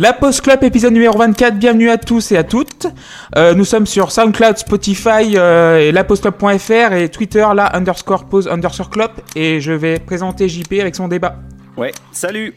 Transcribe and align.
La 0.00 0.14
Post 0.14 0.40
Club, 0.40 0.64
épisode 0.64 0.94
numéro 0.94 1.18
24. 1.18 1.58
Bienvenue 1.58 1.90
à 1.90 1.98
tous 1.98 2.32
et 2.32 2.38
à 2.38 2.42
toutes. 2.42 2.86
Euh, 3.36 3.52
nous 3.52 3.66
sommes 3.66 3.84
sur 3.84 4.10
SoundCloud, 4.10 4.56
Spotify 4.56 5.36
euh, 5.36 5.76
et 5.76 5.92
lapostclub.fr 5.92 6.94
et 6.94 7.10
Twitter, 7.10 7.46
la 7.54 7.76
underscore 7.76 8.24
pause 8.24 8.48
underscore 8.48 8.88
club. 8.88 9.10
Et 9.36 9.60
je 9.60 9.72
vais 9.72 9.98
présenter 9.98 10.48
JP 10.48 10.72
avec 10.80 10.96
son 10.96 11.06
débat. 11.06 11.36
Ouais, 11.76 11.92
salut 12.12 12.54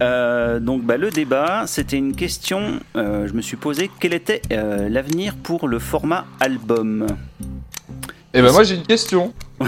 euh, 0.00 0.60
donc 0.60 0.82
bah, 0.82 0.96
le 0.96 1.10
débat, 1.10 1.64
c'était 1.66 1.96
une 1.96 2.14
question, 2.14 2.78
je 2.94 3.32
me 3.32 3.42
suis 3.42 3.56
posé, 3.56 3.90
quel 3.98 4.14
était 4.14 4.40
l'avenir 4.50 5.34
pour 5.34 5.66
le 5.66 5.80
format 5.80 6.24
album? 6.38 7.08
Eh 8.32 8.42
ben 8.42 8.52
moi 8.52 8.62
j'ai 8.62 8.76
une 8.76 8.86
question. 8.86 9.34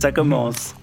Ça 0.00 0.10
commence. 0.10 0.74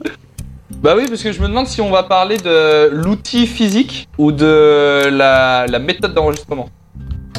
Bah 0.86 0.94
oui, 0.96 1.08
parce 1.08 1.24
que 1.24 1.32
je 1.32 1.42
me 1.42 1.48
demande 1.48 1.66
si 1.66 1.82
on 1.82 1.90
va 1.90 2.04
parler 2.04 2.38
de 2.38 2.90
l'outil 2.92 3.48
physique 3.48 4.08
ou 4.20 4.32
de 4.32 5.10
la, 5.10 5.66
méthode 5.80 6.14
d'enregistrement. 6.14 6.70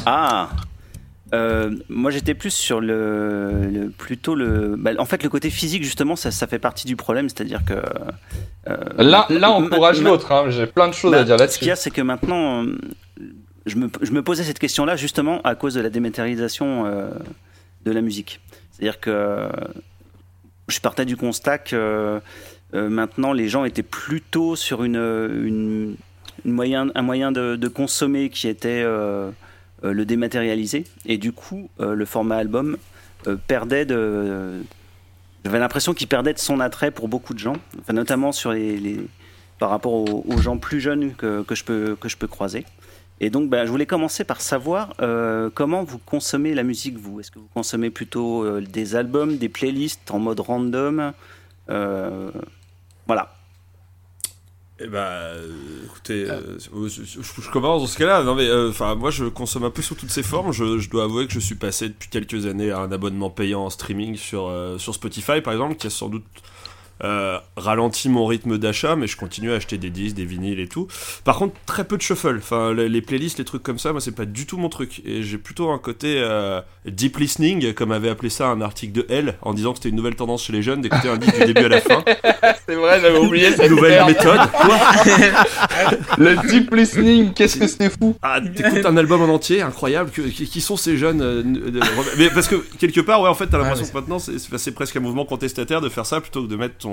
Ah 0.05 0.49
euh, 1.33 1.71
moi 1.87 2.11
j'étais 2.11 2.33
plus 2.33 2.51
sur 2.51 2.81
le, 2.81 3.89
plutôt 3.97 4.35
le 4.35 4.75
bah, 4.77 4.91
en 4.97 5.05
fait 5.05 5.23
le 5.23 5.29
côté 5.29 5.49
physique 5.49 5.83
justement 5.83 6.15
ça, 6.15 6.31
ça 6.31 6.47
fait 6.47 6.59
partie 6.59 6.87
du 6.87 6.95
problème 6.95 7.27
c'est 7.27 7.41
à 7.41 7.43
dire 7.43 7.65
que 7.65 7.73
euh, 7.73 8.77
là 8.97 9.25
là 9.29 9.51
on 9.51 9.65
encourage 9.65 10.01
l'autre 10.01 10.31
hein. 10.31 10.45
j'ai 10.47 10.67
plein 10.67 10.87
de 10.87 10.93
choses 10.93 11.13
à 11.13 11.17
bah, 11.17 11.23
dire 11.25 11.35
là-dessus 11.35 11.55
ce 11.55 11.59
qu'il 11.59 11.67
y 11.67 11.71
a 11.71 11.75
c'est 11.75 11.91
que 11.91 12.01
maintenant 12.01 12.63
je 13.65 13.75
me, 13.75 13.89
je 14.01 14.11
me, 14.13 14.23
posais 14.23 14.45
cette 14.45 14.59
question 14.59 14.85
là 14.85 14.95
justement 14.95 15.41
à 15.41 15.55
cause 15.55 15.73
de 15.73 15.81
la 15.81 15.89
dématérialisation 15.89 16.85
euh, 16.85 17.09
de 17.83 17.91
la 17.91 17.99
musique 17.99 18.39
c'est 18.71 18.83
à 18.83 18.85
dire 18.85 19.01
que 19.01 19.49
je 20.69 20.79
partais 20.79 21.03
du 21.03 21.17
constat 21.17 21.57
que 21.57 22.21
euh, 22.73 22.89
maintenant, 22.89 23.33
les 23.33 23.47
gens 23.47 23.65
étaient 23.65 23.83
plutôt 23.83 24.55
sur 24.55 24.83
une, 24.83 25.95
moyen, 26.45 26.89
un 26.95 27.01
moyen 27.01 27.31
de, 27.31 27.67
consommer 27.67 28.29
qui 28.29 28.47
était 28.47 28.83
euh, 28.83 29.31
euh, 29.83 29.93
le 29.93 30.05
dématérialisé. 30.05 30.85
Et 31.05 31.17
du 31.17 31.31
coup, 31.31 31.69
le 31.79 32.05
format 32.05 32.37
album 32.37 32.77
perdait 33.47 33.85
de. 33.85 34.61
J'avais 35.45 35.59
l'impression 35.59 35.93
qu'il 35.93 36.07
perdait 36.07 36.33
de 36.33 36.39
son 36.39 36.59
attrait 36.59 36.91
pour 36.91 37.07
beaucoup 37.07 37.33
de 37.33 37.39
gens, 37.39 37.55
enfin, 37.79 37.93
notamment 37.93 38.33
sur 38.33 38.51
les, 38.51 38.97
par 39.59 39.69
rapport 39.69 39.93
aux, 39.93 40.37
gens 40.41 40.57
plus 40.57 40.81
jeunes 40.81 41.13
que, 41.13 41.43
je 41.51 41.63
peux, 41.63 41.95
que 41.99 42.09
je 42.09 42.17
peux 42.17 42.27
croiser. 42.27 42.65
Et 43.21 43.29
donc, 43.29 43.49
ben, 43.49 43.65
je 43.65 43.71
voulais 43.71 43.85
commencer 43.85 44.25
par 44.25 44.41
savoir 44.41 44.93
comment 45.53 45.83
vous 45.83 45.99
consommez 45.99 46.53
la 46.53 46.63
musique, 46.63 46.97
vous. 46.97 47.21
Est-ce 47.21 47.31
que 47.31 47.39
vous 47.39 47.49
consommez 47.53 47.89
plutôt 47.89 48.59
des 48.59 48.95
albums, 48.95 49.37
des 49.37 49.47
playlists 49.47 50.11
en 50.11 50.19
mode 50.19 50.41
random 50.41 51.13
voilà. 53.07 53.33
Eh 54.79 54.85
ben, 54.85 55.33
écoutez, 55.85 56.29
euh, 56.29 56.59
je, 56.59 57.49
commence 57.49 57.81
dans 57.81 57.87
ce 57.87 57.97
cas-là. 57.97 58.21
Non 58.23 58.35
mais, 58.35 58.47
euh, 58.47 58.69
enfin, 58.69 58.93
moi, 58.93 59.09
je 59.09 59.25
consomme 59.25 59.63
un 59.63 59.71
peu 59.71 59.81
sous 59.81 59.95
toutes 59.95 60.11
ces 60.11 60.21
formes. 60.21 60.51
Je, 60.51 60.87
dois 60.87 61.05
avouer 61.05 61.25
que 61.25 61.33
je 61.33 61.39
suis 61.39 61.55
passé 61.55 61.89
depuis 61.89 62.09
quelques 62.09 62.45
années 62.45 62.69
à 62.69 62.79
un 62.79 62.91
abonnement 62.91 63.31
payant 63.31 63.65
en 63.65 63.71
streaming 63.71 64.15
sur 64.17 64.47
euh, 64.47 64.77
sur 64.77 64.93
Spotify, 64.93 65.41
par 65.41 65.53
exemple, 65.53 65.75
qui 65.77 65.87
a 65.87 65.89
sans 65.89 66.09
doute 66.09 66.25
euh, 67.03 67.39
ralenti 67.55 68.09
mon 68.09 68.25
rythme 68.25 68.57
d'achat, 68.57 68.95
mais 68.95 69.07
je 69.07 69.17
continue 69.17 69.51
à 69.51 69.55
acheter 69.55 69.77
des 69.77 69.89
disques, 69.89 70.15
des 70.15 70.25
vinyles 70.25 70.59
et 70.59 70.67
tout. 70.67 70.87
Par 71.23 71.37
contre, 71.37 71.55
très 71.65 71.83
peu 71.83 71.97
de 71.97 72.01
shuffle. 72.01 72.37
Enfin, 72.37 72.73
les, 72.73 73.01
playlists, 73.01 73.37
les 73.37 73.45
trucs 73.45 73.63
comme 73.63 73.79
ça, 73.79 73.91
moi, 73.91 74.01
c'est 74.01 74.15
pas 74.15 74.25
du 74.25 74.45
tout 74.45 74.57
mon 74.57 74.69
truc. 74.69 75.01
Et 75.05 75.21
j'ai 75.23 75.37
plutôt 75.37 75.69
un 75.69 75.77
côté 75.77 76.15
euh, 76.17 76.61
deep 76.85 77.17
listening, 77.17 77.73
comme 77.73 77.91
avait 77.91 78.09
appelé 78.09 78.29
ça 78.29 78.47
un 78.47 78.61
article 78.61 78.93
de 78.93 79.05
L, 79.09 79.35
en 79.41 79.53
disant 79.53 79.71
que 79.71 79.77
c'était 79.77 79.89
une 79.89 79.95
nouvelle 79.95 80.15
tendance 80.15 80.45
chez 80.45 80.53
les 80.53 80.61
jeunes 80.61 80.81
d'écouter 80.81 81.09
un 81.09 81.17
disque 81.17 81.37
du 81.37 81.53
début 81.53 81.65
à 81.65 81.69
la 81.69 81.81
fin. 81.81 82.03
c'est 82.67 82.75
vrai, 82.75 82.99
j'avais 83.01 83.19
oublié 83.19 83.51
cette 83.51 83.69
nouvelle 83.69 84.05
méthode. 84.05 84.39
Quoi 84.51 84.77
Le 86.17 86.47
deep 86.47 86.73
listening, 86.73 87.33
qu'est-ce 87.33 87.57
que 87.57 87.67
c'était 87.67 87.89
fou 87.89 88.15
Ah, 88.21 88.39
t'écoutes 88.41 88.85
un 88.85 88.97
album 88.97 89.21
en 89.21 89.33
entier, 89.33 89.61
incroyable. 89.61 90.09
qui, 90.11 90.61
sont 90.61 90.77
ces 90.77 90.97
jeunes 90.97 91.21
euh, 91.21 91.43
Mais 92.17 92.29
parce 92.29 92.47
que 92.47 92.55
quelque 92.79 93.01
part, 93.01 93.21
ouais, 93.21 93.29
en 93.29 93.35
fait, 93.35 93.47
t'as 93.47 93.57
l'impression 93.57 93.85
que 93.85 93.93
maintenant, 93.93 94.17
c'est 94.19 94.71
presque 94.71 94.95
un 94.95 95.01
mouvement 95.01 95.25
contestataire 95.25 95.81
de 95.81 95.89
faire 95.89 96.05
ça 96.05 96.21
plutôt 96.21 96.43
que 96.43 96.47
de 96.47 96.55
mettre 96.55 96.86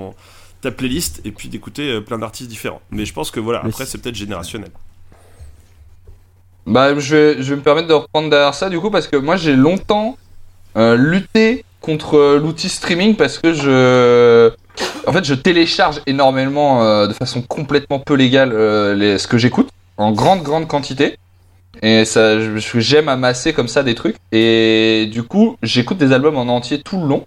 ta 0.65 0.71
playlist 0.71 1.21
et 1.25 1.31
puis 1.31 1.47
d'écouter 1.47 1.91
euh, 1.91 2.01
plein 2.01 2.17
d'artistes 2.17 2.49
différents. 2.49 2.81
Mais 2.91 3.05
je 3.05 3.13
pense 3.13 3.31
que 3.31 3.39
voilà, 3.39 3.61
après 3.63 3.85
c'est 3.85 3.99
peut-être 3.99 4.15
générationnel. 4.15 4.69
Bah, 6.65 6.97
je 6.97 7.15
vais, 7.15 7.43
je 7.43 7.51
vais 7.51 7.57
me 7.57 7.61
permettre 7.61 7.87
de 7.87 7.93
reprendre 7.93 8.29
derrière 8.29 8.55
ça 8.55 8.69
du 8.69 8.79
coup 8.79 8.89
parce 8.89 9.07
que 9.07 9.17
moi 9.17 9.35
j'ai 9.35 9.55
longtemps 9.55 10.17
euh, 10.75 10.95
lutté 10.95 11.63
contre 11.79 12.15
euh, 12.15 12.39
l'outil 12.39 12.69
streaming 12.69 13.15
parce 13.15 13.37
que 13.37 13.53
je, 13.53 14.51
en 15.05 15.13
fait, 15.13 15.23
je 15.23 15.35
télécharge 15.35 16.01
énormément 16.07 17.05
de 17.05 17.13
façon 17.13 17.43
complètement 17.43 17.99
peu 17.99 18.15
légale 18.15 18.49
les, 18.93 19.19
ce 19.19 19.27
que 19.27 19.37
j'écoute 19.37 19.69
en 19.97 20.11
grande 20.11 20.41
grande 20.41 20.67
quantité 20.67 21.17
et 21.83 22.05
ça, 22.05 22.39
j'aime 22.39 23.09
amasser 23.09 23.53
comme 23.53 23.67
ça 23.67 23.83
des 23.83 23.93
trucs 23.93 24.15
et 24.31 25.07
du 25.11 25.23
coup 25.23 25.57
j'écoute 25.61 25.97
des 25.97 26.13
albums 26.13 26.37
en 26.37 26.47
entier 26.47 26.81
tout 26.81 26.99
le 26.99 27.07
long 27.07 27.25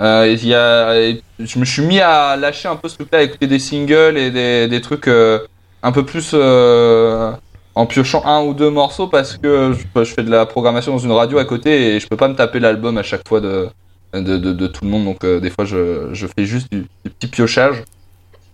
euh, 0.00 0.36
y 0.42 0.54
a, 0.54 1.16
je 1.38 1.58
me 1.58 1.64
suis 1.64 1.82
mis 1.82 2.00
à 2.00 2.36
lâcher 2.36 2.68
un 2.68 2.76
peu 2.76 2.88
ce 2.88 2.96
truc-là, 2.96 3.18
à 3.18 3.22
écouter 3.22 3.46
des 3.46 3.58
singles 3.58 4.18
et 4.18 4.30
des, 4.30 4.68
des 4.68 4.80
trucs 4.80 5.08
euh, 5.08 5.40
un 5.82 5.92
peu 5.92 6.04
plus 6.04 6.32
euh, 6.34 7.32
en 7.74 7.86
piochant 7.86 8.22
un 8.26 8.42
ou 8.42 8.52
deux 8.52 8.70
morceaux 8.70 9.06
parce 9.06 9.38
que 9.38 9.72
je, 9.72 10.04
je, 10.04 10.14
fais 10.14 10.22
de 10.22 10.30
la 10.30 10.44
programmation 10.44 10.92
dans 10.92 10.98
une 10.98 11.12
radio 11.12 11.38
à 11.38 11.44
côté 11.44 11.94
et 11.94 12.00
je 12.00 12.06
peux 12.08 12.16
pas 12.16 12.28
me 12.28 12.34
taper 12.34 12.60
l'album 12.60 12.98
à 12.98 13.02
chaque 13.02 13.26
fois 13.26 13.40
de, 13.40 13.68
de, 14.12 14.36
de, 14.36 14.66
tout 14.66 14.84
le 14.84 14.90
monde. 14.90 15.04
Donc 15.04 15.24
euh, 15.24 15.40
des 15.40 15.50
fois 15.50 15.64
je, 15.64 16.10
je 16.12 16.26
fais 16.26 16.44
juste 16.44 16.70
du, 16.70 16.86
du 17.04 17.10
petit 17.10 17.28
piochage. 17.28 17.82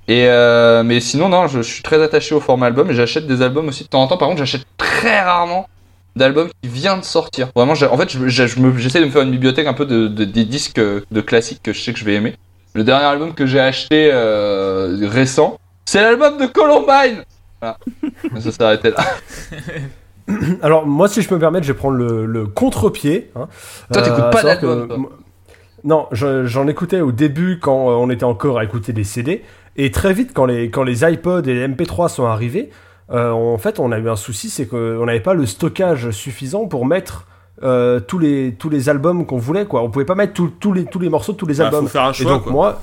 Et 0.08 0.26
mais 0.84 1.00
sinon 1.00 1.28
non, 1.28 1.46
je, 1.46 1.60
suis 1.60 1.82
très 1.82 2.02
attaché 2.02 2.34
au 2.34 2.40
format 2.40 2.66
album 2.66 2.90
et 2.90 2.94
j'achète 2.94 3.26
des 3.26 3.40
albums 3.40 3.68
aussi 3.68 3.84
de 3.84 3.88
temps 3.88 4.02
en 4.02 4.08
temps. 4.08 4.16
Par 4.16 4.28
contre, 4.28 4.40
j'achète 4.40 4.66
très 4.76 5.20
rarement 5.20 5.68
d'albums 6.16 6.48
qui 6.62 6.68
vient 6.68 6.96
de 6.96 7.04
sortir. 7.04 7.50
Vraiment, 7.54 7.72
en 7.72 7.96
fait, 7.96 8.16
j'essaie 8.28 9.00
de 9.00 9.04
me 9.04 9.10
faire 9.10 9.22
une 9.22 9.30
bibliothèque 9.30 9.66
un 9.66 9.74
peu 9.74 9.86
de, 9.86 10.08
des 10.08 10.44
disques 10.44 10.80
de 10.80 11.20
classiques 11.20 11.62
que 11.62 11.72
je 11.72 11.80
sais 11.80 11.92
que 11.92 11.98
je 11.98 12.04
vais 12.04 12.14
aimer. 12.14 12.36
Le 12.74 12.84
dernier 12.84 13.04
album 13.04 13.34
que 13.34 13.46
j'ai 13.46 13.60
acheté 13.60 14.10
euh, 14.12 15.06
récent, 15.08 15.58
c'est 15.84 16.00
l'album 16.00 16.38
de 16.38 16.46
Columbine. 16.46 17.24
Voilà. 17.60 17.78
ça 18.50 18.66
arrêté 18.66 18.90
là. 18.90 19.04
Alors 20.62 20.86
moi, 20.86 21.08
si 21.08 21.22
je 21.22 21.28
peux 21.28 21.34
me 21.34 21.40
permettre, 21.40 21.66
je 21.66 21.72
vais 21.72 21.78
prendre 21.78 21.96
le, 21.96 22.46
contre-pied. 22.46 23.30
Hein. 23.36 23.48
Toi, 23.92 24.02
t'écoutes 24.02 24.20
euh, 24.20 24.30
pas 24.30 24.42
d'album 24.42 25.08
Non, 25.84 26.08
j'en 26.12 26.66
écoutais 26.66 27.00
au 27.00 27.12
début 27.12 27.58
quand 27.60 27.90
euh, 27.90 27.94
on 27.94 28.10
était 28.10 28.24
encore 28.24 28.58
à 28.58 28.64
écouter 28.64 28.92
des 28.92 29.04
CD. 29.04 29.42
Et 29.76 29.90
très 29.90 30.12
vite, 30.12 30.32
quand 30.34 30.44
les, 30.44 30.70
quand 30.70 30.82
les 30.82 31.04
iPods 31.04 31.42
et 31.42 31.54
les 31.54 31.66
MP3 31.66 32.08
sont 32.08 32.26
arrivés, 32.26 32.70
euh, 32.70 32.72
en 33.12 33.58
fait, 33.58 33.78
on 33.78 33.92
a 33.92 33.98
eu 33.98 34.08
un 34.08 34.16
souci, 34.16 34.50
c'est 34.50 34.66
qu'on 34.66 35.04
n'avait 35.04 35.20
pas 35.20 35.34
le 35.34 35.46
stockage 35.46 36.10
suffisant 36.10 36.66
pour 36.66 36.86
mettre 36.86 37.26
euh, 37.62 38.00
tous 38.00 38.18
les 38.18 38.56
tous 38.58 38.70
les 38.70 38.88
albums 38.88 39.24
qu'on 39.24 39.38
voulait 39.38 39.66
quoi. 39.66 39.82
On 39.82 39.90
pouvait 39.90 40.04
pas 40.04 40.14
mettre 40.14 40.32
tous 40.32 40.72
les 40.72 40.84
tous 40.84 40.98
les 40.98 41.08
morceaux 41.08 41.32
de 41.32 41.36
tous 41.36 41.46
les 41.46 41.56
bah, 41.56 41.66
albums. 41.66 41.84
Faut 41.84 41.90
faire 41.90 42.04
un 42.04 42.12
choix, 42.12 42.30
Et 42.30 42.34
donc 42.34 42.46
moi 42.46 42.80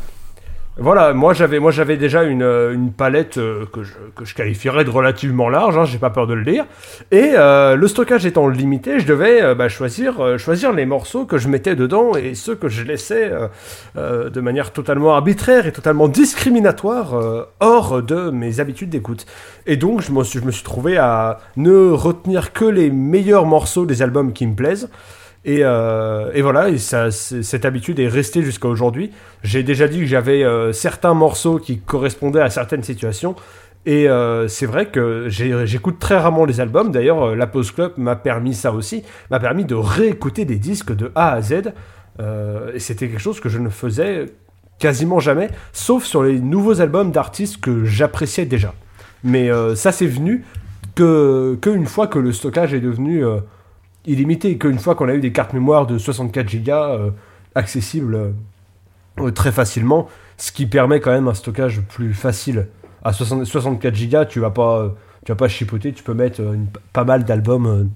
voilà, 0.81 1.13
moi 1.13 1.33
j'avais 1.33 1.97
déjà 1.97 2.23
une, 2.23 2.41
euh, 2.41 2.77
palette 2.95 3.37
euh, 3.37 3.65
que, 3.71 3.83
je, 3.83 3.93
que 4.15 4.23
je 4.23 4.33
qualifierais 4.33 4.85
de 4.85 4.89
relativement 4.89 5.49
large, 5.49 5.77
hein, 5.77 5.83
j'ai 5.83 5.97
pas 5.97 6.09
peur 6.09 6.25
de 6.25 6.33
le 6.33 6.45
dire. 6.45 6.65
Et 7.11 7.33
euh, 7.35 7.75
le 7.75 7.87
stockage 7.87 8.25
étant 8.25 8.47
limité, 8.47 8.99
je 8.99 9.05
devais 9.05 9.53
bah, 9.55 9.67
choisir 9.67 10.37
choisir 10.37 10.71
les 10.71 10.85
morceaux 10.85 11.25
que 11.25 11.37
je 11.37 11.49
mettais 11.49 11.75
dedans 11.75 12.15
et 12.15 12.33
ceux 12.33 12.55
que 12.55 12.69
je 12.69 12.83
laissais 12.83 13.31
de 13.95 14.41
manière 14.41 14.71
totalement 14.71 15.13
arbitraire 15.13 15.67
et 15.67 15.71
totalement 15.71 16.07
discriminatoire 16.07 17.47
hors 17.59 18.01
de 18.01 18.29
mes 18.29 18.59
habitudes 18.59 18.89
d'écoute. 18.89 19.25
Et 19.65 19.75
donc 19.75 20.01
je 20.01 20.11
me 20.11 20.23
suis, 20.23 20.39
je 20.39 20.45
me 20.45 20.51
suis 20.51 20.63
trouvé 20.63 20.97
à 20.97 21.39
ne 21.57 21.91
retenir 21.91 22.53
que 22.53 22.65
les 22.65 22.89
meilleurs 22.89 23.45
morceaux 23.45 23.85
des 23.85 24.01
albums 24.01 24.33
qui 24.33 24.47
me 24.47 24.55
plaisent. 24.55 24.89
Et, 25.45 25.59
euh, 25.63 26.31
et, 26.33 26.41
voilà, 26.41 26.67
cette 26.77 27.65
habitude 27.65 27.99
est 27.99 28.07
restée 28.07 28.43
jusqu'à 28.43 28.67
aujourd'hui. 28.67 29.11
J'ai 29.43 29.63
déjà 29.63 29.87
dit 29.87 29.99
que 29.99 30.05
j'avais 30.05 30.43
euh, 30.43 30.73
certains 30.73 31.13
morceaux 31.13 31.59
qui 31.59 31.79
correspondaient 31.79 32.41
à 32.41 32.49
certaines 32.49 32.83
situations. 32.83 33.35
Et 33.85 34.09
euh, 34.09 34.49
c'est 34.49 34.65
vrai 34.65 34.87
que 34.87 35.27
j'écoute 35.29 35.97
très 35.99 36.17
rarement 36.17 36.43
les 36.43 36.59
albums. 36.59 36.91
D'ailleurs, 36.91 37.35
la 37.35 37.47
Pause 37.47 37.71
Club 37.71 37.93
m'a 37.95 38.17
permis 38.17 38.53
ça 38.53 38.73
aussi, 38.73 39.03
m'a 39.31 39.39
permis 39.39 39.63
de 39.63 39.75
réécouter 39.75 40.43
des 40.43 40.57
disques 40.57 40.93
de 40.93 41.11
A 41.15 41.31
à 41.33 41.41
Z. 41.41 41.71
Et 42.73 42.79
c'était 42.79 43.07
quelque 43.07 43.21
chose 43.21 43.39
que 43.39 43.47
je 43.47 43.59
ne 43.59 43.69
faisais 43.69 44.25
quasiment 44.77 45.21
jamais, 45.21 45.49
sauf 45.71 46.03
sur 46.03 46.21
les 46.23 46.39
nouveaux 46.41 46.81
albums 46.81 47.11
d'artistes 47.11 47.61
que 47.61 47.85
j'appréciais 47.85 48.45
déjà. 48.45 48.73
Mais 49.23 49.49
ça, 49.75 49.93
c'est 49.93 50.05
venu 50.05 50.43
que 50.95 51.57
qu'une 51.61 51.85
fois 51.85 52.07
que 52.07 52.19
le 52.19 52.33
stockage 52.33 52.73
est 52.73 52.81
devenu 52.81 53.23
illimité, 54.09 54.57
qu'une 54.57 54.79
fois 54.79 54.95
qu'on 54.95 55.07
a 55.07 55.13
eu 55.13 55.19
des 55.19 55.31
cartes 55.31 55.53
mémoire 55.53 55.87
de 55.87 55.97
64 55.97 56.55
Go 56.63 56.71
euh, 56.71 57.09
accessibles 57.55 58.15
euh, 58.15 58.29
euh, 59.19 59.31
très 59.31 59.51
facilement, 59.51 60.09
ce 60.37 60.51
qui 60.51 60.65
permet 60.65 60.99
quand 60.99 61.11
même 61.11 61.27
un 61.27 61.33
stockage 61.33 61.81
plus 61.81 62.13
facile. 62.13 62.67
À 63.03 63.13
64 63.13 64.09
Go, 64.09 64.25
tu 64.25 64.39
vas 64.39 64.49
pas, 64.49 64.93
tu 65.25 65.31
vas 65.31 65.35
pas 65.35 65.47
chipoter, 65.47 65.93
tu 65.93 66.03
peux 66.03 66.13
mettre 66.13 66.41
pas 66.91 67.03
mal 67.03 67.23
d'albums 67.23 67.89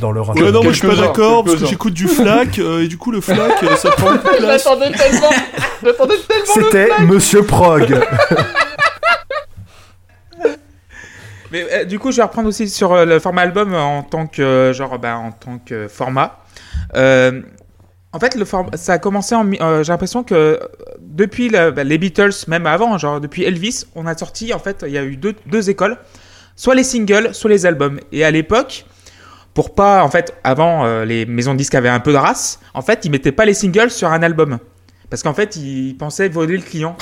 dans 0.00 0.12
leur 0.12 0.30
ouais, 0.30 0.50
non, 0.50 0.62
moi 0.62 0.72
je 0.72 0.78
suis 0.78 0.88
pas 0.88 0.96
d'accord 0.96 1.44
parce 1.44 1.60
que 1.60 1.66
j'écoute 1.66 1.92
du 1.92 2.08
FLAC 2.08 2.58
et 2.58 2.88
du 2.88 2.96
coup 2.96 3.10
le 3.10 3.20
FLAC 3.20 3.64
ça 3.76 3.90
prend. 3.90 4.12
J'attendais 4.40 4.90
tellement, 4.92 5.30
j'attendais 5.82 6.14
tellement. 6.26 6.54
C'était 6.54 6.88
Monsieur 7.06 7.42
Prog. 7.42 7.94
Euh, 11.54 11.84
du 11.84 11.98
coup, 11.98 12.10
je 12.10 12.16
vais 12.18 12.22
reprendre 12.22 12.48
aussi 12.48 12.68
sur 12.68 12.92
euh, 12.92 13.04
le 13.04 13.18
format 13.18 13.42
album 13.42 13.74
en 13.74 14.02
tant 14.02 14.26
que 14.26 14.42
euh, 14.42 14.72
genre, 14.72 14.98
bah, 14.98 15.16
en 15.16 15.32
tant 15.32 15.58
que 15.58 15.88
format. 15.88 16.40
Euh, 16.96 17.42
en 18.12 18.18
fait, 18.20 18.34
le 18.36 18.44
form- 18.44 18.70
ça 18.74 18.94
a 18.94 18.98
commencé 18.98 19.34
en. 19.34 19.48
euh, 19.60 19.82
J'ai 19.82 19.92
l'impression 19.92 20.22
que 20.24 20.60
depuis 21.00 21.48
bah, 21.50 21.70
les 21.84 21.98
Beatles, 21.98 22.32
même 22.48 22.66
avant, 22.66 22.96
genre 22.98 23.20
depuis 23.20 23.44
Elvis, 23.44 23.84
on 23.94 24.06
a 24.06 24.16
sorti. 24.16 24.52
En 24.52 24.58
fait, 24.58 24.84
il 24.86 24.92
y 24.92 24.98
a 24.98 25.04
eu 25.04 25.16
deux, 25.16 25.70
écoles, 25.70 25.98
soit 26.56 26.74
les 26.74 26.84
singles, 26.84 27.34
soit 27.34 27.50
les 27.50 27.66
albums. 27.66 28.00
Et 28.12 28.24
à 28.24 28.30
l'époque, 28.30 28.86
pour 29.52 29.74
pas, 29.74 30.02
en 30.04 30.10
fait, 30.10 30.34
avant, 30.44 30.84
euh, 30.84 31.04
les 31.04 31.26
maisons 31.26 31.52
de 31.52 31.58
disques 31.58 31.74
avaient 31.74 31.88
un 31.88 32.00
peu 32.00 32.12
de 32.12 32.16
race. 32.18 32.60
En 32.74 32.82
fait, 32.82 33.04
ils 33.04 33.10
mettaient 33.10 33.32
pas 33.32 33.44
les 33.44 33.54
singles 33.54 33.90
sur 33.90 34.08
un 34.10 34.22
album, 34.22 34.58
parce 35.10 35.22
qu'en 35.22 35.34
fait, 35.34 35.56
ils 35.56 35.94
pensaient 35.96 36.28
voler 36.28 36.56
le 36.56 36.62
client. 36.62 36.96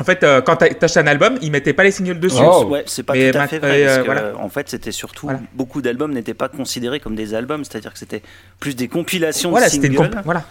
En 0.00 0.04
fait, 0.04 0.24
euh, 0.24 0.40
quand 0.40 0.56
t'a- 0.56 0.70
t'achètes 0.72 1.04
un 1.04 1.06
album, 1.06 1.38
ils 1.42 1.50
mettaient 1.52 1.74
pas 1.74 1.84
les 1.84 1.90
singles 1.90 2.18
dessus. 2.18 2.40
Oh. 2.42 2.64
Ouais, 2.64 2.82
c'est 2.86 3.02
pas 3.02 3.12
Mais 3.12 3.30
tout 3.30 3.38
à 3.38 3.46
fait 3.46 3.58
vrai. 3.58 3.82
euh, 3.82 3.86
parce 3.86 3.98
que, 3.98 4.04
voilà. 4.04 4.20
euh, 4.22 4.34
En 4.38 4.48
fait, 4.48 4.68
c'était 4.68 4.90
surtout 4.90 5.26
Voilà. 5.26 5.40
beaucoup 5.54 5.82
d'albums 5.82 6.12
n'étaient 6.12 6.34
pas 6.34 6.48
considérés 6.48 6.98
comme 6.98 7.14
des 7.14 7.34
albums, 7.34 7.62
c'est-à-dire 7.64 7.92
que 7.92 7.98
c'était 7.98 8.22
plus 8.58 8.74
des 8.74 8.88
compilations 8.88 9.50
Voilà, 9.50 9.66
de 9.66 9.72
singles. 9.72 9.96
comp- 9.96 10.24
voilà. 10.24 10.44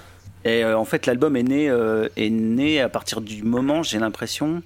Et 0.46 0.64
euh, 0.64 0.78
en 0.78 0.86
fait, 0.86 1.06
l'album 1.06 1.36
est 1.36 1.44
né 1.44 1.70
euh, 1.70 2.08
est 2.18 2.30
né 2.30 2.82
à 2.82 2.90
partir 2.90 3.20
du 3.22 3.44
moment, 3.44 3.84
j'ai 3.84 4.00
l'impression, 4.00 4.62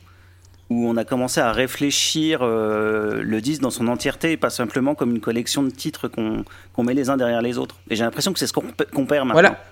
où 0.69 0.87
on 0.89 0.97
a 0.97 1.03
commencé 1.05 1.39
à 1.39 1.51
réfléchir 1.51 2.39
euh, 2.41 3.21
le 3.23 3.41
disque 3.41 3.61
dans 3.61 3.69
son 3.71 3.87
entièreté 3.87 4.31
et 4.33 4.37
pas 4.37 4.49
simplement 4.49 4.93
comme 4.95 5.11
une 5.11 5.21
collection 5.21 5.63
de 5.63 5.69
titres 5.69 6.07
qu'on 6.09 6.83
met 6.83 6.93
les 6.93 7.09
uns 7.09 7.17
derrière 7.17 7.41
les 7.41 7.57
autres. 7.57 7.75
Et 7.89 7.95
j'ai 7.95 8.03
l'impression 8.03 8.33
que 8.33 8.39
c'est 8.39 8.47
ce 8.47 8.53
qu'on 8.53 8.61
perd 9.05 9.25
maintenant. 9.27 9.33
Voilà. 9.33 9.63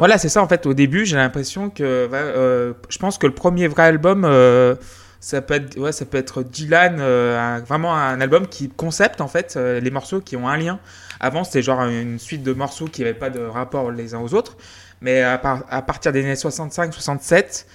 Voilà, 0.00 0.16
c'est 0.16 0.30
ça 0.30 0.42
en 0.42 0.48
fait. 0.48 0.64
Au 0.66 0.72
début, 0.74 1.04
j'ai 1.04 1.16
l'impression 1.16 1.68
que, 1.68 1.82
euh, 1.84 2.72
je 2.88 2.98
pense 2.98 3.18
que 3.18 3.26
le 3.26 3.34
premier 3.34 3.68
vrai 3.68 3.82
album, 3.82 4.24
euh, 4.24 4.74
ça 5.20 5.42
peut 5.42 5.52
être, 5.54 5.76
ouais, 5.78 5.92
ça 5.92 6.06
peut 6.06 6.16
être 6.16 6.42
Dylan, 6.42 6.96
euh, 7.00 7.60
vraiment 7.66 7.94
un 7.94 8.18
album 8.22 8.46
qui 8.48 8.70
concept 8.70 9.20
en 9.20 9.28
fait 9.28 9.56
les 9.56 9.90
morceaux 9.90 10.20
qui 10.22 10.36
ont 10.36 10.48
un 10.48 10.56
lien. 10.56 10.80
Avant, 11.20 11.44
c'était 11.44 11.60
genre 11.60 11.82
une 11.82 12.18
suite 12.18 12.42
de 12.42 12.54
morceaux 12.54 12.86
qui 12.86 13.02
n'avaient 13.02 13.12
pas 13.12 13.28
de 13.28 13.40
rapport 13.40 13.90
les 13.90 14.14
uns 14.14 14.20
aux 14.20 14.32
autres. 14.32 14.56
Mais 15.02 15.20
à, 15.22 15.36
par- 15.36 15.64
à 15.68 15.82
partir 15.82 16.12
des 16.12 16.20
années 16.24 16.34
65-67, 16.34 17.66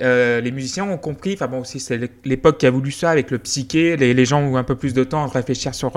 euh, 0.00 0.40
les 0.40 0.52
musiciens 0.52 0.84
ont 0.84 0.96
compris, 0.98 1.34
enfin 1.34 1.46
bon 1.46 1.60
aussi 1.60 1.80
c'est 1.80 1.98
l'époque 2.24 2.58
qui 2.58 2.66
a 2.66 2.70
voulu 2.70 2.90
ça 2.90 3.10
avec 3.10 3.30
le 3.30 3.38
psyché, 3.38 3.96
les, 3.98 4.24
gens 4.26 4.40
ont 4.42 4.56
un 4.56 4.64
peu 4.64 4.76
plus 4.76 4.94
de 4.94 5.04
temps 5.04 5.24
à 5.24 5.28
réfléchir 5.28 5.74
sur 5.74 5.92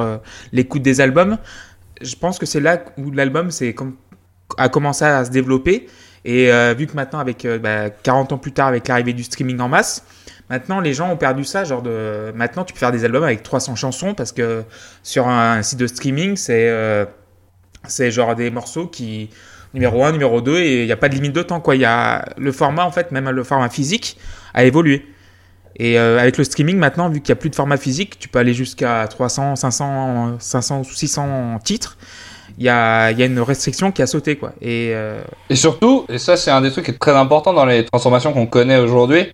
l'écoute 0.51 0.81
des 0.81 0.99
albums. 1.01 1.37
Je 2.01 2.15
pense 2.15 2.37
que 2.39 2.45
c'est 2.45 2.61
là 2.61 2.83
où 2.97 3.11
l'album 3.11 3.51
c'est 3.51 3.73
comme 3.73 3.95
a 4.57 4.69
commencé 4.69 5.05
à 5.05 5.25
se 5.25 5.31
développer. 5.31 5.87
Et 6.25 6.51
euh, 6.51 6.73
vu 6.77 6.87
que 6.87 6.95
maintenant, 6.95 7.19
avec 7.19 7.45
euh, 7.45 7.59
bah, 7.59 7.89
40 7.89 8.33
ans 8.33 8.37
plus 8.37 8.51
tard, 8.51 8.67
avec 8.67 8.87
l'arrivée 8.87 9.13
du 9.13 9.23
streaming 9.23 9.59
en 9.59 9.69
masse, 9.69 10.03
maintenant 10.49 10.79
les 10.79 10.93
gens 10.93 11.09
ont 11.09 11.17
perdu 11.17 11.43
ça. 11.43 11.63
Genre 11.63 11.81
de 11.81 12.31
maintenant, 12.35 12.63
tu 12.63 12.73
peux 12.73 12.79
faire 12.79 12.91
des 12.91 13.05
albums 13.05 13.23
avec 13.23 13.43
300 13.43 13.75
chansons 13.75 14.13
parce 14.13 14.31
que 14.31 14.63
sur 15.03 15.27
un, 15.27 15.61
site 15.63 15.79
de 15.79 15.87
streaming, 15.87 16.35
c'est 16.35 16.69
euh, 16.69 17.05
c'est 17.87 18.11
genre 18.11 18.35
des 18.35 18.51
morceaux 18.51 18.87
qui 18.87 19.29
numéro 19.73 20.03
1, 20.03 20.11
numéro 20.11 20.41
2 20.41 20.57
et 20.57 20.81
il 20.81 20.85
n'y 20.85 20.91
a 20.91 20.97
pas 20.97 21.09
de 21.09 21.15
limite 21.15 21.33
de 21.33 21.43
temps 21.43 21.61
quoi. 21.61 21.75
Y 21.75 21.85
a 21.85 22.25
le 22.37 22.51
format 22.51 22.85
en 22.85 22.91
fait, 22.91 23.11
même 23.11 23.29
le 23.29 23.43
format 23.43 23.69
physique 23.69 24.17
a 24.53 24.65
évolué. 24.65 25.05
Et 25.81 25.97
avec 25.97 26.37
le 26.37 26.43
streaming 26.43 26.75
maintenant, 26.77 27.09
vu 27.09 27.21
qu'il 27.21 27.31
n'y 27.33 27.37
a 27.37 27.39
plus 27.39 27.49
de 27.49 27.55
format 27.55 27.77
physique, 27.77 28.19
tu 28.19 28.27
peux 28.27 28.39
aller 28.39 28.53
jusqu'à 28.53 29.07
300, 29.07 29.55
500, 29.55 30.37
500 30.37 30.81
ou 30.81 30.83
600 30.83 31.59
titres. 31.63 31.97
Il 32.59 32.65
y 32.65 32.69
a, 32.69 33.11
il 33.11 33.17
y 33.17 33.23
a 33.23 33.25
une 33.25 33.39
restriction 33.39 33.93
qui 33.93 34.01
a 34.01 34.07
sauté 34.07 34.35
quoi. 34.35 34.51
Et 34.61 34.91
euh, 34.93 35.21
Et 35.49 35.55
surtout, 35.55 36.05
et 36.09 36.17
ça 36.17 36.35
c'est 36.35 36.51
un 36.51 36.59
des 36.59 36.71
trucs 36.71 36.85
qui 36.85 36.91
est 36.91 36.99
très 36.99 37.15
important 37.15 37.53
dans 37.53 37.65
les 37.65 37.85
transformations 37.85 38.33
qu'on 38.33 38.47
connaît 38.47 38.77
aujourd'hui, 38.77 39.27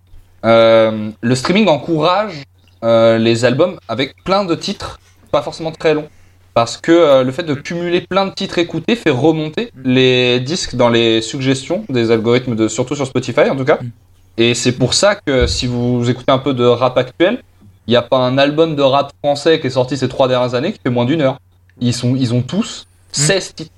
euh, 0.46 1.10
le 1.20 1.36
streaming 1.36 1.68
encourage 1.68 2.44
euh, 2.84 3.18
les 3.18 3.44
albums 3.44 3.80
avec 3.88 4.16
plein 4.24 4.46
de 4.46 4.54
titres, 4.54 5.00
pas 5.32 5.42
forcément 5.42 5.72
très 5.72 5.96
longs. 5.96 6.08
Parce 6.54 6.78
que 6.78 7.22
le 7.22 7.32
fait 7.34 7.44
de 7.44 7.54
cumuler 7.54 8.00
plein 8.00 8.28
de 8.28 8.34
titres 8.34 8.60
écoutés 8.60 8.96
fait 8.96 9.10
remonter 9.10 9.72
les 9.84 10.40
disques 10.40 10.76
dans 10.76 10.88
les 10.88 11.22
suggestions 11.22 11.84
des 11.90 12.12
algorithmes, 12.12 12.56
de, 12.56 12.70
surtout 12.70 12.96
sur 12.96 13.06
Spotify 13.06 13.50
en 13.50 13.58
tout 13.58 13.66
cas. 13.66 13.80
Mm. 13.82 13.90
Et 14.38 14.54
c'est 14.54 14.72
pour 14.72 14.94
ça 14.94 15.16
que 15.16 15.48
si 15.48 15.68
vous 15.68 16.10
écoutez 16.10 16.32
un 16.32 16.38
peu 16.38 16.54
de 16.54 16.64
rap 16.64 16.98
actuel, 16.98 17.42
il 17.88 17.92
n'y 17.92 17.98
a 17.98 18.02
pas 18.02 18.18
un 18.18 18.38
album 18.38 18.76
de 18.76 18.84
rap 18.84 19.12
français 19.24 19.60
qui 19.60 19.68
est 19.68 19.72
sorti 19.72 19.98
ces 19.98 20.08
trois 20.08 20.28
dernières 20.28 20.54
années 20.54 20.72
qui 20.72 20.80
fait 20.82 20.90
moins 20.90 21.06
d'une 21.06 21.22
heure. 21.22 21.40
Ils, 21.82 21.94
sont, 21.94 22.16
ils 22.16 22.34
ont 22.34 22.42
tous 22.42 22.86
16 23.16 23.54
titres, 23.56 23.72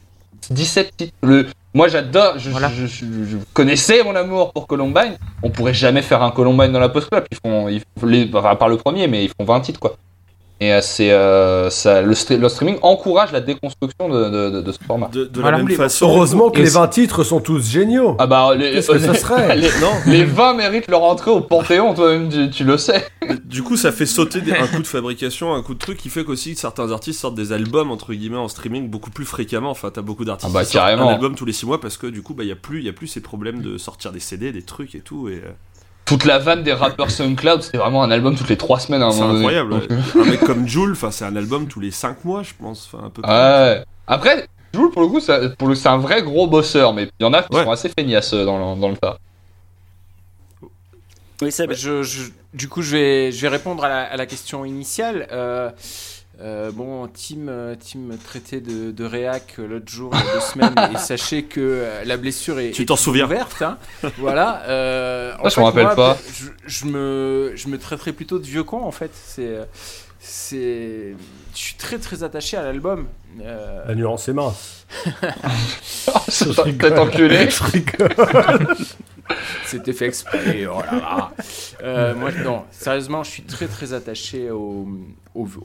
17 0.50 0.98
titres. 0.98 1.14
Le, 1.24 1.48
moi 1.74 1.88
j'adore, 1.88 2.38
je, 2.40 2.50
Voilà. 2.50 2.70
je, 2.70 2.86
je- 2.88 3.06
je 3.26 3.38
connaissais 3.54 4.04
mon 4.04 4.16
amour 4.16 4.52
pour 4.54 4.68
Columbine. 4.68 5.18
On 5.44 5.50
pourrait 5.50 5.74
jamais 5.74 6.02
faire 6.02 6.22
un 6.24 6.32
Columbine 6.32 6.72
dans 6.72 6.80
la 6.80 6.90
post 6.90 7.10
club. 7.10 7.26
Ils 7.32 7.38
font, 7.38 7.68
ils 7.68 7.82
font 8.00 8.06
les, 8.08 8.30
à 8.34 8.56
part 8.56 8.70
le 8.70 8.78
premier, 8.78 9.08
mais 9.08 9.26
ils 9.26 9.30
font 9.30 9.44
20 9.46 9.60
titres 9.62 9.80
quoi. 9.80 9.96
Et 10.60 10.74
euh, 10.74 10.82
c'est 10.82 11.12
euh, 11.12 11.70
ça, 11.70 12.02
le, 12.02 12.14
stre- 12.14 12.36
le 12.38 12.50
streaming 12.50 12.78
encourage 12.82 13.32
la 13.32 13.42
déconstruction 13.42 14.10
de, 14.10 14.30
de, 14.30 14.50
de, 14.50 14.62
de 14.62 14.72
ce 14.72 14.80
format. 14.86 15.08
De, 15.10 15.26
de 15.26 15.40
Voilà. 15.40 15.52
la 15.52 15.64
même 15.64 15.68
Les- 15.68 15.76
façon. 15.76 16.08
Heureusement 16.08 16.50
que 16.50 16.58
les 16.58 16.64
aussi- 16.64 16.74
20 16.74 16.88
titres 16.88 17.24
sont 17.24 17.40
tous 17.40 17.70
géniaux. 17.70 18.16
Ah 18.18 18.26
bah 18.26 18.56
les, 18.56 18.72
que 18.72 18.82
ça 18.82 19.14
serait 19.14 19.56
les, 19.56 19.68
Non, 19.80 19.92
les 20.08 20.24
20 20.24 20.56
méritent 20.56 20.88
leur 20.90 21.04
entrée 21.04 21.30
au 21.30 21.42
Panthéon, 21.42 21.94
toi-même 21.94 22.30
tu, 22.30 22.50
tu 22.50 22.64
le 22.64 22.78
sais. 22.78 23.06
du 23.46 23.62
coup, 23.62 23.78
ça 23.78 23.92
fait 23.92 24.08
sauter 24.08 24.42
des- 24.42 24.52
un 24.54 24.66
coup 24.66 24.82
de 24.82 24.88
fabrication, 24.88 25.54
un 25.54 25.62
coup 25.62 25.76
de 25.76 25.80
truc 25.80 25.98
qui 26.00 26.10
fait 26.10 26.24
qu'aussi 26.24 26.56
certains 26.56 26.92
artistes 26.92 27.20
sortent 27.20 27.36
des 27.36 27.52
albums 27.52 27.92
entre 27.92 28.14
guillemets 28.14 28.38
en 28.38 28.48
streaming 28.48 28.90
beaucoup 28.90 29.12
plus 29.12 29.26
fréquemment. 29.26 29.70
Enfin, 29.70 29.92
t'as 29.94 30.02
beaucoup 30.02 30.26
d'artistes 30.26 30.50
Ah 30.52 30.54
bah, 30.58 30.66
qui 30.66 30.72
sortent 30.72 30.86
carrément. 30.88 31.10
un 31.10 31.14
album 31.14 31.36
tous 31.36 31.46
les 31.46 31.54
6 31.54 31.68
mois 31.68 31.80
parce 31.80 31.98
que 31.98 32.08
du 32.08 32.24
coup, 32.24 32.34
bah, 32.34 32.44
il 32.44 32.50
y 32.50 32.52
a 32.52 32.56
plus, 32.56 32.80
il 32.80 32.86
y 32.86 32.90
a 32.90 32.94
plus 32.94 33.06
ces 33.08 33.22
problèmes 33.22 33.62
de 33.62 33.78
sortir 33.78 34.12
des 34.12 34.20
CD, 34.20 34.52
des 34.52 34.64
trucs 34.64 34.96
et 34.96 35.02
tout. 35.02 35.30
Et 35.30 35.34
euh, 35.36 35.52
Toute 36.08 36.24
la 36.26 36.40
vanne 36.40 36.64
des 36.64 36.74
rappeurs 36.74 37.12
SoundCloud, 37.12 37.62
c'était 37.64 37.78
vraiment 37.78 38.02
un 38.02 38.10
album 38.12 38.36
toutes 38.36 38.50
les 38.50 38.58
3 38.58 38.80
semaines. 38.80 39.02
à 39.02 39.08
un 39.08 39.12
c'est 39.12 39.22
moment 39.22 39.36
incroyable. 39.36 39.74
Ouais. 39.74 39.88
un 40.22 40.26
mec 40.32 40.40
comme 40.40 40.68
Jules, 40.68 40.94
enfin, 40.94 41.12
c'est 41.12 41.26
un 41.26 41.36
album 41.36 41.68
tous 41.68 41.80
les 41.82 41.92
5 41.92 42.24
mois, 42.24 42.44
je 42.44 42.54
pense. 42.58 42.90
Enfin, 42.92 43.06
un 43.06 43.10
peu. 43.10 43.22
Ouais. 43.22 43.84
Après, 44.08 44.48
Jules, 44.74 44.90
pour 44.92 45.02
le 45.02 45.08
coup, 45.10 45.20
ça- 45.20 45.50
pour 45.58 45.68
le- 45.68 45.76
c'est 45.76 45.90
un 45.90 45.98
vrai 45.98 46.24
gros 46.24 46.48
bosseur, 46.48 46.94
mais 46.94 47.10
il 47.20 47.24
y 47.24 47.26
en 47.28 47.34
a 47.34 47.44
qui 47.44 47.54
Ouais. 47.56 47.64
sont 47.66 47.72
assez 47.72 47.90
feignasses 47.90 48.34
euh, 48.34 48.46
dans 48.46 48.76
le, 48.76 48.80
dans 48.80 48.90
le 48.90 48.96
tas. 48.98 49.18
Oui, 51.42 51.52
Seb. 51.52 51.72
Je, 51.74 52.04
je- 52.04 52.32
du 52.54 52.68
coup, 52.68 52.82
je 52.82 52.96
vais, 52.96 53.32
je 53.32 53.42
vais 53.42 53.50
répondre 53.50 53.84
à 53.84 53.90
la, 53.90 54.02
à 54.04 54.16
la 54.18 54.26
question 54.26 54.66
initiale. 54.66 55.28
Euh, 55.32 55.70
euh, 56.40 56.72
bon, 56.72 57.08
Tim, 57.08 57.48
euh, 57.48 57.76
Tim 57.80 58.00
me 58.00 58.18
traitait 58.18 58.62
de, 58.62 58.92
de 58.92 59.04
réac 59.06 59.56
euh, 59.60 59.68
l'autre 59.68 59.90
jour, 59.92 60.12
il 60.14 60.20
y 60.26 60.30
a 60.30 60.34
deux 60.34 60.40
semaines, 60.40 60.94
et 60.94 60.98
sachez 61.00 61.44
que 61.44 61.60
euh, 61.62 62.04
la 62.06 62.18
blessure 62.18 62.60
est, 62.60 62.72
Tu 62.72 62.84
est 62.84 62.86
t'en 62.86 62.96
souviens. 62.96 63.26
ouverte. 63.26 63.62
hein. 63.62 63.78
voilà. 64.18 64.62
Euh, 64.68 65.34
en 65.40 65.50
je 65.50 65.60
m'en 65.60 65.66
rappelle 65.68 65.86
moi, 65.86 65.96
pas. 65.96 66.18
Je, 66.34 66.46
je 66.66 66.86
me, 66.86 67.54
je 67.56 67.68
me 67.70 67.78
traiterais 67.80 68.12
plutôt 68.14 68.38
de 68.40 68.46
vieux 68.46 68.64
con, 68.64 68.84
en 68.84 68.92
fait. 68.92 69.12
C'est, 69.14 69.58
c'est, 70.20 71.16
je 71.56 71.60
suis 71.60 71.76
très 71.76 71.98
très 71.98 72.24
attaché 72.24 72.56
à 72.58 72.64
l'album. 72.64 73.08
Euh, 73.42 73.86
La 73.88 73.96
nuance 73.96 74.28
est 74.30 74.34
mince. 74.34 74.86
C'est 76.28 76.54
peut-être 76.78 77.00
enculé. 77.00 77.50
Je 77.50 77.64
rigole. 77.64 78.68
C'était 79.66 79.94
fait 79.94 80.08
exprès. 80.08 80.66
Oh 80.66 80.80
là 80.80 81.00
là. 81.00 81.32
Euh, 81.84 82.62
sérieusement, 82.72 83.24
je 83.24 83.32
suis 83.32 83.44
très 83.44 83.68
très 83.68 83.94
attaché 83.94 84.50
au, 84.52 84.88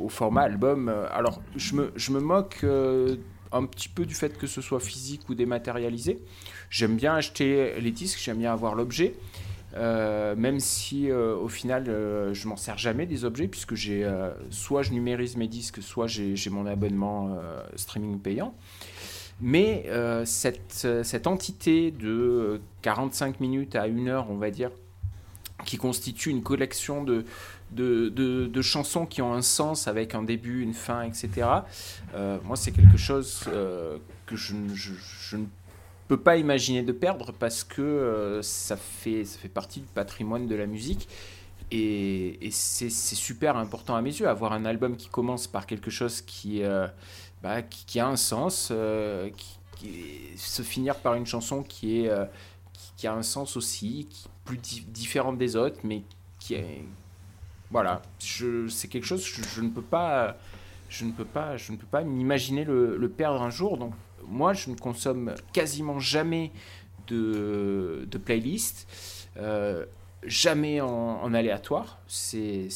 format 0.09 0.43
album. 0.43 0.89
Euh, 0.89 1.07
Alors, 1.13 1.41
je 1.57 1.75
me, 1.75 1.93
je 1.97 2.13
me 2.13 2.21
moque 2.21 2.61
euh, 2.65 3.17
un 3.53 3.65
petit 3.65 3.89
peu 3.89 4.05
du 4.05 4.15
fait 4.15 4.37
que 4.37 4.47
ce 4.47 4.61
soit 4.61 4.81
physique 4.81 5.29
ou 5.29 5.35
dématérialisé. 5.35 6.19
J'aime 6.71 6.97
bien 6.97 7.15
acheter 7.15 7.81
les 7.81 7.91
disques, 7.91 8.19
j'aime 8.23 8.39
bien 8.39 8.53
avoir 8.53 8.75
l'objet. 8.75 9.15
Même 9.75 10.61
si 10.61 11.11
au 11.11 11.49
final 11.49 11.85
je 11.87 12.47
m'en 12.49 12.57
sers 12.57 12.77
jamais 12.77 13.07
des 13.07 13.25
objets 13.25 13.49
puisque 13.49 13.75
j'ai 13.75 14.07
soit 14.51 14.83
je 14.83 14.91
numérise 14.91 15.39
mes 15.39 15.49
disques 15.49 15.83
soit 15.83 16.07
j'ai 16.07 16.51
mon 16.51 16.67
abonnement 16.67 17.39
streaming 17.75 18.19
payant 18.21 18.55
mais 19.43 19.85
euh, 19.89 20.25
cette, 20.25 20.83
euh, 20.85 21.03
cette 21.03 21.27
entité 21.27 21.91
de 21.91 22.09
euh, 22.09 22.59
45 22.83 23.41
minutes 23.41 23.75
à 23.75 23.83
1 23.83 24.07
heure, 24.07 24.31
on 24.31 24.37
va 24.37 24.51
dire, 24.51 24.71
qui 25.65 25.77
constitue 25.77 26.31
une 26.31 26.43
collection 26.43 27.03
de, 27.05 27.25
de, 27.73 28.09
de- 28.09 28.63
chansons 28.63 29.05
qui 29.07 29.21
ont 29.23 29.33
un 29.33 29.43
sens 29.43 29.89
avec 29.89 30.15
un 30.15 30.23
début, 30.23 30.63
une 30.63 30.75
fin, 30.75 31.03
etc., 31.03 31.31
euh, 32.15 32.39
moi, 32.45 32.57
c'est 32.57 32.73
quelque 32.73 32.97
chose 32.97 33.45
euh, 33.49 33.99
que 34.27 34.37
je, 34.37 34.55
ne- 34.55 35.45
peux 36.09 36.17
pas 36.17 36.37
imaginer 36.37 36.83
de 36.83 36.93
perdre 36.93 37.33
parce 37.33 37.65
que 37.65 37.83
euh, 37.83 38.43
ça, 38.43 38.77
fait, 38.77 39.25
ça 39.25 39.39
fait 39.39 39.49
partie 39.49 39.81
du 39.81 39.87
patrimoine 39.87 40.47
de 40.47 40.55
la 40.55 40.67
musique. 40.67 41.09
Et, 41.71 42.39
c'est 42.51 42.91
super 42.91 43.57
important 43.57 43.97
à 43.97 44.03
mes 44.03 44.11
yeux, 44.11 44.29
avoir 44.29 44.53
un 44.53 44.67
album 44.67 44.97
qui 44.97 45.09
commence 45.09 45.47
par 45.47 45.67
quelque 45.67 45.91
chose 45.91 46.21
qui, 46.21 46.63
euh, 46.63 46.87
bah, 47.43 47.63
qui, 47.63 47.99
a 47.99 48.07
un 48.07 48.17
sens, 48.17 48.69
euh, 48.71 49.31
qui, 49.77 49.89
se 50.37 50.63
finir 50.63 50.97
par 50.97 51.15
une 51.15 51.27
chanson 51.27 51.63
qui, 51.63 52.01
est, 52.01 52.09
euh, 52.09 52.25
qui, 52.97 53.07
a 53.07 53.15
un 53.15 53.23
sens 53.23 53.57
aussi, 53.57 54.07
qui 54.09 54.29
plus 54.45 54.59
di- 54.59 54.87
différente 54.89 55.39
des 55.39 55.57
autres, 55.57 55.81
mais 55.85 56.03
qui 56.39 56.55
est... 56.55 56.85
Voilà, 57.71 58.03
c'est 58.19 58.89
quelque 58.89 59.07
chose, 59.07 59.25
je, 59.25 59.43
je 59.43 59.61
ne 59.61 59.71
peux 59.71 59.83
pas... 59.83 60.37
Je 60.89 61.07
ne 61.07 61.13
peux 61.13 61.25
pas, 61.25 61.57
je 61.57 61.73
ne 61.73 61.79
peux 61.79 61.87
pas 61.87 62.03
m'imaginer 62.03 62.65
le, 62.65 63.09
perdre 63.09 63.41
un 63.41 63.49
jour. 63.49 63.79
Donc, 63.79 63.95
moi, 64.27 64.53
je 64.53 64.69
ne 64.69 64.77
consomme 64.77 65.35
quasiment 65.55 65.99
jamais 65.99 66.53
de, 67.07 68.07
playlists. 68.23 68.87
Euh, 69.39 69.87
jamais 70.25 70.81
en, 70.81 70.89
en 70.89 71.35
aléatoire. 71.35 71.99
C'est 72.07 72.69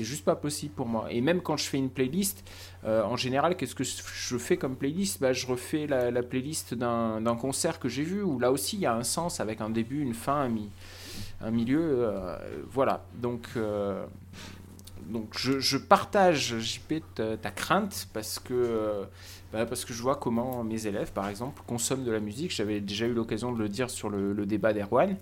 juste 0.00 0.24
pas 0.24 0.36
possible 0.36 0.74
pour 0.74 0.86
moi. 0.86 1.08
Et 1.10 1.20
même 1.20 1.40
quand 1.40 1.56
je 1.56 1.64
fais 1.64 1.78
une 1.78 1.90
playlist, 1.90 2.48
euh, 2.86 3.02
en 3.02 3.16
général, 3.16 3.56
qu'est-ce 3.56 3.74
que 3.74 3.84
je 3.84 4.38
fais 4.38 4.56
comme 4.56 4.76
playlist? 4.76 5.20
Bah, 5.20 5.32
Je 5.32 5.46
refais 5.46 5.86
la, 5.86 6.10
la 6.10 6.22
playlist 6.22 6.74
d'un 6.74 7.36
concert 7.40 7.80
que 7.80 7.88
j'ai 7.88 8.04
vu, 8.04 8.22
où 8.22 8.38
là 8.38 8.52
aussi 8.52 8.76
il 8.76 8.80
y 8.82 8.86
a 8.86 8.94
un 8.94 9.02
sens 9.04 9.40
avec 9.40 9.60
un 9.60 9.70
début, 9.70 10.00
une 10.02 10.14
fin, 10.14 10.36
un, 10.42 10.48
mi- 10.48 10.70
un 11.40 11.50
milieu. 11.50 11.80
euh, 11.82 12.36
voilà. 12.70 13.04
Donc. 13.20 13.48
euh, 13.56 14.04
donc 15.06 15.38
je, 15.38 15.76
partage, 15.76 16.58
JP, 16.58 16.94
ta, 17.14 17.50
crainte 17.52 18.08
parce 18.12 18.38
que, 18.40 19.04
bah, 19.52 19.64
parce 19.66 19.84
que 19.84 19.92
je 19.94 20.02
vois 20.02 20.16
comment 20.16 20.64
mes 20.64 20.86
élèves, 20.86 21.12
par 21.12 21.28
exemple, 21.28 21.62
consomment 21.66 22.02
de 22.04 22.10
la 22.10 22.18
musique. 22.18 22.50
J'avais 22.52 22.80
déjà 22.80 23.06
eu 23.06 23.12
l'occasion 23.12 23.52
de 23.52 23.58
le 23.58 23.68
dire 23.68 23.88
sur 23.88 24.10
le, 24.10 24.32
le 24.32 24.46
débat 24.46 24.72
d'Erwan. 24.72 25.16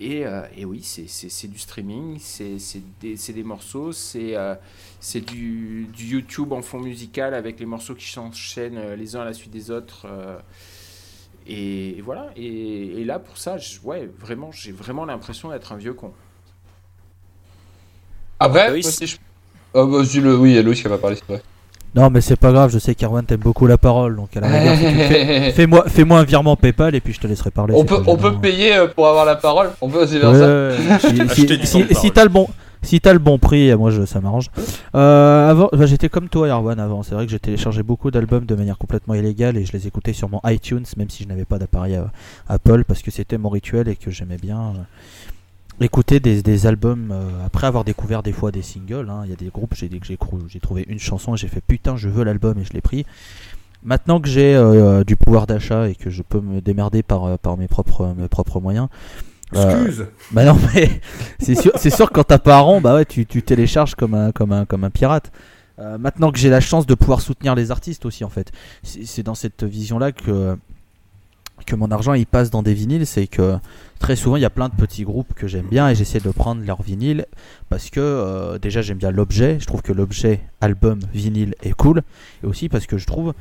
Et, 0.00 0.24
euh, 0.24 0.42
et 0.56 0.64
oui, 0.64 0.82
c'est- 0.82 1.46
du 1.46 1.58
streaming, 1.58 2.18
c'est 2.18 2.56
des, 3.00 3.42
morceaux, 3.42 3.92
c'est 3.92 4.34
euh, 4.34 4.54
du, 5.26 5.86
du 5.92 6.04
YouTube 6.06 6.52
en 6.52 6.62
fond 6.62 6.80
musical 6.80 7.34
avec 7.34 7.60
les 7.60 7.66
morceaux 7.66 7.94
qui 7.94 8.08
s'enchaînent 8.10 8.78
euh, 8.78 8.96
les 8.96 9.14
uns 9.14 9.20
à 9.20 9.24
la 9.26 9.34
suite 9.34 9.50
des 9.52 9.70
autres. 9.70 10.06
euh, 10.06 10.38
et, 11.46 11.98
et 11.98 12.00
voilà. 12.00 12.30
Et, 12.36 13.00
et 13.00 13.04
là, 13.04 13.18
pour 13.18 13.36
ça, 13.36 13.56
ouais, 13.84 14.08
vraiment, 14.18 14.50
j'ai 14.52 14.72
vraiment 14.72 15.04
l'impression 15.04 15.50
d'être 15.50 15.72
un 15.72 15.76
vieux 15.76 15.94
con. 15.94 16.12
Après, 18.38 18.68
Loïs. 18.70 18.84
moi, 18.84 18.92
si 18.92 19.06
je... 19.06 19.16
Ah, 19.74 19.84
bah, 19.84 20.02
dis 20.02 20.20
le... 20.20 20.36
oui, 20.36 20.50
il 20.52 20.56
y 20.56 20.58
a 20.58 20.62
Loïs 20.62 20.80
qui 20.80 20.88
va 20.88 20.98
parler, 20.98 21.16
c'est 21.16 21.26
vrai. 21.26 21.42
Non, 21.94 22.08
mais 22.10 22.20
c'est 22.20 22.36
pas 22.36 22.52
grave, 22.52 22.70
je 22.72 22.78
sais 22.78 22.94
qu'Erwan 22.94 23.24
t'aime 23.24 23.40
beaucoup 23.40 23.66
la 23.66 23.76
parole, 23.78 24.14
donc 24.16 24.36
à 24.36 24.40
la 24.40 24.46
rigueur, 24.48 24.76
fais- 24.76 25.52
fais-moi 25.54 25.84
fais-moi 25.88 26.20
un 26.20 26.24
virement 26.24 26.54
PayPal 26.56 26.94
et 26.94 27.00
puis 27.00 27.12
je 27.12 27.18
te 27.20 27.26
laisserai 27.26 27.50
parler. 27.50 27.74
on 27.76 27.84
peut, 27.84 27.98
on 28.06 28.16
peut 28.16 28.36
payer 28.38 28.76
euh, 28.76 28.86
pour 28.86 29.08
avoir 29.08 29.24
la 29.24 29.34
parole 29.36 29.70
On 29.80 29.88
peut 29.88 30.02
aussi 30.04 30.18
faire 30.18 30.30
Ouais, 30.30 30.38
ça. 30.38 30.98
Si- 31.34 31.46
si, 31.46 31.66
si- 31.66 31.94
si 31.94 32.10
t'as 32.12 32.22
le 32.22 32.28
bon, 32.28 32.46
si 32.82 33.00
t'as 33.00 33.12
le 33.12 33.18
bon 33.18 33.38
prix, 33.38 33.74
moi 33.74 33.90
je, 33.90 34.06
ça 34.06 34.20
m'arrange. 34.20 34.46
Euh, 34.94 35.50
avant, 35.50 35.68
bah, 35.72 35.86
j'étais 35.86 36.08
comme 36.08 36.28
toi, 36.28 36.46
Erwan, 36.48 36.78
avant. 36.78 37.02
C'est 37.02 37.14
vrai 37.14 37.26
que 37.26 37.32
j'ai 37.32 37.38
téléchargé 37.40 37.82
beaucoup 37.82 38.10
d'albums 38.12 38.46
de 38.46 38.54
manière 38.54 38.78
complètement 38.78 39.14
illégale 39.14 39.56
et 39.56 39.64
je 39.64 39.72
les 39.72 39.86
écoutais 39.88 40.12
sur 40.12 40.28
mon 40.30 40.40
iTunes, 40.46 40.84
même 40.96 41.10
si 41.10 41.24
je 41.24 41.28
n'avais 41.28 41.44
pas 41.44 41.58
d'appareil 41.58 41.96
euh, 41.96 42.04
Apple, 42.48 42.84
parce 42.84 43.02
que 43.02 43.10
c'était 43.10 43.36
mon 43.36 43.48
rituel 43.48 43.88
et 43.88 43.96
que 43.96 44.10
j'aimais 44.10 44.38
bien 44.40 44.58
euh, 44.60 44.78
écouter 45.80 46.20
des, 46.20 46.42
des 46.42 46.66
albums 46.66 47.10
euh, 47.12 47.44
après 47.46 47.66
avoir 47.66 47.84
découvert 47.84 48.22
des 48.22 48.32
fois 48.32 48.50
des 48.50 48.62
singles. 48.62 49.08
hein. 49.10 49.22
Il 49.24 49.30
y 49.30 49.32
a 49.32 49.36
des 49.36 49.48
groupes, 49.48 49.74
j'ai 49.74 49.88
que 49.88 50.06
j'ai 50.06 50.60
trouvé 50.60 50.84
une 50.88 50.98
chanson 50.98 51.34
et 51.34 51.36
j'ai 51.36 51.48
fait 51.48 51.60
putain, 51.60 51.96
je 51.96 52.08
veux 52.08 52.24
l'album 52.24 52.58
et 52.58 52.64
je 52.64 52.72
l'ai 52.72 52.80
pris. 52.80 53.06
Maintenant 53.82 54.20
que 54.20 54.28
j'ai 54.28 54.54
euh, 54.54 55.04
du 55.04 55.16
pouvoir 55.16 55.46
d'achat 55.46 55.88
et 55.88 55.94
que 55.94 56.10
je 56.10 56.22
peux 56.22 56.40
me 56.40 56.60
démerder 56.60 57.02
par, 57.02 57.24
euh, 57.24 57.36
par 57.38 57.56
mes, 57.56 57.66
propres, 57.66 58.14
mes 58.16 58.28
propres 58.28 58.60
moyens, 58.60 58.88
euh, 59.56 59.84
Excuse. 59.86 60.06
bah 60.32 60.44
non 60.44 60.56
mais 60.74 61.00
c'est 61.40 61.54
sûr, 61.54 61.72
c'est 61.76 61.90
sûr 61.90 62.08
que 62.08 62.14
quand 62.14 62.24
t'as 62.24 62.38
pas 62.38 62.58
un 62.58 62.60
rond, 62.60 62.80
bah 62.80 62.94
ouais, 62.94 63.06
tu, 63.06 63.24
tu 63.26 63.42
télécharges 63.42 63.94
comme 63.94 64.14
un, 64.14 64.32
comme 64.32 64.52
un, 64.52 64.64
comme 64.66 64.84
un 64.84 64.90
pirate. 64.90 65.32
Euh, 65.78 65.96
maintenant 65.96 66.30
que 66.30 66.38
j'ai 66.38 66.50
la 66.50 66.60
chance 66.60 66.84
de 66.86 66.94
pouvoir 66.94 67.22
soutenir 67.22 67.54
les 67.54 67.70
artistes 67.70 68.04
aussi 68.04 68.22
en 68.22 68.28
fait, 68.28 68.52
c'est 68.82 69.22
dans 69.22 69.34
cette 69.34 69.64
vision-là 69.64 70.12
que 70.12 70.58
que 71.64 71.76
mon 71.76 71.90
argent 71.90 72.14
il 72.14 72.26
passe 72.26 72.50
dans 72.50 72.62
des 72.62 72.74
vinyles, 72.74 73.06
c'est 73.06 73.26
que 73.26 73.56
très 73.98 74.16
souvent 74.16 74.36
il 74.36 74.42
y 74.42 74.46
a 74.46 74.50
plein 74.50 74.68
de 74.68 74.74
petits 74.74 75.04
groupes 75.04 75.34
que 75.34 75.46
j'aime 75.46 75.66
bien 75.66 75.88
et 75.88 75.94
j'essaie 75.94 76.20
de 76.20 76.30
prendre 76.30 76.64
leur 76.64 76.82
vinyle 76.82 77.26
parce 77.68 77.90
que 77.90 78.00
euh, 78.00 78.58
déjà 78.58 78.82
j'aime 78.82 78.98
bien 78.98 79.10
l'objet, 79.10 79.58
je 79.60 79.66
trouve 79.66 79.82
que 79.82 79.92
l'objet 79.92 80.40
album 80.60 81.00
vinyle 81.12 81.54
est 81.62 81.72
cool 81.72 82.02
et 82.42 82.46
aussi 82.46 82.68
parce 82.68 82.86
que 82.86 82.98
je 82.98 83.06
trouve 83.06 83.34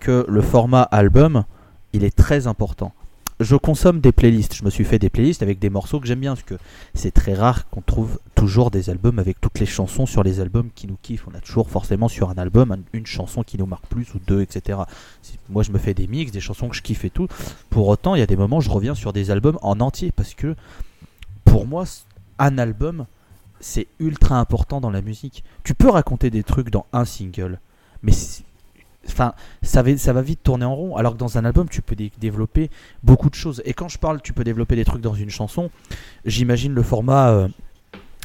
que 0.00 0.24
le 0.28 0.42
format 0.42 0.82
album 0.82 1.44
il 1.92 2.04
est 2.04 2.16
très 2.16 2.46
important 2.46 2.92
je 3.40 3.56
consomme 3.56 4.00
des 4.00 4.12
playlists. 4.12 4.54
Je 4.54 4.64
me 4.64 4.70
suis 4.70 4.84
fait 4.84 4.98
des 4.98 5.10
playlists 5.10 5.42
avec 5.42 5.58
des 5.58 5.70
morceaux 5.70 5.98
que 5.98 6.06
j'aime 6.06 6.20
bien, 6.20 6.34
parce 6.34 6.44
que 6.44 6.54
c'est 6.94 7.10
très 7.12 7.34
rare 7.34 7.68
qu'on 7.70 7.80
trouve 7.80 8.18
toujours 8.34 8.70
des 8.70 8.90
albums 8.90 9.18
avec 9.18 9.40
toutes 9.40 9.58
les 9.58 9.66
chansons 9.66 10.06
sur 10.06 10.22
les 10.22 10.40
albums 10.40 10.68
qui 10.74 10.86
nous 10.86 10.98
kiffent. 11.02 11.26
On 11.26 11.34
a 11.34 11.40
toujours 11.40 11.70
forcément 11.70 12.08
sur 12.08 12.30
un 12.30 12.38
album 12.38 12.72
un- 12.72 12.78
une 12.92 13.06
chanson 13.06 13.42
qui 13.42 13.58
nous 13.58 13.66
marque 13.66 13.86
plus 13.86 14.14
ou 14.14 14.20
deux, 14.26 14.42
etc. 14.42 14.80
Moi, 15.48 15.62
je 15.62 15.72
me 15.72 15.78
fais 15.78 15.94
des 15.94 16.06
mix, 16.06 16.30
des 16.32 16.40
chansons 16.40 16.68
que 16.68 16.76
je 16.76 16.82
kiffe 16.82 17.04
et 17.04 17.10
tout. 17.10 17.28
Pour 17.70 17.88
autant, 17.88 18.14
il 18.14 18.18
y 18.18 18.22
a 18.22 18.26
des 18.26 18.36
moments 18.36 18.58
où 18.58 18.62
je 18.62 18.70
reviens 18.70 18.94
sur 18.94 19.12
des 19.12 19.30
albums 19.30 19.58
en 19.62 19.80
entier, 19.80 20.12
parce 20.12 20.34
que 20.34 20.54
pour 21.44 21.66
moi, 21.66 21.84
un 22.38 22.58
album, 22.58 23.06
c'est 23.58 23.86
ultra 23.98 24.38
important 24.38 24.80
dans 24.80 24.90
la 24.90 25.02
musique. 25.02 25.44
Tu 25.64 25.74
peux 25.74 25.90
raconter 25.90 26.30
des 26.30 26.42
trucs 26.42 26.70
dans 26.70 26.86
un 26.92 27.04
single, 27.04 27.58
mais 28.02 28.12
Enfin, 29.08 29.32
ça 29.62 29.82
va, 29.82 29.96
ça 29.96 30.12
va 30.12 30.22
vite 30.22 30.40
tourner 30.42 30.64
en 30.64 30.74
rond, 30.74 30.96
alors 30.96 31.14
que 31.14 31.18
dans 31.18 31.38
un 31.38 31.44
album, 31.44 31.68
tu 31.68 31.80
peux 31.82 31.96
dé- 31.96 32.12
développer 32.20 32.70
beaucoup 33.02 33.30
de 33.30 33.34
choses. 33.34 33.62
Et 33.64 33.72
quand 33.72 33.88
je 33.88 33.98
parle, 33.98 34.20
tu 34.22 34.32
peux 34.32 34.44
développer 34.44 34.76
des 34.76 34.84
trucs 34.84 35.00
dans 35.00 35.14
une 35.14 35.30
chanson, 35.30 35.70
j'imagine 36.26 36.74
le 36.74 36.82
format, 36.82 37.30
euh, 37.30 37.48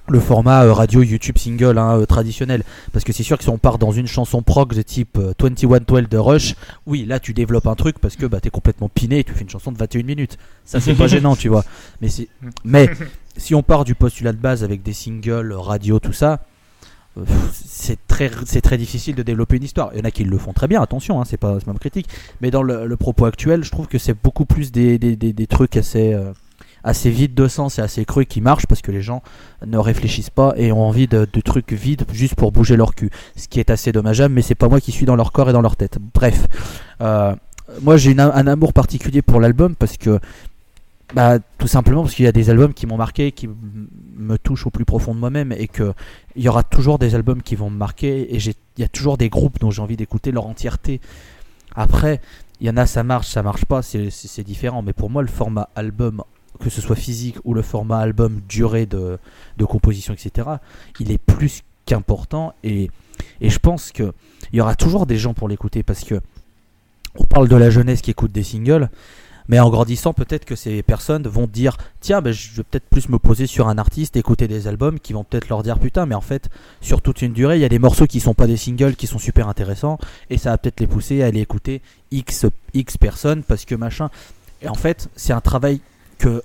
le 0.09 0.19
format 0.19 0.65
euh, 0.65 0.73
radio 0.73 1.01
YouTube 1.01 1.37
single 1.37 1.77
hein, 1.77 1.97
euh, 1.97 2.05
traditionnel. 2.05 2.63
Parce 2.91 3.05
que 3.05 3.13
c'est 3.13 3.23
sûr 3.23 3.37
que 3.37 3.43
si 3.43 3.49
on 3.49 3.57
part 3.57 3.77
dans 3.79 3.91
une 3.91 4.05
chanson 4.05 4.43
prog 4.43 4.73
de 4.75 4.81
type 4.81 5.17
euh, 5.17 5.33
2112 5.39 6.09
de 6.09 6.17
Rush, 6.17 6.55
oui, 6.85 7.05
là 7.05 7.19
tu 7.19 7.33
développes 7.33 7.67
un 7.67 7.75
truc 7.75 7.97
parce 7.99 8.15
que 8.15 8.25
bah, 8.25 8.39
t'es 8.41 8.49
complètement 8.51 8.89
piné 8.89 9.19
et 9.19 9.23
tu 9.23 9.31
fais 9.33 9.41
une 9.41 9.49
chanson 9.49 9.71
de 9.71 9.77
21 9.77 10.03
minutes. 10.03 10.37
Ça, 10.65 10.79
c'est 10.79 10.93
pas 10.93 11.07
gênant, 11.07 11.35
tu 11.35 11.47
vois. 11.47 11.63
Mais, 12.01 12.09
mais 12.65 12.89
si 13.37 13.55
on 13.55 13.63
part 13.63 13.85
du 13.85 13.95
postulat 13.95 14.33
de 14.33 14.37
base 14.37 14.63
avec 14.63 14.83
des 14.83 14.93
singles, 14.93 15.53
radio, 15.53 15.99
tout 15.99 16.13
ça. 16.13 16.41
C'est 17.53 17.97
très, 18.07 18.29
c'est 18.45 18.61
très 18.61 18.77
difficile 18.77 19.15
de 19.15 19.23
développer 19.23 19.57
une 19.57 19.63
histoire. 19.63 19.91
Il 19.93 19.99
y 19.99 20.01
en 20.01 20.05
a 20.05 20.11
qui 20.11 20.23
le 20.23 20.37
font 20.37 20.53
très 20.53 20.67
bien, 20.67 20.81
attention, 20.81 21.21
hein, 21.21 21.23
c'est 21.25 21.37
pas, 21.37 21.57
ma 21.65 21.73
critique. 21.75 22.07
Mais 22.41 22.51
dans 22.51 22.61
le, 22.61 22.95
propos 22.97 23.25
actuel, 23.25 23.63
je 23.63 23.71
trouve 23.71 23.87
que 23.87 23.97
c'est 23.97 24.13
beaucoup 24.13 24.45
plus 24.45 24.71
des, 24.71 24.97
des, 24.97 25.15
des, 25.15 25.47
trucs 25.47 25.77
assez, 25.77 26.13
euh, 26.13 26.33
assez 26.83 27.09
vides 27.09 27.33
de 27.33 27.47
sens 27.47 27.79
et 27.79 27.81
assez 27.81 28.05
creux 28.05 28.23
qui 28.23 28.41
marchent 28.41 28.67
parce 28.67 28.81
que 28.81 28.91
les 28.91 29.01
gens 29.01 29.23
ne 29.65 29.77
réfléchissent 29.77 30.29
pas 30.29 30.53
et 30.57 30.71
ont 30.71 30.83
envie 30.83 31.07
de, 31.07 31.25
trucs 31.43 31.71
vides 31.71 32.05
juste 32.11 32.35
pour 32.35 32.51
bouger 32.51 32.75
leur 32.75 32.95
cul. 32.95 33.09
Ce 33.35 33.47
qui 33.47 33.59
est 33.59 33.69
assez 33.69 33.91
dommageable, 33.91 34.33
mais 34.33 34.41
c'est 34.41 34.55
pas 34.55 34.67
moi 34.67 34.81
qui 34.81 34.91
suis 34.91 35.05
dans 35.05 35.15
leur 35.15 35.31
corps 35.31 35.49
et 35.49 35.53
dans 35.53 35.61
leur 35.61 35.75
tête. 35.75 35.97
Bref, 36.13 36.47
Euh, 37.01 37.35
moi 37.81 37.97
j'ai 37.97 38.17
un 38.17 38.47
amour 38.47 38.71
particulier 38.71 39.21
pour 39.21 39.41
l'album 39.41 39.75
parce 39.75 39.97
que 39.97 40.19
bah, 41.13 41.37
tout 41.57 41.67
simplement 41.67 42.01
parce 42.01 42.15
qu'il 42.15 42.25
y 42.25 42.27
a 42.27 42.31
des 42.31 42.49
albums 42.49 42.73
qui 42.73 42.87
m'ont 42.87 42.97
marqué, 42.97 43.31
qui 43.31 43.47
me 43.47 44.37
touchent 44.37 44.65
au 44.65 44.71
plus 44.71 44.85
profond 44.85 45.13
de 45.13 45.19
moi-même 45.19 45.51
et 45.51 45.67
que 45.67 45.93
il 46.35 46.43
y 46.43 46.49
aura 46.49 46.63
toujours 46.63 46.97
des 46.97 47.15
albums 47.15 47.41
qui 47.41 47.55
vont 47.55 47.69
me 47.69 47.77
marquer 47.77 48.21
et 48.33 48.37
il 48.37 48.53
y 48.81 48.83
a 48.83 48.87
toujours 48.87 49.17
des 49.17 49.29
groupes 49.29 49.59
dont 49.59 49.71
j'ai 49.71 49.81
envie 49.81 49.97
d'écouter 49.97 50.31
leur 50.31 50.47
entièreté. 50.47 50.99
Après, 51.75 52.21
il 52.59 52.67
y 52.67 52.69
en 52.69 52.77
a 52.77 52.85
ça 52.85 53.03
marche, 53.03 53.27
ça 53.27 53.43
marche 53.43 53.65
pas, 53.65 53.81
c'est 53.81 54.43
différent. 54.43 54.81
Mais 54.81 54.93
pour 54.93 55.09
moi, 55.09 55.21
le 55.21 55.27
format 55.27 55.69
album, 55.75 56.23
que 56.59 56.69
ce 56.69 56.81
soit 56.81 56.95
physique 56.95 57.37
ou 57.43 57.53
le 57.53 57.61
format 57.61 57.99
album 57.99 58.41
durée 58.49 58.85
de, 58.85 59.19
de 59.57 59.65
composition, 59.65 60.13
etc., 60.13 60.49
il 60.99 61.11
est 61.11 61.17
plus 61.17 61.61
qu'important 61.85 62.55
et, 62.63 62.89
et 63.41 63.49
je 63.49 63.59
pense 63.59 63.91
que 63.91 64.11
il 64.51 64.57
y 64.57 64.61
aura 64.61 64.75
toujours 64.75 65.05
des 65.05 65.17
gens 65.17 65.33
pour 65.33 65.47
l'écouter 65.47 65.83
parce 65.83 66.03
que 66.03 66.19
on 67.17 67.23
parle 67.23 67.47
de 67.47 67.55
la 67.55 67.69
jeunesse 67.69 68.01
qui 68.01 68.11
écoute 68.11 68.31
des 68.31 68.43
singles. 68.43 68.89
Mais 69.47 69.59
en 69.59 69.69
grandissant, 69.69 70.13
peut-être 70.13 70.45
que 70.45 70.55
ces 70.55 70.81
personnes 70.83 71.27
vont 71.27 71.47
dire 71.47 71.77
Tiens, 71.99 72.21
ben, 72.21 72.31
je 72.31 72.55
vais 72.55 72.63
peut-être 72.63 72.87
plus 72.89 73.09
me 73.09 73.19
poser 73.19 73.47
sur 73.47 73.67
un 73.67 73.77
artiste, 73.77 74.15
écouter 74.15 74.47
des 74.47 74.67
albums 74.67 74.99
qui 74.99 75.13
vont 75.13 75.23
peut-être 75.23 75.49
leur 75.49 75.63
dire 75.63 75.79
Putain, 75.79 76.05
mais 76.05 76.15
en 76.15 76.21
fait, 76.21 76.49
sur 76.81 77.01
toute 77.01 77.21
une 77.21 77.33
durée, 77.33 77.57
il 77.57 77.61
y 77.61 77.65
a 77.65 77.69
des 77.69 77.79
morceaux 77.79 78.07
qui 78.07 78.19
sont 78.19 78.33
pas 78.33 78.47
des 78.47 78.57
singles 78.57 78.95
qui 78.95 79.07
sont 79.07 79.19
super 79.19 79.47
intéressants 79.47 79.99
et 80.29 80.37
ça 80.37 80.51
va 80.51 80.57
peut-être 80.57 80.79
les 80.79 80.87
pousser 80.87 81.21
à 81.21 81.27
aller 81.27 81.41
écouter 81.41 81.81
X, 82.11 82.45
X 82.73 82.97
personnes 82.97 83.43
parce 83.43 83.65
que 83.65 83.75
machin. 83.75 84.09
Et 84.61 84.69
en 84.69 84.75
fait, 84.75 85.09
c'est 85.15 85.33
un 85.33 85.41
travail 85.41 85.81
que 86.17 86.41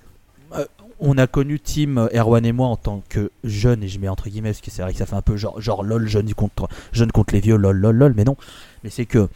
euh, 0.53 0.65
on 0.99 1.17
a 1.17 1.27
connu 1.27 1.59
Tim, 1.59 1.97
euh, 1.97 2.09
Erwan 2.13 2.45
et 2.45 2.51
moi 2.51 2.67
en 2.67 2.77
tant 2.77 3.01
que 3.09 3.31
jeunes, 3.43 3.83
et 3.83 3.87
je 3.87 3.99
mets 3.99 4.09
entre 4.09 4.29
guillemets 4.29 4.49
parce 4.49 4.61
que 4.61 4.69
c'est 4.69 4.83
vrai 4.83 4.91
que 4.91 4.99
ça 4.99 5.05
fait 5.05 5.15
un 5.15 5.21
peu 5.21 5.35
genre, 5.37 5.59
genre 5.59 5.83
lol, 5.83 6.07
jeune 6.07 6.31
contre, 6.33 6.69
jeune 6.91 7.11
contre 7.11 7.33
les 7.33 7.39
vieux, 7.39 7.55
lol, 7.55 7.77
lol, 7.77 7.95
lol, 7.95 8.13
mais 8.15 8.23
non. 8.23 8.37
Mais 8.83 8.89
c'est 8.89 9.05
que 9.05 9.27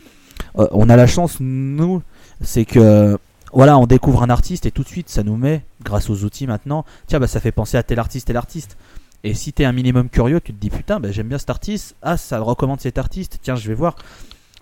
euh, 0.60 0.68
on 0.72 0.90
a 0.90 0.96
la 0.96 1.08
chance, 1.08 1.38
nous, 1.40 2.02
c'est 2.42 2.66
que 2.66 3.18
voilà, 3.54 3.78
on 3.78 3.86
découvre 3.88 4.24
un 4.24 4.30
artiste 4.30 4.66
et 4.66 4.72
tout 4.72 4.84
de 4.84 4.88
suite 4.88 5.10
ça 5.10 5.24
nous 5.24 5.38
met, 5.38 5.64
grâce 5.84 6.10
aux 6.10 6.24
outils 6.24 6.48
maintenant, 6.48 6.86
tiens, 7.08 7.20
bah 7.20 7.28
ça 7.28 7.40
fait 7.40 7.52
penser 7.52 7.78
à 7.78 7.84
tel 7.84 8.00
artiste, 8.00 8.28
tel 8.28 8.38
artiste. 8.38 8.78
Et 9.24 9.34
si 9.34 9.54
t'es 9.54 9.66
un 9.66 9.72
minimum 9.72 10.10
curieux, 10.10 10.40
tu 10.42 10.54
te 10.54 10.60
dis 10.60 10.70
putain, 10.70 11.00
bah, 11.00 11.12
j'aime 11.12 11.28
bien 11.30 11.38
cet 11.40 11.50
artiste, 11.50 11.96
ah 12.02 12.16
ça 12.18 12.40
recommande 12.40 12.80
cet 12.82 12.98
artiste, 12.98 13.40
tiens, 13.42 13.56
je 13.56 13.68
vais 13.68 13.74
voir. 13.74 13.96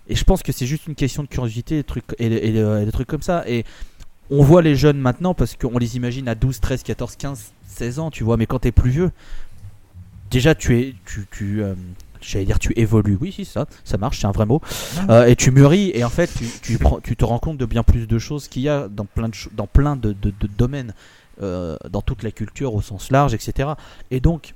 Et 0.08 0.14
je 0.14 0.24
pense 0.24 0.42
que 0.42 0.52
c'est 0.52 0.66
juste 0.66 0.86
une 0.86 0.94
question 0.94 1.22
de 1.22 1.28
curiosité 1.28 1.78
et, 1.80 1.84
trucs, 1.84 2.04
et, 2.18 2.26
et- 2.26 2.48
et 2.58 2.84
des 2.84 2.92
trucs 2.92 3.08
comme 3.08 3.22
ça. 3.22 3.42
Et 3.48 3.64
on 4.30 4.42
voit 4.42 4.62
les 4.62 4.74
jeunes 4.76 4.98
maintenant 4.98 5.34
parce 5.34 5.54
qu'on 5.56 5.78
les 5.78 5.96
imagine 5.96 6.28
à 6.28 6.34
12, 6.34 6.60
13, 6.60 6.82
14, 6.82 7.16
15, 7.16 7.52
16 7.66 7.98
ans, 7.98 8.10
tu 8.10 8.22
vois, 8.24 8.36
mais 8.36 8.46
quand 8.46 8.58
t'es 8.60 8.72
plus 8.72 8.90
vieux, 8.90 9.10
déjà 10.30 10.54
tu 10.54 10.78
es. 10.78 10.94
Tu, 11.04 11.26
tu, 11.30 11.62
euh, 11.62 11.74
J'allais 12.26 12.44
dire 12.46 12.58
tu 12.58 12.72
évolues, 12.76 13.18
oui, 13.20 13.32
si, 13.32 13.44
ça, 13.44 13.66
ça 13.84 13.98
marche, 13.98 14.20
c'est 14.20 14.26
un 14.26 14.32
vrai 14.32 14.46
mot. 14.46 14.60
Euh, 15.10 15.26
et 15.26 15.36
tu 15.36 15.50
mûris, 15.50 15.90
et 15.94 16.04
en 16.04 16.10
fait, 16.10 16.30
tu, 16.34 16.46
tu, 16.62 16.78
prends- 16.78 17.00
tu 17.00 17.16
te 17.16 17.24
rends 17.24 17.38
compte 17.38 17.58
de 17.58 17.66
bien 17.66 17.82
plus 17.82 18.06
de 18.06 18.18
choses 18.18 18.48
qu'il 18.48 18.62
y 18.62 18.68
a 18.68 18.88
dans 18.88 19.04
plein 19.04 19.28
de, 19.28 19.34
dans 19.52 19.66
plein 19.66 19.96
de, 19.96 20.12
de- 20.12 20.30
de 20.38 20.46
domaines, 20.46 20.94
euh, 21.42 21.76
dans 21.90 22.02
toute 22.02 22.22
la 22.22 22.30
culture 22.30 22.74
au 22.74 22.82
sens 22.82 23.10
large, 23.10 23.34
etc. 23.34 23.70
Et 24.10 24.20
donc, 24.20 24.54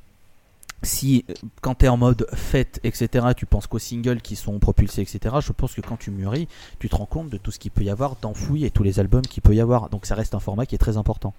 si 0.82 1.24
euh, 1.28 1.34
quand 1.60 1.74
tu 1.76 1.86
es 1.86 1.88
en 1.88 1.96
mode 1.96 2.26
fête, 2.34 2.78
etc., 2.84 3.26
tu 3.36 3.46
penses 3.46 3.66
qu'aux 3.66 3.80
singles 3.80 4.20
qui 4.20 4.36
sont 4.36 4.58
propulsés, 4.60 5.02
etc., 5.02 5.36
je 5.40 5.52
pense 5.52 5.74
que 5.74 5.80
quand 5.80 5.96
tu 5.96 6.10
mûris, 6.12 6.46
tu 6.78 6.88
te 6.88 6.94
rends 6.96 7.06
compte 7.06 7.30
de 7.30 7.36
tout 7.36 7.50
ce 7.50 7.58
qu'il 7.58 7.72
peut 7.72 7.82
y 7.82 7.90
avoir 7.90 8.16
d'enfoui 8.22 8.64
et 8.64 8.70
tous 8.70 8.84
les 8.84 9.00
albums 9.00 9.22
qu'il 9.22 9.42
peut 9.42 9.54
y 9.54 9.60
avoir. 9.60 9.88
Donc 9.90 10.06
ça 10.06 10.14
reste 10.14 10.34
un 10.34 10.40
format 10.40 10.66
qui 10.66 10.74
est 10.76 10.78
très 10.78 10.96
important. 10.96 11.34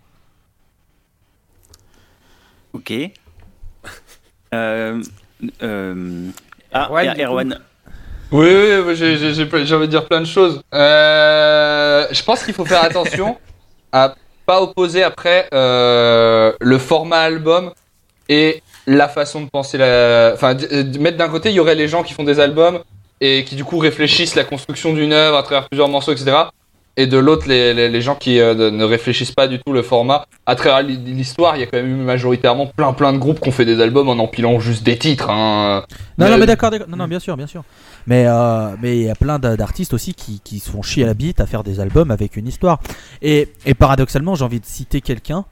Ok. 2.73 2.91
Euh, 4.51 5.03
ah, 6.73 6.85
Erwan, 6.85 7.05
Er-. 7.53 7.57
Oui, 8.31 8.45
oui, 8.47 8.83
oui, 8.85 8.95
j'ai- 8.95 9.17
j'ai 9.17 9.33
j'ai- 9.33 9.65
j'ai 9.65 9.75
envie 9.75 9.87
de 9.87 9.91
dire 9.91 10.05
plein 10.05 10.21
de 10.21 10.25
choses. 10.27 10.61
Euh, 10.73 12.05
je 12.11 12.23
pense 12.23 12.43
qu'il 12.43 12.53
faut 12.53 12.65
faire 12.65 12.83
attention 12.83 13.37
à 13.91 14.13
pas 14.45 14.61
opposer 14.61 15.03
après 15.03 15.47
euh, 15.53 16.51
le 16.59 16.77
format 16.77 17.21
album 17.21 17.71
et 18.27 18.61
la 18.87 19.07
façon 19.07 19.41
de 19.41 19.49
penser 19.49 19.77
la. 19.77 20.31
Enfin, 20.33 20.53
d- 20.55 20.67
euh, 20.71 20.83
mettre 20.99 21.17
d'un 21.17 21.29
côté, 21.29 21.49
il 21.49 21.55
y 21.55 21.59
aurait 21.59 21.75
les 21.75 21.87
gens 21.87 22.03
qui 22.03 22.13
font 22.13 22.23
des 22.23 22.39
albums 22.39 22.79
et 23.21 23.43
qui 23.45 23.55
du 23.55 23.63
coup 23.63 23.77
réfléchissent 23.79 24.35
la 24.35 24.43
construction 24.43 24.93
d'une 24.93 25.11
œuvre 25.13 25.37
à 25.37 25.43
travers 25.43 25.67
plusieurs 25.67 25.89
morceaux, 25.89 26.11
etc. 26.11 26.31
Et 27.01 27.07
de 27.07 27.17
l'autre, 27.17 27.47
les, 27.47 27.73
les, 27.73 27.87
les 27.89 28.01
gens 28.01 28.15
qui 28.15 28.39
euh, 28.39 28.71
ne- 28.71 28.83
réfléchissent 28.83 29.31
pas 29.31 29.47
du 29.47 29.57
tout 29.59 29.71
le 29.71 29.81
format. 29.81 30.25
À 30.45 30.55
travers 30.55 30.81
l'hi- 30.83 30.97
l'histoire, 30.97 31.55
il 31.55 31.61
y 31.61 31.63
a 31.63 31.65
quand 31.65 31.77
même 31.77 31.87
eu 31.89 32.03
majoritairement 32.03 32.67
plein 32.67 32.91
plein 32.93 33.13
de 33.13 33.17
groupes 33.17 33.39
qui 33.39 33.47
ont 33.47 33.53
fait 33.53 33.63
des 33.65 33.81
albums 33.81 34.09
en 34.09 34.19
empilant 34.19 34.59
juste 34.59 34.83
des 34.83 34.97
titres. 34.97 35.29
Hein. 35.29 35.83
Non, 36.17 36.25
Mais- 36.25 36.31
non, 36.31 36.37
mais 36.37 36.45
d'accord. 36.45 36.71
Non, 36.89 36.97
non, 36.97 37.07
bien 37.07 37.19
sûr, 37.19 37.37
bien 37.37 37.47
sûr. 37.47 37.63
Mais 38.05 38.25
euh, 38.27 38.75
mais 38.81 38.97
il 38.97 39.03
y 39.03 39.09
a 39.09 39.15
plein 39.15 39.39
d'a- 39.39 39.55
d'artistes 39.55 39.93
aussi 39.93 40.13
qui, 40.13 40.41
qui 40.43 40.59
se 40.59 40.69
font 40.69 40.81
chier 40.81 41.03
à 41.03 41.07
la 41.07 41.13
bite 41.13 41.39
à 41.39 41.45
faire 41.45 41.63
des 41.63 41.79
albums 41.79 42.11
avec 42.11 42.35
une 42.35 42.47
histoire. 42.47 42.79
Et, 43.21 43.47
et 43.65 43.73
paradoxalement, 43.73 44.35
j'ai 44.35 44.43
envie 44.43 44.59
de 44.59 44.65
citer 44.65 44.99
quelqu'un 45.01 45.45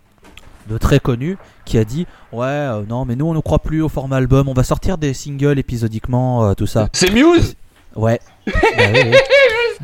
de 0.70 0.78
très 0.78 1.00
connu 1.00 1.38
qui 1.64 1.78
a 1.78 1.86
dit 1.86 2.06
ouais 2.34 2.44
euh, 2.46 2.82
non 2.90 3.06
mais 3.06 3.16
nous 3.16 3.26
on 3.26 3.34
ne 3.34 3.40
croit 3.40 3.60
plus 3.60 3.82
au 3.82 3.88
format 3.88 4.18
album 4.18 4.50
on 4.50 4.54
va 4.54 4.64
sortir 4.64 4.98
des 4.98 5.14
singles 5.14 5.58
épisodiquement 5.60 6.44
euh, 6.50 6.54
tout 6.56 6.68
ça 6.68 6.90
C'est 6.92 7.10
Muse 7.14 7.56
ouais 7.98 8.20
Bah 8.46 8.52
oui, 8.94 9.00
oui. 9.12 9.18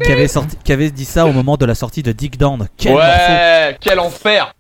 qui 0.06 0.12
avait 0.12 0.28
sorti 0.28 0.56
qui 0.64 0.72
avait 0.72 0.90
dit 0.90 1.06
ça 1.06 1.26
au 1.26 1.32
moment 1.34 1.58
de 1.58 1.66
la 1.66 1.76
sortie 1.76 2.02
de 2.04 2.12
Dick 2.12 2.38
Down 2.38 2.68
quel 2.78 2.94
morceau 2.94 3.08
Ouais, 3.08 3.78
quel 3.82 4.00
enfer 4.00 4.54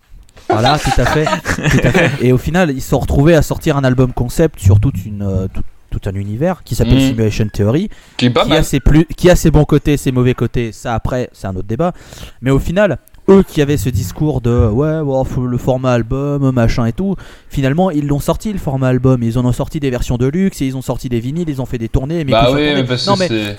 voilà, 0.49 0.77
tout 0.77 0.91
à 1.01 1.05
fait, 1.05 1.23
tout 1.25 1.87
à 1.87 1.91
fait. 1.91 2.11
Et 2.21 2.33
au 2.33 2.37
final, 2.37 2.69
ils 2.71 2.81
se 2.81 2.89
sont 2.89 2.99
retrouvés 2.99 3.33
à 3.33 3.41
sortir 3.41 3.77
un 3.77 3.83
album 3.85 4.11
concept 4.11 4.59
sur 4.59 4.77
toute 4.79 5.05
une, 5.05 5.21
euh, 5.21 5.47
tout, 5.47 5.61
tout 5.89 6.09
un 6.09 6.13
univers 6.15 6.63
qui 6.65 6.75
s'appelle 6.75 6.95
Mhm. 6.95 7.07
Simulation 7.09 7.47
Theory, 7.47 7.89
Qui 8.17 8.29
a, 8.51 8.61
ses 8.63 8.81
plus, 8.81 9.05
qui 9.05 9.29
a 9.29 9.37
ses 9.37 9.51
bons 9.51 9.63
côtés, 9.63 9.95
ses 9.95 10.11
mauvais 10.11 10.33
côtés. 10.33 10.73
Ça, 10.73 10.95
après, 10.95 11.29
c'est 11.31 11.47
un 11.47 11.55
autre 11.55 11.67
débat. 11.67 11.93
Mais 12.41 12.51
au 12.51 12.59
final, 12.59 12.97
eux 13.29 13.43
qui 13.47 13.61
avaient 13.61 13.77
ce 13.77 13.89
discours 13.89 14.41
de 14.41 14.67
ouais, 14.67 14.99
faut 15.25 15.45
le 15.45 15.57
format 15.57 15.93
album, 15.93 16.51
machin 16.51 16.85
et 16.85 16.93
tout, 16.93 17.15
finalement, 17.49 17.89
ils 17.91 18.05
l'ont 18.07 18.19
sorti 18.19 18.51
le 18.51 18.59
format 18.59 18.87
album. 18.89 19.23
Ils 19.23 19.37
en 19.39 19.45
ont 19.45 19.51
sorti 19.51 19.79
des 19.79 19.89
versions 19.89 20.17
de 20.17 20.27
luxe 20.27 20.61
et 20.61 20.65
ils 20.65 20.75
ont 20.77 20.81
sorti 20.81 21.09
des 21.09 21.19
vinyles, 21.19 21.49
ils 21.49 21.61
ont 21.61 21.65
fait 21.65 21.77
des 21.77 21.89
tournées. 21.89 22.23
Mais 22.25 22.31
Bah 22.31 22.49
oui, 22.51 22.73
mais 22.73 22.83
parce 22.83 23.07
non, 23.07 23.15
que 23.15 23.19
mais 23.19 23.55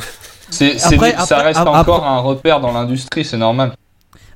c'est. 0.50 0.78
ça 0.78 0.88
reste 1.38 1.58
après- 1.58 1.70
encore 1.80 2.04
un 2.06 2.20
repère 2.20 2.60
dans 2.60 2.72
l'industrie, 2.72 3.24
c'est 3.24 3.38
normal. 3.38 3.72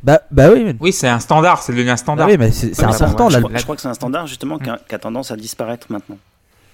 bah, 0.03 0.21
bah 0.31 0.49
oui, 0.53 0.65
mais, 0.65 0.75
Oui, 0.81 0.93
c'est 0.93 1.09
un 1.09 1.21
standard, 1.21 1.63
c'est 1.63 1.73
devenu 1.73 1.89
un 1.91 1.93
bah 1.93 1.97
standard. 1.97 2.29
oui, 2.29 2.37
mais 2.39 2.51
c'est 2.51 2.83
important. 2.83 3.27
ouais, 3.29 3.33
Je 3.53 3.59
je 3.59 3.63
crois 3.65 3.77
que 3.77 3.83
c'est 3.83 3.89
un 3.89 3.95
standard 3.95 4.27
justement 4.27 4.59
qui 4.59 4.71
a, 4.71 4.79
qui 4.89 4.95
a 4.95 4.99
tendance 4.99 5.31
à 5.31 5.37
disparaître 5.37 5.87
maintenant. 5.91 6.17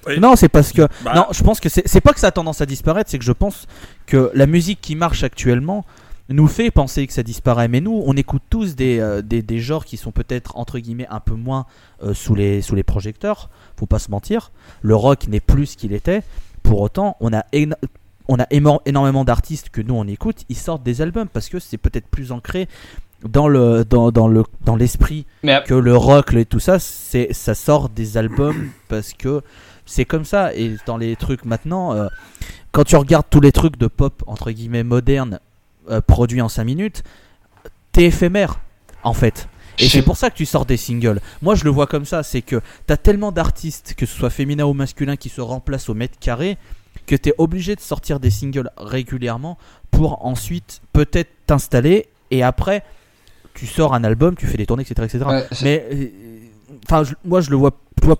Oui. 0.07 0.21
Non, 0.21 0.37
c'est 0.37 0.51
parce 0.51 0.71
que 0.73 0.83
Bah. 1.03 1.13
non, 1.17 1.27
je 1.31 1.43
pense 1.43 1.61
que 1.61 1.71
c'est 1.71 2.01
pas 2.03 2.13
que 2.13 2.21
ça 2.21 2.27
a 2.27 2.31
tendance 2.31 2.61
à 2.61 2.67
disparaître, 2.67 3.11
c'est 3.11 3.19
que 3.19 3.25
je 3.25 3.33
pense 3.33 3.67
que 4.07 4.31
la 4.35 4.45
musique 4.47 4.81
qui 4.83 4.97
marche 4.97 5.25
actuellement 5.25 5.85
nous 6.29 6.47
fait 6.47 6.71
penser 6.71 7.07
que 7.07 7.13
ça 7.13 7.23
disparaît. 7.23 7.69
Mais 7.69 7.81
nous, 7.81 8.03
on 8.07 8.15
écoute 8.15 8.43
tous 8.49 8.77
des, 8.77 8.99
euh, 8.99 9.23
des, 9.23 9.43
des 9.43 9.61
genres 9.61 9.85
qui 9.85 9.97
sont 9.97 10.13
peut-être 10.13 10.57
entre 10.57 10.79
guillemets 10.79 11.07
un 11.11 11.21
peu 11.21 11.35
moins 11.35 11.67
euh, 12.03 12.15
sous 12.15 12.35
les 12.35 12.63
sous 12.63 12.75
les 12.75 12.83
projecteurs. 12.83 13.51
Faut 13.77 13.87
pas 13.87 13.99
se 13.99 14.11
mentir. 14.11 14.53
Le 14.83 14.97
rock 14.97 15.29
n'est 15.29 15.41
plus 15.41 15.67
ce 15.67 15.77
qu'il 15.77 15.93
était. 15.93 16.23
Pour 16.63 16.81
autant, 16.81 17.17
on 17.21 17.33
a 17.33 17.45
on 18.27 18.39
a 18.39 18.47
énormément 18.51 19.25
d'artistes 19.25 19.69
que 19.69 19.83
nous 19.83 19.95
on 19.95 20.07
écoute, 20.07 20.45
ils 20.49 20.57
sortent 20.57 20.83
des 20.83 21.03
albums 21.03 21.29
parce 21.29 21.49
que 21.49 21.59
c'est 21.59 21.77
peut-être 21.77 22.09
plus 22.09 22.33
ancré 22.33 22.69
dans 23.23 23.49
le 23.49 23.85
dans, 23.85 24.11
dans 24.11 24.29
le 24.29 24.45
dans 24.65 24.77
l'esprit 24.77 25.27
que 25.43 25.75
le 25.75 25.97
rock 25.97 26.35
et 26.35 26.45
tout 26.45 26.61
ça 26.61 26.79
c'est 26.79 27.33
ça 27.33 27.55
sort 27.55 27.89
des 27.89 28.17
albums 28.17 28.71
parce 28.89 29.13
que 29.15 29.43
c'est 29.87 30.05
comme 30.05 30.25
ça 30.25 30.55
et 30.55 30.77
dans 30.87 30.99
les 30.99 31.17
trucs 31.17 31.45
maintenant 31.45 31.95
euh, 31.95 32.09
quand 32.71 32.85
tu 32.85 32.97
regardes 32.97 33.27
tous 33.31 33.41
les 33.41 33.53
trucs 33.53 33.79
de 33.79 33.87
pop 33.87 34.23
entre 34.27 34.51
guillemets 34.51 34.85
moderne 34.85 35.41
euh, 35.91 36.01
produits 36.01 36.41
en 36.41 36.49
5 36.49 36.65
minutes 36.65 37.03
t'es 37.93 38.05
éphémère 38.05 38.61
en 39.03 39.15
fait 39.15 39.49
et 39.79 39.89
c'est 39.89 40.03
pour 40.03 40.17
ça 40.17 40.31
que 40.31 40.37
tu 40.37 40.47
sors 40.47 40.67
des 40.67 40.77
singles. 40.77 41.21
Moi, 41.43 41.55
je 41.55 41.65
le 41.65 41.71
vois 41.71 41.87
comme 41.87 42.05
ça, 42.05 42.23
c'est 42.23 42.43
que 42.43 42.61
t'as 42.87 42.97
tellement 42.97 43.33
d'artistes, 43.33 43.95
que 43.97 44.07
ce 44.07 44.17
soit 44.17 44.31
féminin 44.31 44.65
ou 44.67 44.73
masculin, 44.73 45.17
qui 45.17 45.29
se 45.29 45.41
remplacent 45.41 45.89
au 45.89 45.95
mètre 45.95 46.19
carré, 46.21 46.59
que 47.07 47.17
t'es 47.17 47.35
obligé 47.39 47.75
de 47.75 47.81
sortir 47.81 48.21
des 48.21 48.31
singles 48.31 48.71
régulièrement 48.77 49.59
pour 49.91 50.25
ensuite 50.25 50.81
peut-être 50.93 51.31
t'installer 51.47 52.07
et 52.31 52.43
après 52.43 52.85
tu 53.55 53.67
sors 53.67 53.95
un 53.95 54.03
album, 54.03 54.35
tu 54.35 54.47
fais 54.47 54.57
des 54.57 54.67
tournées, 54.67 54.83
etc., 54.83 55.07
etc. 55.07 55.25
Ouais, 55.29 55.47
Mais 55.63 55.87
euh, 55.93 56.07
enfin, 56.89 57.03
moi, 57.25 57.41
je 57.41 57.51
le 57.51 57.57
vois, 57.57 57.73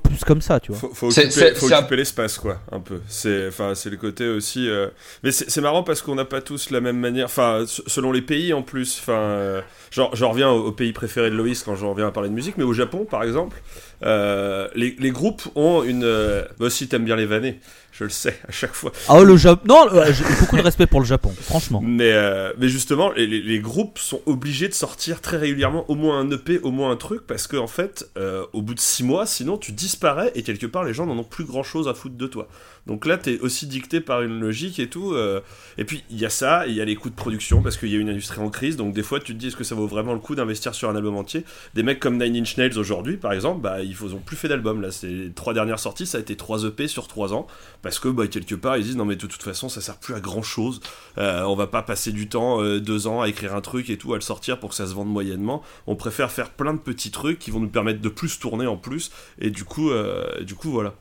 plus 0.03 0.25
comme 0.25 0.41
ça, 0.41 0.61
tu 0.61 0.73
vois. 0.73 0.81
Faut, 0.81 0.95
faut 0.95 1.09
occuper, 1.09 1.97
l'espace, 1.97 2.39
quoi, 2.39 2.59
un 2.73 2.81
peu. 2.81 3.01
C'est, 3.07 3.49
enfin, 3.49 3.75
c'est 3.75 3.91
le 3.91 3.99
côté 3.99 4.27
aussi. 4.29 4.67
euh, 4.69 4.89
Mais 5.23 5.31
c'est 5.31 5.61
marrant 5.61 5.83
parce 5.83 6.01
qu'on 6.01 6.15
n'a 6.15 6.25
pas 6.25 6.41
tous 6.41 6.71
la 6.71 6.81
même 6.81 6.99
manière. 6.99 7.27
Enfin, 7.27 7.65
selon 7.67 8.11
les 8.11 8.23
pays 8.23 8.55
en 8.55 8.63
plus. 8.63 8.99
Enfin, 9.01 9.13
euh, 9.13 9.61
genre, 9.91 10.15
j'en 10.17 10.31
reviens 10.31 10.49
au, 10.51 10.69
au 10.69 10.73
pays 10.73 10.93
préféré 10.95 11.29
de 11.31 11.37
Loïs 11.37 11.63
quand 11.63 11.77
j'en 11.77 11.91
reviens 11.91 12.07
à 12.09 12.13
parler 12.13 12.31
de 12.31 12.35
musique, 12.35 12.57
mais 12.57 12.65
au 12.65 12.73
Japon, 12.73 13.07
par 13.09 13.23
exemple, 13.25 13.61
euh, 14.05 14.69
les, 14.75 14.97
les 14.99 15.11
groupes 15.11 15.43
ont 15.55 15.83
une. 15.83 16.05
Euh... 16.05 16.45
Moi 16.59 16.69
aussi, 16.69 16.89
t'aimes 16.89 17.05
bien 17.05 17.17
les 17.17 17.27
vanner. 17.27 17.61
Je 17.97 18.03
le 18.03 18.11
sais 18.11 18.41
à 18.49 18.51
chaque 18.51 18.75
fois. 18.75 18.91
Ah, 19.09 19.23
le 19.23 19.37
Japon. 19.37 19.63
Non, 19.69 19.87
euh, 19.93 20.13
j'ai 20.13 20.25
beaucoup 20.41 20.57
de 20.57 20.63
respect 20.63 20.89
pour 20.89 20.99
le 20.99 21.07
Japon, 21.07 21.33
franchement. 21.43 21.81
Mais, 21.81 22.11
euh, 22.13 22.53
mais 22.59 22.69
justement, 22.69 23.13
les, 23.13 23.61
groupes 23.61 23.99
sont 23.99 24.21
obligés 24.27 24.67
de 24.69 24.75
sortir 24.75 25.21
très 25.21 25.37
régulièrement 25.37 25.89
au 25.89 25.95
moins 25.95 26.19
un 26.19 26.29
EP, 26.29 26.59
au 26.59 26.73
moins 26.73 26.91
un 26.91 26.97
truc, 26.97 27.25
parce 27.25 27.47
que 27.47 27.57
en 27.57 27.69
fait, 27.69 28.11
euh, 28.19 28.45
au 28.53 28.63
bout 28.63 28.75
de 28.75 28.81
6 28.81 29.05
mois, 29.05 29.27
sinon 29.27 29.59
tu 29.59 29.71
disparais 29.71 30.33
et 30.35 30.43
quelque 30.43 30.67
part 30.67 30.83
les 30.83 30.93
gens 30.93 31.07
n'en 31.07 31.17
ont 31.17 31.25
plus 31.25 31.45
grand 31.45 31.63
chose 31.63 31.87
à 31.87 31.95
foutre 31.95 32.17
de 32.17 32.27
toi. 32.27 32.49
Donc 32.87 33.07
là, 33.07 33.17
t'es 33.17 33.39
aussi 33.41 33.67
dicté 33.67 34.01
par 34.01 34.23
une 34.23 34.41
logique 34.41 34.79
et 34.79 34.89
tout. 34.89 35.15
euh, 35.15 35.41
et 35.79 35.85
puis 35.85 36.05
il 36.11 36.19
y 36.19 36.27
a 36.27 36.31
ça, 36.31 36.67
il 36.67 36.75
y 36.75 36.81
a 36.81 36.85
les 36.85 36.97
coûts 36.97 37.11
de 37.11 37.15
production, 37.15 37.63
parce 37.63 37.77
qu'il 37.77 37.89
y 37.89 37.97
a 37.97 37.99
une 37.99 38.11
industrie 38.11 38.41
en 38.41 38.51
crise. 38.51 38.77
Donc 38.77 38.95
des 38.95 39.03
fois, 39.03 39.21
tu 39.21 39.33
te 39.35 39.39
dis 39.39 39.49
est-ce 39.49 39.57
que 39.57 39.65
ça 39.65 39.75
vaut 39.75 39.87
vraiment 39.87 40.13
le 40.13 40.19
coup 40.19 40.35
d'investir 40.35 40.75
sur 40.75 40.91
un 40.91 40.97
album 40.97 41.17
entier? 41.17 41.45
Des 41.75 41.83
mecs 41.83 42.01
comme 42.01 42.23
Nine 42.23 42.37
Inch 42.37 42.57
Nails 42.57 42.79
aujourd'hui, 42.79 43.17
par 43.17 43.33
exemple, 43.33 43.61
bah 43.61 43.83
ils 43.83 43.97
ont 44.05 44.19
plus 44.19 44.37
fait 44.37 44.49
d'album. 44.49 44.83
Là, 44.83 44.89
les 45.03 45.31
trois 45.33 45.55
dernières 45.55 45.79
sorties, 45.79 46.07
ça 46.07 46.19
a 46.19 46.21
été 46.21 46.37
3 46.37 46.65
EP 46.65 46.89
sur 46.89 47.09
3 47.09 47.33
ans, 47.33 47.47
parce 47.83 47.99
que 47.99 48.09
bah, 48.09 48.27
quelque 48.27 48.55
part, 48.55 48.77
ils 48.77 48.85
disent 48.85 48.97
non 48.97 49.05
mais 49.05 49.17
de 49.17 49.27
toute 49.27 49.43
façon, 49.43 49.69
ça 49.69 49.81
sert 49.81 49.97
plus 49.97 50.15
à 50.15 50.21
grand 50.21 50.43
chose. 50.43 50.81
Euh, 51.19 51.43
on 51.43 51.57
va 51.57 51.67
pas 51.67 51.83
passer 51.83 52.13
du 52.13 52.29
temps, 52.29 52.63
euh, 52.63 52.81
deux 52.81 53.07
ans, 53.07 53.23
à 53.23 53.29
écrire 53.29 53.55
un 53.55 53.61
truc 53.61 53.89
et 53.91 53.97
tout, 53.97 54.13
à 54.13 54.17
le 54.17 54.23
sortir 54.23 54.61
pour 54.61 54.71
que 54.71 54.77
ça 54.77 54.87
se 54.87 54.95
vende 54.95 55.09
moyennement. 55.09 55.63
On 55.87 55.97
préfère 55.97 56.31
faire 56.31 56.51
plein 56.51 56.75
de 56.75 56.79
petits 56.79 57.11
trucs 57.11 57.39
qui 57.39 57.51
vont 57.51 57.61
nous 57.61 57.69
permettre 57.69 58.01
de 58.01 58.09
plus 58.09 58.39
tourner 58.39 58.67
en 58.67 58.77
plus. 58.77 59.11
Et 59.39 59.51
du 59.51 59.65
coup, 59.65 59.91
euh, 59.91 60.43
du 60.43 60.55
coup 60.55 60.71
voilà. 60.71 60.95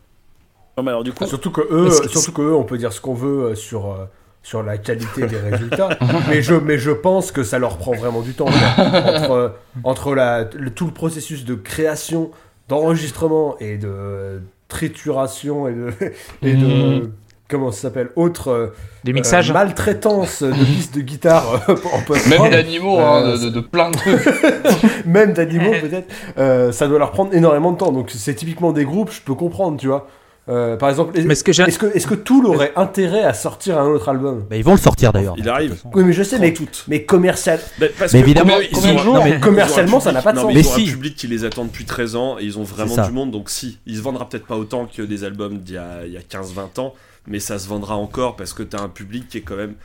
Non, 0.78 0.84
mais 0.84 0.90
alors 0.90 1.04
du 1.04 1.14
coup, 1.14 1.26
Surtout 1.26 1.52
que 1.52 1.62
eux, 1.62 1.88
que- 2.02 2.10
surtout 2.10 2.32
que 2.32 2.42
eux, 2.42 2.56
on 2.56 2.64
peut 2.64 2.78
dire 2.78 2.92
ce 2.94 3.00
qu'on 3.02 3.14
veut 3.14 3.52
euh, 3.52 3.56
sur 3.56 3.92
euh, 3.92 4.06
sur 4.42 4.64
la 4.64 4.78
qualité 4.78 5.26
des 5.28 5.38
résultats, 5.52 5.90
mais 6.30 6.42
je 6.42 6.56
mais 6.56 6.78
je 6.78 6.92
pense 6.92 7.32
que 7.32 7.44
ça 7.44 7.60
leur 7.60 7.78
prend 7.78 7.94
vraiment 7.94 8.22
du 8.22 8.34
temps 8.34 8.48
entre 8.48 9.32
euh, 9.32 9.50
entre 9.84 10.16
la 10.16 10.46
le- 10.56 10.72
tout 10.72 10.86
le 10.86 10.92
processus 10.92 11.46
de 11.46 11.54
création, 11.56 12.32
d'enregistrement 12.70 13.56
et 13.60 13.78
de 13.78 14.42
trituration 14.68 15.68
et 15.68 15.74
de 15.74 15.90
et 16.42 16.56
de 16.56 16.66
Mhm. 16.66 17.12
comment 17.48 17.72
ça 17.72 17.82
s'appelle 17.84 18.10
autre 18.16 18.48
euh, 18.48 18.68
Des 19.04 19.14
mixages. 19.14 19.52
euh, 19.52 19.54
maltraitance 19.54 20.42
de 20.42 20.52
pistes 20.66 20.96
de 20.96 21.02
guitare 21.02 21.62
euh, 21.70 21.76
en 21.94 22.02
post 22.02 22.28
Même 22.28 22.50
d'animaux, 22.50 23.00
hein, 23.00 23.22
Euh, 23.28 23.38
de, 23.38 23.44
de- 23.46 23.50
de 23.52 23.60
plein 23.60 23.92
de 23.92 23.96
trucs. 23.98 25.06
même 25.06 25.34
d'animaux 25.34 25.74
peut-être, 25.80 26.12
euh, 26.40 26.72
ça 26.72 26.88
doit 26.88 26.98
leur 27.00 27.12
prendre 27.12 27.32
énormément 27.34 27.72
de 27.72 27.78
temps. 27.78 27.92
Donc 27.92 28.10
c'est 28.10 28.34
typiquement 28.34 28.72
des 28.74 28.86
groupes, 28.86 29.12
je 29.12 29.22
peux 29.22 29.36
comprendre, 29.36 29.78
tu 29.80 29.88
vois. 29.88 30.08
Euh, 30.50 30.76
par 30.76 30.90
exemple, 30.90 31.14
que 31.14 31.20
est-ce 31.22 31.44
que, 31.80 31.86
est-ce 31.96 32.06
que 32.06 32.16
Tool 32.16 32.46
aurait 32.48 32.74
intérêt 32.76 33.24
à 33.24 33.34
sortir 33.34 33.80
un 33.80 33.86
autre 33.88 34.10
album? 34.10 34.46
Bah, 34.50 34.58
ils 34.58 34.64
vont 34.64 34.74
le 34.74 34.78
sortir 34.78 35.14
d'ailleurs. 35.14 35.36
Il 35.38 35.48
arrive. 35.48 35.82
Oui, 35.94 36.04
mais 36.04 36.12
je 36.12 36.22
sais, 36.22 36.38
mais, 36.38 36.54
mais 36.90 37.04
commercial. 37.06 37.62
Mais, 37.80 37.88
parce 37.88 38.12
Mais 38.12 38.20
que- 38.20 38.26
évidemment, 38.26 38.58
ils 38.60 38.78
ont- 38.78 39.04
non, 39.06 39.24
mais 39.24 39.32
ils 39.32 39.40
commercialement, 39.40 40.02
ça 40.02 40.10
public- 40.10 40.16
n'a 40.16 40.22
pas 40.22 40.32
de 40.34 40.36
non, 40.38 40.42
sens. 40.44 40.48
mais 40.50 40.56
Mais 40.56 40.60
ils 40.62 40.68
ont 40.68 40.76
si. 40.76 40.90
un 40.90 40.94
public 40.94 41.16
qui 41.16 41.28
les 41.28 41.46
attend 41.46 41.64
depuis 41.64 41.86
13 41.86 42.18
ans 42.18 42.38
et 42.40 42.44
ils 42.44 42.60
ont 42.60 42.64
vraiment 42.64 43.06
du 43.06 43.12
monde. 43.14 43.32
Donc 43.32 43.50
si, 43.50 43.80
il 43.86 43.96
se 43.96 44.02
vendra 44.02 44.28
peut-être 44.28 44.46
pas 44.46 44.58
autant 44.58 44.86
que 44.86 45.02
des 45.02 45.24
albums 45.24 45.60
d'il 45.60 45.76
y 45.76 45.78
a, 45.78 46.00
a 46.02 46.22
15-20 46.30 46.78
ans, 46.78 46.94
mais 47.26 47.40
ça 47.40 47.58
se 47.58 47.70
vendra 47.70 47.96
encore 47.96 48.36
parce 48.36 48.52
que 48.52 48.64
t'as 48.64 48.82
un 48.82 48.90
public 48.90 49.30
qui 49.30 49.38
est 49.38 49.42
quand 49.42 49.56
même 49.56 49.76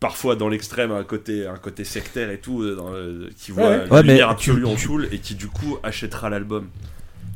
parfois 0.00 0.36
dans 0.36 0.48
l'extrême 0.50 0.90
un 0.92 1.04
côté 1.04 1.46
un 1.46 1.56
côté 1.56 1.84
sectaire 1.84 2.28
et 2.30 2.38
tout 2.38 2.60
euh, 2.62 2.74
dans 2.74 2.90
le- 2.90 3.30
qui 3.38 3.52
voit 3.52 3.68
Ouais, 3.68 3.78
la 3.86 3.92
ouais. 3.94 4.02
lumière 4.02 4.28
Ouais, 4.30 4.36
tu- 4.36 4.64
en 4.66 4.74
tu- 4.74 4.86
Tool 4.86 5.08
et 5.12 5.18
qui 5.18 5.34
du 5.36 5.46
coup 5.46 5.78
achètera 5.82 6.28
l'album 6.28 6.66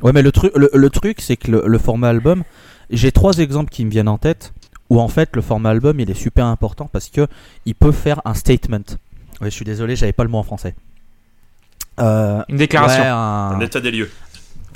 Ouais, 0.03 0.13
mais 0.13 0.23
le 0.23 0.33
truc, 0.33 0.53
le, 0.57 0.71
le 0.73 0.91
truc, 0.91 1.21
c'est 1.21 1.37
que 1.37 1.51
le, 1.51 1.63
le 1.67 1.79
format 1.79 2.09
album, 2.09 2.45
j'ai 2.91 3.13
trois 3.13 3.39
exemples 3.39 3.71
qui 3.71 3.85
me 3.85 3.91
viennent 3.91 4.09
en 4.09 4.19
tête 4.19 4.53
où 4.89 5.01
en 5.01 5.09
fait 5.09 5.35
le 5.35 5.43
format 5.43 5.71
album 5.71 5.99
il 5.99 6.09
est 6.11 6.15
super 6.15 6.47
important 6.47 6.89
parce 6.93 7.09
que 7.09 7.27
il 7.65 7.75
peut 7.75 7.93
faire 7.93 8.21
un 8.25 8.35
statement. 8.35 8.79
Ouais, 9.41 9.51
je 9.51 9.55
suis 9.55 9.65
désolé, 9.65 9.97
j'avais 9.97 10.13
pas 10.13 10.23
le 10.23 10.31
mot 10.31 10.39
en 10.39 10.43
français. 10.45 10.75
Euh, 12.01 12.43
Une 12.49 12.57
déclaration. 12.59 13.03
ouais, 13.03 13.09
un- 13.09 13.53
un 13.57 13.61
état 13.61 13.81
des 13.81 13.91
lieux 13.91 14.11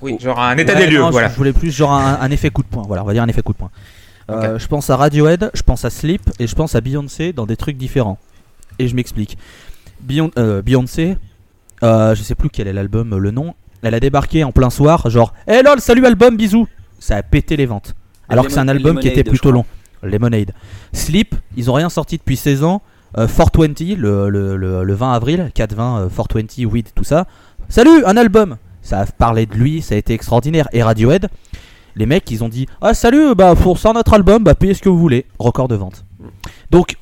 Oui, 0.01 0.17
genre 0.19 0.41
un 0.41 0.57
état 0.57 0.73
Ouais, 0.75 0.87
des 0.87 0.91
lieux, 0.91 1.01
non, 1.01 1.11
voilà. 1.11 1.29
Je 1.29 1.37
voulais 1.37 1.53
plus 1.53 1.71
genre 1.71 1.93
un, 1.93 2.19
un 2.21 2.31
effet 2.31 2.51
coup 2.51 2.63
de 2.63 2.69
poing. 2.69 2.83
Voilà, 2.87 3.03
on 3.03 3.07
va 3.07 3.13
dire 3.13 3.23
un 3.23 3.29
effet 3.29 3.43
coup 3.43 3.53
de 3.53 3.59
poing. 3.59 3.71
Euh, 4.31 4.59
Je 4.59 4.67
pense 4.67 4.89
à 4.91 4.97
Radiohead, 4.97 5.51
je 5.55 5.63
pense 5.63 5.85
à 5.85 5.91
Sleep 5.91 6.23
et 6.39 6.47
je 6.47 6.55
pense 6.55 6.75
à 6.75 6.81
Beyoncé 6.81 7.33
dans 7.33 7.47
des 7.47 7.57
trucs 7.57 7.77
différents. 7.77 8.19
Et 8.79 8.89
je 8.89 8.95
m'explique. 8.97 9.37
Euh, 10.39 10.63
Beyoncé, 10.63 11.17
euh, 11.83 12.15
je 12.15 12.23
sais 12.23 12.35
plus 12.35 12.49
quel 12.49 12.67
est 12.69 12.73
l'album, 12.73 13.17
le 13.17 13.31
nom. 13.31 13.55
Elle 13.83 13.95
a 13.95 14.01
débarqué 14.01 14.45
en 14.45 14.53
plein 14.53 14.71
soir, 14.71 15.09
genre, 15.11 15.33
hé 15.49 15.63
lol, 15.63 15.81
salut 15.81 16.05
album, 16.07 16.37
bisous. 16.37 16.67
Ça 16.99 17.17
a 17.17 17.23
pété 17.23 17.57
les 17.57 17.67
ventes. 17.67 17.95
Alors 18.29 18.47
que 18.47 18.53
c'est 18.53 18.59
un 18.61 18.69
album 18.69 18.99
qui 18.99 19.09
était 19.09 19.25
plutôt 19.25 19.51
long. 19.51 19.65
Lemonade. 20.03 20.53
Sleep, 20.93 21.35
ils 21.57 21.71
ont 21.71 21.75
rien 21.75 21.89
sorti 21.89 22.17
depuis 22.19 22.37
16 22.37 22.65
ans. 22.65 22.83
Euh, 23.19 23.27
420, 23.27 23.97
le, 23.99 24.29
le, 24.31 24.57
le, 24.57 24.85
le 24.85 24.95
20 24.95 25.13
avril, 25.13 25.51
420, 25.53 26.01
euh, 26.03 26.09
420, 26.09 26.65
weed, 26.73 26.89
tout 26.95 27.05
ça. 27.05 27.27
Salut, 27.69 28.05
un 28.05 28.17
album. 28.17 28.57
Ça 28.83 29.01
a 29.01 29.07
parlé 29.07 29.47
de 29.47 29.55
lui, 29.55 29.83
ça 29.83 29.95
a 29.95 29.99
été 29.99 30.15
extraordinaire. 30.15 30.69
Et 30.73 30.83
Radiohead, 30.83 31.29
les 31.97 32.07
mecs, 32.07 32.31
ils 32.31 32.45
ont 32.45 32.49
dit 32.49 32.67
Ah, 32.81 32.95
salut, 32.95 33.35
bah 33.35 33.55
pour 33.57 33.79
ça, 33.79 33.93
notre 33.93 34.15
album, 34.15 34.45
bah 34.45 34.55
payez 34.55 34.75
ce 34.75 34.81
que 34.83 34.89
vous 34.89 34.99
voulez. 34.99 35.27
Record 35.39 35.69
de 35.69 35.75
vente. 35.75 36.05
Donc, 36.71 36.97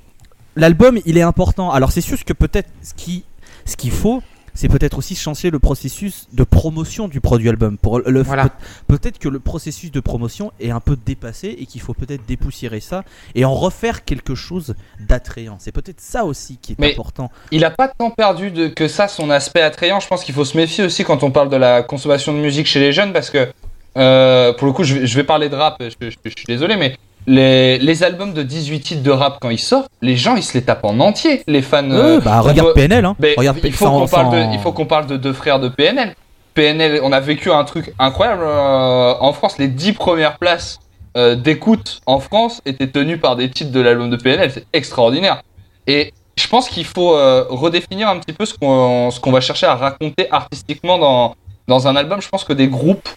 l'album, 0.57 0.99
il 1.07 1.19
est 1.19 1.23
important. 1.23 1.71
Alors, 1.71 1.93
c'est 1.93 2.01
sûr 2.01 2.17
que 2.25 2.33
peut-être 2.33 2.71
ce 2.83 2.95
qui- 2.95 3.25
ce 3.67 3.77
qu'il 3.77 3.91
faut, 3.91 4.23
c'est 4.55 4.69
peut-être 4.69 4.99
aussi 4.99 5.15
changer 5.15 5.51
le 5.51 5.59
processus 5.59 6.27
de 6.33 6.45
promotion 6.45 7.09
du 7.09 7.21
produit 7.21 7.49
album. 7.49 7.79
Pour 7.79 7.99
le, 8.01 8.23
Voilà. 8.23 8.45
peut- 8.45 8.51
Peut-être 8.99 9.19
que 9.19 9.29
le 9.29 9.39
processus 9.41 9.91
de 9.91 10.01
promotion 10.01 10.53
est 10.61 10.71
un 10.71 10.81
peu 10.81 10.97
dépassé 10.97 11.57
et 11.59 11.67
qu'il 11.67 11.81
faut 11.81 11.95
peut-être 11.95 12.27
dépoussiérer 12.27 12.81
ça 12.81 13.05
et 13.35 13.45
en 13.45 13.55
refaire 13.55 14.05
quelque 14.05 14.35
chose 14.35 14.75
d'attrayant. 15.01 15.57
C'est 15.61 15.73
peut-être 15.73 16.01
ça 16.01 16.25
aussi 16.25 16.59
qui 16.61 16.73
est 16.73 16.79
Mais- 16.79 16.93
important. 16.93 17.31
Il 17.53 17.65
a 17.65 17.71
pas 17.71 17.89
tant 17.89 18.11
perdu 18.11 18.51
de, 18.51 18.69
que 18.69 18.89
ça 18.89 19.09
son 19.09 19.31
aspect 19.31 19.63
attrayant. 19.63 20.01
Je 20.01 20.09
pense 20.09 20.25
qu'il 20.25 20.35
faut 20.35 20.45
se 20.45 20.57
méfier 20.57 20.85
aussi 20.85 21.05
quand 21.05 21.23
on 21.23 21.31
parle 21.31 21.51
de 21.51 21.57
la 21.57 21.83
consommation 21.83 22.33
de 22.33 22.39
musique 22.39 22.67
chez 22.67 22.81
les 22.81 22.93
jeunes 22.93 23.13
parce 23.13 23.31
que, 23.31 23.49
euh, 23.97 24.53
pour 24.55 24.67
le 24.67 24.73
coup, 24.73 24.85
je 24.85 24.95
vais, 24.95 25.07
je 25.07 25.15
vais 25.17 25.25
parler 25.25 25.49
de 25.49 25.55
rap, 25.57 25.77
je, 25.81 25.91
je- 26.01 26.11
je 26.25 26.31
suis 26.31 26.47
désolé, 26.47 26.77
mais 26.77 26.97
les, 27.29 27.79
les 27.79 28.03
albums 28.03 28.33
de 28.33 28.43
18 28.43 28.81
titres 28.81 29.03
de 29.03 29.11
rap 29.11 29.39
quand 29.41 29.51
ils 29.51 29.59
sortent, 29.59 29.91
les 30.01 30.17
gens 30.17 30.35
ils 30.35 30.43
se 30.43 30.55
les 30.55 30.63
tapent 30.65 30.85
en 30.85 30.99
entier, 30.99 31.43
les 31.47 31.61
fans. 31.63 31.89
euh, 31.91 32.21
bah, 32.21 32.39
on 32.39 32.43
regarde 32.43 32.69
voit- 32.69 32.75
PNL. 32.75 33.05
Hein. 33.05 33.17
Mais 33.21 33.35
regarde 33.37 33.59
il, 33.63 33.73
faut 33.73 33.85
qu'on 33.85 34.07
parle 34.07 34.31
de, 34.31 34.85
parle 34.85 35.19
deux 35.19 35.35
frères 35.35 35.61
de 35.61 35.69
PNL. 35.69 36.15
PNL, 36.55 37.01
on 37.05 37.13
a 37.13 37.21
vécu 37.21 37.53
un 37.53 37.63
truc 37.65 37.93
incroyable 37.99 38.43
euh, 38.45 39.15
en 39.21 39.33
France. 39.35 39.59
Les 39.59 39.69
10 39.69 39.93
premières 39.93 40.39
places 40.39 40.81
euh, 41.17 41.35
d'écoute 41.37 42.01
en 42.07 42.19
France 42.19 42.63
étaient 42.65 42.89
tenues 42.89 43.19
par 43.19 43.37
des 43.37 43.51
titres 43.51 43.73
de 43.73 43.81
l'album 43.81 44.09
de 44.09 44.17
PNL. 44.17 44.51
C'est 44.51 44.67
extraordinaire. 44.73 45.43
Et 45.87 46.15
je 46.37 46.49
pense 46.49 46.69
qu'il 46.69 46.87
faut 46.87 47.15
euh, 47.15 47.45
redéfinir 47.51 48.09
un 48.09 48.19
petit 48.19 48.33
peu 48.33 48.47
ce 48.47 48.55
qu'on 48.55 49.31
va 49.31 49.41
chercher 49.41 49.67
à 49.67 49.75
raconter 49.75 50.29
artistiquement 50.31 50.99
dans, 50.99 51.35
dans 51.69 51.89
un 51.89 51.95
album. 51.95 52.23
Je 52.23 52.29
pense 52.29 52.45
que 52.45 52.55
des 52.55 52.69
groupes, 52.69 53.09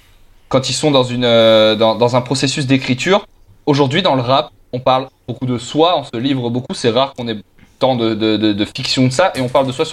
quand 0.50 0.70
ils 0.70 0.74
sont 0.74 0.92
dans, 0.92 1.04
une, 1.04 1.24
euh, 1.24 1.76
dans, 1.76 1.96
dans 1.96 2.16
un 2.18 2.22
processus 2.22 2.68
d'écriture, 2.68 3.26
aujourd'hui 3.66 4.02
dans 4.02 4.16
le 4.16 4.22
rap, 4.22 4.52
on 4.74 4.80
parle 4.80 5.08
beaucoup 5.28 5.46
de 5.46 5.58
soi, 5.58 5.98
on 5.98 6.04
se 6.04 6.18
livre 6.18 6.50
beaucoup. 6.50 6.74
C'est 6.74 6.90
rare 6.90 7.14
qu'on 7.14 7.28
ait 7.28 7.38
tant 7.80 7.96
de, 7.96 8.14
de, 8.14 8.38
de, 8.38 8.66
fiction 8.66 9.08
de 9.08 9.12
ça. 9.12 9.32
Et 9.36 9.42
on 9.42 9.50
parle 9.50 9.68
de 9.68 9.72
soi 9.72 9.86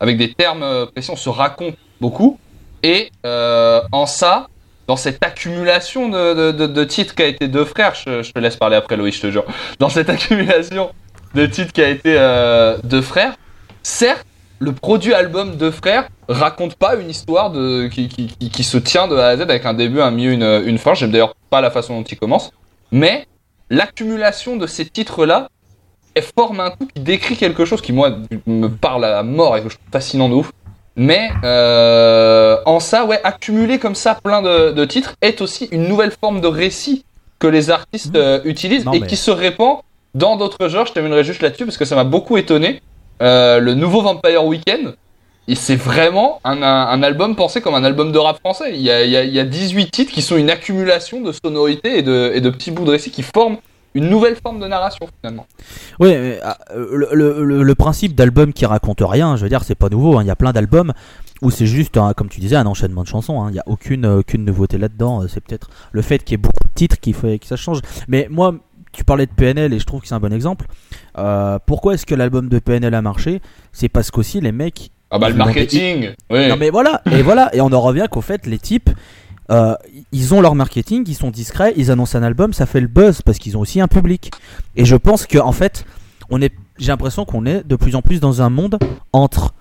avec 0.00 0.16
des 0.16 0.32
termes 0.32 0.62
euh, 0.62 0.86
précis. 0.86 1.10
On 1.10 1.16
se 1.16 1.28
raconte 1.28 1.74
beaucoup. 2.00 2.38
Et 2.82 3.10
euh, 3.26 3.82
en 3.92 4.06
ça, 4.06 4.46
dans 4.86 4.96
cette 4.96 5.22
accumulation 5.24 6.08
de, 6.08 6.84
titres 6.84 7.14
qu'a 7.14 7.26
été 7.26 7.48
Deux 7.48 7.64
Frères, 7.64 7.94
je, 7.94 8.30
te 8.30 8.38
laisse 8.38 8.56
parler 8.56 8.76
après 8.76 8.96
Loïc, 8.96 9.14
je 9.14 9.22
te 9.22 9.30
jure. 9.30 9.44
Dans 9.78 9.88
cette 9.88 10.08
accumulation 10.08 10.90
de 11.34 11.46
titres 11.46 11.72
qu'a 11.72 11.88
été 11.88 12.14
euh, 12.16 12.78
Deux 12.84 13.02
Frères, 13.02 13.34
certes, 13.82 14.24
le 14.60 14.72
produit 14.72 15.12
album 15.12 15.56
Deux 15.56 15.70
Frères 15.70 16.08
raconte 16.28 16.76
pas 16.76 16.94
une 16.96 17.10
histoire 17.10 17.52
qui, 17.92 18.08
qui, 18.08 18.26
qui, 18.26 18.50
qui 18.50 18.64
se 18.64 18.78
tient 18.78 19.08
de 19.08 19.16
A 19.16 19.28
à 19.28 19.36
Z 19.36 19.42
avec 19.42 19.66
un 19.66 19.74
début, 19.74 20.00
un 20.00 20.10
milieu, 20.10 20.32
une, 20.32 20.62
une 20.66 20.78
fin. 20.78 20.94
J'aime 20.94 21.10
d'ailleurs 21.10 21.34
pas 21.50 21.60
la 21.60 21.70
façon 21.70 21.98
dont 21.98 22.04
il 22.04 22.18
commence. 22.18 22.52
Mais 22.92 23.26
l'accumulation 23.70 24.56
de 24.56 24.66
ces 24.66 24.84
titres-là 24.86 25.48
forme 26.36 26.58
un 26.58 26.70
tout 26.70 26.86
qui 26.92 27.00
décrit 27.00 27.36
quelque 27.36 27.64
chose 27.64 27.80
qui, 27.80 27.92
moi, 27.92 28.10
me 28.46 28.66
parle 28.66 29.04
à 29.04 29.10
la 29.10 29.22
mort 29.22 29.56
et 29.56 29.62
que 29.62 29.68
je 29.68 29.76
trouve 29.76 29.86
fascinant 29.92 30.28
de 30.28 30.34
ouf. 30.34 30.50
Mais 30.96 31.30
euh, 31.44 32.56
en 32.66 32.80
ça, 32.80 33.04
ouais, 33.04 33.20
accumuler 33.22 33.78
comme 33.78 33.94
ça 33.94 34.18
plein 34.20 34.42
de, 34.42 34.72
de 34.72 34.84
titres 34.84 35.14
est 35.22 35.40
aussi 35.40 35.66
une 35.70 35.86
nouvelle 35.86 36.10
forme 36.10 36.40
de 36.40 36.48
récit 36.48 37.04
que 37.38 37.46
les 37.46 37.70
artistes 37.70 38.16
euh, 38.16 38.40
utilisent 38.44 38.84
Non, 38.84 38.94
et 38.94 39.00
mais- 39.00 39.06
qui 39.06 39.14
se 39.14 39.30
répand 39.30 39.78
dans 40.14 40.34
d'autres 40.36 40.66
genres. 40.68 40.86
Je 40.86 40.92
terminerai 40.92 41.22
juste 41.22 41.40
là-dessus 41.40 41.64
parce 41.66 41.76
que 41.76 41.84
ça 41.84 41.94
m'a 41.94 42.02
beaucoup 42.02 42.36
étonné. 42.36 42.82
Euh, 43.22 43.60
le 43.60 43.74
nouveau 43.74 44.00
Vampire 44.02 44.44
Weekend, 44.44 44.96
et 45.48 45.54
c'est 45.54 45.76
vraiment 45.76 46.40
un, 46.44 46.62
un, 46.62 47.02
album 47.02 47.34
pensé 47.34 47.60
comme 47.60 47.74
un 47.74 47.82
album 47.82 48.12
de 48.12 48.18
rap 48.18 48.38
français. 48.38 48.72
Il 48.74 48.80
y, 48.82 48.90
a, 48.90 49.02
il, 49.04 49.10
y 49.10 49.16
a, 49.16 49.24
il 49.24 49.32
y 49.34 49.40
a 49.40 49.44
18 49.44 49.90
titres 49.90 50.12
qui 50.12 50.22
sont 50.22 50.36
une 50.36 50.50
accumulation 50.50 51.20
de 51.22 51.32
sonorités 51.32 51.98
et 51.98 52.02
de, 52.02 52.30
et 52.34 52.40
de 52.40 52.50
petits 52.50 52.70
bouts 52.70 52.84
de 52.84 52.90
récit 52.90 53.10
qui 53.10 53.22
forment 53.22 53.56
une 53.94 54.10
nouvelle 54.10 54.36
forme 54.36 54.60
de 54.60 54.66
narration 54.66 55.08
finalement. 55.20 55.46
Oui, 55.98 56.14
ah, 56.42 56.58
le, 56.76 57.08
le- 57.62 57.74
principe 57.74 58.14
d'album 58.14 58.52
qui 58.52 58.66
raconte 58.66 59.00
rien, 59.00 59.36
je 59.36 59.42
veux 59.42 59.48
dire, 59.48 59.64
c'est 59.64 59.74
pas 59.74 59.88
nouveau. 59.88 60.18
hein. 60.18 60.22
Il 60.22 60.26
y 60.26 60.30
a 60.30 60.36
plein 60.36 60.52
d'albums 60.52 60.92
où 61.40 61.50
c'est 61.50 61.66
juste, 61.66 61.98
comme 62.16 62.28
tu 62.28 62.40
disais, 62.40 62.56
un 62.56 62.66
enchaînement 62.66 63.02
de 63.02 63.08
chansons. 63.08 63.40
hein. 63.42 63.46
Il 63.48 63.54
n'y 63.54 63.58
a 63.60 63.64
aucune, 63.66 64.04
aucune 64.06 64.44
nouveauté 64.44 64.76
là-dedans. 64.76 65.22
Euh, 65.22 65.28
C'est 65.28 65.40
peut-être 65.40 65.70
le 65.92 66.02
fait 66.02 66.18
qu'il 66.22 66.32
y 66.32 66.34
ait 66.34 66.36
beaucoup 66.42 66.64
de 66.64 66.74
titres 66.74 67.00
qui 67.00 67.12
fait 67.14 67.38
que 67.38 67.46
ça 67.46 67.56
change. 67.56 67.80
Mais 68.08 68.26
moi, 68.30 68.54
tu 68.92 69.04
parlais 69.04 69.26
de 69.26 69.32
PNL 69.32 69.72
et 69.72 69.78
je 69.78 69.84
trouve 69.86 70.02
que 70.02 70.08
c'est 70.08 70.14
un 70.14 70.20
bon 70.20 70.32
exemple. 70.32 70.66
Euh, 71.16 71.58
pourquoi 71.64 71.94
est-ce 71.94 72.04
que 72.06 72.14
l'album 72.14 72.48
de 72.48 72.58
PNL 72.58 72.94
a 72.94 73.02
marché? 73.02 73.40
C'est 73.72 73.88
parce 73.88 74.10
qu'aussi 74.10 74.40
les 74.40 74.52
mecs 74.52 74.90
Ah 75.10 75.18
bah 75.18 75.30
le 75.30 75.36
marketing 75.36 76.10
oui. 76.30 76.48
non 76.48 76.56
mais 76.56 76.68
voilà, 76.68 77.00
et 77.10 77.22
voilà, 77.22 77.54
et 77.54 77.62
on 77.62 77.72
en 77.72 77.80
revient 77.80 78.06
qu'au 78.10 78.20
fait 78.20 78.46
les 78.46 78.58
types, 78.58 78.90
euh, 79.50 79.74
ils 80.12 80.34
ont 80.34 80.42
leur 80.42 80.54
marketing, 80.54 81.04
ils 81.08 81.14
sont 81.14 81.30
discrets, 81.30 81.72
ils 81.76 81.90
annoncent 81.90 82.18
un 82.18 82.22
album, 82.22 82.52
ça 82.52 82.66
fait 82.66 82.80
le 82.80 82.88
buzz 82.88 83.22
parce 83.22 83.38
qu'ils 83.38 83.56
ont 83.56 83.60
aussi 83.60 83.80
un 83.80 83.88
public. 83.88 84.30
Et 84.76 84.84
je 84.84 84.96
pense 84.96 85.26
que 85.26 85.38
en 85.38 85.52
fait, 85.52 85.86
on 86.28 86.42
est, 86.42 86.52
j'ai 86.78 86.88
l'impression 86.88 87.24
qu'on 87.24 87.46
est 87.46 87.66
de 87.66 87.76
plus 87.76 87.94
en 87.94 88.02
plus 88.02 88.20
dans 88.20 88.42
un 88.42 88.50
monde 88.50 88.78
entre 89.14 89.54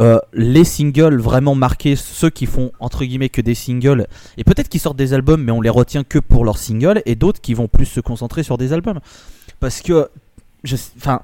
euh, 0.00 0.18
les 0.32 0.64
singles 0.64 1.20
vraiment 1.20 1.56
marqués, 1.56 1.96
ceux 1.96 2.30
qui 2.30 2.46
font 2.46 2.70
entre 2.78 3.04
guillemets 3.04 3.28
que 3.28 3.40
des 3.40 3.54
singles, 3.54 4.06
et 4.36 4.44
peut-être 4.44 4.68
qu'ils 4.68 4.80
sortent 4.80 4.96
des 4.96 5.14
albums, 5.14 5.42
mais 5.42 5.52
on 5.52 5.60
les 5.60 5.70
retient 5.70 6.04
que 6.04 6.20
pour 6.20 6.44
leurs 6.44 6.58
singles, 6.58 7.02
et 7.06 7.16
d'autres 7.16 7.40
qui 7.40 7.54
vont 7.54 7.66
plus 7.66 7.86
se 7.86 8.00
concentrer 8.00 8.44
sur 8.44 8.56
des 8.56 8.72
albums, 8.72 9.00
parce 9.58 9.82
que, 9.82 10.08
enfin. 10.96 11.22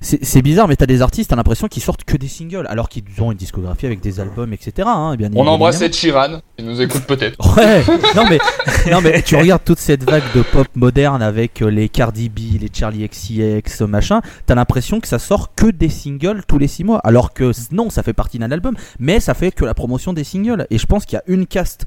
C'est 0.00 0.42
bizarre, 0.42 0.68
mais 0.68 0.76
t'as 0.76 0.86
des 0.86 1.00
artistes, 1.02 1.30
t'as 1.30 1.36
l'impression 1.36 1.68
qu'ils 1.68 1.82
sortent 1.82 2.04
que 2.04 2.16
des 2.16 2.28
singles, 2.28 2.66
alors 2.68 2.88
qu'ils 2.88 3.04
ont 3.20 3.32
une 3.32 3.38
discographie 3.38 3.86
avec 3.86 4.00
des 4.00 4.20
albums, 4.20 4.52
etc. 4.52 4.86
hein, 4.86 5.16
bien 5.16 5.30
On 5.34 5.46
embrasse. 5.46 5.80
Ed 5.80 5.94
Sheeran, 5.94 6.40
qui 6.56 6.64
nous 6.64 6.80
écoute 6.80 7.04
peut-être. 7.04 7.36
Ouais, 7.56 7.82
non 8.14 8.24
mais, 8.28 8.38
non 8.90 9.00
mais 9.00 9.22
tu 9.22 9.36
regardes 9.36 9.64
toute 9.64 9.78
cette 9.78 10.04
vague 10.04 10.22
de 10.34 10.42
pop 10.42 10.66
moderne 10.74 11.22
avec 11.22 11.62
euh, 11.62 11.68
les 11.70 11.88
Cardi 11.88 12.28
B, 12.28 12.60
les 12.60 12.70
Charlie 12.72 13.08
XCX, 13.08 13.84
machin, 13.86 14.20
t'as 14.44 14.54
l'impression 14.54 15.00
que 15.00 15.08
ça 15.08 15.18
sort 15.18 15.54
que 15.54 15.66
des 15.66 15.88
singles 15.88 16.42
tous 16.46 16.58
les 16.58 16.68
6 16.68 16.84
mois, 16.84 16.98
alors 16.98 17.32
que 17.32 17.52
non, 17.72 17.88
ça 17.90 18.02
fait 18.02 18.12
partie 18.12 18.38
d'un 18.38 18.50
album, 18.52 18.74
mais 18.98 19.20
ça 19.20 19.34
fait 19.34 19.50
que 19.52 19.64
la 19.64 19.74
promotion 19.74 20.12
des 20.12 20.24
singles. 20.24 20.66
Et 20.70 20.78
je 20.78 20.86
pense 20.86 21.04
qu'il 21.06 21.16
y 21.16 21.20
a 21.20 21.24
une 21.32 21.46
caste 21.46 21.86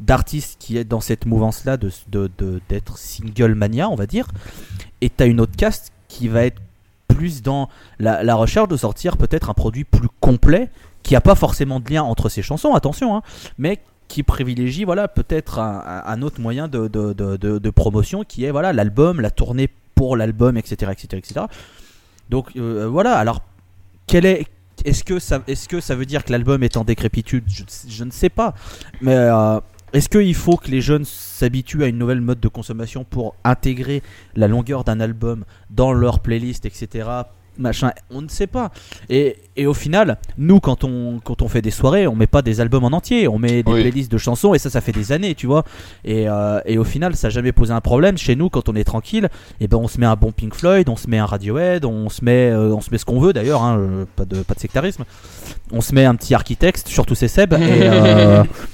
d'artistes 0.00 0.56
qui 0.58 0.76
est 0.76 0.84
dans 0.84 1.00
cette 1.00 1.24
mouvance-là 1.26 1.76
de 1.76 1.90
de- 2.08 2.30
de- 2.38 2.60
d'être 2.68 2.98
single 2.98 3.54
mania, 3.54 3.88
on 3.88 3.94
va 3.94 4.06
dire, 4.06 4.26
et 5.00 5.08
t'as 5.10 5.26
une 5.26 5.40
autre 5.40 5.54
caste 5.56 5.92
qui 6.08 6.26
va 6.28 6.44
être 6.44 6.60
plus 7.08 7.42
dans 7.42 7.68
la, 7.98 8.34
recherche 8.34 8.68
de 8.68 8.76
sortir 8.76 9.16
peut-être 9.16 9.50
un 9.50 9.54
produit 9.54 9.84
plus 9.84 10.08
complet 10.20 10.70
qui 11.02 11.14
a 11.14 11.20
pas 11.20 11.34
forcément 11.34 11.80
de 11.80 11.90
lien 11.90 12.02
entre 12.02 12.28
ses 12.28 12.42
chansons, 12.42 12.74
attention, 12.74 13.16
hein, 13.16 13.22
mais 13.58 13.80
qui 14.08 14.22
privilégie 14.22 14.84
voilà 14.84 15.08
peut-être 15.08 15.58
un, 15.58 16.22
autre 16.22 16.40
moyen 16.40 16.68
de, 16.68 16.88
de, 16.88 17.12
de, 17.12 17.70
promotion 17.70 18.22
qui 18.24 18.44
est 18.44 18.50
voilà 18.50 18.72
l'album, 18.72 19.20
la 19.20 19.30
tournée 19.30 19.68
pour 19.94 20.16
l'album, 20.16 20.56
etc., 20.56 20.92
etc., 20.92 21.08
etc. 21.16 21.46
Donc 22.30 22.50
euh, 22.56 22.86
voilà. 22.88 23.16
Alors 23.16 23.40
quel 24.06 24.26
est 24.26 24.46
est-ce 24.84 25.04
que 25.04 25.18
ça 25.18 25.40
est-ce 25.46 25.68
que 25.68 25.80
ça 25.80 25.94
veut 25.94 26.06
dire 26.06 26.24
que 26.24 26.32
l'album 26.32 26.62
est 26.62 26.76
en 26.76 26.84
décrépitude? 26.84 27.44
Je, 27.48 27.62
je 27.88 28.04
ne 28.04 28.10
sais 28.10 28.28
pas. 28.28 28.54
Mais 29.00 29.14
euh, 29.14 29.60
est-ce 29.94 30.08
qu'il 30.10 30.34
faut 30.34 30.56
que 30.56 30.70
les 30.70 30.80
jeunes 30.82 31.04
s'habituent 31.06 31.82
à 31.84 31.86
une 31.86 31.98
nouvelle 31.98 32.20
mode 32.20 32.40
de 32.40 32.48
consommation 32.48 33.04
pour 33.04 33.34
intégrer 33.44 34.02
la 34.36 34.48
longueur 34.48 34.84
d'un 34.84 35.00
album 35.00 35.44
dans 35.70 35.92
leur 35.92 36.18
playlist, 36.20 36.66
etc. 36.66 37.08
Machin, 37.56 37.92
on 38.10 38.20
ne 38.20 38.26
sait 38.26 38.48
pas. 38.48 38.72
Et, 39.08 39.36
et 39.54 39.66
au 39.68 39.74
final, 39.74 40.18
nous, 40.38 40.58
quand 40.58 40.82
on, 40.82 41.20
quand 41.22 41.40
on 41.40 41.46
fait 41.46 41.62
des 41.62 41.70
soirées, 41.70 42.08
on 42.08 42.16
met 42.16 42.26
pas 42.26 42.42
des 42.42 42.60
albums 42.60 42.82
en 42.82 42.88
entier, 42.88 43.28
on 43.28 43.38
met 43.38 43.62
des 43.62 43.70
Oui. 43.70 43.80
playlists 43.82 44.10
de 44.10 44.18
chansons, 44.18 44.54
et 44.54 44.58
ça, 44.58 44.70
ça 44.70 44.80
fait 44.80 44.90
des 44.90 45.12
années, 45.12 45.36
tu 45.36 45.46
vois. 45.46 45.62
Et, 46.04 46.28
euh, 46.28 46.58
et 46.66 46.78
au 46.78 46.82
final, 46.82 47.14
ça 47.14 47.28
n'a 47.28 47.30
jamais 47.30 47.52
posé 47.52 47.72
un 47.72 47.80
problème. 47.80 48.18
Chez 48.18 48.34
nous, 48.34 48.50
quand 48.50 48.68
on 48.68 48.74
est 48.74 48.82
tranquille, 48.82 49.28
et 49.60 49.68
ben 49.68 49.76
on 49.76 49.86
se 49.86 50.00
met 50.00 50.06
un 50.06 50.16
bon 50.16 50.32
Pink 50.32 50.52
Floyd, 50.52 50.88
on 50.88 50.96
se 50.96 51.08
met 51.08 51.18
un 51.18 51.26
Radiohead, 51.26 51.84
on 51.84 52.08
se 52.08 52.24
met, 52.24 52.50
euh, 52.50 52.74
on 52.74 52.80
se 52.80 52.90
met 52.90 52.98
ce 52.98 53.04
qu'on 53.04 53.20
veut 53.20 53.32
d'ailleurs, 53.32 53.62
hein, 53.62 53.78
euh, 53.78 54.04
pas, 54.16 54.24
de, 54.24 54.42
pas 54.42 54.54
de 54.54 54.58
sectarisme. 54.60 55.04
On 55.70 55.80
se 55.80 55.94
met 55.94 56.04
un 56.06 56.16
petit 56.16 56.34
architecte, 56.34 56.88
surtout 56.88 57.14
c'est 57.14 57.28
Seb. 57.28 57.52
Et, 57.52 57.58
euh, 57.60 58.42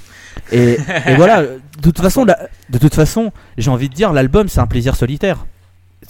et, 0.51 0.77
et 1.07 1.15
voilà, 1.15 1.41
de 1.43 1.59
toute 1.81 1.99
façon, 2.01 2.25
la- 2.25 2.39
de 2.69 2.77
toute 2.77 2.95
façon, 2.95 3.31
j'ai 3.57 3.69
envie 3.71 3.89
de 3.89 3.93
dire, 3.93 4.13
l'album 4.13 4.47
c'est 4.49 4.59
un 4.59 4.67
plaisir 4.67 4.95
solitaire. 4.95 5.45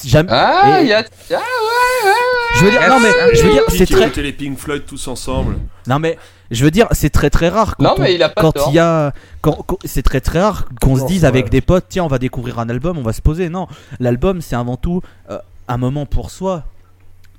Jamais. 0.06 0.30
Ah, 0.32 0.80
Et- 0.80 0.84
il 0.84 0.88
y 0.90 0.94
a. 0.94 1.00
Ah, 1.00 1.04
ouais, 1.30 1.36
ouais, 1.36 2.10
ouais. 2.10 2.60
Je 2.60 2.66
veux 2.66 2.72
dire, 2.72 2.90
non 2.90 3.00
mais, 3.00 3.10
je 3.36 3.44
veux 3.44 3.52
dire, 3.52 3.64
c'est 3.70 3.86
très, 3.86 4.22
les 4.22 4.32
Pink 4.34 4.58
Floyd 4.58 4.84
tous 4.86 5.08
ensemble. 5.08 5.58
non 5.88 6.00
mais, 6.00 6.18
je 6.50 6.64
veux 6.64 6.72
dire, 6.72 6.88
c'est 6.92 7.10
très 7.10 7.30
très 7.30 7.50
rare. 7.50 7.76
Quand 7.78 7.84
Non, 7.84 7.94
on- 7.98 8.02
mais 8.02 8.16
il 8.16 8.24
a 8.24 8.30
pas 8.30 8.42
quand 8.42 8.52
tort. 8.54 8.68
il 8.72 8.76
y 8.76 8.80
a, 8.80 9.14
quand, 9.42 9.64
quand- 9.68 9.78
c'est 9.86 10.02
très 10.02 10.20
très 10.22 10.42
rare 10.42 10.68
qu'on 10.82 10.96
se 10.96 11.02
Non, 11.02 11.08
dise 11.08 11.26
avec 11.26 11.50
des 11.50 11.62
potes, 11.62 11.86
tiens, 11.90 12.04
on 12.04 12.08
va 12.08 12.20
découvrir 12.20 12.60
un 12.60 12.70
album, 12.70 12.98
on 12.98 13.04
va 13.04 13.14
se 13.14 13.22
poser. 13.22 13.50
Non, 13.50 13.68
l'album 14.00 14.42
c'est 14.42 14.56
avant 14.56 14.76
tout 14.78 15.02
euh, 15.30 15.38
un 15.68 15.78
moment 15.78 16.06
pour 16.06 16.32
soi. 16.32 16.64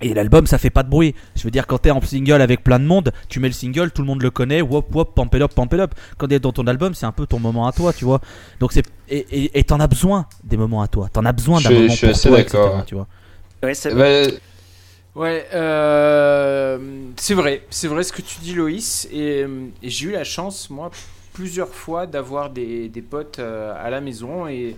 Et 0.03 0.15
l'album, 0.15 0.47
ça 0.47 0.59
fait 0.59 0.71
pas 0.71 0.83
de 0.83 0.89
bruit. 0.91 1.15
Je 1.37 1.43
veux 1.45 1.51
dire, 1.51 1.67
quand 1.67 1.79
t'es 1.79 1.91
en 1.91 2.01
single 2.01 2.41
avec 2.43 2.63
plein 2.65 2.79
de 2.79 2.85
monde, 2.85 3.13
tu 3.29 3.41
mets 3.41 3.49
le 3.49 3.55
single, 3.55 3.91
tout 3.93 4.03
le 4.03 4.07
monde 4.09 4.23
le 4.23 4.31
connaît, 4.31 4.61
wop 4.63 4.95
wop, 4.95 5.15
pump 5.15 5.35
it 5.35 5.43
up, 5.43 5.55
pump 5.55 5.73
it 5.73 5.81
up. 5.81 5.95
Quand 6.19 6.29
t'es 6.29 6.39
dans 6.41 6.53
ton 6.53 6.67
album, 6.67 6.95
c'est 6.95 7.07
un 7.07 7.13
peu 7.13 7.27
ton 7.27 7.39
moment 7.39 7.67
à 7.67 7.73
toi, 7.73 7.93
tu 7.93 8.05
vois. 8.05 8.21
Donc 8.61 8.73
c'est 8.73 8.85
et 9.09 9.27
et- 9.31 9.59
et 9.59 9.65
t'en 9.65 9.79
as 9.81 9.87
besoin 9.87 10.27
des 10.45 10.57
moments 10.57 10.83
à 10.83 10.89
toi. 10.89 11.09
T'en 11.13 11.25
as 11.25 11.33
besoin 11.33 11.61
d'un 11.61 11.71
Je- 11.71 11.75
moment 11.75 11.89
je 11.89 11.95
suis 11.95 12.07
pour 12.07 12.11
assez 12.17 12.29
toi, 12.29 12.41
etc.. 12.41 12.59
Tu 12.87 12.95
vois. 12.95 13.07
Ouais, 13.63 13.75
c'est- 13.75 13.95
Bah, 13.95 14.31
Ouais, 15.15 15.47
euh, 15.53 16.79
c'est 17.17 17.35
vrai, 17.35 17.67
c'est 17.69 17.87
vrai 17.89 18.03
ce 18.03 18.13
que 18.15 18.23
tu 18.23 18.41
dis 18.41 18.55
Loïs, 18.55 19.07
et, 19.13 19.45
et 19.83 19.91
j'ai 19.91 20.07
eu 20.07 20.13
la 20.13 20.25
chance, 20.25 20.71
moi, 20.71 20.91
plusieurs 21.35 21.69
fois 21.69 22.07
d'avoir 22.07 22.49
des, 22.49 22.89
des 22.89 23.03
potes 23.03 23.39
euh, 23.39 23.75
à 23.79 23.91
la 23.91 24.01
maison 24.01 24.47
et, 24.49 24.75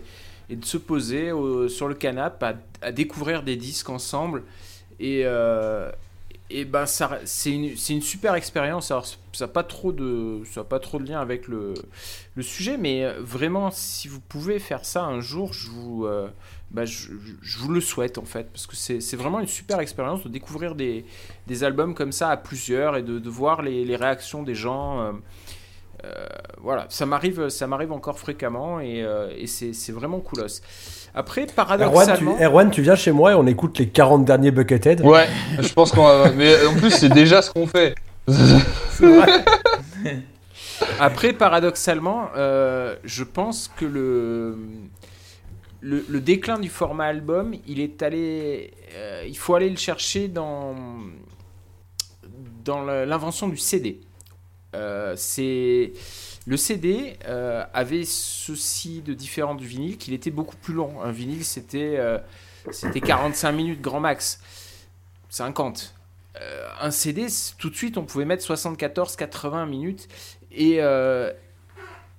et 0.51 0.57
de 0.57 0.65
se 0.65 0.77
poser 0.77 1.31
au- 1.31 1.69
sur 1.69 1.87
le 1.87 1.95
canapé 1.95 2.47
à, 2.47 2.55
à 2.83 2.91
découvrir 2.93 3.45
des 3.45 3.55
disques 3.55 3.91
ensemble, 3.91 4.43
et, 5.01 5.23
euh, 5.25 5.91
et 6.51 6.65
ben 6.65 6.87
ça, 6.87 7.19
c'est 7.25 7.51
une, 7.53 7.77
c'est 7.77 7.95
une 7.95 8.03
super 8.03 8.35
expérience, 8.35 8.91
alors 8.91 9.07
ça 9.07 9.17
n'a 9.41 9.49
pas, 9.49 9.65
trop 9.65 9.93
de- 9.93 10.43
ça 10.53 10.63
pas 10.65 10.79
trop 10.81 10.99
de 10.99 11.09
lien 11.09 11.21
avec 11.21 11.49
le, 11.49 11.75
le 12.37 12.43
sujet, 12.43 12.77
mais 12.77 13.05
euh, 13.05 13.15
vraiment, 13.21 13.71
si 13.71 14.09
vous 14.09 14.21
pouvez 14.21 14.59
faire 14.59 14.85
ça 14.85 15.05
un 15.05 15.21
jour, 15.21 15.53
je 15.53 15.69
vous... 15.71 16.07
euh, 16.07 16.29
bah, 16.71 16.85
je, 16.85 17.09
je 17.43 17.59
vous 17.59 17.71
le 17.73 17.81
souhaite 17.81 18.19
en 18.19 18.25
fait, 18.25 18.49
parce 18.53 18.67
que 18.67 18.75
c'est 18.77 19.17
vraiment 19.17 19.41
une 19.41 19.47
super 19.47 19.81
expérience 19.81 20.25
de 20.25 20.29
découvrir 20.29 20.75
des, 20.75 21.05
des 21.47 21.65
albums 21.65 21.95
comme 21.95 22.13
ça 22.13 22.31
à 22.31 22.37
plusieurs 22.37 22.97
et 22.97 23.03
de, 23.03 23.19
de 23.21 23.31
voir 23.31 23.63
les, 23.63 23.85
les 23.85 23.97
réactions 23.97 24.43
des 24.43 24.55
gens. 24.57 25.01
euh, 25.01 25.13
voilà, 26.59 26.87
ça 26.91 27.07
m'arrive, 27.07 27.41
encore 27.93 28.19
fréquemment 28.19 28.81
et, 28.81 29.05
et 29.37 29.47
c'est 29.47 29.73
c'est 29.73 29.93
vraiment 29.93 30.21
coolos. 30.21 30.61
Après, 31.15 31.43
Erwan 31.43 31.49
tu, 31.49 31.55
paradoxalement, 31.55 32.37
Erwan, 32.41 32.71
tu 32.71 32.83
viens 32.83 32.97
chez 32.97 33.13
moi 33.13 33.33
et 33.33 33.35
on 33.35 33.47
écoute 33.47 33.79
les 33.79 33.89
40 33.89 34.25
derniers 34.25 34.51
Buckethead. 34.51 35.01
ouais, 35.03 35.29
je 35.61 35.73
pense 35.73 35.93
qu'on 35.93 36.03
va. 36.03 36.31
Mais 36.33 36.67
en 36.67 36.75
plus, 36.75 36.91
c'est 36.91 37.09
déjà 37.09 37.41
ce 37.41 37.51
qu'on 37.53 37.67
fait. 37.67 37.95
après 40.99 41.33
paradoxalement, 41.33 42.29
euh, 42.37 42.97
je 43.05 43.23
pense 43.23 43.71
que 43.77 43.85
le, 43.85 44.57
le 45.81 46.05
le 46.09 46.21
déclin 46.21 46.59
du 46.59 46.69
format 46.69 47.05
album, 47.05 47.55
il 47.67 47.81
est 47.81 48.03
allé, 48.03 48.73
euh, 48.97 49.25
il 49.29 49.37
faut 49.37 49.55
aller 49.55 49.71
le 49.71 49.77
chercher 49.77 50.29
dans 50.29 50.75
dans 52.65 52.83
l'invention 52.83 53.49
du 53.49 53.59
CD. 53.59 54.01
Euh, 54.75 55.15
c'est 55.17 55.93
le 56.47 56.57
CD 56.57 57.17
euh, 57.27 57.65
avait 57.73 58.05
ceci 58.05 59.01
de 59.01 59.15
différent 59.15 59.55
du 59.55 59.67
vinyle 59.67 59.97
qu'il 59.97 60.13
était 60.13 60.31
beaucoup 60.31 60.57
plus 60.57 60.75
long. 60.75 61.03
Un 61.03 61.11
vinyle 61.11 61.45
c'était 61.45 61.95
euh, 61.99 62.19
c'était 62.71 63.01
45 63.01 63.53
minutes 63.53 63.81
grand 63.81 64.01
max, 64.01 64.41
50. 65.31 65.95
Euh, 66.41 66.69
un 66.81 66.91
CD 66.91 67.27
tout 67.59 67.71
de 67.71 67.77
suite 67.77 67.97
on 67.97 68.05
pouvait 68.05 68.25
mettre 68.25 68.43
74 68.43 69.15
80 69.15 69.67
minutes 69.67 70.09
et 70.51 70.79
euh, 70.81 71.33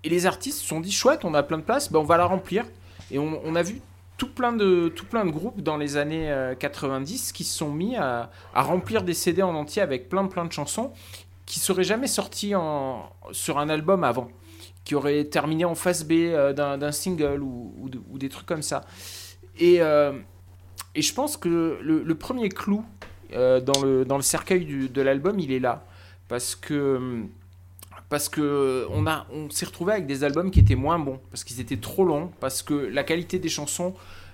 et 0.06 0.10
les 0.10 0.26
artistes 0.26 0.60
se 0.60 0.66
sont 0.66 0.80
dit 0.80 0.92
chouette 0.92 1.26
on 1.26 1.34
a 1.34 1.44
plein 1.44 1.58
de 1.58 1.64
place 1.64 1.92
ben 1.92 2.00
on 2.00 2.04
va 2.04 2.16
la 2.16 2.26
remplir 2.26 2.64
et 3.12 3.20
on, 3.20 3.56
a 3.56 3.62
vu 3.62 3.82
tout 4.16 4.30
plein 4.30 4.54
de 4.54 4.88
tout 4.88 5.06
plein 5.06 5.26
de 5.26 5.32
groupes 5.32 5.62
dans 5.62 5.76
les 5.76 5.98
années 5.98 6.32
euh, 6.32 6.56
90 6.56 7.34
qui 7.34 7.44
se 7.44 7.58
sont 7.58 7.72
mis 7.72 7.98
à, 7.98 8.32
à 8.54 8.62
remplir 8.62 9.04
des 9.04 9.14
CD 9.14 9.42
en 9.42 9.54
entier 9.54 9.82
avec 9.82 10.08
plein 10.08 10.28
plein 10.28 10.46
de 10.46 10.54
chansons 10.54 10.94
qui 11.46 11.60
seraient 11.60 11.84
jamais 11.84 12.08
sorties 12.08 12.56
en, 12.56 13.10
sur 13.32 13.60
un 13.60 13.70
album 13.70 14.04
avant, 14.04 14.30
qui 14.84 14.96
auraient 14.96 15.26
terminé 15.26 15.66
en 15.66 15.76
face 15.76 16.04
B 16.04 16.12
euh, 16.14 16.54
d'un 16.54 16.78
d'un 16.78 16.92
single 16.92 17.42
ou, 17.42 17.74
ou 17.80 17.90
de- 17.90 18.02
ou 18.12 18.18
des 18.18 18.30
trucs 18.30 18.46
comme 18.48 18.62
ça. 18.64 18.82
Et, 19.60 19.82
euh, 19.82 20.14
et 20.96 21.02
je 21.02 21.14
pense 21.14 21.38
que 21.38 21.78
le, 21.82 22.04
le 22.04 22.16
premier 22.16 22.50
clou 22.50 22.84
euh, 23.34 23.60
dans, 23.62 23.82
le, 23.84 24.06
dans 24.06 24.18
le 24.18 24.22
cercueil 24.24 24.66
du- 24.66 24.90
de 24.90 25.02
l'album, 25.02 25.40
il 25.40 25.52
est 25.52 25.60
là. 25.60 25.86
Parce 26.28 26.56
que, 26.56 27.22
parce 28.10 28.30
que 28.30 28.86
on, 28.92 29.08
a- 29.08 29.26
on 29.32 29.50
s'est 29.50 29.66
retrouvé 29.66 29.94
avec 29.94 30.06
des 30.08 30.24
albums 30.24 30.52
qui 30.52 30.60
étaient 30.60 30.76
moins 30.76 31.00
bons, 31.00 31.20
parce 31.32 31.44
qu'ils 31.44 31.60
étaient 31.62 31.78
trop 31.78 32.06
longs, 32.06 32.32
parce 32.40 32.62
que 32.64 32.74
la 32.74 33.04
qualité 33.04 33.40
des 33.40 33.50
chansons, 33.50 33.94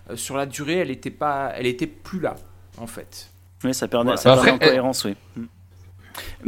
euh, 0.09 0.15
sur 0.15 0.37
la 0.37 0.45
durée, 0.45 0.75
elle 0.77 0.91
était, 0.91 1.11
pas, 1.11 1.51
elle 1.55 1.67
était 1.67 1.87
plus 1.87 2.19
là, 2.19 2.35
en 2.77 2.87
fait. 2.87 3.29
Oui, 3.63 3.73
ça 3.73 3.87
perdait, 3.87 4.05
Voilà. 4.15 4.17
ça 4.21 4.33
perdait 4.33 4.49
Après, 4.51 4.65
en 4.65 4.69
cohérence, 4.69 5.05
oui. 5.05 5.15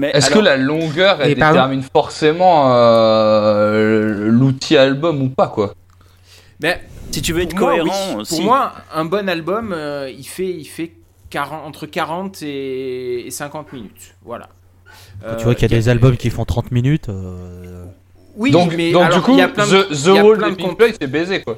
Est-ce 0.02 0.28
alors- 0.28 0.40
que 0.40 0.44
la 0.46 0.58
longueur 0.58 1.22
elle 1.22 1.36
pardon 1.36 1.54
détermine 1.60 1.84
forcément 1.94 2.74
euh, 2.74 4.28
l'outil 4.30 4.78
album 4.78 5.22
ou 5.22 5.30
pas 5.30 5.48
quoi 5.48 5.74
Mais 6.62 6.82
si 7.12 7.22
tu 7.22 7.34
veux 7.34 7.42
être 7.44 7.56
moi, 7.56 7.72
cohérent, 7.72 8.16
oui. 8.18 8.26
si. 8.26 8.36
Pour 8.36 8.46
moi, 8.46 8.74
un 8.94 9.06
bon 9.06 9.30
album, 9.30 9.72
euh, 9.72 10.10
il 10.10 10.24
fait, 10.26 10.50
il 10.50 10.66
fait 10.66 10.94
40, 11.30 11.66
entre 11.66 11.86
40 11.86 12.42
et, 12.42 13.28
et 13.28 13.32
50 13.32 13.72
minutes. 13.74 14.16
Voilà. 14.26 14.50
Euh, 15.24 15.36
tu 15.38 15.44
vois 15.46 15.54
qu'il 15.56 15.70
y 15.72 15.74
a 15.74 15.78
des 15.78 15.90
albums 15.90 16.18
qui 16.18 16.30
font 16.30 16.44
30 16.46 16.72
minutes. 16.72 17.10
euh, 17.10 17.86
Oui, 18.36 18.50
Donc, 18.52 18.74
mais 18.76 18.92
donc 18.92 19.04
alors, 19.04 19.18
du 19.20 19.24
coup, 19.24 19.32
il 19.34 19.38
y 19.38 19.42
a 19.42 19.48
plein 19.48 19.68
de- 19.68 19.84
The, 19.84 19.90
The 19.90 20.06
y 20.08 20.18
a 20.18 20.24
Wall 20.26 20.38
plein 20.40 20.48
de 20.50 20.52
de 20.56 20.58
Pink 20.58 20.76
Floyd 20.78 20.96
c'est 21.00 21.08
baisé 21.08 21.42
quoi. 21.44 21.58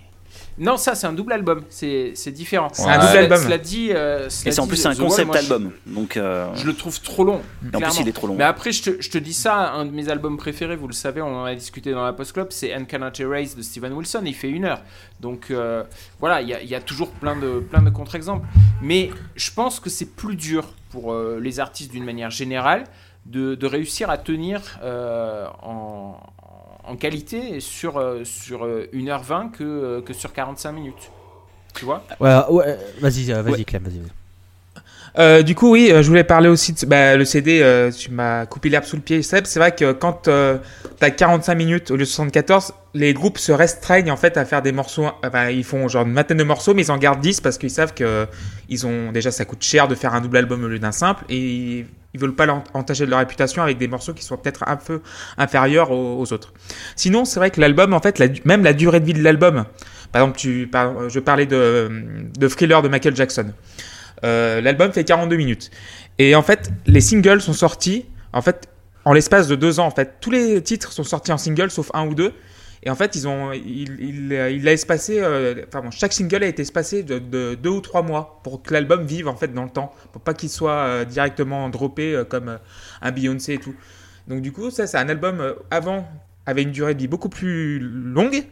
Non, 0.58 0.78
ça, 0.78 0.96
c'est 0.96 1.06
un 1.06 1.12
double 1.14 1.34
album. 1.34 1.64
C'est 1.70 2.14
c'est 2.16 2.32
différent. 2.32 2.70
C'est 2.72 2.88
un 2.90 3.06
double 3.06 3.18
album. 3.18 3.38
Cela 3.44 3.58
dit, 3.58 3.90
euh, 3.92 4.28
Et 4.28 4.30
c'est 4.52 4.60
en 4.60 4.68
plus 4.68 4.78
c'est 4.78 4.88
un 4.88 4.96
concept 4.96 5.28
moi, 5.28 5.38
album. 5.38 5.72
Donc, 5.86 6.16
euh, 6.16 6.48
Je, 6.56 6.66
le 6.66 6.74
trouve 6.74 7.02
trop 7.02 7.26
long. 7.26 7.36
en 7.36 7.40
plus, 7.62 7.72
clairement. 7.72 7.96
il 8.00 8.08
est 8.08 8.12
trop 8.14 8.28
long. 8.28 8.36
Mais 8.36 8.46
après, 8.46 8.72
je 8.72 8.84
te, 8.84 9.02
je 9.02 9.10
te 9.10 9.18
dis 9.18 9.34
ça, 9.34 9.72
un 9.74 9.86
de 9.86 9.92
mes 9.92 10.08
albums 10.10 10.38
préférés, 10.38 10.76
vous 10.78 10.88
le 10.88 10.94
savez, 10.94 11.22
on 11.22 11.42
en 11.42 11.44
a 11.44 11.54
discuté 11.56 11.92
dans 11.92 12.06
la 12.06 12.14
Post 12.14 12.32
Club, 12.34 12.48
c'est 12.52 12.74
And 12.74 12.86
Cannot 12.86 13.12
Erase 13.20 13.56
de 13.56 13.62
Steven 13.62 13.92
Wilson, 13.94 14.22
il 14.26 14.34
fait 14.34 14.50
une 14.50 14.64
heure. 14.66 14.82
Donc 15.20 15.52
euh, 15.52 15.84
voilà, 16.20 16.42
il 16.42 16.48
y, 16.48 16.54
a- 16.54 16.62
il 16.62 16.70
y 16.70 16.76
a 16.76 16.82
toujours 16.82 17.10
plein 17.12 17.36
de, 17.36 17.60
plein 17.60 17.82
de 17.82 17.90
contre-exemples. 17.90 18.48
Mais 18.82 19.10
je 19.36 19.52
pense 19.52 19.80
que 19.82 19.90
c'est 19.90 20.16
plus 20.16 20.36
dur 20.38 20.74
pour 20.90 21.12
euh, 21.14 21.40
les 21.42 21.60
artistes 21.60 21.92
d'une 21.92 22.06
manière 22.06 22.30
générale 22.30 22.86
de, 23.26 23.56
de 23.56 23.66
réussir 23.68 24.10
à 24.10 24.18
tenir 24.18 24.62
euh, 24.84 25.48
en, 25.64 26.18
en 26.88 26.96
qualité 26.96 27.60
sur, 27.60 27.98
euh, 27.98 28.24
sur 28.24 28.66
euh, 28.66 28.88
1h20 28.94 29.52
que, 29.52 29.64
euh, 29.64 30.02
que 30.02 30.14
sur 30.14 30.34
45 30.34 30.72
minutes. 30.72 31.12
Tu 31.74 31.86
vois? 31.86 32.04
Ouais, 32.20 32.34
ouais, 32.50 32.78
vas-y, 33.02 33.32
euh, 33.32 33.42
vas-y, 33.42 33.54
Ouais. 33.54 33.64
Clem, 33.66 33.84
vas-y. 33.84 34.00
vas-y. 34.00 34.10
Euh, 35.18 35.44
du 35.44 35.56
coup, 35.56 35.72
oui, 35.72 35.92
euh, 35.92 36.02
je 36.04 36.10
voulais 36.10 36.26
parler 36.26 36.50
aussi 36.50 36.74
de 36.74 36.86
bah, 36.86 37.16
le 37.16 37.24
CD. 37.24 37.62
euh, 37.62 37.90
tu 37.90 38.12
m'as 38.12 38.46
coupé 38.46 38.68
l'herbe 38.68 38.84
sous 38.84 38.98
le 38.98 39.02
pied, 39.02 39.22
Seb. 39.22 39.46
C'est 39.46 39.60
vrai 39.60 39.74
que 39.74 39.94
quand 39.94 40.28
euh, 40.28 40.58
t'as 41.00 41.10
45 41.10 41.56
minutes 41.56 41.90
au 41.92 41.96
lieu 41.96 42.02
de 42.04 42.10
74, 42.10 42.74
les 42.94 43.14
groupes 43.14 43.38
se 43.38 43.54
restreignent 43.54 44.12
en 44.12 44.18
fait 44.18 44.36
à 44.36 44.44
faire 44.44 44.62
des 44.62 44.74
morceaux. 44.74 45.08
Enfin, 45.26 45.50
ils 45.52 45.64
font 45.64 45.88
genre 45.88 46.06
une 46.06 46.14
vingtaine 46.14 46.38
de 46.38 46.44
morceaux, 46.44 46.74
mais 46.74 46.82
ils 46.84 46.92
en 46.92 46.98
gardent 46.98 47.22
10 47.22 47.40
parce 47.40 47.58
qu'ils 47.58 47.70
savent 47.70 47.94
que 47.94 48.28
ils 48.68 48.86
ont 48.86 49.14
déjà 49.14 49.32
ça 49.32 49.46
coûte 49.46 49.64
cher 49.64 49.88
de 49.88 49.96
faire 49.96 50.14
un 50.14 50.20
double 50.20 50.36
album 50.36 50.66
au 50.66 50.68
lieu 50.68 50.80
d'un 50.80 50.92
simple 50.92 51.24
et 51.30 51.86
ils, 52.16 52.20
veulent 52.20 52.36
pas 52.36 52.48
entacher 52.74 53.06
de 53.06 53.10
leur 53.12 53.20
réputation 53.20 53.62
avec 53.62 53.78
des 53.78 53.88
morceaux 53.88 54.14
qui 54.14 54.24
sont 54.24 54.38
peut-être 54.38 54.64
un 54.68 54.78
peu 54.78 55.02
inférieurs 55.38 55.92
aux, 55.92 56.34
autres. 56.34 56.54
Sinon, 56.96 57.26
c'est 57.26 57.40
vrai 57.40 57.52
que 57.52 57.62
l'album, 57.62 57.94
en 57.94 58.00
fait, 58.00 58.22
même 58.46 58.64
la 58.64 58.74
durée 58.74 59.00
de 59.00 59.06
vie 59.06 59.14
de 59.14 59.24
l'album. 59.24 59.66
Par 60.12 60.22
exemple, 60.22 60.40
je 60.40 61.20
parlais 61.20 61.46
de, 61.46 61.90
de 62.38 62.48
Thriller 62.48 62.82
de 62.82 62.88
Michael 62.88 63.16
Jackson. 63.16 63.52
Euh, 64.24 64.62
L'album 64.62 64.92
fait 64.92 65.04
42 65.04 65.36
minutes. 65.36 65.72
Et 66.18 66.36
en 66.36 66.42
fait, 66.42 66.72
les 66.86 67.02
singles 67.02 67.42
sont 67.42 67.54
sortis, 67.54 68.06
en 68.34 68.42
fait, 68.42 68.68
en 69.04 69.14
l'espace 69.14 69.48
de 69.48 69.56
deux 69.56 69.80
ans. 69.80 69.86
En 69.86 69.92
fait, 69.92 70.16
tous 70.22 70.32
les 70.32 70.62
titres 70.62 70.92
sont 70.92 71.04
sortis 71.04 71.32
en 71.32 71.38
single, 71.38 71.70
sauf 71.70 71.92
un 71.94 72.08
ou 72.08 72.16
deux. 72.16 72.34
Et 72.86 72.92
en 72.92 72.96
fait, 72.96 73.16
ils 73.16 73.28
ont, 73.28 73.52
il, 73.52 74.00
il, 74.00 74.32
il 74.32 74.64
l'a 74.64 74.72
espacé. 74.72 75.20
euh, 75.20 75.56
enfin 75.68 75.82
bon, 75.82 75.92
chaque 75.92 76.14
single 76.14 76.44
a 76.44 76.48
été 76.48 76.62
espacé 76.62 77.02
de, 77.02 77.18
de 77.18 77.56
deux 77.56 77.72
ou 77.72 77.82
trois 77.82 78.04
mois 78.04 78.40
pour 78.44 78.62
que 78.62 78.72
l'album 78.74 79.06
vive 79.06 79.28
en 79.28 79.36
fait 79.36 79.54
dans 79.54 79.64
le 79.64 79.72
temps, 79.72 79.92
pour 80.12 80.22
pas 80.22 80.34
qu'il 80.36 80.50
soit 80.50 80.72
euh, 80.72 81.06
directement 81.06 81.68
droppé 81.70 82.14
euh, 82.14 82.24
comme 82.24 82.50
euh, 82.50 82.58
un 83.02 83.12
Beyoncé 83.12 83.54
et 83.54 83.58
tout. 83.58 83.74
Donc 84.28 84.42
du 84.42 84.52
coup, 84.52 84.70
ça, 84.70 84.86
c'est 84.88 84.98
un 84.98 85.10
album 85.10 85.40
euh, 85.42 85.54
avant 85.72 86.08
avait 86.46 86.62
une 86.62 86.72
durée 86.72 86.94
de 86.94 87.00
vie 87.00 87.08
beaucoup 87.08 87.30
plus 87.30 87.80
longue. 87.80 88.44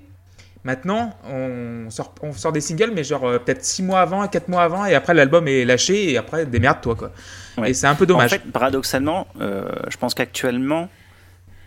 Maintenant, 0.64 1.14
on 1.30 1.90
sort, 1.90 2.16
on 2.22 2.32
sort 2.32 2.54
des 2.54 2.62
singles, 2.62 2.92
mais 2.96 3.04
genre 3.04 3.26
euh, 3.26 3.38
peut-être 3.38 3.64
6 3.64 3.84
mois 3.84 4.00
avant, 4.00 4.26
4 4.28 4.48
mois 4.48 4.64
avant, 4.64 4.86
et 4.86 4.96
après 4.96 5.14
l'album 5.14 5.48
est 5.48 5.66
lâché, 5.66 6.12
et 6.12 6.18
après 6.18 6.46
démerde-toi 6.46 6.96
quoi. 6.96 7.12
Ouais. 7.58 7.72
Et 7.72 7.74
c'est 7.74 7.86
un 7.86 7.96
peu 7.96 8.06
dommage. 8.06 8.34
En 8.34 8.38
fait, 8.38 8.52
paradoxalement, 8.52 9.28
euh, 9.42 9.70
je 9.90 9.98
pense 9.98 10.14
qu'actuellement, 10.16 10.88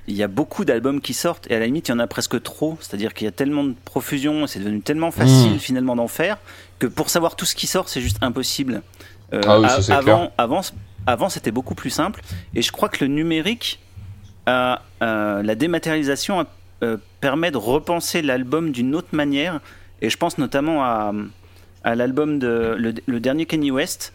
il 0.09 0.15
y 0.15 0.23
a 0.23 0.29
beaucoup 0.29 0.65
d'albums 0.65 1.01
qui 1.01 1.15
sortent, 1.15 1.51
et 1.51 1.55
à 1.57 1.59
la 1.59 1.67
limite, 1.67 1.89
il 1.89 1.91
y 1.91 1.95
en 1.95 1.99
a 1.99 2.07
presque 2.07 2.41
trop. 2.43 2.79
C'est-à-dire 2.81 3.13
qu'il 3.15 3.25
y 3.25 3.29
a 3.29 3.33
tellement 3.33 3.65
de 3.65 3.75
profusion, 3.85 4.45
et 4.45 4.47
c'est 4.49 4.61
devenu 4.61 4.81
tellement 4.81 5.11
facile 5.11 5.55
Mmh. 5.55 5.59
finalement 5.59 5.97
d'en 5.97 6.09
faire, 6.09 6.39
que 6.79 6.87
pour 6.87 7.11
savoir 7.11 7.35
tout 7.37 7.45
ce 7.45 7.55
qui 7.55 7.67
sort, 7.67 7.89
c'est 7.89 8.01
juste 8.01 8.19
impossible. 8.21 8.83
Euh, 9.33 9.41
Ah 9.47 9.59
oui, 9.61 9.67
ça, 9.83 9.97
avant, 10.39 10.63
avant, 11.07 11.29
c'était 11.29 11.51
beaucoup 11.51 11.75
plus 11.75 11.91
simple, 11.91 12.23
et 12.55 12.63
je 12.63 12.71
crois 12.73 12.89
que 12.89 13.05
le 13.05 13.09
numérique, 13.13 13.81
a- 14.47 14.83
la 15.01 15.55
dématérialisation 15.57 16.47
euh, 16.83 16.97
permet 17.21 17.51
de 17.51 17.57
repenser 17.57 18.23
l'album 18.23 18.71
d'une 18.71 18.95
autre 18.95 19.09
manière, 19.13 19.61
et 20.03 20.11
je 20.11 20.17
pense 20.17 20.39
notamment 20.39 20.85
à, 20.85 21.13
à 21.85 21.95
l'album 21.95 22.39
de 22.39 22.77
le, 22.79 22.95
le 23.07 23.19
dernier 23.21 23.47
Kanye 23.47 23.71
West, 23.73 24.13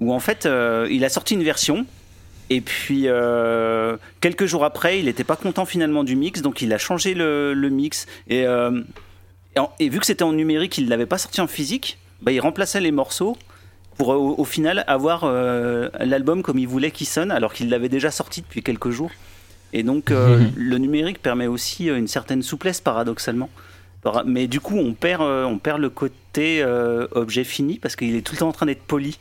où 0.00 0.12
en 0.12 0.18
fait, 0.20 0.46
euh, 0.46 0.88
il 0.90 1.04
a 1.04 1.08
sorti 1.08 1.34
une 1.34 1.42
version. 1.44 1.86
Et 2.50 2.60
puis 2.60 3.02
euh, 3.06 3.96
quelques 4.20 4.46
jours 4.46 4.64
après, 4.64 4.98
il 4.98 5.04
n'était 5.06 5.24
pas 5.24 5.36
content 5.36 5.64
finalement 5.66 6.04
du 6.04 6.16
mix, 6.16 6.40
donc 6.42 6.62
il 6.62 6.72
a 6.72 6.78
changé 6.78 7.14
le, 7.14 7.52
le 7.54 7.68
mix. 7.68 8.06
Et, 8.28 8.46
euh, 8.46 8.80
et, 9.54 9.58
en- 9.60 9.70
et 9.78 9.88
vu 9.88 9.98
que 10.00 10.06
c'était 10.06 10.22
en 10.24 10.32
numérique, 10.32 10.78
il 10.78 10.84
ne 10.86 10.90
l'avait 10.90 11.06
pas 11.06 11.18
sorti 11.18 11.40
en 11.40 11.46
physique, 11.46 11.98
bah, 12.22 12.32
il 12.32 12.40
remplaçait 12.40 12.80
les 12.80 12.90
morceaux. 12.92 13.36
pour 13.98 14.08
au, 14.10 14.34
au 14.38 14.44
final 14.44 14.84
avoir 14.86 15.24
euh, 15.24 15.88
l'album 16.00 16.42
comme 16.42 16.58
il 16.58 16.68
voulait 16.68 16.90
qu'il 16.92 17.06
sonne, 17.06 17.30
alors 17.32 17.52
qu'il 17.52 17.68
l'avait 17.68 17.88
déjà 17.88 18.10
sorti 18.12 18.42
depuis 18.42 18.62
quelques 18.62 18.90
jours. 18.90 19.10
Et 19.72 19.82
donc 19.82 20.10
euh, 20.10 20.38
Mhm. 20.38 20.52
le 20.56 20.78
numérique 20.78 21.20
permet 21.20 21.46
aussi 21.48 21.90
euh, 21.90 21.98
une 21.98 22.06
certaine 22.08 22.42
souplesse 22.42 22.80
paradoxalement. 22.80 23.50
Par- 24.02 24.24
Mais 24.24 24.46
du 24.46 24.60
coup, 24.60 24.78
on 24.78 24.94
perd, 24.94 25.20
euh, 25.22 25.44
on 25.44 25.58
perd 25.58 25.80
le 25.80 25.90
côté 25.90 26.62
euh, 26.62 27.08
objet 27.10 27.42
fini 27.44 27.78
parce 27.80 27.96
qu'il 27.96 28.14
est 28.14 28.22
tout 28.22 28.34
le 28.34 28.38
temps 28.38 28.48
en 28.48 28.52
train 28.52 28.66
d'être 28.66 28.82
poli. 28.86 29.18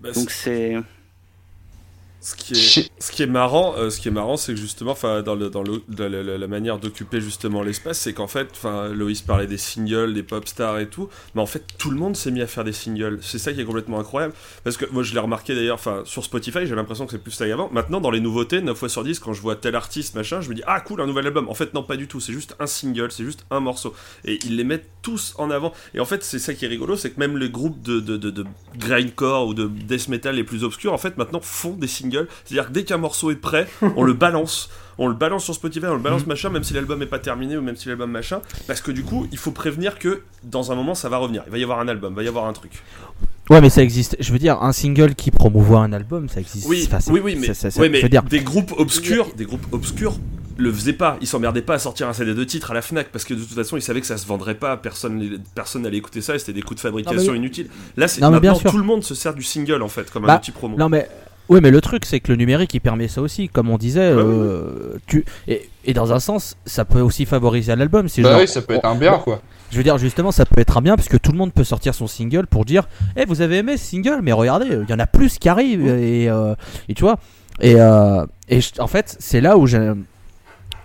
Bah, 0.00 0.12
Donc 0.12 0.30
c'est 0.30 0.76
Ce 2.22 2.34
qui 2.36 2.52
est, 2.52 2.90
ce 2.98 3.12
qui 3.12 3.22
est 3.22 3.26
marrant, 3.26 3.74
euh, 3.78 3.88
ce 3.88 3.98
qui 3.98 4.08
est 4.08 4.10
marrant, 4.10 4.36
c'est 4.36 4.52
que 4.52 4.60
justement, 4.60 4.90
enfin, 4.90 5.22
dans, 5.22 5.34
le, 5.34 5.48
dans, 5.48 5.62
le, 5.62 5.82
dans 5.88 6.06
le- 6.06 6.20
la, 6.20 6.36
la 6.36 6.46
manière 6.48 6.78
d'occuper 6.78 7.18
justement 7.18 7.62
l'espace, 7.62 7.98
c'est 7.98 8.12
qu'en 8.12 8.26
fait, 8.26 8.48
enfin, 8.52 8.88
Loïs 8.90 9.22
parlait 9.22 9.46
des 9.46 9.56
singles, 9.56 10.12
des 10.12 10.22
pop 10.22 10.46
stars 10.46 10.80
et 10.80 10.86
tout, 10.90 11.08
mais 11.34 11.40
en 11.40 11.46
fait, 11.46 11.64
tout 11.78 11.90
le 11.90 11.96
monde 11.96 12.14
s'est 12.14 12.30
mis 12.30 12.42
à 12.42 12.46
faire 12.46 12.62
des 12.62 12.74
singles. 12.74 13.20
C'est 13.22 13.38
ça 13.38 13.54
qui 13.54 13.62
est 13.62 13.64
complètement 13.64 13.98
incroyable, 13.98 14.34
parce 14.64 14.76
que 14.76 14.84
moi, 14.92 15.02
je 15.02 15.14
l'ai 15.14 15.18
remarqué 15.18 15.54
d'ailleurs, 15.54 15.76
enfin, 15.76 16.02
sur 16.04 16.22
Spotify, 16.22 16.66
j'ai 16.66 16.74
l'impression 16.74 17.06
que 17.06 17.12
c'est 17.12 17.22
plus 17.22 17.30
ça 17.32 17.46
qu'avant. 17.48 17.70
Maintenant, 17.72 18.02
dans 18.02 18.10
les 18.10 18.20
nouveautés, 18.20 18.60
9 18.60 18.76
fois 18.76 18.90
sur 18.90 19.02
10, 19.02 19.18
quand 19.18 19.32
je 19.32 19.40
vois 19.40 19.56
tel 19.56 19.74
artiste, 19.74 20.14
machin, 20.14 20.42
je 20.42 20.50
me 20.50 20.54
dis, 20.54 20.62
ah 20.66 20.78
cool, 20.82 21.00
un 21.00 21.06
nouvel 21.06 21.26
album. 21.26 21.48
En 21.48 21.54
fait, 21.54 21.72
non, 21.72 21.82
pas 21.82 21.96
du 21.96 22.06
tout. 22.06 22.20
C'est 22.20 22.34
juste 22.34 22.54
un 22.60 22.66
single, 22.66 23.10
c'est 23.12 23.24
juste 23.24 23.46
un 23.50 23.60
morceau, 23.60 23.94
et 24.26 24.38
ils 24.44 24.56
les 24.56 24.64
mettent 24.64 24.90
tous 25.00 25.32
en 25.38 25.50
avant. 25.50 25.72
Et 25.94 26.00
en 26.00 26.04
fait, 26.04 26.22
c'est 26.22 26.38
ça 26.38 26.52
qui 26.52 26.66
est 26.66 26.68
rigolo, 26.68 26.96
c'est 26.96 27.12
que 27.12 27.18
même 27.18 27.38
les 27.38 27.48
groupes 27.48 27.80
de, 27.80 27.98
de, 27.98 28.18
de, 28.18 28.28
de 28.28 28.44
grindcore 28.76 29.46
ou 29.46 29.54
de 29.54 29.66
death 29.68 30.08
metal 30.08 30.34
les 30.34 30.44
plus 30.44 30.64
obscurs, 30.64 30.92
en 30.92 30.98
fait, 30.98 31.16
maintenant 31.16 31.40
font 31.40 31.72
des 31.72 31.86
singles. 31.86 32.09
C'est-à-dire 32.44 32.68
que 32.68 32.72
dès 32.72 32.84
qu'un 32.84 32.96
morceau 32.98 33.30
est 33.30 33.36
prêt, 33.36 33.66
on 33.96 34.02
le 34.02 34.12
balance. 34.12 34.70
On 34.98 35.06
le 35.08 35.14
balance 35.14 35.44
sur 35.44 35.54
Spotify, 35.54 35.86
on 35.86 35.94
le 35.94 35.98
balance 36.00 36.26
machin, 36.26 36.50
même 36.50 36.62
si 36.62 36.74
l'album 36.74 37.00
est 37.00 37.06
pas 37.06 37.18
terminé 37.18 37.56
ou 37.56 37.62
même 37.62 37.76
si 37.76 37.88
l'album 37.88 38.10
machin, 38.10 38.40
parce 38.66 38.82
que 38.82 38.90
du 38.90 39.02
coup, 39.02 39.26
il 39.32 39.38
faut 39.38 39.50
prévenir 39.50 39.98
que 39.98 40.20
dans 40.44 40.72
un 40.72 40.74
moment, 40.74 40.94
ça 40.94 41.08
va 41.08 41.16
revenir. 41.16 41.42
Il 41.46 41.52
va 41.52 41.58
y 41.58 41.62
avoir 41.62 41.80
un 41.80 41.88
album, 41.88 42.12
il 42.12 42.16
va 42.16 42.22
y 42.22 42.28
avoir 42.28 42.44
un 42.46 42.52
truc. 42.52 42.82
Ouais, 43.48 43.60
mais 43.62 43.70
ça 43.70 43.82
existe. 43.82 44.16
Je 44.20 44.30
veux 44.32 44.38
dire, 44.38 44.62
un 44.62 44.72
single 44.72 45.14
qui 45.14 45.30
promouvoit 45.30 45.80
un 45.80 45.92
album, 45.94 46.28
ça 46.28 46.40
existe. 46.40 46.68
Oui, 46.68 46.86
Enfin, 46.86 46.98
oui, 47.10 47.20
oui, 47.24 47.36
mais, 47.40 47.46
ça- 47.48 47.54
ça- 47.54 47.70
ça- 47.70 47.80
ouais, 47.80 47.86
je 47.86 47.92
mais 47.92 48.00
veux 48.02 48.08
dire, 48.10 48.22
des 48.24 48.40
groupes 48.40 48.72
obscurs, 48.76 49.32
des 49.36 49.44
groupes 49.46 49.66
obscurs 49.72 50.18
le 50.58 50.70
faisaient 50.70 50.92
pas. 50.92 51.16
Ils 51.22 51.26
s'emmerdaient 51.26 51.62
pas 51.62 51.74
à 51.74 51.78
sortir 51.78 52.06
un 52.06 52.12
CD 52.12 52.34
de 52.34 52.44
titre 52.44 52.70
à 52.70 52.74
la 52.74 52.82
Fnac 52.82 53.08
parce 53.10 53.24
que 53.24 53.32
de 53.32 53.40
toute 53.42 53.54
façon, 53.54 53.78
ils 53.78 53.82
savaient 53.82 54.02
que 54.02 54.06
ça 54.06 54.18
se 54.18 54.26
vendrait 54.26 54.54
pas. 54.56 54.76
Personne, 54.76 55.38
personne 55.54 55.80
n'allait 55.82 55.96
écouter 55.96 56.20
ça. 56.20 56.34
et 56.34 56.38
C'était 56.38 56.52
des 56.52 56.60
coûts 56.62 56.74
de 56.74 56.80
fabrication 56.80 57.28
Non, 57.28 57.32
mais- 57.32 57.38
inutiles. 57.38 57.70
Là, 57.96 58.06
c'est 58.06 58.20
bien 58.20 58.30
maintenant 58.30 58.58
tout 58.58 58.76
le 58.76 58.84
monde 58.84 59.02
se 59.02 59.14
sert 59.14 59.32
du 59.32 59.42
single 59.42 59.80
en 59.82 59.88
fait 59.88 60.10
comme 60.10 60.24
un 60.24 60.28
Bah, 60.28 60.36
outil 60.36 60.50
promo. 60.52 60.76
Non 60.76 60.90
mais 60.90 61.08
oui 61.50 61.60
mais 61.62 61.70
le 61.70 61.80
truc 61.82 62.06
c'est 62.06 62.20
que 62.20 62.32
le 62.32 62.36
numérique 62.36 62.72
il 62.72 62.80
permet 62.80 63.08
ça 63.08 63.20
aussi. 63.20 63.48
Comme 63.50 63.68
on 63.68 63.76
disait 63.76 64.14
Bah 64.14 64.20
euh, 64.22 64.96
tu 65.06 65.24
et, 65.48 65.68
et 65.84 65.92
dans 65.92 66.12
un 66.12 66.20
sens 66.20 66.56
ça 66.64 66.84
peut 66.86 67.00
aussi 67.00 67.26
favoriser 67.26 67.72
un 67.72 67.80
album. 67.80 68.08
C'est 68.08 68.22
Bah 68.22 68.30
genre- 68.30 68.40
oui, 68.40 68.48
ça 68.48 68.62
peut 68.62 68.74
être 68.74 68.84
un 68.86 68.94
bien, 68.94 69.18
quoi. 69.18 69.42
je 69.70 69.76
veux 69.76 69.82
dire 69.82 69.98
justement 69.98 70.30
ça 70.32 70.46
peut 70.46 70.60
être 70.60 70.76
un 70.78 70.82
bien 70.82 70.96
parce 70.96 71.08
que 71.08 71.16
tout 71.18 71.32
le 71.32 71.38
monde 71.38 71.52
peut 71.52 71.64
sortir 71.64 71.94
son 71.94 72.06
single 72.06 72.46
pour 72.46 72.64
dire 72.64 72.88
eh 73.16 73.24
vous 73.26 73.40
avez 73.42 73.58
aimé 73.58 73.76
ce 73.76 73.84
single? 73.84 74.20
Mais 74.22 74.32
regardez 74.32 74.66
il 74.70 74.88
y 74.88 74.94
en 74.94 74.98
a 74.98 75.06
plus 75.06 75.38
qui 75.38 75.48
arrivent 75.48 75.86
et, 75.86 76.28
euh, 76.30 76.54
et 76.88 76.94
tu 76.94 77.02
vois. 77.02 77.18
Et, 77.60 77.74
euh, 77.76 78.24
et 78.48 78.60
en 78.78 78.86
fait 78.86 79.16
c'est 79.18 79.40
là 79.42 79.58
où 79.58 79.66
j'ai 79.66 79.92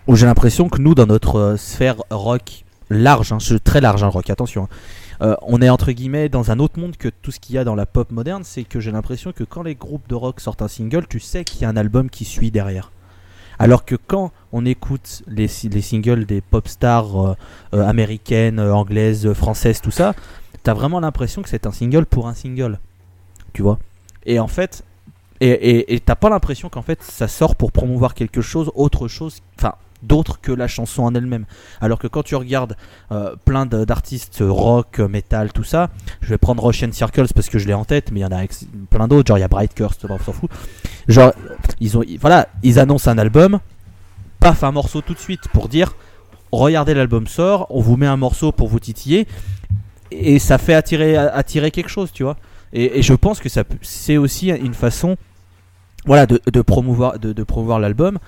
où 0.07 0.15
j'ai 0.15 0.25
l'impression 0.25 0.67
que 0.69 0.81
nous 0.81 0.93
dans 0.95 1.05
notre 1.07 1.55
sphère 1.57 1.95
rock 2.09 2.63
large 2.89 3.31
hein, 3.31 3.37
très 3.63 3.81
large 3.81 4.03
hein, 4.03 4.07
rock 4.09 4.29
attention 4.29 4.63
hein, 4.65 4.75
euh, 5.21 5.35
on 5.41 5.61
est 5.61 5.69
entre 5.69 5.91
guillemets 5.91 6.29
dans 6.29 6.51
un 6.51 6.59
autre 6.59 6.79
monde 6.79 6.97
que 6.97 7.09
tout 7.09 7.31
ce 7.31 7.39
qu'il 7.39 7.55
y 7.55 7.57
a 7.57 7.63
dans 7.63 7.75
la 7.75 7.85
pop 7.85 8.11
moderne, 8.11 8.43
c'est 8.43 8.63
que 8.63 8.79
j'ai 8.79 8.91
l'impression 8.91 9.31
que 9.31 9.43
quand 9.43 9.63
les 9.63 9.75
groupes 9.75 10.07
de 10.09 10.15
rock 10.15 10.39
sortent 10.39 10.61
un 10.61 10.67
single, 10.67 11.07
tu 11.07 11.19
sais 11.19 11.43
qu'il 11.43 11.61
y 11.61 11.65
a 11.65 11.69
un 11.69 11.77
album 11.77 12.09
qui 12.09 12.25
suit 12.25 12.51
derrière. 12.51 12.91
Alors 13.57 13.85
que 13.85 13.95
quand 13.95 14.31
on 14.51 14.65
écoute 14.65 15.23
les, 15.27 15.47
si- 15.47 15.69
les 15.69 15.81
singles 15.81 16.25
des 16.25 16.41
pop 16.41 16.67
stars 16.67 17.25
euh, 17.25 17.35
euh, 17.73 17.87
américaines, 17.87 18.59
anglaises, 18.59 19.31
françaises, 19.33 19.79
tout 19.81 19.91
ça, 19.91 20.13
t'as 20.63 20.73
vraiment 20.73 20.99
l'impression 20.99 21.41
que 21.41 21.49
c'est 21.49 21.65
un 21.65 21.71
single 21.71 22.05
pour 22.05 22.27
un 22.27 22.33
single. 22.33 22.79
Tu 23.53 23.61
vois? 23.61 23.79
Et 24.25 24.39
en 24.39 24.47
fait, 24.47 24.83
et 25.41 25.99
t'as 26.05 26.15
pas 26.15 26.29
l'impression 26.29 26.69
qu'en 26.69 26.81
fait 26.81 27.03
ça 27.03 27.27
sort 27.27 27.55
pour 27.55 27.71
promouvoir 27.71 28.13
quelque 28.13 28.41
chose, 28.41 28.71
autre 28.73 29.07
chose, 29.07 29.41
enfin 29.57 29.75
d'autre 30.03 30.39
que 30.41 30.51
la 30.51 30.67
chanson 30.67 31.03
en 31.03 31.13
elle-même. 31.15 31.45
Alors 31.81 31.99
que 31.99 32.07
quand 32.07 32.23
tu 32.23 32.35
regardes 32.35 32.75
euh, 33.11 33.35
plein 33.43 33.65
d'artistes 33.65 34.37
rock, 34.41 34.99
euh, 34.99 35.07
metal, 35.07 35.51
tout 35.51 35.63
ça, 35.63 35.89
je 36.21 36.29
vais 36.29 36.37
prendre 36.37 36.63
Ocean 36.63 36.91
Circles 36.91 37.33
parce 37.33 37.49
que 37.49 37.59
je 37.59 37.67
l'ai 37.67 37.73
en 37.73 37.85
tête, 37.85 38.11
mais 38.11 38.21
il 38.21 38.23
y 38.23 38.25
en 38.25 38.31
a 38.31 38.43
plein 38.89 39.07
d'autres, 39.07 39.27
genre 39.27 39.37
il 39.37 39.41
y 39.41 39.45
a 39.45 39.47
Bright 39.47 39.73
Curse, 39.73 39.97
on 40.09 40.19
s'en 40.19 40.33
fout. 40.33 40.49
Genre, 41.07 41.33
ils 41.79 41.97
ont, 41.97 42.03
voilà, 42.19 42.47
ils 42.63 42.79
annoncent 42.79 43.09
un 43.09 43.17
album, 43.17 43.59
paf 44.39 44.63
un 44.63 44.71
morceau 44.71 45.01
tout 45.01 45.13
de 45.13 45.19
suite 45.19 45.47
pour 45.53 45.69
dire, 45.69 45.95
regardez 46.51 46.93
l'album 46.93 47.27
sort, 47.27 47.67
on 47.69 47.81
vous 47.81 47.97
met 47.97 48.07
un 48.07 48.17
morceau 48.17 48.51
pour 48.51 48.67
vous 48.67 48.79
titiller, 48.79 49.27
et 50.11 50.39
ça 50.39 50.57
fait 50.57 50.73
attirer, 50.73 51.17
attirer 51.17 51.71
quelque 51.71 51.89
chose, 51.89 52.11
tu 52.11 52.23
vois. 52.23 52.37
Et, 52.73 53.01
je 53.01 53.13
pense 53.13 53.39
que 53.39 53.49
c'est 53.81 54.17
aussi 54.17 54.49
une 54.49 54.73
façon, 54.73 55.15
voilà, 56.05 56.25
de, 56.25 56.61
promouvoir, 56.61 57.19
de 57.19 57.43
promouvoir 57.43 57.79
l'album. 57.79 58.19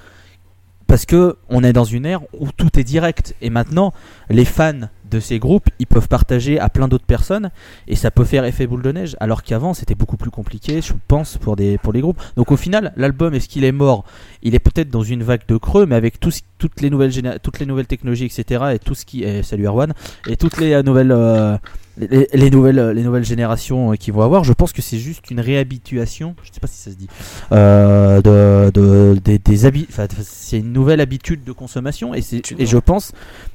Parce 0.88 1.06
que 1.06 1.36
on 1.50 1.64
est 1.64 1.74
dans 1.74 1.84
une 1.84 2.06
ère 2.06 2.22
où 2.40 2.48
tout 2.56 2.80
est 2.80 2.84
direct. 2.84 3.36
Et 3.42 3.50
maintenant 3.50 3.94
les 4.30 4.46
fans 4.46 4.90
de 5.10 5.20
ces 5.20 5.40
groupes 5.40 5.70
ils 5.80 5.88
peuvent 5.88 6.08
partager 6.08 6.60
à 6.60 6.68
plein 6.68 6.88
d'autres 6.90 7.06
personnes 7.06 7.50
et 7.88 7.96
ça 7.96 8.12
peut 8.12 8.26
faire 8.26 8.46
effet 8.46 8.68
boule 8.68 8.82
de 8.82 8.92
neige. 8.92 9.16
Alors 9.20 9.44
qu'avant 9.44 9.74
c'était 9.74 9.96
beaucoup 9.96 10.18
plus 10.18 10.32
compliqué 10.32 10.82
je 10.82 10.94
pense 11.08 11.38
pour 11.38 11.56
des 11.56 11.78
pour 11.78 11.94
les 11.94 12.02
groupes. 12.02 12.22
Donc 12.36 12.52
au 12.52 12.58
final 12.58 12.94
l'album 12.96 13.34
est-ce 13.34 13.48
qu'il 13.48 13.64
est 13.64 13.72
mort? 13.72 14.06
Il 14.44 14.56
est 14.56 14.60
peut-être 14.60 14.90
dans 14.90 15.04
une 15.04 15.24
vague 15.24 15.46
de 15.48 15.58
creux 15.58 15.86
mais 15.86 15.96
avec 15.96 16.20
tout 16.20 16.32
toutes 16.58 16.82
les 16.82 16.90
nouvelles 16.90 17.40
toutes 17.42 17.60
les 17.60 17.66
nouvelles 17.66 17.88
technologies 17.88 18.26
etc 18.26 18.66
et 18.74 18.80
tout 18.80 18.96
ce 18.96 19.06
qui 19.06 19.26
salut 19.44 19.68
Erwan 19.68 19.94
et 20.28 20.38
toutes 20.38 20.58
les 20.58 20.74
euh, 20.74 20.84
nouvelles 20.84 21.12
euh, 21.12 21.58
les, 21.98 22.28
les 22.34 22.50
nouvelles 22.50 22.92
les 22.92 23.04
nouvelles 23.04 23.26
générations 23.26 23.92
euh, 23.92 23.96
qui 23.96 24.12
vont 24.12 24.22
avoir 24.22 24.44
je 24.44 24.54
pense 24.54 24.72
que 24.74 24.82
c'est 24.82 25.00
juste 25.00 25.30
une 25.32 25.40
réhabituation 25.40 26.36
je 26.44 26.52
sais 26.52 26.60
pas 26.60 26.68
si 26.68 26.78
ça 26.78 26.92
se 26.92 26.96
dit 26.96 27.08
euh, 27.52 28.22
de, 28.22 28.72
de 28.72 29.20
des, 29.24 29.40
des 29.40 29.66
habi- 29.66 29.88
enfin, 29.90 30.08
c'est 30.22 30.60
une 30.60 30.74
nouvelle 30.74 31.02
habitude 31.02 31.44
de 31.44 31.52
consommation 31.52 32.14
et 32.14 32.22
et 32.58 32.66
je 32.66 32.78
pense 32.78 33.14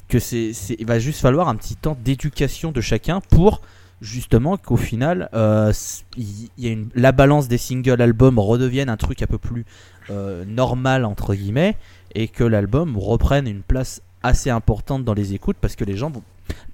que 0.09 0.18
c'est 0.18 0.52
il 0.78 0.87
va 0.87 0.98
juste 0.98 1.20
falloir 1.20 1.48
un 1.48 1.57
petit 1.57 1.76
temps 1.76 1.96
d'éducation 2.05 2.72
de 2.72 2.81
chacun 2.81 3.20
pour 3.20 3.61
justement 4.00 4.57
qu'au 4.57 4.76
final 4.76 5.28
euh, 5.33 5.72
y, 6.18 6.66
a 6.66 6.70
une 6.70 6.88
la 6.94 7.12
balance 7.12 7.46
des 7.48 7.59
singles 7.59 8.02
albums 8.02 8.38
redevienne 8.38 8.88
un 8.88 8.96
truc 8.96 9.22
un 9.22 9.26
peu 9.26 9.38
plus 9.38 9.64
euh, 10.11 10.44
normal 10.44 11.05
entre 11.05 11.35
guillemets 11.35 11.76
et 12.14 12.26
que 12.26 12.42
l'album 12.42 12.96
reprenne 12.98 13.46
une 13.46 13.62
place 13.62 14.02
assez 14.24 14.50
importante 14.50 15.05
dans 15.05 15.14
les 15.14 15.35
écoutes 15.35 15.57
parce 15.61 15.76
que 15.76 15.85
les 15.85 15.96
gens 15.96 16.11
vont 16.11 16.22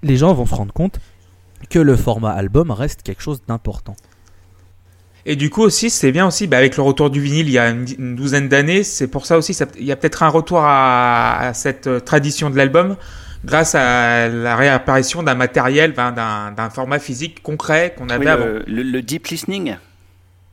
les 0.01 0.17
gens 0.17 0.33
vont 0.33 0.47
se 0.47 0.55
rendre 0.55 0.73
compte 0.73 0.99
que 1.69 1.79
le 1.79 1.95
format 1.95 2.31
album 2.31 2.71
reste 2.71 3.03
quelque 3.03 3.21
chose 3.21 3.41
d'important. 3.47 3.95
Et 5.25 5.35
du 5.35 5.49
coup 5.49 5.61
aussi, 5.61 5.89
c'est 5.89 6.11
bien 6.11 6.25
aussi, 6.27 6.47
bah, 6.47 6.57
avec 6.57 6.77
le 6.77 6.83
retour 6.83 7.09
du 7.09 7.19
vinyle 7.21 7.47
il 7.47 7.51
y 7.51 7.59
a 7.59 7.69
une, 7.69 7.85
une 7.99 8.15
douzaine 8.15 8.47
d'années, 8.47 8.83
c'est 8.83 9.07
pour 9.07 9.25
ça 9.25 9.37
aussi, 9.37 9.53
ça- 9.53 9.65
il 9.77 9.83
y 9.85 9.91
a 9.91 9.95
peut-être 9.95 10.23
un 10.23 10.29
retour 10.29 10.59
à, 10.63 11.37
à 11.39 11.53
cette 11.53 11.87
euh, 11.87 11.99
tradition 11.99 12.49
de 12.49 12.55
l'album 12.57 12.95
grâce 13.45 13.75
à 13.75 14.27
la 14.27 14.55
réapparition 14.55 15.21
d'un 15.23 15.35
matériel, 15.35 15.93
ben, 15.93 16.11
d'un 16.11 16.51
d'un 16.51 16.69
format 16.69 16.99
physique 16.99 17.41
concret 17.43 17.93
qu'on 17.97 18.09
avait 18.09 18.25
Oui, 18.25 18.31
avant. 18.31 18.45
le, 18.45 18.63
le- 18.67 18.83
le 18.83 19.01
deep 19.01 19.27
listening. 19.27 19.75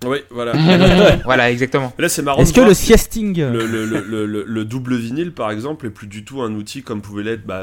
Oui, 0.05 0.19
voilà. 0.31 0.53
voilà, 1.25 1.51
exactement. 1.51 1.93
Là, 1.99 2.09
c'est 2.09 2.23
marrant. 2.23 2.43
Est-ce 2.43 2.53
que 2.53 2.61
le 2.61 2.75
siesting 2.75 3.41
euh, 3.41 3.51
le, 3.53 3.67
le, 3.67 4.01
le, 4.01 4.27
le- 4.27 4.45
le 4.45 4.65
double 4.65 4.97
vinyle 4.97 5.33
par 5.33 5.51
exemple 5.51 5.87
est 5.87 5.91
plus 5.91 6.07
du 6.07 6.23
tout 6.25 6.43
un 6.43 6.53
outil 6.55 6.83
comme 6.83 7.01
pouvait 7.01 7.23
l'être 7.23 7.47
bah, 7.47 7.63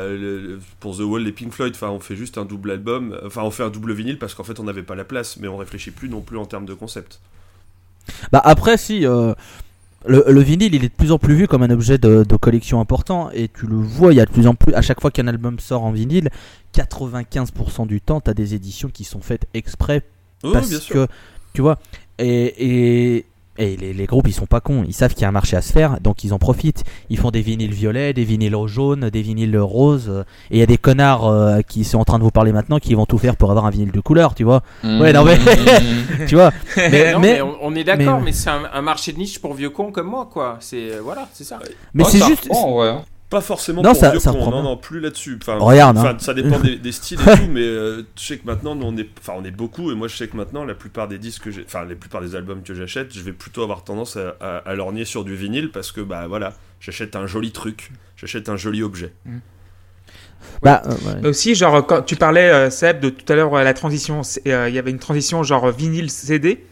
pour 0.79 0.97
The 0.97 1.01
Wall 1.01 1.27
et 1.27 1.31
Pink 1.31 1.51
Floyd 1.53 1.73
enfin 1.75 1.89
on 1.89 1.99
fait 1.99 2.15
juste 2.15 2.37
un 2.39 2.45
double 2.45 2.71
album 2.71 3.17
enfin 3.25 3.43
on 3.43 3.51
fait 3.51 3.63
un 3.63 3.69
double 3.69 3.93
vinyle 3.93 4.17
parce 4.17 4.33
qu'en 4.33 4.43
fait 4.43 4.59
on 4.59 4.63
n'avait 4.63 4.81
pas 4.83 4.95
la 4.95 5.03
place 5.03 5.37
mais 5.39 5.47
on 5.47 5.57
réfléchit 5.57 5.91
plus 5.91 6.09
non 6.09 6.21
plus 6.21 6.37
en 6.39 6.45
termes 6.45 6.65
de 6.65 6.73
concept 6.73 7.19
Bah 8.31 8.41
après 8.43 8.77
si 8.77 9.05
euh, 9.05 9.33
le, 10.07 10.23
le 10.27 10.41
vinyle 10.41 10.73
il 10.73 10.83
est 10.83 10.89
de 10.89 10.93
plus 10.93 11.11
en 11.11 11.19
plus 11.19 11.35
vu 11.35 11.47
comme 11.47 11.61
un 11.63 11.69
objet 11.69 11.97
de, 11.99 12.23
de 12.23 12.35
collection 12.35 12.79
important 12.81 13.29
et 13.31 13.47
tu 13.47 13.67
le 13.67 13.75
vois 13.75 14.11
il 14.11 14.17
y 14.17 14.21
a 14.21 14.25
de 14.25 14.31
plus 14.31 14.47
en 14.47 14.55
plus 14.55 14.73
à 14.73 14.81
chaque 14.81 14.99
fois 15.01 15.11
qu'un 15.11 15.27
album 15.27 15.59
sort 15.59 15.84
en 15.84 15.91
vinyle 15.91 16.29
95% 16.75 17.88
du 17.88 18.01
temps 18.01 18.19
t'as 18.21 18.34
des 18.34 18.55
éditions 18.55 18.89
qui 18.89 19.03
sont 19.03 19.21
faites 19.21 19.45
exprès 19.53 20.01
Oh, 20.45 20.51
parce 20.51 20.67
bien 20.69 20.79
sûr 20.79 21.07
que 21.07 21.11
tu 21.53 21.61
vois 21.61 21.79
et, 22.20 23.16
et, 23.18 23.26
et 23.59 23.78
les, 23.78 23.93
les 23.93 24.05
groupes 24.05 24.28
ils 24.28 24.34
sont 24.34 24.45
pas 24.47 24.61
cons. 24.61 24.84
Ils 24.88 24.93
savent 24.93 25.14
qu'il 25.14 25.22
y 25.22 25.26
a 25.26 25.30
un 25.30 25.32
marché 25.32 25.55
à 25.55 25.61
se 25.61 25.72
faire 25.72 25.99
donc 26.01 26.24
ils 26.24 26.34
en 26.34 26.39
profitent. 26.39 26.84
Ils 27.09 27.18
font 27.20 27.30
des 27.32 27.41
vinyles 27.41 27.74
violets 27.74 28.14
des 28.14 28.24
vinyles 28.24 28.55
jaunes 28.66 29.09
des 29.09 29.22
vinyles 29.22 29.57
roses. 29.59 30.24
Et 30.49 30.55
il 30.55 30.59
y 30.59 30.64
a 30.64 30.66
des 30.66 30.78
connards 30.78 31.28
euh, 31.28 31.61
qui 31.61 31.84
sont 31.84 31.99
en 31.99 32.03
train 32.05 32.18
de 32.20 32.24
vous 32.24 32.32
parler 32.32 32.51
maintenant 32.51 32.80
qui 32.80 32.93
vont 32.95 33.05
tout 33.05 33.18
faire 33.18 33.36
pour 33.36 33.51
avoir 33.51 33.66
un 33.66 33.70
vinyle 33.70 33.91
de 33.91 33.99
couleur 33.99 34.34
tu 34.36 34.43
vois. 34.43 34.61
Ouais, 34.84 35.14
non, 35.14 35.24
mais- 35.24 35.38
tu 36.28 36.36
vois. 36.36 36.51
Mais, 36.78 37.14
non, 37.14 37.20
mais, 37.20 37.34
mais 37.36 37.41
on, 37.61 37.76
est 37.76 37.84
d'accord, 37.84 38.18
mais- 38.20 38.26
mais, 38.26 38.32
c'est 38.32 38.49
un, 38.49 38.64
un 38.74 38.82
marché 38.82 39.11
de 39.14 39.18
niche 39.20 39.39
pour 39.39 39.53
vieux 39.53 39.70
cons 39.70 39.91
comme 39.91 40.07
moi, 40.07 40.28
quoi. 40.32 40.57
C'est 40.59 40.91
euh, 40.93 41.01
voilà, 41.03 41.28
c'est 41.34 41.43
ça. 41.43 41.59
mais 41.93 42.03
Oh, 42.05 42.09
c'est 42.09 42.24
juste 42.26 42.49
ouais. 42.49 42.95
Pas 43.34 43.41
forcément 43.41 43.81
Non, 43.81 43.91
pour 43.91 43.99
ça- 43.99 44.11
vieux 44.11 44.19
ça 44.19 44.31
cons, 44.31 44.38
reprend 44.39 44.51
non 44.51 44.63
non 44.63 44.77
plus 44.77 44.99
là-dessus 44.99 45.38
enfin, 45.41 45.57
Regarde, 45.57 45.97
enfin, 45.97 46.09
hein. 46.11 46.17
ça 46.19 46.34
dépend 46.34 46.59
des, 46.59 46.77
des 46.77 46.91
styles 46.91 47.19
et 47.19 47.23
tout 47.38 47.51
mais 47.51 47.61
euh, 47.61 48.03
je 48.15 48.21
sais 48.23 48.38
que 48.38 48.45
maintenant 48.45 48.75
nous, 48.75 48.86
on 48.86 48.95
est 48.97 49.09
enfin 49.19 49.34
on 49.38 49.43
est 49.43 49.51
beaucoup 49.51 49.91
et 49.91 49.95
moi 49.95 50.07
je 50.07 50.15
sais 50.15 50.27
que 50.27 50.38
maintenant 50.38 50.63
la 50.63 50.75
plupart 50.75 51.07
des 51.07 51.17
disques 51.17 51.43
que 51.43 51.51
j'ai 51.51 51.63
enfin 51.65 51.84
la 51.86 51.95
plupart 51.95 52.21
des 52.21 52.36
albums 52.36 52.63
que 52.63 52.73
j'achète 52.73 53.13
je 53.13 53.21
vais 53.21 53.34
plutôt 53.34 53.63
avoir 53.63 53.84
tendance 53.84 54.15
à, 54.17 54.36
à, 54.39 54.57
à 54.57 54.75
lorgner 54.75 55.03
sur 55.05 55.23
du 55.25 55.36
vinyle 55.36 55.71
parce 55.71 55.91
que 55.91 56.01
bah 56.01 56.27
voilà 56.27 56.53
j'achète 56.79 57.15
un 57.15 57.27
joli 57.27 57.51
truc 57.51 57.91
j'achète 58.15 58.47
un 58.49 58.55
joli 58.57 58.84
objet 58.84 59.11
Bah, 60.61 60.81
euh, 60.86 60.89
ouais. 60.91 61.19
Mais 61.21 61.29
aussi, 61.29 61.55
genre, 61.55 61.86
quand 61.86 62.01
tu 62.01 62.15
parlais, 62.17 62.49
euh, 62.49 62.69
Seb, 62.69 62.99
de 62.99 63.09
tout 63.09 63.31
à 63.31 63.36
l'heure, 63.36 63.53
euh, 63.55 63.63
la 63.63 63.73
transition, 63.73 64.21
euh, 64.45 64.65
il 64.69 64.75
y 64.75 64.77
avait 64.77 64.91
une 64.91 64.99
transition 64.99 65.41
genre 65.43 65.71
vinyle 65.71 66.09
CD. 66.09 66.65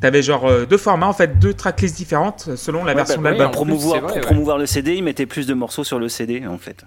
T'avais 0.00 0.22
genre 0.22 0.46
euh, 0.48 0.64
deux 0.66 0.78
formats, 0.78 1.08
en 1.08 1.12
fait, 1.12 1.38
deux 1.38 1.52
tracklists 1.54 1.96
différentes 1.96 2.46
euh, 2.48 2.56
selon 2.56 2.84
la 2.84 2.92
Ouais, 2.92 2.96
version 2.96 3.20
bah, 3.20 3.32
de 3.32 3.36
l'album. 3.38 3.52
promouvoir, 3.52 4.00
vrai, 4.00 4.06
pour 4.08 4.16
ouais. 4.16 4.22
promouvoir 4.22 4.56
le 4.58 4.66
CD, 4.66 4.94
ils 4.94 5.04
mettaient 5.04 5.26
plus 5.26 5.46
de 5.46 5.54
morceaux 5.54 5.84
sur 5.84 5.98
le 5.98 6.08
CD 6.08 6.46
en 6.46 6.58
fait. 6.58 6.84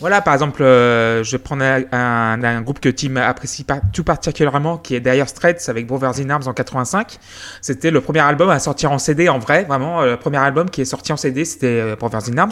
Voilà, 0.00 0.20
par 0.20 0.34
exemple, 0.34 0.60
euh, 0.64 1.22
je 1.22 1.30
vais 1.32 1.38
prendre 1.38 1.62
un, 1.62 1.82
un- 1.92 2.42
un 2.42 2.60
groupe 2.62 2.80
que 2.80 2.88
Tim 2.88 3.14
apprécie 3.14 3.62
pas, 3.62 3.80
tout 3.92 4.02
particulièrement, 4.02 4.76
qui 4.76 4.96
est 4.96 5.00
derrière 5.00 5.28
Straits 5.28 5.68
avec 5.68 5.86
Brothers 5.86 6.18
in 6.18 6.30
Arms 6.30 6.42
en 6.48 6.52
85. 6.52 7.18
C'était 7.60 7.92
le 7.92 8.00
premier 8.00 8.18
album 8.18 8.50
à 8.50 8.58
sortir 8.58 8.90
en 8.90 8.98
CD 8.98 9.28
en 9.28 9.38
vrai, 9.38 9.62
vraiment. 9.62 10.02
euh, 10.02 10.12
Le 10.12 10.16
premier 10.16 10.38
album 10.38 10.68
qui 10.68 10.80
est 10.80 10.84
sorti 10.84 11.12
en 11.12 11.16
CD, 11.16 11.44
c'était 11.44 11.66
euh, 11.80 11.96
Brothers 11.96 12.28
in 12.28 12.38
Arms. 12.38 12.50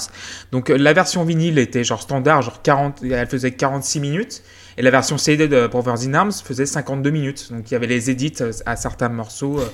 Donc 0.53 0.71
euh, 0.71 0.77
la 0.79 0.93
version 0.93 1.25
vinyle 1.25 1.59
était 1.59 1.83
genre 1.83 2.01
standard, 2.01 2.43
genre 2.43 2.63
40, 2.63 3.03
elle 3.03 3.27
faisait 3.27 3.51
46 3.51 3.99
minutes. 3.99 4.43
Et 4.79 4.83
la 4.83 4.91
version 4.91 5.19
CD 5.19 5.49
de 5.49 5.67
Brothers 5.67 6.07
in 6.07 6.15
Arms 6.15 6.33
faisait 6.45 6.67
52 6.67 7.11
minutes. 7.11 7.53
Donc 7.53 7.71
il 7.71 7.75
y 7.75 7.77
avait 7.77 7.87
les 7.87 8.11
edits 8.11 8.33
euh, 8.41 8.53
à 8.67 8.77
certains 8.77 9.09
morceaux. 9.09 9.61
euh, 9.61 9.67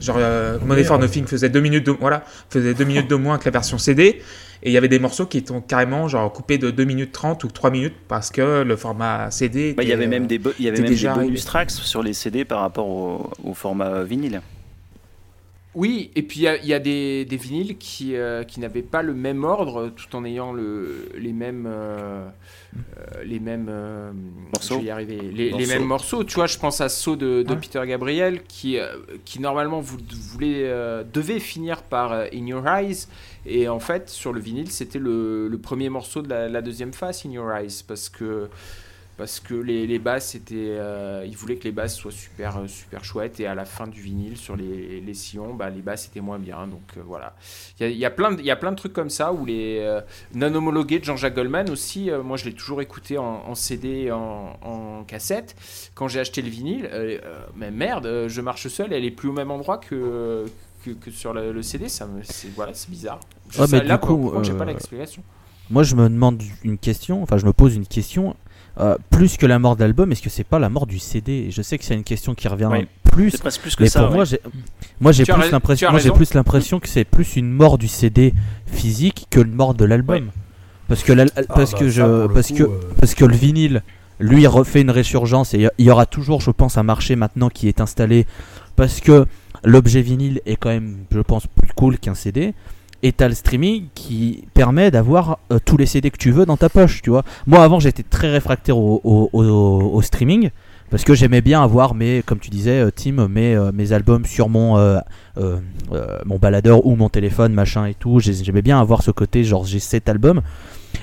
genre 0.00 0.16
euh, 0.18 0.58
Money 0.64 0.84
for 0.84 0.98
Nothing 0.98 1.26
faisait 1.26 1.48
2 1.48 1.60
minutes 1.60 1.86
de, 1.86 1.92
voilà, 1.92 2.24
faisait 2.50 2.74
2 2.74 2.84
minutes 2.84 3.10
de 3.10 3.16
moins 3.16 3.38
que 3.38 3.44
la 3.46 3.50
version 3.50 3.78
CD. 3.78 4.22
Et 4.62 4.70
il 4.70 4.72
y 4.72 4.78
avait 4.78 4.88
des 4.88 4.98
morceaux 4.98 5.26
qui 5.26 5.38
étaient 5.38 5.52
carrément 5.68 6.08
genre 6.08 6.32
coupés 6.32 6.56
de 6.56 6.70
2 6.70 6.84
minutes 6.84 7.12
30 7.12 7.44
ou 7.44 7.48
3 7.48 7.70
minutes 7.70 7.94
parce 8.08 8.30
que 8.30 8.62
le 8.62 8.76
format 8.76 9.30
CD. 9.30 9.74
Bah, 9.74 9.82
il 9.82 9.88
y 9.88 9.92
avait 9.92 10.06
même 10.06 10.24
euh, 10.24 10.26
des, 10.26 10.40
il 10.58 10.64
y 10.64 10.68
avait 10.68 10.80
même 10.80 10.94
des 10.94 11.08
bonus 11.08 11.44
tracks 11.44 11.70
sur 11.70 12.02
les 12.02 12.14
CD 12.14 12.44
par 12.44 12.60
rapport 12.60 12.88
au, 12.88 13.30
au 13.44 13.54
format 13.54 14.04
vinyle. 14.04 14.40
Oui, 15.74 16.10
et 16.14 16.22
puis 16.22 16.40
il 16.40 16.42
y 16.44 16.48
a, 16.48 16.56
il 16.56 16.66
y 16.66 16.74
a 16.74 16.78
des, 16.78 17.24
des 17.24 17.36
vinyles 17.36 17.76
qui, 17.78 18.14
euh, 18.16 18.44
qui 18.44 18.60
n'avaient 18.60 18.82
pas 18.82 19.02
le 19.02 19.12
même 19.14 19.42
ordre 19.44 19.88
tout 19.90 20.14
en 20.16 20.24
ayant 20.24 20.52
le, 20.52 21.08
les 21.18 21.32
mêmes. 21.32 21.66
euh, 21.66 22.28
les 23.24 23.38
mêmes 23.38 23.68
euh, 23.68 24.10
Morceaux. 24.52 24.74
je 24.74 24.80
vais 24.80 24.86
y 24.86 24.90
arriver 24.90 25.16
les, 25.32 25.66
mêmes 25.66 25.84
morceaux 25.84 26.24
tu 26.24 26.34
vois 26.34 26.46
je 26.48 26.58
pense 26.58 26.80
à 26.80 26.88
Saut 26.88 27.14
de, 27.14 27.42
de 27.44 27.50
Ouais. 27.54 27.60
Peter 27.60 27.80
Gabriel 27.86 28.42
qui 28.48 28.78
euh, 28.78 28.96
qui 29.24 29.40
normalement 29.40 29.80
vous 29.80 29.96
voulez 30.32 30.62
euh, 30.64 31.04
devait 31.12 31.38
finir 31.38 31.82
par 31.82 32.12
euh, 32.12 32.26
In 32.34 32.46
Your 32.46 32.66
Eyes 32.66 33.06
et 33.46 33.68
en 33.68 33.78
fait 33.78 34.10
sur 34.10 34.32
le 34.32 34.40
vinyle 34.40 34.72
c'était 34.72 34.98
le, 34.98 35.46
le 35.46 35.58
premier 35.58 35.88
morceau 35.88 36.20
de 36.20 36.28
la, 36.28 36.48
la 36.48 36.62
deuxième 36.62 36.92
face 36.92 37.24
In 37.24 37.30
Your 37.30 37.52
Eyes 37.52 37.84
parce 37.86 38.08
que 38.08 38.48
parce 39.16 39.38
que 39.40 39.54
les, 39.54 39.86
les 39.86 39.98
basses 39.98 40.34
étaient 40.34 40.54
euh, 40.56 41.24
ils 41.26 41.36
voulaient 41.36 41.56
que 41.56 41.64
les 41.64 41.72
basses 41.72 41.94
soient 41.94 42.10
super 42.10 42.58
euh, 42.58 42.66
super 42.66 43.04
chouettes. 43.04 43.40
Et 43.40 43.46
à 43.46 43.54
la 43.54 43.64
fin 43.64 43.86
du 43.86 44.00
vinyle 44.00 44.36
sur 44.36 44.56
les, 44.56 45.00
les 45.00 45.14
sillons 45.14 45.54
bah, 45.54 45.70
les 45.70 45.82
basses 45.82 46.06
étaient 46.06 46.20
moins 46.20 46.38
bien. 46.38 46.66
Donc 46.66 46.82
euh, 46.96 47.00
voilà. 47.06 47.34
Il 47.78 47.86
y 47.86 47.90
a, 47.90 47.90
y 47.90 48.04
a 48.04 48.10
plein 48.10 48.32
de, 48.32 48.40
il 48.40 48.46
y 48.46 48.50
a 48.50 48.56
plein 48.56 48.72
de 48.72 48.76
trucs 48.76 48.92
comme 48.92 49.10
ça 49.10 49.32
où 49.32 49.44
les 49.44 49.78
euh, 49.80 50.00
non 50.34 50.54
homologués 50.54 50.98
de 50.98 51.04
Jean-Jacques 51.04 51.34
Goldman 51.34 51.70
aussi 51.70 52.10
moi 52.24 52.36
je 52.36 52.46
l'ai 52.46 52.54
toujours 52.54 52.82
écouté 52.82 53.18
en, 53.18 53.24
en 53.46 53.54
CD 53.54 54.10
en, 54.10 54.56
en 54.62 55.04
cassette. 55.04 55.54
Quand 55.94 56.08
j'ai 56.08 56.20
acheté 56.20 56.42
le 56.42 56.48
vinyle 56.48 56.90
mais 57.56 57.70
merde 57.70 58.26
je 58.28 58.40
marche 58.40 58.68
seul 58.68 58.92
elle 58.92 59.04
est 59.04 59.10
plus 59.10 59.28
au 59.28 59.32
même 59.32 59.50
endroit 59.50 59.78
que 59.78 60.46
que, 60.84 60.90
que 60.90 61.10
sur 61.10 61.32
le, 61.32 61.52
le 61.52 61.62
CD 61.62 61.88
ça 61.88 62.06
me 62.06 62.22
c'est 62.22 62.48
voilà 62.54 62.74
c'est 62.74 62.90
bizarre. 62.90 63.20
Je 63.50 63.62
mais 63.70 63.84
là 63.84 63.96
du 63.96 64.06
coup, 64.06 64.32
j'ai 64.42 64.52
pas 64.54 64.64
l'explication. 64.64 65.22
Moi, 65.70 65.82
je 65.82 65.96
me 65.96 66.08
demande 66.10 66.42
une 66.62 66.76
question, 66.76 67.22
enfin, 67.22 67.38
je 67.38 67.46
me 67.46 67.52
pose 67.54 67.74
une 67.74 67.86
question. 67.86 68.36
Euh, 68.80 68.96
plus 69.10 69.36
que 69.36 69.46
la 69.46 69.58
mort 69.58 69.76
de 69.76 69.82
l'album, 69.82 70.10
est-ce 70.12 70.22
que 70.22 70.30
c'est 70.30 70.44
pas 70.44 70.58
la 70.58 70.68
mort 70.68 70.86
du 70.86 70.98
CD 70.98 71.46
Et 71.48 71.50
Je 71.50 71.62
sais 71.62 71.78
que 71.78 71.84
c'est 71.84 71.94
une 71.94 72.04
question 72.04 72.34
qui 72.34 72.48
revient 72.48 72.68
Oui. 72.70 72.86
plus. 73.04 73.30
C'est 73.30 73.60
plus 73.60 73.76
que 73.76 73.82
Mais 73.84 73.88
ça. 73.88 74.00
pour 74.00 74.10
ouais. 74.10 74.14
moi, 74.16 74.24
j'ai, 74.24 74.40
moi, 75.00 75.12
j'ai 75.12 75.24
plus 75.24 75.50
l'impression, 75.50 75.90
moi, 75.90 76.00
j'ai 76.00 76.10
plus 76.10 76.34
l'impression 76.34 76.80
que 76.80 76.88
c'est 76.88 77.04
plus 77.04 77.36
une 77.36 77.50
mort 77.50 77.78
du 77.78 77.88
CD 77.88 78.34
physique 78.66 79.26
que 79.30 79.40
une 79.40 79.52
mort 79.54 79.74
de 79.74 79.84
l'album. 79.84 80.30
Parce 80.88 81.02
que, 81.02 81.12
la- 81.12 81.26
parce 81.26 81.72
Ah, 81.74 81.78
que 81.78 81.84
bah, 81.84 81.90
je, 81.90 82.02
ça, 82.02 82.28
parce 82.34 82.48
coup, 82.48 82.54
que, 82.56 82.62
euh, 82.64 82.80
parce 83.00 83.14
que 83.14 83.24
le 83.24 83.34
vinyle, 83.36 83.82
lui, 84.20 84.46
refait 84.46 84.80
une 84.82 84.90
résurgence 84.90 85.54
et 85.54 85.58
il 85.58 85.62
y 85.62 85.66
a- 85.66 85.72
il 85.78 85.86
y 85.86 85.90
aura 85.90 86.06
toujours, 86.06 86.40
je 86.40 86.50
pense, 86.50 86.76
un 86.76 86.82
marché 86.82 87.16
maintenant 87.16 87.48
qui 87.48 87.68
est 87.68 87.80
installé 87.80 88.26
parce 88.76 89.00
que 89.00 89.26
l'objet 89.64 90.02
vinyle 90.02 90.40
est 90.46 90.56
quand 90.56 90.68
même, 90.68 90.98
je 91.10 91.20
pense, 91.20 91.46
plus 91.46 91.72
cool 91.74 91.98
qu'un 91.98 92.14
CD. 92.14 92.52
Et 93.06 93.12
t'as 93.12 93.28
le 93.28 93.34
streaming 93.34 93.88
qui 93.94 94.44
permet 94.54 94.90
d'avoir 94.90 95.38
euh, 95.52 95.58
tous 95.62 95.76
les 95.76 95.84
CD 95.84 96.10
que 96.10 96.16
tu 96.16 96.30
veux 96.30 96.46
dans 96.46 96.56
ta 96.56 96.70
poche, 96.70 97.02
tu 97.02 97.10
vois. 97.10 97.22
Moi, 97.46 97.62
avant, 97.62 97.78
j'étais 97.78 98.02
très 98.02 98.30
réfractaire 98.30 98.78
au, 98.78 100.00
streaming 100.02 100.48
parce 100.88 101.04
que 101.04 101.12
j'aimais 101.12 101.42
bien 101.42 101.62
avoir 101.62 101.94
mes, 101.94 102.22
comme 102.24 102.38
tu 102.38 102.48
disais, 102.48 102.80
euh, 102.80 102.90
Tim, 102.90 103.28
mes, 103.28 103.54
euh, 103.54 103.72
mes 103.74 103.92
albums 103.92 104.24
sur 104.24 104.48
mon, 104.48 104.78
mon 105.36 106.38
baladeur 106.38 106.86
ou 106.86 106.96
mon 106.96 107.10
téléphone, 107.10 107.52
machin 107.52 107.84
et 107.84 107.92
tout. 107.92 108.20
J'ai- 108.20 108.42
J'aimais 108.42 108.62
bien 108.62 108.80
avoir 108.80 109.02
ce 109.02 109.10
côté, 109.10 109.44
genre 109.44 109.66
j'ai 109.66 109.80
cet 109.80 110.08
album. 110.08 110.40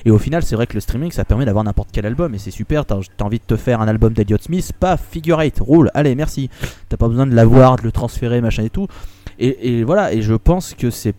Et 0.04 0.10
au 0.10 0.18
final, 0.18 0.41
c'est 0.41 0.56
vrai 0.56 0.66
que 0.66 0.74
le 0.74 0.80
streaming, 0.80 1.12
ça 1.12 1.24
permet 1.24 1.45
d'avoir 1.45 1.64
n'importe 1.64 1.89
quel 1.93 2.08
album. 2.08 2.34
Et 2.34 2.39
c'est 2.39 2.49
super, 2.49 2.84
t'as 2.84 2.97
envie 3.20 3.38
de 3.38 3.43
te 3.45 3.56
faire 3.58 3.80
un 3.80 3.88
album 3.88 4.14
d'Eliot 4.14 4.39
Smith, 4.41 4.72
paf, 4.80 5.04
figure 5.12 5.39
eight, 5.39 5.60
roule, 5.60 5.91
allez, 5.93 6.16
merci. 6.16 6.49
T'as 6.89 6.97
pas 6.97 7.08
besoin 7.08 7.28
de 7.28 7.36
l'avoir, 7.36 7.76
de 7.76 7.84
le 7.84 7.91
transférer, 7.91 8.41
machin 8.41 8.64
et 8.64 8.72
tout. 8.72 8.88
Et 9.38 9.84
voilà, 9.84 10.14
et 10.14 10.24
je 10.24 10.34
pense 10.34 10.74
que 10.74 10.89
c'est 10.89 11.16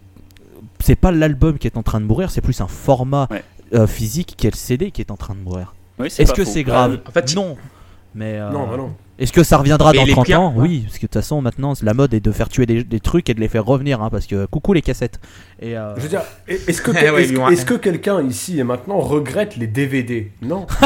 c'est 0.82 0.96
pas 0.96 1.10
l'album 1.12 1.58
qui 1.58 1.66
est 1.66 1.76
en 1.76 1.82
train 1.82 2.00
de 2.00 2.06
mourir, 2.06 2.30
c'est 2.30 2.40
plus 2.40 2.60
un 2.60 2.66
format 2.68 3.28
Ouais. 3.30 3.42
euh, 3.74 3.86
physique 3.86 4.34
qui 4.36 4.46
est 4.46 4.50
le 4.50 4.56
CD 4.56 4.90
qui 4.90 5.00
est 5.00 5.10
en 5.10 5.16
train 5.16 5.34
de 5.34 5.40
mourir. 5.40 5.74
Oui, 5.98 6.06
Est-ce 6.06 6.32
que 6.32 6.44
c'est 6.44 6.62
grave 6.64 7.00
En 7.06 7.10
fait, 7.12 7.34
Non. 7.34 7.56
Mais 8.14 8.38
euh, 8.38 8.50
Non, 8.50 8.66
bah 8.66 8.76
non. 8.76 8.92
est-ce 9.18 9.32
que 9.32 9.42
ça 9.42 9.56
reviendra 9.56 9.92
Mais 9.92 9.98
dans 9.98 10.04
les 10.04 10.12
30 10.12 10.24
clients, 10.26 10.44
ans? 10.48 10.54
Oui, 10.56 10.80
parce 10.80 10.96
que 10.98 11.02
de 11.02 11.06
toute 11.06 11.14
façon 11.14 11.40
maintenant 11.40 11.72
la 11.82 11.94
mode 11.94 12.12
est 12.12 12.20
de 12.20 12.30
faire 12.30 12.48
tuer 12.50 12.66
des, 12.66 12.84
des 12.84 13.00
trucs 13.00 13.30
et 13.30 13.34
de 13.34 13.40
les 13.40 13.48
faire 13.48 13.64
revenir, 13.64 14.02
hein, 14.02 14.10
parce 14.10 14.26
que 14.26 14.44
coucou 14.46 14.74
les 14.74 14.82
cassettes. 14.82 15.18
Et 15.60 15.78
euh, 15.78 15.94
Je 15.96 16.00
veux 16.02 16.08
dire, 16.08 16.22
est-ce 16.46 16.82
que, 16.82 16.90
Eh 17.02 17.10
ouais, 17.10 17.24
vont- 17.26 17.48
est-ce 17.48 17.64
que 17.64 17.74
quelqu'un 17.74 18.22
ici 18.22 18.58
et 18.58 18.64
maintenant 18.64 18.98
regrette 18.98 19.56
les 19.56 19.66
DVD 19.66 20.30
Non. 20.42 20.66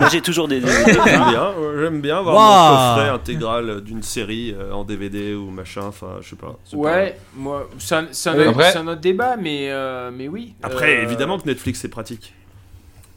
Moi, 0.00 0.08
j'ai 0.10 0.20
toujours 0.20 0.48
des. 0.48 0.60
des- 0.60 0.66
J'aime 0.66 1.04
bien, 1.04 1.50
euh, 1.58 1.82
j'aime 1.82 2.00
bien 2.02 2.18
avoir 2.18 2.34
mon 2.34 2.96
coffret 2.96 3.08
intégral 3.10 3.80
d'une 3.80 4.02
série 4.02 4.54
en 4.72 4.84
DVD 4.84 5.34
ou 5.34 5.50
machin, 5.50 5.82
enfin 5.88 6.16
je 6.20 6.28
sais 6.30 6.36
pas. 6.36 6.58
ouais 6.74 7.16
moi 7.36 7.68
c'est 7.78 7.94
un, 7.94 8.06
c'est 8.12 8.30
un 8.30 8.34
un 8.38 8.86
autre 8.88 9.00
débat 9.00 9.36
mais 9.40 9.68
euh, 9.70 10.10
mais 10.12 10.28
oui 10.28 10.54
Après, 10.62 10.98
Euh, 10.98 11.02
évidemment 11.04 11.38
que 11.38 11.46
Netflix 11.46 11.80
c'est 11.80 11.88
pratique. 11.88 12.34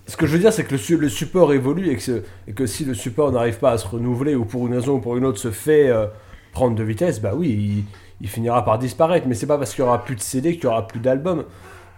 Ce 0.07 0.15
que 0.15 0.25
je 0.25 0.31
veux 0.31 0.39
dire, 0.39 0.53
c'est 0.53 0.63
que 0.63 0.71
le, 0.71 0.77
su- 0.77 0.97
le 0.97 1.09
support 1.09 1.51
évolue 1.53 1.91
et 1.91 2.53
que, 2.53 2.65
si 2.65 2.85
le 2.85 2.93
support 2.93 3.31
n'arrive 3.31 3.57
pas 3.57 3.71
à 3.71 3.77
se 3.77 3.85
renouveler 3.85 4.35
ou 4.35 4.45
pour 4.45 4.65
une 4.65 4.73
raison 4.73 4.93
ou 4.93 4.99
pour 4.99 5.17
une 5.17 5.25
autre 5.25 5.37
se 5.37 5.51
fait 5.51 5.89
euh, 5.89 6.05
prendre 6.53 6.75
de 6.75 6.83
vitesse, 6.83 7.19
bah 7.19 7.31
oui, 7.35 7.83
il, 8.21 8.29
finira 8.29 8.63
par 8.63 8.79
disparaître. 8.79 9.27
Mais 9.27 9.35
c'est 9.35 9.47
pas 9.47 9.57
parce 9.57 9.71
qu'il 9.75 9.83
y 9.83 9.87
aura 9.87 10.05
plus 10.05 10.15
de 10.15 10.21
CD 10.21 10.55
qu'il 10.55 10.63
y 10.63 10.67
aura 10.67 10.87
plus 10.87 11.01
d'albums. 11.01 11.43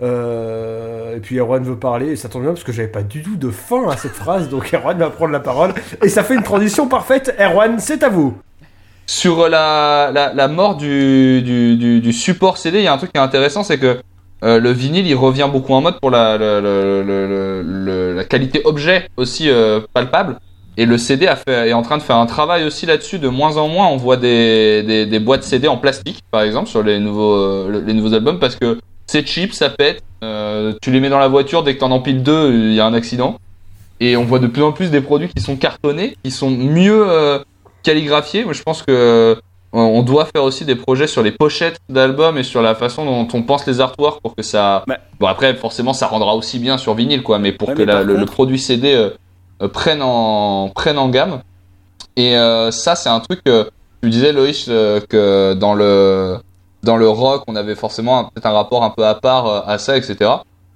Euh, 0.01 1.17
et 1.17 1.19
puis 1.19 1.37
Erwan 1.37 1.63
veut 1.63 1.77
parler, 1.77 2.07
et 2.07 2.15
ça 2.15 2.29
tombe 2.29 2.43
bien 2.43 2.51
parce 2.51 2.63
que 2.63 2.71
j'avais 2.71 2.87
pas 2.87 3.03
du 3.03 3.21
tout 3.21 3.35
de 3.35 3.51
fin 3.51 3.87
à 3.89 3.97
cette 3.97 4.13
phrase, 4.13 4.49
donc 4.49 4.73
Erwan 4.73 4.97
va 4.97 5.11
prendre 5.11 5.31
la 5.31 5.39
parole. 5.39 5.73
Et 6.01 6.09
ça 6.09 6.23
fait 6.23 6.33
une 6.33 6.43
transition 6.43 6.87
parfaite. 6.87 7.35
Erwan, 7.39 7.77
c'est 7.77 8.01
à 8.01 8.09
vous. 8.09 8.35
Sur 9.05 9.49
la, 9.49 10.47
mort 10.49 10.77
du 10.77 12.11
support 12.11 12.57
CD, 12.57 12.79
il 12.79 12.83
y 12.85 12.87
a 12.87 12.93
un 12.93 12.97
truc 12.97 13.11
qui 13.11 13.17
est 13.19 13.21
intéressant, 13.21 13.63
c'est 13.63 13.77
que 13.77 14.01
euh, 14.43 14.59
le 14.59 14.71
vinyle 14.71 15.05
il 15.05 15.15
revient 15.15 15.49
beaucoup 15.51 15.73
en 15.73 15.81
mode 15.81 15.99
pour 15.99 16.11
la, 16.11 16.37
qualité 18.29 18.61
objet 18.65 19.09
aussi 19.17 19.49
euh, 19.49 19.81
palpable. 19.93 20.39
Et 20.77 20.85
le 20.85 20.97
CD 20.97 21.27
est 21.47 21.73
en 21.73 21.81
train 21.81 21.97
de 21.97 22.03
faire 22.03 22.15
un 22.15 22.25
travail 22.25 22.63
aussi 22.63 22.85
là-dessus. 22.85 23.19
De 23.19 23.27
moins 23.27 23.57
en 23.57 23.67
moins, 23.67 23.87
on 23.87 23.97
voit 23.97 24.15
des, 24.15 25.19
boîtes 25.21 25.43
CD 25.43 25.67
en 25.67 25.75
plastique, 25.75 26.21
par 26.31 26.41
exemple, 26.41 26.69
sur 26.69 26.83
les 26.83 26.99
nouveaux, 26.99 27.35
euh, 27.35 27.83
les 27.85 27.93
nouveaux 27.93 28.13
albums, 28.13 28.39
parce 28.39 28.55
que 28.55 28.79
c'est 29.05 29.27
cheap, 29.27 29.53
ça 29.53 29.69
pète. 29.69 30.01
tu 30.81 30.91
les 30.91 30.99
mets 31.01 31.09
dans 31.09 31.19
la 31.19 31.27
voiture, 31.27 31.63
dès 31.63 31.75
que 31.75 31.79
t'en 31.79 31.91
empiles 31.91 32.23
deux, 32.23 32.53
il 32.53 32.73
y 32.73 32.79
a 32.79 32.85
un 32.85 32.93
accident. 32.93 33.39
Et 33.99 34.15
on 34.15 34.23
voit 34.23 34.39
de 34.39 34.47
plus 34.47 34.63
en 34.63 34.71
plus 34.71 34.89
des 34.89 35.01
produits 35.01 35.27
qui 35.27 35.41
sont 35.41 35.57
cartonnés, 35.57 36.15
qui 36.23 36.31
sont 36.31 36.49
mieux 36.49 37.05
calligraphiés. 37.83 38.45
Moi, 38.45 38.53
je 38.53 38.63
pense 38.63 38.81
que 38.81 39.37
on 39.71 40.01
doit 40.01 40.25
faire 40.25 40.43
aussi 40.43 40.65
des 40.65 40.75
projets 40.75 41.05
sur 41.07 41.21
les 41.21 41.31
pochettes 41.31 41.79
d'albums 41.89 42.37
et 42.37 42.43
sur 42.43 42.61
la 42.61 42.73
façon 42.75 43.05
dont 43.05 43.27
on 43.33 43.43
pense 43.43 43.65
les 43.67 43.79
artworks 43.81 44.19
pour 44.21 44.35
que 44.35 44.41
ça. 44.41 44.83
Ouais. 44.87 44.97
Bon 45.19 45.27
après, 45.27 45.53
forcément, 45.55 45.93
ça 45.93 46.07
rendra 46.07 46.35
aussi 46.35 46.57
bien 46.59 46.77
sur 46.77 46.93
vinyle, 46.95 47.21
quoi. 47.23 47.37
Mais 47.39 47.51
pour 47.51 47.69
Ouais, 47.69 47.75
que 47.75 47.79
mais 47.81 47.85
la- 47.85 47.93
par 47.95 48.03
le, 48.03 48.25
produit 48.25 48.57
CD 48.59 48.93
euh, 48.93 49.09
euh, 49.61 49.67
prenne 49.67 50.01
en 50.01 50.69
prenne 50.73 50.97
en 50.97 51.09
gamme. 51.09 51.41
Et 52.15 52.35
euh, 52.35 52.71
ça, 52.71 52.95
c'est 52.95 53.09
un 53.09 53.19
truc 53.19 53.41
que 53.43 53.69
tu 54.01 54.09
disais, 54.09 54.31
Loïs, 54.33 54.65
que 54.65 55.53
dans 55.53 55.73
le 55.75 56.37
dans 56.83 56.95
le 56.97 57.09
rock, 57.09 57.43
on 57.47 57.55
avait 57.55 57.75
forcément 57.75 58.19
un- 58.19 58.23
peut-être 58.23 58.45
un 58.45 58.51
rapport 58.53 58.83
un 58.83 58.89
peu 58.89 59.05
à 59.05 59.13
part 59.15 59.67
à 59.69 59.77
ça, 59.77 59.97
etc. 59.97 60.15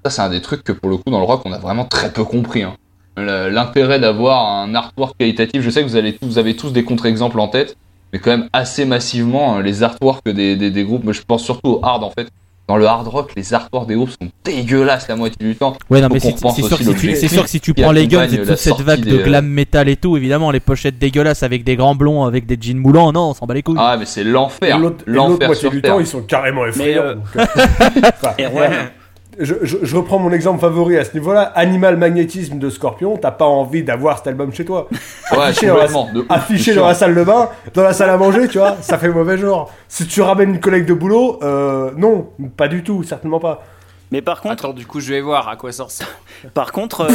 Ça, 0.05 0.09
c'est 0.09 0.21
un 0.21 0.29
des 0.29 0.41
trucs 0.41 0.63
que 0.63 0.73
pour 0.73 0.89
le 0.89 0.97
coup, 0.97 1.09
dans 1.09 1.19
le 1.19 1.25
rock, 1.25 1.41
on 1.45 1.53
a 1.53 1.57
vraiment 1.57 1.85
très 1.85 2.11
peu 2.11 2.23
compris. 2.25 2.63
hein. 2.63 2.73
L'intérêt 3.17 3.99
d'avoir 3.99 4.45
un 4.47 4.73
artwork 4.75 5.15
qualitatif, 5.17 5.61
je 5.61 5.69
sais 5.69 5.81
que 5.83 5.87
vous, 5.87 5.95
allez, 5.95 6.17
vous 6.21 6.37
avez 6.39 6.55
tous 6.55 6.73
des 6.73 6.83
contre-exemples 6.83 7.39
en 7.39 7.47
tête, 7.47 7.77
mais 8.13 8.19
quand 8.19 8.31
même 8.31 8.47
assez 8.53 8.85
massivement, 8.85 9.57
euh, 9.57 9.61
les 9.61 9.83
artworks 9.83 10.23
des, 10.25 10.55
des, 10.55 10.71
des 10.71 10.83
groupes, 10.85 11.03
mais 11.03 11.13
je 11.13 11.23
pense 11.27 11.43
surtout 11.43 11.67
au 11.71 11.79
hard 11.83 12.03
en 12.03 12.11
fait. 12.11 12.27
Dans 12.69 12.77
le 12.77 12.85
hard 12.87 13.05
rock, 13.09 13.33
les 13.35 13.53
artworks 13.53 13.87
des 13.89 13.95
groupes 13.95 14.11
sont 14.11 14.29
dégueulasses 14.45 15.09
la 15.09 15.17
moitié 15.17 15.35
du 15.45 15.53
temps. 15.53 15.75
Ouais, 15.89 15.99
non, 15.99 16.07
mais 16.09 16.21
c'est 16.21 16.37
sûr, 16.37 16.49
si 16.53 16.61
tu- 16.61 17.27
sûr 17.27 17.43
que 17.43 17.49
si 17.49 17.59
tu 17.59 17.73
prends 17.73 17.91
les 17.91 18.07
guns, 18.07 18.21
la 18.25 18.27
toute 18.37 18.55
cette 18.55 18.79
vague 18.79 19.01
de 19.01 19.09
des, 19.09 19.19
euh, 19.19 19.23
glam 19.25 19.45
metal 19.45 19.89
et 19.89 19.97
tout, 19.97 20.15
évidemment, 20.15 20.49
les 20.49 20.61
pochettes 20.61 20.97
dégueulasses 20.97 21.43
avec 21.43 21.65
des 21.65 21.75
grands 21.75 21.93
blonds, 21.93 22.23
avec 22.23 22.45
des 22.45 22.57
jeans 22.59 22.77
moulants, 22.77 23.11
non, 23.11 23.31
on 23.31 23.33
s'en 23.33 23.47
bat 23.47 23.53
les 23.55 23.63
couilles. 23.63 23.75
Ah, 23.77 23.97
mais 23.99 24.05
c'est 24.05 24.21
Et 24.21 24.23
l'enfer. 24.23 24.77
l'autre 24.79 25.03
et 25.05 25.11
l'autre 25.11 25.29
L'enfer 25.31 25.47
moitié 25.49 25.59
sur 25.61 25.71
du 25.71 25.81
Terre. 25.81 25.91
temps, 25.95 25.99
ils 25.99 26.07
sont 26.07 26.21
carrément 26.21 26.65
effrayants. 26.65 27.15
euh, 29.39 29.43
euh, 29.43 29.45
je, 29.45 29.55
je- 29.65 29.77
je 29.83 29.95
reprends 29.95 30.19
mon 30.19 30.31
exemple 30.31 30.59
favori 30.59 30.97
à 30.97 31.03
ce 31.05 31.13
niveau-là. 31.13 31.41
Animal 31.55 31.97
Magnétisme 31.97 32.57
de 32.59 32.69
Scorpion, 32.69 33.17
t'as 33.17 33.31
pas 33.31 33.45
envie 33.45 33.83
d'avoir 33.83 34.17
cet 34.17 34.27
album 34.27 34.53
chez 34.53 34.65
toi. 34.65 34.87
Ouais, 35.31 35.37
Affiché 35.39 35.67
dans 35.67 35.77
la- 35.77 35.87
de 35.87 36.25
Affiché 36.29 36.73
dans 36.75 36.87
la 36.87 36.93
salle 36.93 37.15
de 37.15 37.23
bain, 37.23 37.49
dans 37.73 37.83
la 37.83 37.93
salle 37.93 38.09
à 38.09 38.17
manger, 38.17 38.47
tu 38.47 38.57
vois, 38.57 38.77
ça 38.81 38.97
fait 38.97 39.09
mauvais 39.09 39.37
genre. 39.37 39.71
Si 39.87 40.07
tu 40.07 40.21
ramènes 40.21 40.49
une 40.51 40.59
collègue 40.59 40.85
de 40.85 40.93
boulot, 40.93 41.39
euh, 41.43 41.91
non, 41.97 42.29
pas 42.57 42.67
du 42.67 42.83
tout, 42.83 43.03
certainement 43.03 43.39
pas. 43.39 43.63
Mais 44.11 44.21
par 44.21 44.41
contre, 44.41 44.65
Attends, 44.65 44.73
du 44.73 44.85
coup, 44.85 44.99
je 44.99 45.11
vais 45.13 45.21
voir 45.21 45.49
à 45.49 45.55
quoi 45.55 45.71
ça 45.71 45.85
ressemble. 45.85 46.09
par 46.53 46.71
contre, 46.71 47.01
euh, 47.01 47.07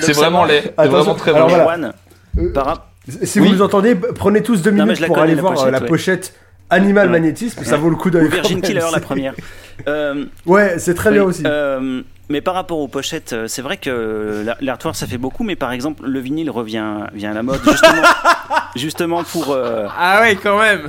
C'est 0.00 0.12
vraiment 0.12 0.44
Attention, 0.44 0.72
vraiment 0.76 1.14
très 1.14 1.34
alors 1.34 1.48
bon. 1.48 1.54
voilà. 1.62 1.92
Euh, 2.38 2.52
para- 2.52 2.86
Si 3.22 3.38
Oui. 3.40 3.48
vous 3.48 3.54
nous 3.56 3.62
entendez, 3.62 3.94
prenez 3.94 4.42
tous 4.42 4.62
deux 4.62 4.70
minutes 4.70 4.98
la 5.00 5.08
pour 5.08 5.16
connais, 5.16 5.26
aller 5.32 5.34
la 5.34 5.40
voir 5.42 5.52
euh, 5.52 5.56
pochette, 5.56 5.72
la 5.72 5.80
ouais. 5.80 5.86
pochette 5.86 6.34
Animal 6.70 7.06
Ouais. 7.06 7.12
Magnétisme, 7.12 7.62
ça 7.64 7.76
vaut 7.76 7.90
le 7.90 7.96
coup 7.96 8.08
ou 8.08 8.10
d'œil. 8.10 8.28
Virgin 8.28 8.60
Killer, 8.60 8.84
la 8.92 9.00
première. 9.00 9.34
Euh, 9.88 10.26
Ouais, 10.46 10.78
c'est 10.78 10.94
très 10.94 11.10
bien 11.10 11.24
aussi. 11.24 11.42
euh, 11.44 12.00
mais 12.28 12.40
par 12.40 12.54
rapport 12.54 12.78
aux 12.78 12.86
pochettes, 12.86 13.32
euh, 13.32 13.48
c'est 13.48 13.60
vrai 13.60 13.76
que 13.76 14.44
la- 14.46 14.56
l'artwork 14.60 14.94
ça 14.94 15.08
fait 15.08 15.18
beaucoup, 15.18 15.42
mais 15.42 15.56
par 15.56 15.72
exemple 15.72 16.06
le 16.06 16.20
vinyle 16.20 16.48
revient, 16.48 16.84
vient 17.12 17.32
à 17.32 17.34
la 17.34 17.42
mode 17.42 17.60
justement, 17.68 18.02
justement 18.76 19.24
pour 19.24 19.50
euh, 19.50 19.88
Ah 19.98 20.20
ouais, 20.20 20.36
quand 20.36 20.60
même. 20.60 20.82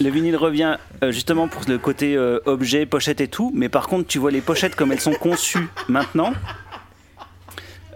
le 0.00 0.08
vinyle 0.08 0.36
revient 0.36 0.76
euh, 1.02 1.10
justement 1.10 1.48
pour 1.48 1.62
le 1.66 1.78
côté 1.78 2.16
euh, 2.16 2.38
objet, 2.46 2.86
pochette 2.86 3.20
et 3.20 3.26
tout. 3.28 3.50
Mais 3.56 3.68
par 3.68 3.88
contre, 3.88 4.06
tu 4.06 4.18
vois 4.20 4.30
les 4.30 4.40
pochettes 4.40 4.76
comme 4.76 4.92
elles 4.92 5.00
sont 5.00 5.14
conçues 5.14 5.66
maintenant. 5.88 6.32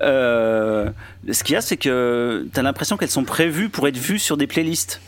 euh, 0.03 0.91
ce 1.31 1.45
qu'il 1.45 1.55
y 1.55 1.57
a, 1.57 1.61
c'est 1.61 1.77
que 1.77 2.47
tu 2.53 2.59
as 2.59 2.63
l'impression 2.65 2.97
qu'elles 2.97 3.11
sont 3.11 3.25
prévues 3.25 3.69
pour 3.69 3.87
être 3.87 3.97
vues 3.99 4.19
sur 4.19 4.37
des 4.37 4.49
playlists. 4.49 5.01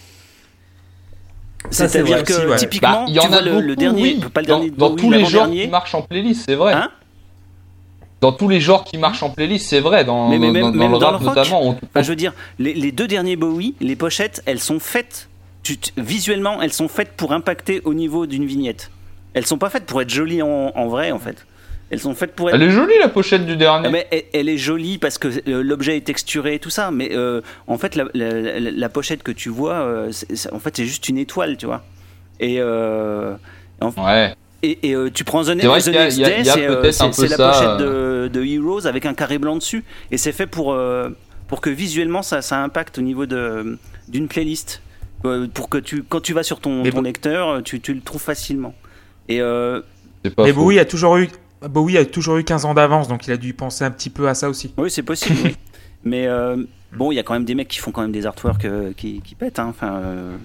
C'est-à-dire 1.71 2.25
que 2.25 2.49
ouais. 2.51 2.57
typiquement, 2.57 3.05
Bah, 3.05 3.05
il 3.09 3.15
y 3.17 3.19
tu 3.19 3.27
en 3.27 3.29
vois 3.29 3.39
a 3.39 3.43
le, 3.43 3.51
beaucoup, 3.53 3.63
le 3.67 3.77
dernier, 3.77 4.03
oui. 4.03 4.21
pas 4.33 4.41
le 4.41 4.47
dans, 4.47 4.59
dernier, 4.59 4.71
dans 4.77 4.91
oui, 4.91 4.97
tous 4.97 5.11
les 5.11 5.25
genres 5.25 5.51
qui 5.51 5.69
marchent 5.69 5.95
en 5.95 6.03
playlist, 6.03 6.45
c'est 6.47 6.55
vrai. 6.55 6.73
Hein 6.75 6.91
dans 8.21 8.33
tous 8.33 8.49
les 8.49 8.61
genres 8.61 8.85
qui 8.85 8.99
marchent 8.99 9.23
en 9.25 9.31
playlist, 9.31 9.69
c'est 9.69 9.81
vrai. 9.81 10.05
Dans, 10.05 10.29
Mais- 10.29 10.39
mais 10.39 10.47
dans- 10.49 10.53
même- 10.53 10.63
dans 10.63 10.73
même 10.79 10.93
le 10.93 10.99
dans 10.99 11.11
rap 11.11 11.21
le 11.21 11.27
rock. 11.27 11.37
notamment, 11.37 11.63
on- 11.67 11.71
Enfin, 11.73 12.03
je 12.03 12.09
veux 12.09 12.17
dire, 12.17 12.33
les, 12.59 12.73
les 12.75 12.93
deux 12.93 13.09
derniers 13.09 13.35
Bowie, 13.37 13.75
les 13.81 13.97
pochettes, 13.97 14.43
elles 14.47 14.61
sont 14.61 14.79
faites, 14.79 15.29
tu 15.65 15.77
visuellement, 15.97 16.63
elles 16.63 16.73
sont 16.73 16.89
faites 16.89 17.13
pour 17.17 17.33
impacter 17.33 17.81
au 17.85 17.95
niveau 17.95 18.27
d'une 18.27 18.45
vignette. 18.45 18.91
Elles 19.35 19.47
sont 19.47 19.59
pas 19.59 19.71
faites 19.71 19.87
pour 19.87 20.01
être 20.03 20.11
jolies 20.11 20.43
en, 20.43 20.71
en 20.75 20.87
vrai, 20.89 21.11
en 21.11 21.19
fait. 21.19 21.47
Elles 21.93 22.01
sont 22.01 22.15
faites 22.15 22.33
pour 22.35 22.49
être. 22.49 22.55
Elle 22.57 22.63
est 22.63 22.71
jolie 22.71 22.95
la 22.99 23.09
pochette 23.09 23.47
du 23.47 23.55
dernier. 23.57 23.87
Ah, 23.87 23.91
mais 23.91 24.09
elle, 24.11 24.23
elle 24.33 24.49
est 24.49 24.57
jolie 24.57 24.97
parce 24.99 25.19
que 25.19 25.29
euh, 25.29 25.63
l'objet 25.63 25.97
est 25.99 26.01
texturé 26.05 26.55
et 26.55 26.59
tout 26.59 26.71
ça, 26.71 26.91
mais 26.91 27.11
euh, 27.13 27.43
en 27.67 27.77
fait, 27.79 27.95
la, 27.97 28.07
la- 28.15 28.41
la- 28.59 28.71
la 28.71 28.89
pochette 28.89 29.23
que 29.23 29.31
tu 29.31 29.51
vois, 29.51 29.75
euh, 29.75 30.11
en 30.53 30.59
fait, 30.59 30.77
c'est 30.77 30.87
juste 30.87 31.09
une 31.11 31.19
étoile, 31.19 31.57
tu 31.59 31.67
vois. 31.67 31.85
Et, 32.41 32.57
euh, 32.61 33.35
Ouais. 33.99 34.35
et, 34.63 34.79
et, 34.89 34.95
euh, 34.95 35.11
tu 35.13 35.23
prends 35.25 35.43
The, 35.43 35.59
C'est 35.61 35.67
vrai 35.67 35.81
The 35.81 35.85
qu'il 35.85 35.93
y 35.95 35.97
a- 35.99 36.03
Next 36.05 36.17
il 36.17 36.21
y 36.21 36.25
a- 36.25 36.29
Day, 36.29 36.37
il 36.41 36.47
y 36.47 36.49
a 36.51 36.53
c'est 36.55 36.67
peut-être 36.67 36.95
c'est- 36.95 37.03
un 37.05 37.07
peu 37.09 37.13
c'est 37.29 37.37
la 37.37 37.53
pochette 37.53 37.77
de, 37.87 38.31
de 38.33 38.43
Heroes 38.43 38.87
avec 38.87 39.05
un 39.07 39.13
carré 39.15 39.39
blanc 39.39 39.57
dessus. 39.57 39.85
Et 40.11 40.17
c'est 40.17 40.33
fait 40.33 40.47
pour, 40.47 40.73
euh, 40.73 41.11
pour 41.47 41.61
que 41.61 41.69
visuellement 41.69 42.23
ça, 42.23 42.41
ça 42.41 42.63
impacte 42.63 42.97
au 42.99 43.03
niveau 43.03 43.27
de- 43.27 43.79
d'une 44.09 44.29
playlist. 44.29 44.81
Pour 45.55 45.69
que 45.69 45.79
tu, 45.79 46.03
quand 46.03 46.21
tu 46.21 46.33
vas 46.33 46.43
sur 46.43 46.59
ton, 46.59 46.83
Mais 46.83 46.91
ton 46.91 46.97
bon- 46.97 47.03
lecteur, 47.03 47.63
tu, 47.63 47.81
tu 47.81 47.93
le 47.95 48.01
trouves 48.01 48.23
facilement. 48.23 48.75
Et 49.29 49.41
euh, 49.41 49.81
Mais 50.25 50.31
faux. 50.31 50.53
Bowie 50.55 50.79
a 50.81 50.85
toujours 50.85 51.17
eu. 51.19 51.29
Bowie 51.69 51.99
a 51.99 52.05
toujours 52.05 52.37
eu 52.37 52.45
15 52.45 52.65
ans 52.65 52.75
d'avance, 52.75 53.09
donc 53.09 53.27
il 53.27 53.33
a 53.33 53.37
dû 53.37 53.55
penser 53.55 53.85
un 53.85 53.91
petit 53.91 54.11
peu 54.11 54.29
à 54.29 54.35
ça 54.35 54.49
aussi. 54.49 54.73
oui, 54.77 54.91
c'est 54.91 55.03
possible. 55.03 55.39
oui. 55.45 55.57
Mais 56.05 56.27
euh, 56.27 56.57
bon, 56.97 57.13
il 57.13 57.15
y 57.15 57.19
a 57.19 57.23
quand 57.23 57.33
même 57.35 57.45
des 57.45 57.55
mecs 57.55 57.69
qui 57.69 57.79
font 57.79 57.93
quand 57.93 58.03
même 58.03 58.11
des 58.13 58.27
artworks 58.27 58.65
euh, 58.65 58.93
qui, 58.97 59.21
qui 59.21 59.35
pètent. 59.37 59.59
hein. 59.61 59.67
Enfin, 59.69 59.95
euh, 60.03 60.37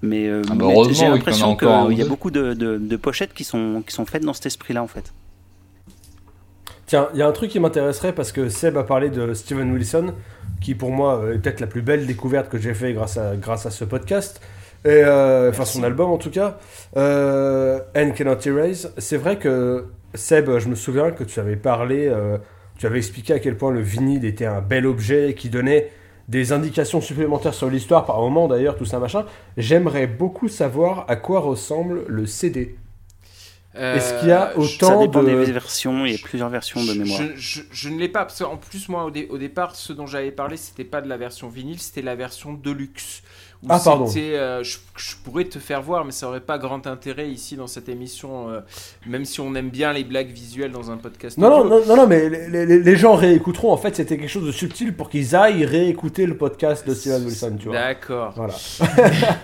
mais 0.00 0.26
euh, 0.28 0.40
Ah 0.50 0.54
bah 0.54 0.66
mais 0.68 0.74
j'ai 0.84 0.94
qu'il 0.94 1.08
l'impression 1.08 1.56
qu'il 1.56 1.98
y 1.98 2.02
a 2.02 2.06
beaucoup 2.06 2.30
de, 2.30 2.54
de- 2.54 2.78
de 2.78 2.96
pochettes 2.96 3.34
qui 3.34 3.44
sont, 3.44 3.82
qui 3.86 3.92
sont 3.92 4.06
faites 4.06 4.24
dans 4.24 4.32
cet 4.32 4.46
esprit-là, 4.46 4.82
en 4.82 4.86
fait. 4.86 5.12
Tiens, 6.86 7.08
il 7.12 7.18
y 7.18 7.22
a 7.22 7.28
un 7.28 7.32
truc 7.32 7.50
qui 7.50 7.60
m'intéresserait 7.60 8.14
parce 8.14 8.32
que 8.32 8.48
Seb 8.48 8.78
a 8.78 8.82
parlé 8.84 9.10
de 9.10 9.34
Steven 9.34 9.70
Wilson, 9.72 10.14
qui 10.62 10.74
pour 10.74 10.90
moi 10.90 11.22
est 11.34 11.38
peut-être 11.38 11.60
la 11.60 11.66
plus 11.66 11.82
belle 11.82 12.06
découverte 12.06 12.48
que 12.48 12.56
j'ai 12.58 12.72
fait 12.72 12.94
grâce 12.94 13.18
à, 13.18 13.36
grâce 13.36 13.66
à 13.66 13.70
ce 13.70 13.84
podcast. 13.84 14.40
Et, 14.86 14.88
euh, 15.04 15.50
enfin, 15.50 15.66
son 15.66 15.82
album 15.82 16.08
en 16.10 16.16
tout 16.16 16.30
cas. 16.30 16.56
Euh, 16.96 17.80
And 17.94 18.12
Cannot 18.12 18.38
Erase. 18.46 18.92
C'est 18.96 19.18
vrai 19.18 19.36
que 19.36 19.84
Seb, 20.18 20.58
je 20.58 20.68
me 20.68 20.74
souviens 20.74 21.10
que 21.10 21.24
tu 21.24 21.40
avais 21.40 21.56
parlé, 21.56 22.06
euh, 22.08 22.38
tu 22.78 22.86
avais 22.86 22.98
expliqué 22.98 23.32
à 23.32 23.38
quel 23.38 23.56
point 23.56 23.70
le 23.72 23.80
vinyle 23.80 24.24
était 24.24 24.46
un 24.46 24.60
bel 24.60 24.86
objet 24.86 25.34
qui 25.36 25.48
donnait 25.48 25.90
des 26.28 26.52
indications 26.52 27.00
supplémentaires 27.00 27.54
sur 27.54 27.70
l'histoire, 27.70 28.04
par 28.04 28.20
moment 28.20 28.48
d'ailleurs, 28.48 28.76
tout 28.76 28.84
ça 28.84 28.98
machin. 28.98 29.24
J'aimerais 29.56 30.06
beaucoup 30.06 30.48
savoir 30.48 31.06
à 31.08 31.16
quoi 31.16 31.40
ressemble 31.40 32.04
le 32.06 32.26
CD. 32.26 32.76
Est-ce 33.74 34.18
qu'il 34.18 34.28
y 34.28 34.32
a 34.32 34.48
Euh, 34.58 34.66
Ça 34.66 34.86
autant 34.86 35.00
dépend 35.02 35.22
de. 35.22 35.44
des 35.44 35.52
versions, 35.52 36.04
il 36.04 36.12
y 36.12 36.14
a 36.14 36.18
plusieurs 36.22 36.48
versions 36.48 36.84
de 36.84 36.92
mémoire. 36.94 37.20
Je, 37.36 37.60
je- 37.60 37.62
je 37.70 37.88
ne 37.88 37.98
l'ai 37.98 38.08
pas, 38.08 38.24
parce 38.24 38.42
qu'en 38.42 38.56
plus, 38.56 38.88
moi, 38.88 39.04
au, 39.04 39.10
dé- 39.10 39.28
au 39.30 39.38
départ, 39.38 39.76
ce 39.76 39.92
dont 39.92 40.06
j'avais 40.06 40.32
parlé, 40.32 40.56
c'était 40.56 40.84
pas 40.84 41.00
de 41.00 41.08
la 41.08 41.16
version 41.16 41.48
vinyle, 41.48 41.78
c'était 41.78 42.02
la 42.02 42.16
version 42.16 42.54
deluxe. 42.54 43.22
Où 43.62 43.66
Ah, 43.70 43.80
pardon. 43.84 44.06
euh, 44.16 44.62
je, 44.62 44.78
je 44.96 45.14
pourrais 45.24 45.42
te 45.44 45.58
faire 45.58 45.82
voir, 45.82 46.04
mais 46.04 46.12
ça 46.12 46.28
aurait 46.28 46.40
pas 46.40 46.58
grand 46.58 46.86
intérêt 46.86 47.28
ici 47.28 47.56
dans 47.56 47.66
cette 47.66 47.88
émission, 47.88 48.48
euh, 48.50 48.60
même 49.04 49.24
si 49.24 49.40
on 49.40 49.52
aime 49.56 49.68
bien 49.70 49.92
les 49.92 50.04
blagues 50.04 50.30
visuelles 50.30 50.70
dans 50.70 50.92
un 50.92 50.96
podcast. 50.96 51.36
Non, 51.38 51.64
non, 51.64 51.84
non, 51.84 51.96
non, 51.96 52.06
mais 52.06 52.28
les, 52.28 52.66
les- 52.66 52.78
les 52.78 52.96
gens 52.96 53.14
réécouteront. 53.16 53.72
En 53.72 53.76
fait, 53.76 53.96
c'était 53.96 54.16
quelque 54.16 54.30
chose 54.30 54.46
de 54.46 54.52
subtil 54.52 54.94
pour 54.94 55.10
qu'ils 55.10 55.34
aillent 55.34 55.64
réécouter 55.64 56.24
le 56.26 56.36
podcast 56.36 56.86
de 56.86 56.94
Steven 56.94 57.24
Wilson, 57.24 57.56
tu 57.58 57.66
vois. 57.68 57.74
D'accord. 57.76 58.32
Voilà. 58.36 58.54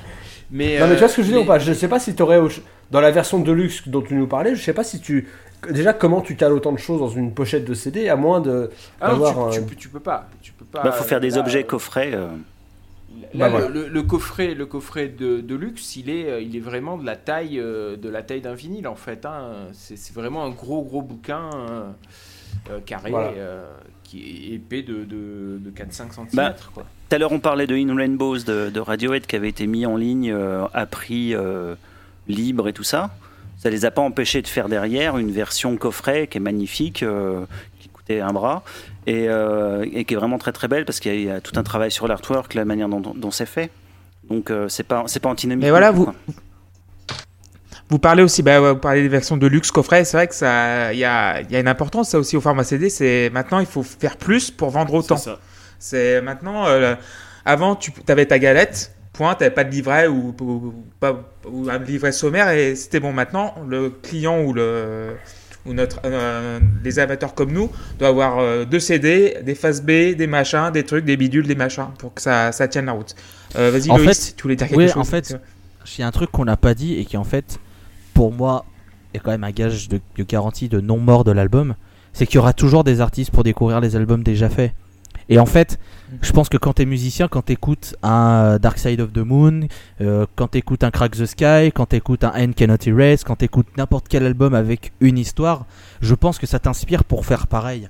Mais, 0.50 0.78
Non, 0.78 0.86
mais 0.86 0.92
tu 0.94 0.98
vois 1.00 1.08
ce 1.08 1.16
que 1.16 1.22
je 1.22 1.26
veux 1.28 1.32
dire 1.32 1.38
les- 1.40 1.44
ou 1.44 1.48
pas? 1.48 1.58
Je 1.58 1.72
sais 1.72 1.88
pas 1.88 1.98
si 1.98 2.14
tu 2.14 2.22
aurais, 2.22 2.38
dans 2.90 3.00
la 3.00 3.10
version 3.10 3.40
Deluxe 3.40 3.88
dont 3.88 4.02
tu 4.02 4.14
nous 4.14 4.26
parlais, 4.28 4.54
je 4.54 4.62
sais 4.62 4.74
pas 4.74 4.84
si 4.84 5.00
tu. 5.00 5.26
Déjà, 5.70 5.92
comment 5.94 6.20
tu 6.20 6.36
cales 6.36 6.52
autant 6.52 6.70
de 6.72 6.78
choses 6.78 7.00
dans 7.00 7.08
une 7.08 7.32
pochette 7.32 7.64
de 7.64 7.74
CD, 7.74 8.08
à 8.08 8.14
moins 8.16 8.40
de. 8.40 8.70
Ah 9.00 9.08
non, 9.08 9.12
d'avoir 9.14 9.50
tu, 9.50 9.58
un- 9.58 9.60
tu 9.62 9.66
peux- 9.66 9.74
tu 9.74 9.88
peux 9.88 10.00
pas. 10.00 10.28
Tu 10.42 10.52
peux 10.52 10.66
pas. 10.66 10.82
Bah, 10.84 10.92
faut 10.92 11.02
faire 11.04 11.18
des 11.20 11.30
là, 11.30 11.38
objets 11.40 11.60
euh, 11.64 11.66
coffrets. 11.66 12.10
euh. 12.14 12.28
Là, 13.34 13.48
Bah, 13.48 13.60
le, 13.68 13.68
le- 13.82 13.88
le 13.88 14.02
coffret, 14.02 14.54
le 14.54 14.66
coffret 14.66 15.08
de, 15.08 15.40
de 15.40 15.54
luxe, 15.54 15.96
il 15.96 16.10
est, 16.10 16.28
euh, 16.30 16.40
il 16.40 16.56
est 16.56 16.60
vraiment 16.60 16.96
de 16.96 17.04
la 17.06 17.16
taille, 17.16 17.58
euh, 17.58 17.96
de 17.96 18.08
la 18.08 18.22
taille 18.22 18.40
d'un 18.40 18.54
vinyle 18.54 18.86
en 18.88 18.94
fait. 18.96 19.24
hein. 19.26 19.68
C'est 19.72 20.12
vraiment 20.14 20.44
un 20.44 20.50
gros 20.50 20.82
gros 20.82 21.02
bouquin 21.02 21.50
euh, 22.70 22.78
carré 22.86 23.10
Voilà. 23.10 23.28
euh, 23.36 23.66
qui 24.04 24.20
est 24.52 24.54
épais 24.54 24.82
de, 24.82 25.04
de, 25.04 25.58
de 25.58 25.70
4-5 25.70 26.12
cm. 26.14 26.26
Bah, 26.34 26.54
quoi. 26.74 26.84
Tout 27.08 27.16
à 27.16 27.18
l'heure, 27.18 27.32
on 27.32 27.40
parlait 27.40 27.66
de 27.66 27.74
In 27.76 27.94
Rainbows 27.94 28.38
de, 28.38 28.70
de 28.70 28.80
Radiohead 28.80 29.26
qui 29.26 29.36
avait 29.36 29.48
été 29.48 29.66
mis 29.66 29.86
en 29.86 29.96
ligne 29.96 30.30
euh, 30.32 30.64
à 30.72 30.86
prix 30.86 31.34
euh, 31.34 31.74
libre 32.28 32.68
et 32.68 32.72
tout 32.72 32.84
ça. 32.84 33.10
Ça 33.58 33.70
les 33.70 33.84
a 33.84 33.90
pas 33.90 34.02
empêchés 34.02 34.42
de 34.42 34.46
faire 34.48 34.68
derrière 34.68 35.16
une 35.16 35.30
version 35.30 35.76
coffret 35.76 36.26
qui 36.26 36.38
est 36.38 36.40
magnifique, 36.40 37.02
coûtait 38.06 38.20
un 38.20 38.32
bras 38.32 38.62
et, 39.06 39.28
euh, 39.28 39.84
et 39.92 40.04
qui 40.04 40.14
est 40.14 40.16
vraiment 40.16 40.38
très 40.38 40.52
très 40.52 40.68
belle 40.68 40.84
parce 40.84 41.00
qu'il 41.00 41.12
y, 41.12 41.16
a- 41.16 41.18
il 41.18 41.24
y 41.26 41.30
a 41.30 41.40
tout 41.40 41.52
un 41.58 41.62
travail 41.62 41.90
sur 41.90 42.06
l'artwork, 42.08 42.54
la 42.54 42.64
manière 42.64 42.88
dont, 42.88 43.00
dont 43.00 43.30
c'est 43.30 43.46
fait. 43.46 43.70
Donc 44.28 44.50
euh, 44.50 44.68
c'est 44.68 44.82
pas 44.84 45.04
c'est 45.06 45.20
pas 45.20 45.28
antinomique. 45.28 45.62
Mais 45.64 45.70
voilà, 45.70 45.90
vous- 45.90 46.04
quoi. 46.04 46.14
Vous 47.90 47.98
parlez 47.98 48.22
aussi, 48.22 48.42
bah, 48.42 48.60
vous 48.60 48.76
parlez 48.78 49.02
des 49.02 49.08
versions 49.08 49.36
de 49.36 49.46
luxe 49.46 49.70
coffret. 49.70 50.04
C'est 50.06 50.16
vrai 50.16 50.26
que 50.26 50.34
ça, 50.34 50.92
il 50.94 50.98
y 50.98 51.04
a, 51.04 51.42
il 51.42 51.50
y 51.50 51.56
a 51.56 51.60
une 51.60 51.68
importance 51.68 52.08
ça 52.08 52.18
aussi 52.18 52.36
au 52.36 52.40
format 52.40 52.64
CD. 52.64 52.88
C'est 52.88 53.30
maintenant 53.32 53.58
il 53.60 53.66
faut 53.66 53.82
faire 53.82 54.16
plus 54.16 54.50
pour 54.50 54.70
vendre 54.70 54.94
autant. 54.94 55.16
C'est 55.18 55.30
ça. 55.30 55.38
C'est 55.78 56.20
maintenant. 56.22 56.66
euh, 56.66 56.94
avant, 57.44 57.76
tu 57.76 57.92
avais 58.08 58.26
ta 58.26 58.38
galette. 58.38 58.92
Point. 59.12 59.34
T'avais 59.34 59.50
pas 59.52 59.62
de 59.64 59.70
livret 59.70 60.06
ou, 60.08 60.34
ou- 60.40 60.44
ou 60.44 60.84
pas 60.98 61.20
ou 61.46 61.68
un 61.70 61.78
livret 61.78 62.10
sommaire 62.10 62.48
et 62.48 62.74
c'était 62.74 62.98
bon. 63.00 63.12
Maintenant, 63.12 63.54
le 63.68 63.90
client 63.90 64.40
ou 64.42 64.52
le 64.54 65.10
ou 65.66 65.72
notre 65.72 66.00
euh, 66.04 66.60
les 66.82 66.98
amateurs 66.98 67.34
comme 67.34 67.52
nous 67.52 67.70
doivent 67.98 68.10
avoir 68.10 68.38
euh, 68.38 68.64
deux 68.64 68.80
CD, 68.80 69.38
des 69.44 69.54
faces 69.54 69.82
B, 69.82 70.14
des 70.14 70.26
machins, 70.26 70.70
des 70.72 70.84
trucs, 70.84 71.04
des 71.04 71.16
bidules, 71.16 71.46
des 71.46 71.54
machins 71.54 71.88
pour 71.98 72.14
que 72.14 72.22
ça, 72.22 72.52
ça 72.52 72.68
tienne 72.68 72.86
la 72.86 72.92
route. 72.92 73.14
Euh, 73.56 73.70
Vas-y 73.70 73.88
Loïs, 73.88 74.26
fait, 74.26 74.36
tu 74.36 74.42
voulais 74.42 74.56
dire 74.56 74.68
quelque 74.68 74.78
oui, 74.78 74.88
chose 74.88 74.96
en 74.96 75.04
fait, 75.04 75.36
il 75.96 76.00
y 76.00 76.04
a 76.04 76.06
un 76.06 76.10
truc 76.12 76.30
qu'on 76.30 76.44
n'a 76.44 76.56
pas 76.56 76.74
dit 76.74 76.94
et 76.94 77.04
qui 77.04 77.16
en 77.16 77.24
fait, 77.24 77.58
pour 78.12 78.32
moi, 78.32 78.64
est 79.14 79.18
quand 79.18 79.30
même 79.30 79.44
un 79.44 79.52
gage 79.52 79.88
de, 79.88 80.00
de 80.16 80.22
garantie 80.24 80.68
de 80.68 80.80
non-mort 80.80 81.24
de 81.24 81.32
l'album. 81.32 81.74
C'est 82.12 82.26
qu'il 82.26 82.36
y 82.36 82.38
aura 82.38 82.52
toujours 82.52 82.84
des 82.84 83.00
artistes 83.00 83.30
pour 83.30 83.42
découvrir 83.42 83.80
les 83.80 83.96
albums 83.96 84.22
déjà 84.22 84.48
faits. 84.48 84.72
Et 85.28 85.38
en 85.38 85.46
fait, 85.46 85.78
je 86.22 86.32
pense 86.32 86.48
que 86.48 86.56
quand 86.56 86.74
t'es 86.74 86.84
musicien, 86.86 87.28
quand 87.28 87.42
t'écoutes 87.42 87.94
un 88.02 88.58
Dark 88.58 88.78
Side 88.78 89.00
of 89.00 89.12
the 89.12 89.18
Moon, 89.18 89.62
euh, 90.00 90.26
quand 90.36 90.48
t'écoutes 90.48 90.84
un 90.84 90.90
Crack 90.90 91.12
the 91.12 91.26
Sky, 91.26 91.72
quand 91.74 91.86
t'écoutes 91.86 92.24
un 92.24 92.32
End 92.34 92.52
Cannot 92.52 92.76
Erase, 92.86 93.24
quand 93.24 93.36
t'écoutes 93.36 93.76
n'importe 93.76 94.06
quel 94.08 94.24
album 94.24 94.54
avec 94.54 94.92
une 95.00 95.18
histoire, 95.18 95.66
je 96.00 96.14
pense 96.14 96.38
que 96.38 96.46
ça 96.46 96.58
t'inspire 96.58 97.04
pour 97.04 97.26
faire 97.26 97.46
pareil. 97.46 97.88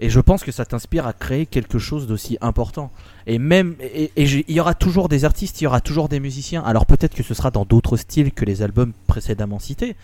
Et 0.00 0.10
je 0.10 0.18
pense 0.20 0.42
que 0.42 0.50
ça 0.50 0.64
t'inspire 0.64 1.06
à 1.06 1.12
créer 1.12 1.46
quelque 1.46 1.78
chose 1.78 2.06
d'aussi 2.06 2.36
important. 2.40 2.90
Et 3.26 3.38
même, 3.38 3.76
et, 3.80 4.10
il 4.16 4.44
y 4.50 4.60
aura 4.60 4.74
toujours 4.74 5.08
des 5.08 5.24
artistes, 5.24 5.60
il 5.60 5.64
y 5.64 5.66
aura 5.66 5.80
toujours 5.80 6.08
des 6.08 6.18
musiciens. 6.20 6.62
Alors 6.62 6.84
peut-être 6.84 7.14
que 7.14 7.22
ce 7.22 7.32
sera 7.32 7.50
dans 7.50 7.64
d'autres 7.64 7.96
styles 7.96 8.32
que 8.32 8.44
les 8.44 8.62
albums 8.62 8.92
précédemment 9.06 9.60
cités, 9.60 9.94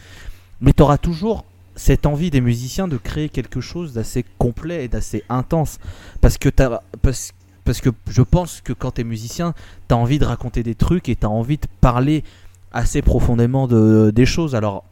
mais 0.61 0.73
tu 0.73 0.83
auras 0.83 0.99
toujours 0.99 1.45
cette 1.75 2.07
envie 2.07 2.31
des 2.31 2.41
musiciens 2.41 2.89
de 2.89 2.99
créer 2.99 3.29
quelque 3.29 3.61
chose 3.61 3.93
d'assez 3.93 4.25
complet 4.39 4.85
et 4.85 4.89
d'assez 4.89 5.25
intense. 5.29 5.79
Parce 6.21 6.39
que, 6.39 6.49
t'as- 6.49 6.83
parce, 7.03 7.33
parce 7.71 7.81
que 7.81 7.91
je 8.09 8.23
pense 8.23 8.61
que 8.63 8.73
quand 8.73 8.91
tu 8.93 9.03
es 9.03 9.05
musicien, 9.05 9.55
tu 9.89 9.95
as 9.95 9.97
envie 9.97 10.19
de 10.19 10.25
raconter 10.25 10.65
des 10.65 10.75
trucs 10.75 11.09
et 11.09 11.15
tu 11.15 11.25
as 11.25 11.31
envie 11.31 11.57
de 11.57 11.67
parler 11.81 12.25
assez 12.73 13.01
profondément 13.01 13.69
de, 13.69 14.11
des 14.13 14.27
choses. 14.27 14.57
Alors 14.57 14.83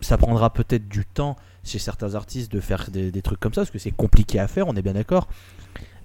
ça 0.00 0.18
prendra 0.18 0.50
peut-être 0.50 0.86
du 0.88 1.06
temps 1.06 1.36
chez 1.64 1.78
certains 1.78 2.14
artistes 2.14 2.52
de 2.52 2.60
faire 2.60 2.90
des, 2.90 3.10
des 3.10 3.22
trucs 3.22 3.40
comme 3.40 3.54
ça, 3.54 3.62
parce 3.62 3.70
que 3.70 3.78
c'est 3.78 3.90
compliqué 3.92 4.38
à 4.38 4.46
faire, 4.46 4.68
on 4.68 4.74
est 4.76 4.82
bien 4.82 4.92
d'accord. 4.92 5.26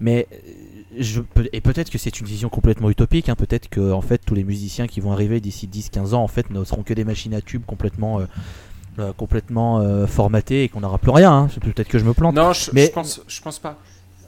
Mais 0.00 0.26
euh, 0.32 0.36
je 0.98 1.20
et 1.52 1.60
peut-être 1.60 1.90
que 1.90 1.98
c'est 1.98 2.18
une 2.20 2.26
vision 2.26 2.48
complètement 2.48 2.88
utopique. 2.88 3.28
hein, 3.28 3.34
peut-être 3.36 3.68
que 3.68 3.92
en 3.92 4.00
fait 4.00 4.18
tous 4.24 4.34
les 4.34 4.44
musiciens 4.44 4.86
qui 4.86 5.00
vont 5.00 5.12
arriver 5.12 5.40
d'ici 5.40 5.68
10-15 5.72 6.14
ans 6.14 6.22
en 6.22 6.28
fait 6.28 6.48
ne 6.50 6.64
seront 6.64 6.82
que 6.84 6.94
des 6.94 7.04
machines 7.04 7.34
à 7.34 7.40
tubes 7.42 7.64
complètement 7.66 8.20
euh, 8.20 8.26
euh, 8.98 9.12
complètement 9.12 9.80
euh, 9.80 10.06
formatées 10.06 10.64
et 10.64 10.68
qu'on 10.70 10.80
n'aura 10.80 10.98
plus 10.98 11.10
rien. 11.10 11.32
hein. 11.32 11.48
Peut-être 11.60 11.88
que 11.88 11.98
je 11.98 12.04
me 12.04 12.14
plante. 12.14 12.34
Non, 12.34 12.52
je, 12.54 12.70
Mais- 12.72 12.86
je 12.86 12.92
pense, 12.92 13.20
je 13.28 13.40
pense 13.42 13.58
pas. 13.58 13.78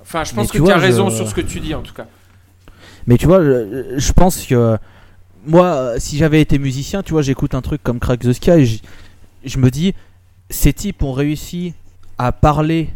Enfin, 0.07 0.25
je 0.25 0.35
pense 0.35 0.51
que 0.51 0.59
tu 0.59 0.71
as 0.71 0.77
je- 0.79 0.83
raison 0.83 1.11
sur 1.11 1.29
ce 1.29 1.35
que 1.35 1.41
tu 1.41 1.61
dis 1.61 1.75
en 1.75 1.83
tout 1.83 1.95
cas. 1.95 2.07
Mais 3.07 3.17
tu 3.19 3.27
vois, 3.27 3.43
je, 3.43 3.95
je 3.99 4.13
pense 4.13 4.45
que 4.47 4.79
moi, 5.45 5.67
euh, 5.67 5.97
si 5.99 6.17
j'avais 6.17 6.41
été 6.41 6.59
musicien, 6.59 7.03
tu 7.03 7.13
vois, 7.13 7.23
j'écoute 7.23 7.55
un 7.55 7.63
truc 7.63 7.83
comme 7.83 8.01
Crack 8.01 8.21
the 8.21 8.33
Sky, 8.33 8.51
et 8.51 8.67
je, 8.67 8.79
je 9.45 9.59
me 9.59 9.71
dis, 9.71 9.95
ces 10.51 10.73
types 10.73 11.03
ont 11.03 11.13
réussi 11.13 11.75
à 12.19 12.33
parler 12.33 12.91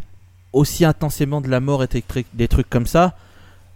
aussi 0.52 0.84
intensément 0.84 1.40
de 1.40 1.48
la 1.48 1.60
mort 1.60 1.84
et 1.84 1.86
des 1.86 2.02
trucs, 2.02 2.26
des 2.34 2.48
trucs 2.48 2.68
comme 2.68 2.86
ça. 2.86 3.14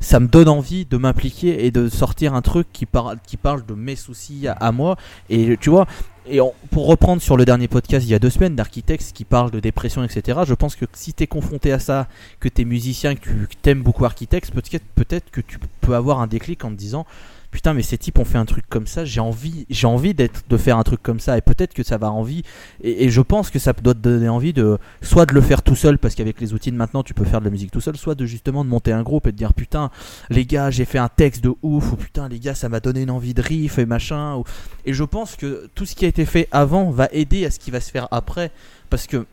Ça 0.01 0.19
me 0.21 0.27
donne 0.27 0.49
envie 0.49 0.85
de 0.87 0.97
m'impliquer 0.97 1.65
et 1.67 1.71
de 1.71 1.89
sortir 1.89 2.35
un 2.35 2.43
truc 2.43 2.67
qui, 2.73 2.85
parle 2.85 3.17
qui 3.27 3.37
parle 3.37 3.65
de 3.65 3.75
mes 3.75 3.95
soucis 3.97 4.49
à, 4.49 4.53
à 4.53 4.73
moi. 4.73 4.97
Et 5.31 5.57
tu 5.61 5.71
vois, 5.71 5.87
et 6.27 6.41
pour 6.71 6.87
reprendre 6.87 7.21
sur 7.21 7.37
le 7.37 7.45
dernier 7.45 7.69
podcast 7.69 8.07
il 8.07 8.11
y 8.11 8.15
a 8.15 8.19
deux 8.19 8.31
semaines 8.31 8.57
d'Architects 8.57 9.13
qui 9.13 9.25
parle 9.25 9.51
de 9.51 9.61
dépression, 9.61 10.03
etc., 10.03 10.41
je 10.47 10.55
pense 10.55 10.75
que 10.75 10.87
si 10.95 11.13
t'es 11.13 11.27
confronté 11.27 11.73
à 11.73 11.79
ça, 11.79 12.09
que 12.41 12.49
t'es 12.49 12.65
musicien, 12.65 13.15
que 13.15 13.21
tu 13.21 13.47
que 13.47 13.55
t'aimes 13.61 13.83
beaucoup 13.83 14.05
Architects, 14.05 14.51
peut-être 14.51 14.85
peut-être 14.95 15.31
que 15.31 15.41
tu 15.41 15.59
peux 15.81 15.95
avoir 15.95 16.21
un 16.21 16.27
déclic 16.27 16.65
en 16.65 16.71
te 16.71 16.77
disant 16.77 17.07
putain 17.55 17.73
mais 17.73 17.83
ces 17.83 17.97
types 17.97 18.19
ont 18.19 18.25
fait 18.25 18.37
un 18.37 18.47
truc 18.47 18.65
comme 18.69 18.89
ça 18.89 19.05
j'ai 19.05 19.21
envie 19.21 19.65
j'ai 19.71 19.87
envie 19.87 20.13
d'être 20.13 20.43
de 20.51 20.57
faire 20.57 20.77
un 20.77 20.83
truc 20.83 21.01
comme 21.01 21.21
ça 21.21 21.39
et 21.39 21.41
peut-être 21.41 21.73
que 21.73 21.85
ça 21.85 21.99
va 21.99 22.11
envie 22.11 22.43
et, 22.83 23.09
je 23.11 23.21
pense 23.21 23.49
que 23.49 23.61
ça 23.61 23.73
doit 23.73 23.95
te 23.95 24.01
donner 24.01 24.29
envie 24.29 24.53
de 24.53 24.77
soit 25.03 25.25
de 25.25 25.33
le 25.35 25.41
faire 25.41 25.63
tout 25.63 25.77
seul 25.77 25.99
parce 25.99 26.17
qu'avec 26.17 26.41
les 26.41 26.53
outils 26.53 26.73
de 26.73 26.77
maintenant 26.77 27.05
tu 27.05 27.15
peux 27.15 27.25
faire 27.25 27.39
de 27.39 27.45
la 27.45 27.53
musique 27.53 27.71
tout 27.71 27.81
seul 27.81 27.97
soit 27.97 28.17
de 28.17 28.27
justement 28.27 28.65
de 28.65 28.71
monter 28.71 28.91
un 28.91 29.05
groupe 29.05 29.29
et 29.29 29.33
de 29.33 29.37
dire 29.37 29.55
putain 29.55 29.91
les 30.31 30.45
gars 30.47 30.73
j'ai 30.73 30.85
fait 30.85 30.99
un 30.99 31.09
texte 31.09 31.45
de 31.45 31.53
ouf 31.63 31.93
ou 31.93 31.97
putain 31.97 32.29
les 32.29 32.41
gars 32.41 32.57
ça 32.57 32.69
m'a 32.69 32.81
donné 32.81 33.03
une 33.03 33.11
envie 33.13 33.35
de 33.35 33.41
riff 33.41 33.79
et 33.79 33.87
machin 33.87 34.35
ou- 34.35 34.45
et 34.85 34.93
je 34.93 35.05
pense 35.05 35.37
que 35.37 35.71
tout 35.77 35.87
ce 35.87 35.95
qui 35.95 36.05
a 36.07 36.09
été 36.09 36.25
fait 36.25 36.49
avant 36.51 36.91
va 36.91 37.09
aider 37.13 37.47
à 37.47 37.53
ce 37.53 37.61
qui 37.61 37.71
va 37.71 37.81
se 37.81 37.93
faire 37.93 38.09
après 38.11 38.51
parce 38.91 39.07
que 39.07 39.27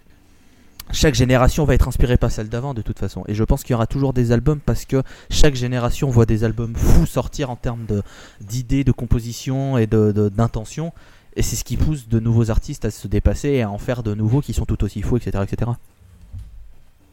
chaque 0.94 1.16
génération 1.16 1.66
va 1.66 1.74
être 1.74 1.88
inspirée 1.88 2.18
par 2.18 2.32
celle 2.32 2.50
d'avant 2.50 2.74
de 2.74 2.82
toute 2.82 3.00
façon. 3.00 3.24
Et 3.28 3.34
je 3.36 3.44
pense 3.44 3.64
qu'il 3.64 3.72
y 3.72 3.76
aura 3.76 3.88
toujours 3.88 4.14
des 4.14 4.32
albums 4.32 4.60
parce 4.60 4.86
que 4.86 5.04
chaque 5.30 5.56
génération 5.56 6.10
voit 6.10 6.26
des 6.26 6.44
albums 6.44 6.76
fous 6.76 7.06
sortir 7.06 7.50
en 7.50 7.56
termes 7.56 7.86
de- 7.86 8.04
d'idées, 8.42 8.84
de, 8.84 8.92
composition 8.92 9.78
et 9.78 9.88
de- 9.88 10.12
de- 10.12 10.30
d'intention. 10.30 10.94
et 11.38 11.42
c'est 11.44 11.56
ce 11.56 11.64
qui 11.64 11.78
pousse 11.78 12.10
de 12.10 12.20
nouveaux 12.20 12.52
artistes 12.52 12.84
à 12.84 12.92
se 12.92 13.08
dépasser 13.08 13.50
et 13.50 13.62
à 13.62 13.70
en 13.70 13.78
faire 13.78 14.04
de 14.04 14.14
nouveaux 14.14 14.42
qui 14.42 14.52
sont 14.54 14.66
tout 14.66 14.84
aussi 14.84 15.02
fous, 15.02 15.16
etc. 15.16 15.42
etc. 15.50 15.72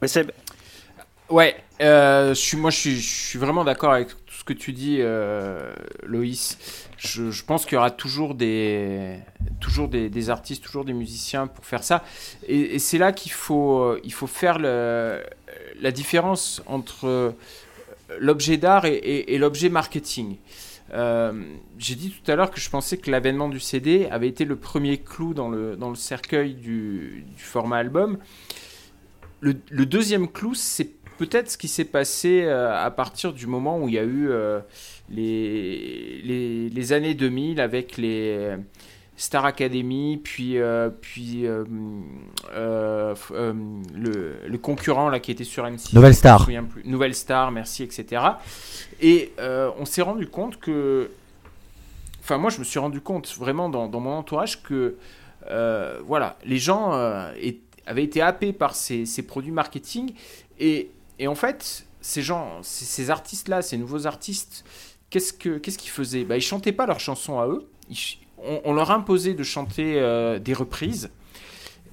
Mais 0.03 0.09
Seb, 0.09 0.31
Ouais, 1.31 1.57
euh, 1.83 2.31
je 2.31 2.41
suis, 2.41 2.57
moi 2.57 2.71
je 2.71 2.77
suis, 2.79 2.97
je 3.01 3.07
suis 3.29 3.39
vraiment 3.39 3.63
d'accord 3.63 3.93
avec 3.93 4.09
que 4.49 4.55
tu 4.55 4.73
dis, 4.73 4.97
euh, 5.01 5.71
Loïs. 6.05 6.57
Je, 6.97 7.43
pense 7.45 7.67
qu'il 7.67 7.75
y 7.75 7.77
aura 7.77 7.91
toujours 7.91 8.35
des, 8.35 9.19
toujours 9.61 9.89
des, 9.89 10.31
artistes, 10.31 10.65
toujours 10.65 10.87
des 10.87 10.95
musiciens 10.95 11.47
pour 11.47 11.67
faire 11.67 11.85
ça. 11.85 12.03
Et, 12.49 12.79
c'est 12.79 12.97
là 12.97 13.13
qu'il 13.13 13.31
faut, 13.33 13.81
euh, 13.81 14.01
il 14.05 14.13
faut 14.13 14.27
faire 14.27 14.59
la 14.59 15.91
différence 15.93 16.63
entre 16.67 17.07
euh, 17.07 17.31
l'objet 18.19 18.57
d'art 18.57 18.87
et, 18.87 18.95
et- 18.95 19.35
et 19.35 19.39
l'objet 19.39 19.69
marketing. 19.69 20.37
J'ai 21.79 21.95
dit 21.95 22.11
tout 22.11 22.31
à 22.31 22.35
l'heure 22.35 22.51
que 22.51 22.59
je 22.61 22.71
pensais 22.71 22.97
que 22.97 23.11
l'avènement 23.11 23.51
du 23.51 23.61
CD 23.61 24.09
avait 24.11 24.29
été 24.29 24.47
le 24.47 24.57
premier 24.57 24.97
clou 24.97 25.35
dans 25.35 25.51
le, 25.51 25.77
dans 25.77 25.91
le 25.91 25.97
cercueil 25.97 26.55
du, 26.55 27.27
du 27.37 27.43
format 27.43 27.77
album. 27.77 28.17
Le, 29.41 29.55
le 29.71 29.85
deuxième 29.87 30.27
clou, 30.27 30.55
c'est 30.55 30.98
peut-être 31.19 31.51
ce 31.51 31.59
qui 31.59 31.69
s'est 31.69 31.85
passé 31.85 32.43
euh, 32.45 32.75
à 32.75 32.91
partir 32.91 33.33
du 33.33 33.47
moment 33.47 33.79
où 33.79 33.89
il 33.89 33.95
y 33.95 33.99
a 33.99 34.05
eu 34.05 34.29
euh, 34.31 34.61
les, 35.11 36.23
les, 36.25 36.71
les 36.71 36.93
années 36.93 37.15
2000 37.15 37.61
avec 37.61 37.97
les 37.99 38.57
Star 39.17 39.45
Academy, 39.45 40.17
puis, 40.23 40.59
euh, 40.59 40.91
puis 41.01 41.45
euh, 41.45 41.65
euh, 42.55 43.15
euh, 43.33 43.53
le, 43.93 44.37
le 44.47 44.59
concurrent 44.59 45.09
là, 45.09 45.19
qui 45.19 45.33
était 45.33 45.43
sur 45.43 45.65
M6. 45.65 45.93
Nouvelle 45.95 46.13
je 46.13 46.17
me 46.17 46.21
Star. 46.21 46.47
plus. 46.47 46.85
Nouvelle 46.85 47.15
Star, 47.17 47.51
merci, 47.51 47.83
etc. 47.83 48.23
Et 49.01 49.33
euh, 49.41 49.71
on 49.79 49.85
s'est 49.85 50.03
rendu 50.03 50.29
compte 50.29 50.61
que. 50.61 51.11
Enfin, 52.23 52.39
moi, 52.39 52.51
je 52.51 52.61
me 52.61 52.65
suis 52.65 52.79
rendu 52.79 53.01
compte 53.01 53.27
vraiment 53.37 53.69
dans, 53.69 53.89
dans 53.89 54.01
mon 54.01 54.13
entourage 54.13 54.63
que. 54.63 54.95
euh, 55.51 55.99
voilà, 56.07 56.37
les 56.45 56.59
gens 56.59 56.93
euh, 56.93 57.33
avaient 57.87 58.05
été 58.05 58.21
happés 58.21 58.53
par 58.53 58.77
ces, 58.77 59.05
ces 59.05 59.23
produits 59.23 59.51
marketing. 59.53 60.13
Et, 60.61 60.91
et 61.19 61.27
en 61.29 61.35
fait, 61.35 61.87
ces 62.01 62.23
gens, 62.23 62.59
ces, 62.63 63.11
artistes-là, 63.11 63.63
ces 63.63 63.77
nouveaux 63.77 64.07
artistes, 64.07 64.65
qu'est-ce 65.11 65.33
que- 65.33 65.59
qu'est-ce 65.59 65.79
qu'ils 65.79 65.91
faisaient? 65.91 66.25
Bah, 66.25 66.37
Ils 66.37 66.41
chantaient 66.43 66.73
pas 66.73 66.87
leurs 66.87 67.01
chansons 67.01 67.39
à 67.41 67.47
eux. 67.47 67.69
On, 68.65 68.73
leur 68.73 68.91
imposait 68.93 69.35
de 69.35 69.43
chanter 69.43 69.99
euh, 69.99 70.39
des 70.39 70.55
reprises. 70.55 71.11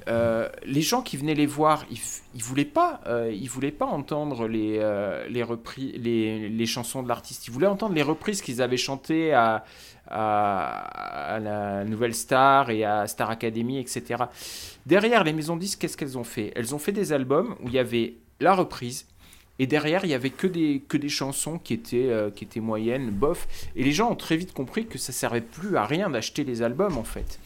Euh, 0.07 0.47
les 0.63 0.81
gens 0.81 1.01
qui 1.01 1.17
venaient 1.17 1.33
les 1.33 1.47
voir, 1.47 1.85
ils, 1.89 1.97
ils 2.35 2.43
voulaient 2.43 2.63
pas, 2.65 3.01
euh, 3.07 3.35
voulaient 3.49 3.71
pas 3.71 3.87
entendre 3.87 4.47
les 4.47 4.77
les, 5.29 5.41
repris, 5.43 5.93
les 5.97 6.47
les 6.49 6.65
chansons 6.67 7.01
de 7.01 7.07
l'artiste. 7.07 7.47
Ils 7.47 7.51
voulaient 7.51 7.65
entendre 7.65 7.95
les 7.95 8.03
reprises 8.03 8.43
qu'ils 8.43 8.61
avaient 8.61 8.77
chantées 8.77 9.33
à, 9.33 9.65
à 10.07 11.33
à 11.35 11.39
la 11.39 11.83
Nouvelle 11.85 12.13
Star 12.13 12.69
et 12.69 12.83
à 12.83 13.07
Star 13.07 13.31
Academy, 13.31 13.79
etc. 13.79 14.25
Derrière 14.85 15.23
les 15.23 15.33
maisons 15.33 15.55
disques, 15.55 15.79
qu'est-ce 15.79 15.97
qu'elles 15.97 16.17
ont 16.19 16.23
fait? 16.23 16.51
Elles 16.55 16.75
ont 16.75 16.79
fait 16.79 16.91
des 16.91 17.11
albums 17.11 17.55
où 17.63 17.67
il 17.67 17.73
y 17.73 17.79
avait 17.79 18.17
la 18.39 18.53
reprise. 18.53 19.07
Et 19.59 19.67
derrière, 19.67 20.03
il 20.03 20.09
y 20.11 20.13
avait 20.13 20.31
que 20.31 20.47
des, 20.47 20.81
que 20.87 20.97
des 20.97 21.07
chansons 21.09 21.57
qui 21.57 21.73
étaient, 21.73 22.09
euh, 22.09 22.29
qui 22.29 22.43
étaient 22.43 22.59
moyennes, 22.59 23.09
bof. 23.09 23.47
Et 23.75 23.83
les 23.83 23.93
gens 23.93 24.11
ont 24.11 24.15
très 24.15 24.35
vite 24.35 24.51
compris 24.53 24.85
que 24.85 24.97
ça 24.97 25.13
servait 25.13 25.39
plus 25.41 25.77
à 25.77 25.85
rien 25.85 26.09
d'acheter 26.09 26.43
les 26.43 26.61
albums, 26.61 26.97
en 26.97 27.03
fait. 27.05 27.39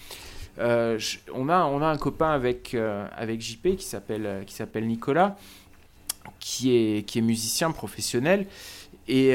Euh, 0.57 0.97
je- 0.97 1.19
on, 1.33 1.49
a, 1.49 1.63
on 1.65 1.81
a 1.81 1.85
un 1.87 1.97
copain 1.97 2.31
avec, 2.31 2.73
euh, 2.73 3.05
avec 3.15 3.41
JP 3.41 3.75
qui 3.77 3.85
s'appelle 3.85 4.43
qui 4.47 4.53
s'appelle 4.55 4.87
Nicolas, 4.87 5.37
qui 6.39 6.75
est, 6.75 7.03
qui 7.03 7.19
est 7.19 7.21
musicien 7.21 7.71
professionnel 7.71 8.47
et, 9.07 9.29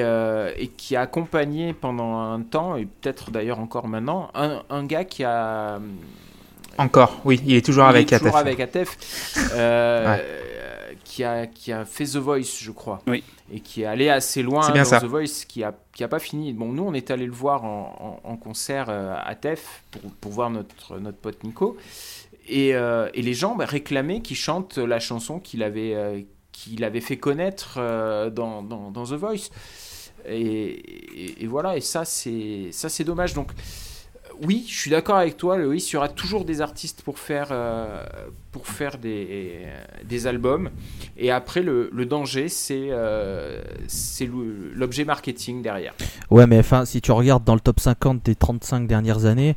et 0.59 0.69
qui 0.77 0.95
a 0.97 1.01
accompagné 1.01 1.73
pendant 1.73 2.19
un 2.21 2.41
temps, 2.43 2.77
et 2.77 2.87
peut-être 2.87 3.31
d'ailleurs 3.31 3.59
encore 3.59 3.89
maintenant, 3.89 4.31
un, 4.35 4.63
un 4.71 4.85
gars 4.85 5.05
qui 5.05 5.25
a... 5.25 5.81
Encore, 6.79 7.21
oui, 7.25 7.41
il 7.47 7.55
est 7.57 7.65
toujours 7.65 7.85
il 7.85 7.89
avec 7.91 8.13
est 8.13 8.19
toujours 8.19 8.37
Atef. 8.37 8.47
avec 8.47 8.61
Atef, 8.61 9.51
euh, 9.55 10.17
qui, 11.15 11.23
a, 11.25 11.47
qui 11.47 11.71
a 11.73 11.85
fait 11.85 12.05
The 12.07 12.17
Voice, 12.17 12.59
je 12.61 12.71
crois. 12.73 13.01
Oui. 13.07 13.23
Et 13.53 13.61
qui 13.61 13.83
est 13.83 13.87
allé 13.87 14.09
assez 14.09 14.43
loin 14.43 14.67
dans 14.67 14.73
bien 14.73 14.85
ça. 14.85 15.01
The 15.01 15.05
Voice, 15.05 15.45
qui 15.47 15.63
a, 15.63 15.73
qui 15.95 16.03
a 16.03 16.09
pas 16.09 16.19
fini. 16.19 16.53
Bon, 16.53 16.73
nous, 16.73 16.83
on 16.83 16.93
est 16.95 17.11
allé 17.13 17.27
le 17.27 17.33
voir 17.33 17.65
en, 17.65 18.21
en- 18.25 18.29
en 18.31 18.37
concert 18.37 18.87
euh, 18.89 19.15
à 19.15 19.29
Atef 19.29 19.83
pour, 19.93 20.01
pour 20.21 20.33
voir 20.33 20.51
notre, 20.51 20.99
notre 20.99 21.19
pote 21.19 21.45
Nico. 21.45 21.77
Et, 22.49 22.75
euh, 22.75 23.09
et 23.15 23.23
les 23.23 23.33
gens 23.35 23.55
bah, 23.55 23.65
réclamaient 23.65 24.21
qu'il 24.23 24.37
chante 24.37 24.77
la 24.79 24.99
chanson 24.99 25.39
qu'il 25.39 25.63
avait, 25.63 25.95
euh, 25.95 26.21
qu'il 26.53 26.83
avait 26.85 27.01
fait 27.01 27.17
connaître 27.17 27.77
euh, 27.79 28.29
dans, 28.31 28.63
dans, 28.63 28.91
dans 28.91 29.05
The 29.05 29.13
Voice. 29.13 29.51
Et, 30.27 30.41
et- 30.41 31.45
et 31.45 31.47
voilà, 31.47 31.77
et 31.77 31.81
ça, 31.81 32.05
c'est 32.05 32.69
ça 32.73 32.89
c'est 32.89 33.05
dommage. 33.05 33.35
Donc, 33.35 33.53
oui, 34.47 34.65
je 34.69 34.79
suis 34.79 34.91
d'accord 34.91 35.17
avec 35.17 35.37
toi, 35.37 35.57
Loïs. 35.57 35.91
Il 35.91 35.95
y 35.95 35.97
aura 35.97 36.09
toujours 36.09 36.45
des 36.45 36.61
artistes 36.61 37.03
pour 37.03 37.19
faire, 37.19 37.49
euh, 37.51 38.05
pour 38.53 38.67
faire 38.67 38.99
des, 38.99 39.67
des 40.05 40.27
albums. 40.27 40.71
Et 41.17 41.31
après, 41.31 41.63
le, 41.63 41.91
le 41.93 42.07
danger, 42.07 42.49
c'est 42.49 42.89
euh, 42.91 43.63
l'objet 44.75 45.05
marketing 45.05 45.63
derrière. 45.63 45.95
Ouais, 46.31 46.47
mais 46.47 46.59
enfin, 46.59 46.85
si 46.85 47.01
tu 47.01 47.13
regardes 47.13 47.45
dans 47.45 47.55
le 47.55 47.61
top 47.61 47.81
50 47.81 48.25
des 48.25 48.35
35 48.35 48.87
dernières 48.87 49.25
années, 49.25 49.57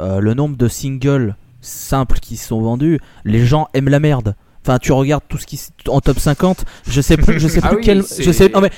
euh, 0.00 0.20
le 0.20 0.34
nombre 0.34 0.56
de 0.56 0.68
singles 0.68 1.36
simples 1.60 2.18
qui 2.20 2.36
sont 2.36 2.60
vendus, 2.60 3.00
les 3.24 3.44
gens 3.44 3.68
aiment 3.74 3.88
la 3.88 4.00
merde. 4.00 4.36
Enfin, 4.66 4.78
tu 4.80 4.90
regardes 4.90 5.22
tout 5.28 5.38
ce 5.38 5.46
qui 5.46 5.60
en 5.86 6.00
top 6.00 6.18
50, 6.18 6.64
je 6.88 7.00
sais 7.00 7.16
plus, 7.16 7.38
je 7.38 7.46
sais 7.46 7.60
Ah 7.62 7.68
plus 7.68 7.76
oui, 7.76 7.82
quel, 7.84 8.02
je 8.18 8.32
sais, 8.32 8.48
non 8.48 8.60
mais 8.60 8.70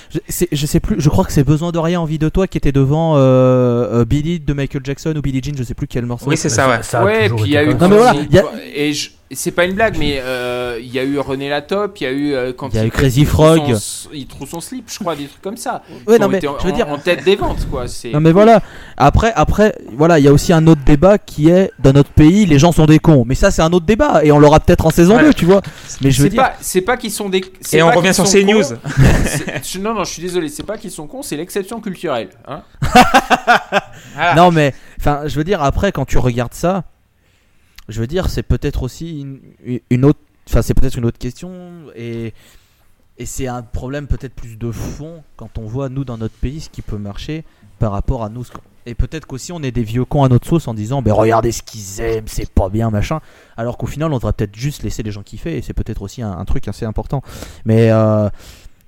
je, 0.52 0.66
sais 0.66 0.80
plus, 0.80 0.96
je 1.00 1.08
crois 1.08 1.24
que 1.24 1.32
c'est 1.32 1.44
Besoin 1.44 1.72
de 1.72 1.78
rien, 1.78 1.98
envie 1.98 2.18
de 2.18 2.28
toi 2.28 2.46
qui 2.46 2.58
était 2.58 2.72
devant 2.72 3.16
euh, 3.16 3.20
euh, 3.20 4.04
Billy 4.04 4.38
de 4.38 4.52
Michael 4.52 4.82
Jackson 4.84 5.14
ou 5.16 5.22
Billie 5.22 5.40
Jean, 5.42 5.56
je 5.56 5.62
sais 5.62 5.72
plus 5.72 5.86
quel 5.86 6.04
morceau. 6.04 6.26
Oui, 6.28 6.36
c'est 6.36 6.50
ça, 6.50 6.68
ouais. 6.68 6.82
Ça 6.82 7.02
puis 7.04 7.44
il 7.46 7.50
y 7.52 7.56
a 7.56 7.64
eu. 7.64 7.74
Non, 7.74 7.88
mais 7.88 7.96
voilà, 7.96 8.14
il 8.14 8.34
y 8.34 8.38
a- 8.38 8.44
Et 8.74 8.92
je- 8.92 9.10
c'est 9.30 9.50
pas 9.50 9.64
une 9.66 9.74
blague, 9.74 9.96
mais 9.98 10.20
euh, 10.22 10.78
il 10.80 10.90
y 10.90 10.98
a 10.98 11.04
eu 11.04 11.18
René 11.18 11.48
Latop, 11.50 11.98
il 12.00 12.04
y 12.04 12.06
a 12.06 12.10
eu 12.10 12.32
euh, 12.34 12.52
quand 12.52 12.70
Il 12.72 12.76
y 12.76 12.78
a 12.78 12.86
eu 12.86 12.90
quand 12.90 12.98
Crazy 12.98 13.24
trouve 13.26 13.56
Frog. 13.58 13.74
son- 13.76 14.08
il 14.14 14.26
trouve 14.26 14.48
son 14.48 14.60
slip, 14.60 14.84
je 14.90 14.98
crois, 14.98 15.16
des 15.16 15.26
trucs 15.26 15.42
comme 15.42 15.56
ça. 15.58 15.82
Ouais, 16.06 16.18
non 16.18 16.28
mais 16.28 16.46
en, 16.48 16.58
je 16.58 16.66
veux 16.66 16.72
dire, 16.72 16.88
en 16.88 16.96
tête 16.98 17.24
des 17.24 17.36
ventes, 17.36 17.68
quoi. 17.70 17.88
C'est. 17.88 18.10
Non 18.10 18.20
mais 18.20 18.32
voilà. 18.32 18.62
Après, 18.96 19.32
après, 19.36 19.74
voilà, 19.92 20.18
il 20.18 20.24
y 20.24 20.28
a 20.28 20.32
aussi 20.32 20.52
un 20.52 20.66
autre 20.66 20.80
débat 20.86 21.18
qui 21.18 21.50
est 21.50 21.70
dans 21.78 21.92
notre 21.92 22.10
pays, 22.10 22.46
les 22.46 22.58
gens 22.58 22.72
sont 22.72 22.86
des 22.86 22.98
cons. 22.98 23.24
Mais 23.26 23.34
ça, 23.34 23.50
c'est 23.50 23.60
un 23.62 23.72
autre 23.72 23.84
débat 23.86 24.24
et 24.24 24.32
on 24.32 24.38
l'aura 24.38 24.60
peut-être 24.60 24.86
en 24.86 24.90
saison 24.90 25.12
Voilà. 25.14 25.28
2, 25.28 25.34
tu 25.34 25.44
vois. 25.44 25.60
Mais 26.00 26.10
je 26.10 26.22
veux 26.22 26.28
C'est 26.28 26.30
dire, 26.30 26.42
pas, 26.42 26.54
c'est 26.60 26.80
pas 26.80 26.96
qu'ils 26.96 27.12
sont 27.12 27.28
des. 27.28 27.42
Et 27.72 27.82
on 27.82 27.90
revient 27.90 28.14
sur 28.14 28.26
ces 28.26 28.44
news. 28.44 28.62
non, 29.80 29.94
non, 29.94 30.04
je 30.04 30.10
suis 30.12 30.22
désolé, 30.22 30.48
c'est 30.48 30.62
pas 30.62 30.78
qu'ils 30.78 30.90
sont 30.90 31.06
cons, 31.06 31.22
c'est 31.22 31.36
l'exception 31.36 31.80
culturelle. 31.80 32.30
Hein 32.46 32.62
Voilà. 34.14 34.34
non 34.34 34.50
mais, 34.50 34.74
enfin, 34.98 35.22
je 35.26 35.36
veux 35.36 35.44
dire 35.44 35.62
après 35.62 35.92
quand 35.92 36.04
tu 36.04 36.18
regardes 36.18 36.54
ça, 36.54 36.84
je 37.88 38.00
veux 38.00 38.06
dire, 38.06 38.28
c'est 38.28 38.42
peut-être 38.42 38.82
aussi 38.82 39.26
une, 39.90 40.04
autre, 40.04 40.20
enfin 40.48 40.62
c'est 40.62 40.74
peut-être 40.74 40.96
une 40.96 41.04
autre 41.04 41.18
question 41.18 41.52
et 41.94 42.32
et 43.20 43.26
c'est 43.26 43.48
un 43.48 43.62
problème 43.62 44.06
peut-être 44.06 44.34
plus 44.34 44.56
de 44.56 44.70
fond 44.70 45.24
quand 45.36 45.58
on 45.58 45.66
voit 45.66 45.88
nous 45.88 46.04
dans 46.04 46.16
notre 46.16 46.36
pays 46.36 46.60
ce 46.60 46.70
qui 46.70 46.82
peut 46.82 46.98
marcher 46.98 47.44
par 47.80 47.90
rapport 47.90 48.22
à 48.22 48.28
nous. 48.28 48.44
Et 48.86 48.94
peut-être 48.94 49.26
qu'aussi 49.26 49.50
on 49.50 49.60
est 49.62 49.72
des 49.72 49.82
vieux 49.82 50.04
cons 50.04 50.22
à 50.22 50.28
notre 50.28 50.46
sauce 50.46 50.68
en 50.68 50.74
disant, 50.74 51.02
ben 51.02 51.12
regardez 51.12 51.50
ce 51.50 51.62
qu'ils 51.64 52.00
aiment, 52.00 52.28
c'est 52.28 52.48
pas 52.48 52.68
bien 52.68 52.90
machin. 52.90 53.20
Alors 53.56 53.76
qu'au 53.76 53.86
final 53.86 54.12
on 54.12 54.16
devrait 54.16 54.32
peut-être 54.32 54.54
juste 54.54 54.84
laisser 54.84 55.02
les 55.02 55.10
gens 55.10 55.22
kiffer 55.24 55.58
et 55.58 55.62
c'est 55.62 55.74
peut-être 55.74 56.02
aussi 56.02 56.22
un, 56.22 56.30
un 56.30 56.44
truc 56.44 56.68
assez 56.68 56.84
important. 56.84 57.22
Mais 57.64 57.90
euh, 57.90 58.28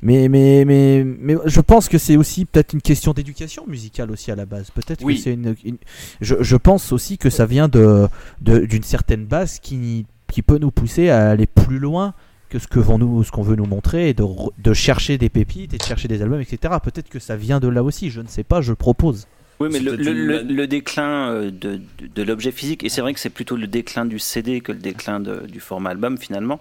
mais, 0.03 0.29
mais, 0.29 0.65
mais, 0.67 1.05
mais 1.05 1.37
je 1.47 1.61
pense 1.61 1.89
que 1.89 1.99
c'est 1.99 2.17
aussi 2.17 2.45
peut-être 2.45 2.73
une 2.73 2.83
question 2.83 3.13
d'éducation 3.13 3.65
musicale 3.67 4.11
aussi 4.11 4.31
à 4.31 4.37
la 4.37 4.47
base. 4.47 4.71
Peut-être 4.71 5.03
Oui. 5.05 5.17
que 5.17 5.23
c'est 5.23 5.33
une, 5.35 5.55
une- 5.65 5.77
je, 6.21 6.37
je 6.41 6.57
pense 6.57 6.93
aussi 6.93 7.19
que 7.19 7.31
ça 7.31 7.47
vient 7.47 7.69
de 7.69 8.07
de- 8.41 8.61
d'une 8.67 8.83
certaine 8.83 9.25
base 9.27 9.59
qui, 9.61 10.07
qui 10.33 10.43
peut 10.43 10.59
nous 10.59 10.71
pousser 10.71 11.11
à 11.11 11.31
aller 11.31 11.47
plus 11.47 11.79
loin 11.79 12.15
que 12.49 12.59
ce 12.59 12.67
que 12.67 12.81
vont 12.81 12.99
nous, 12.99 13.23
ce 13.25 13.31
qu'on 13.31 13.43
veut 13.43 13.57
nous 13.57 13.67
montrer 13.67 14.09
et 14.09 14.15
de, 14.15 14.25
de 14.59 14.73
chercher 14.75 15.19
des 15.19 15.29
pépites 15.29 15.73
et 15.75 15.79
de 15.79 15.83
chercher 15.85 16.09
des 16.09 16.21
albums, 16.23 16.41
etc. 16.41 16.75
Peut-être 16.83 17.09
que 17.09 17.19
ça 17.21 17.37
vient 17.37 17.61
de 17.61 17.69
là 17.69 17.83
aussi. 17.85 18.11
Je 18.11 18.21
ne 18.21 18.27
sais 18.27 18.43
pas. 18.43 18.61
Je 18.61 18.73
propose. 18.73 19.27
Oui, 19.61 19.69
mais 19.71 19.79
le, 19.79 19.95
le- 20.43 20.67
déclin 20.67 21.29
euh, 21.31 21.51
de, 21.51 21.77
de, 21.99 22.07
de 22.15 22.23
l'objet 22.23 22.51
physique, 22.51 22.83
et 22.83 22.89
c'est 22.89 23.03
vrai 23.03 23.13
que 23.13 23.21
c'est 23.21 23.29
plutôt 23.29 23.57
le 23.57 23.67
déclin 23.67 24.07
du 24.07 24.19
CD 24.19 24.63
que 24.63 24.73
le 24.73 24.79
déclin 24.79 25.21
de- 25.21 25.47
du 25.47 25.61
format 25.61 25.91
album 25.91 26.17
finalement. 26.17 26.61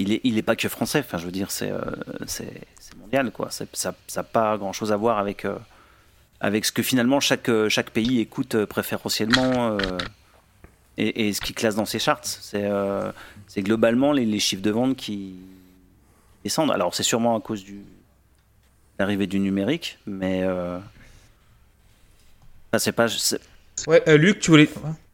Il 0.00 0.12
est, 0.12 0.20
il 0.24 0.38
est 0.38 0.42
pas 0.42 0.54
que 0.56 0.68
français. 0.68 1.00
Enfin, 1.00 1.18
je 1.18 1.26
veux 1.26 1.32
dire, 1.32 1.50
c'est, 1.50 1.70
euh, 1.72 1.80
c'est, 2.26 2.48
c'est 2.77 2.77
mondial, 2.96 3.30
quoi. 3.30 3.50
Ça, 3.50 3.94
n'a 4.16 4.22
pas 4.22 4.56
grand-chose 4.56 4.92
à 4.92 4.96
voir 4.96 5.18
avec 5.18 5.44
euh, 5.44 5.58
avec 6.40 6.64
ce 6.64 6.72
que 6.72 6.82
finalement 6.82 7.20
chaque 7.20 7.48
euh, 7.48 7.68
chaque 7.68 7.90
pays 7.90 8.20
écoute 8.20 8.54
euh, 8.54 8.66
préférentiellement 8.66 9.76
et, 10.96 11.32
ce 11.32 11.40
qui 11.40 11.54
classe 11.54 11.76
dans 11.76 11.84
ses 11.84 12.00
charts. 12.00 12.24
C'est 12.24 12.64
euh, 12.64 13.12
globalement 13.58 14.12
les, 14.12 14.38
chiffres 14.40 14.62
de 14.62 14.70
vente 14.70 14.96
qui 14.96 15.36
descendent. 16.42 16.72
Alors, 16.72 16.94
c'est 16.94 17.04
sûrement 17.04 17.36
à 17.36 17.40
cause 17.40 17.64
du 17.64 17.82
l'arrivée 18.98 19.28
du 19.28 19.38
numérique, 19.38 19.98
mais 20.06 20.44
enfin, 20.44 20.82
c'est 22.78 22.92
pas. 22.92 23.06
Ouais, 23.86 24.02
Luc, 24.18 24.40
tu 24.40 24.50
voulais. 24.50 24.68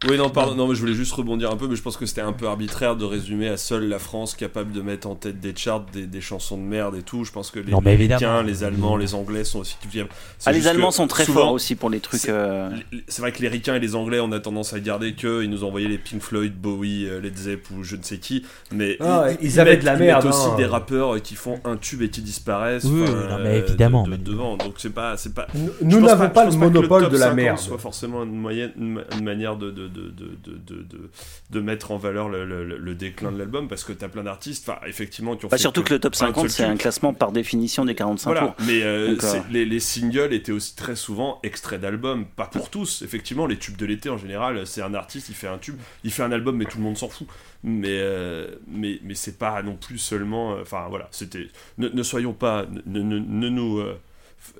Oui, 0.08 0.18
non, 0.18 0.28
pardon, 0.28 0.54
non, 0.54 0.68
mais 0.68 0.74
je 0.74 0.80
voulais 0.80 0.92
juste 0.92 1.12
rebondir 1.14 1.50
un 1.50 1.56
peu, 1.56 1.66
mais 1.66 1.76
je 1.76 1.82
pense 1.82 1.96
que 1.96 2.04
c'était 2.04 2.20
un 2.20 2.32
peu 2.34 2.46
arbitraire 2.46 2.94
de 2.94 3.06
résumer 3.06 3.48
à 3.48 3.56
seule 3.56 3.88
la 3.88 3.98
France 3.98 4.34
capable 4.34 4.70
de 4.72 4.82
mettre 4.82 5.08
en 5.08 5.14
tête 5.14 5.40
des 5.40 5.54
charts, 5.56 5.86
des, 5.94 6.06
des 6.06 6.20
chansons 6.20 6.58
de 6.58 6.62
merde 6.62 6.94
et 6.96 7.02
tout. 7.02 7.24
Je 7.24 7.32
pense 7.32 7.50
que 7.50 7.58
les 7.58 7.72
Non. 7.72 7.78
Américains, 7.78 8.42
les 8.42 8.64
Allemands, 8.64 8.96
les 8.98 9.14
Anglais 9.14 9.44
sont 9.44 9.60
aussi. 9.60 9.76
C'est 9.90 10.04
Ah, 10.44 10.52
les 10.52 10.66
Allemands 10.66 10.90
sont 10.90 11.06
très 11.06 11.24
souvent, 11.24 11.40
forts 11.42 11.52
aussi 11.52 11.74
pour 11.74 11.88
les 11.88 12.00
trucs. 12.00 12.20
c'est- 12.20 12.30
euh, 12.30 12.68
C'est 13.08 13.22
vrai 13.22 13.32
que 13.32 13.40
les 13.40 13.48
Ricains 13.48 13.76
et 13.76 13.80
les 13.80 13.94
Anglais, 13.94 14.20
on 14.20 14.30
a 14.32 14.40
tendance 14.40 14.74
à 14.74 14.80
garder 14.80 15.14
que 15.14 15.42
ils 15.42 15.48
nous 15.48 15.64
envoyaient 15.64 15.88
les 15.88 15.96
Pink 15.98 16.20
Floyd, 16.20 16.52
Bowie, 16.54 17.06
euh, 17.08 17.20
Led 17.20 17.36
Zepp 17.36 17.66
ou 17.70 17.82
je 17.82 17.96
ne 17.96 18.02
sais 18.02 18.18
qui, 18.18 18.44
mais 18.72 18.98
Ah, 19.00 19.28
ils 19.40 19.58
avaient 19.58 19.70
mettent- 19.70 19.80
de 19.80 19.86
la 19.86 19.94
ils 19.94 20.00
merde, 20.00 20.24
mettent 20.24 20.34
aussi 20.34 20.48
hein. 20.48 20.56
des 20.56 20.66
rappeurs 20.66 21.20
qui 21.22 21.34
font 21.34 21.60
un 21.64 21.76
tube 21.78 22.02
et 22.02 22.10
qui 22.10 22.20
disparaissent. 22.20 22.84
Oui, 22.84 23.00
non, 23.00 23.38
mais 23.42 23.48
euh, 23.60 23.64
évidemment, 23.66 24.02
de- 24.02 24.10
de- 24.10 24.16
mais- 24.16 24.22
devant. 24.22 24.56
Donc 24.58 24.74
c'est 24.78 24.90
pas, 24.92 25.16
c'est 25.16 25.32
pas. 25.34 25.46
Nous- 25.82 26.00
n'avons 26.00 26.28
pas 26.28 26.44
le 26.44 26.50
que 26.50 26.56
monopole 26.56 27.02
top 27.04 27.12
de 27.12 27.16
la 27.18 27.26
50 27.28 27.36
merde. 27.36 27.58
soit 27.58 27.78
forcément 27.78 28.22
une, 28.24 28.36
moyenne, 28.36 28.72
une, 28.78 28.92
ma- 28.94 29.00
une 29.16 29.24
manière 29.24 29.56
de, 29.56 29.70
de, 29.70 29.88
de, 29.94 31.60
mettre 31.60 31.90
en 31.90 31.96
valeur 31.96 32.28
le, 32.28 32.94
déclin 32.94 33.32
de 33.32 33.38
l'album 33.38 33.68
parce 33.68 33.84
que 33.84 33.92
t'as 33.92 34.08
plein 34.08 34.24
d'artistes, 34.24 34.68
enfin, 34.68 34.78
effectivement, 34.86 35.36
qui 35.36 35.46
ont 35.46 35.48
bah, 35.48 35.58
surtout 35.58 35.82
que 35.82 35.94
le 35.94 36.00
top 36.00 36.14
un 36.14 36.18
50, 36.18 36.42
seul 36.42 36.50
c'est 36.50 36.64
un 36.64 36.76
classement 36.76 37.14
par 37.14 37.32
définition 37.32 37.84
des 37.84 37.94
45 37.94 38.30
Voilà, 38.30 38.54
mais 38.66 38.82
euh, 38.82 39.16
euh, 39.22 39.40
les, 39.50 39.64
les 39.64 39.80
singles 39.80 40.32
étaient 40.32 40.52
aussi 40.52 40.76
très 40.76 40.96
souvent 40.96 41.40
extraits 41.42 41.80
d'albums, 41.80 42.26
pas 42.26 42.46
pour 42.46 42.70
tous. 42.70 43.02
Effectivement, 43.02 43.46
les 43.46 43.56
tubes 43.56 43.76
de 43.76 43.86
l'été 43.86 44.10
en 44.10 44.18
général, 44.18 44.66
c'est 44.66 44.82
un 44.82 44.94
artiste, 44.94 45.28
il 45.28 45.34
fait 45.34 45.48
un 45.48 45.58
tube, 45.58 45.76
il 46.04 46.10
fait 46.12 46.22
un 46.22 46.32
album, 46.32 46.56
mais 46.56 46.64
tout 46.64 46.78
le 46.78 46.84
monde 46.84 46.96
s'en 46.96 47.08
fout. 47.08 47.26
Mais, 47.62 47.88
euh, 47.88 48.56
mais, 48.68 49.00
mais 49.02 49.14
c'est 49.14 49.38
pas 49.38 49.62
non 49.62 49.76
plus 49.76 49.98
seulement. 49.98 50.58
Enfin 50.60 50.86
voilà, 50.90 51.08
c'était. 51.10 51.48
Ne, 51.78 51.88
ne 51.88 52.02
soyons 52.02 52.34
pas. 52.34 52.66
Ne, 52.86 53.00
ne, 53.00 53.18
ne 53.18 53.48
nous. 53.48 53.82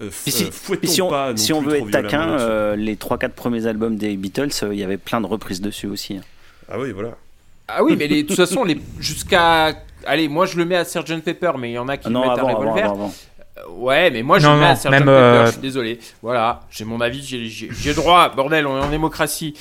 Euh, 0.01 0.07
euh, 0.07 0.11
si- 0.11 0.45
fouettons 0.51 0.81
Puis 0.81 0.89
si 0.89 1.03
on, 1.03 1.09
pas 1.09 1.31
non 1.31 1.37
si 1.37 1.53
on 1.53 1.61
plus 1.63 1.71
veut 1.71 1.77
être 1.79 1.91
taquin, 1.91 2.39
euh, 2.39 2.77
les 2.77 2.97
3-4 2.97 3.31
premiers 3.31 3.67
albums 3.67 3.97
des 3.97 4.17
Beatles, 4.17 4.49
euh, 4.63 4.75
il 4.75 4.81
y 4.81 4.85
avait 4.85 4.97
plein 4.97 5.21
de 5.21 5.27
reprises 5.27 5.61
dessus 5.61 5.87
aussi. 5.87 6.17
hein. 6.17 6.23
Ah 6.71 6.79
oui, 6.79 6.93
voilà. 6.93 7.11
Ah 7.69 7.83
oui, 7.83 7.95
mais 7.97 8.07
les- 8.07 8.23
de 8.23 8.29
toute 8.29 8.37
façon, 8.37 8.65
les, 8.65 8.79
jusqu'à. 8.99 9.73
Allez, 10.07 10.29
moi 10.29 10.45
je 10.47 10.57
le 10.59 10.65
mets 10.67 10.77
à 10.77 10.85
Sgt 10.85 11.23
Pepper, 11.23 11.53
mais 11.59 11.71
il 11.71 11.75
y 11.75 11.79
en 11.79 11.89
a 11.89 11.97
qui 11.97 12.05
Ah 12.07 12.09
le 12.11 12.15
non, 12.15 12.21
mettent 12.29 12.39
avant, 12.39 12.49
à 12.49 12.53
Revolver. 12.55 12.85
avant, 12.85 12.95
avant. 12.95 13.15
Ouais, 13.77 14.11
mais 14.11 14.23
moi 14.23 14.39
je 14.39 14.47
Non, 14.47 14.55
le 14.55 14.61
mets 14.61 14.67
non, 14.67 14.71
à 14.73 14.77
Sgt 14.77 14.91
Pepper, 14.91 15.43
je 15.47 15.51
suis 15.53 15.61
désolé. 15.61 15.99
Voilà, 16.23 16.61
j'ai 16.71 16.85
mon 16.85 17.01
avis, 17.01 17.23
j'ai- 17.23 17.95
droit, 17.95 18.29
bordel, 18.35 18.67
on 18.67 18.77
est 18.79 18.85
en 18.85 18.91
démocratie. 18.91 19.55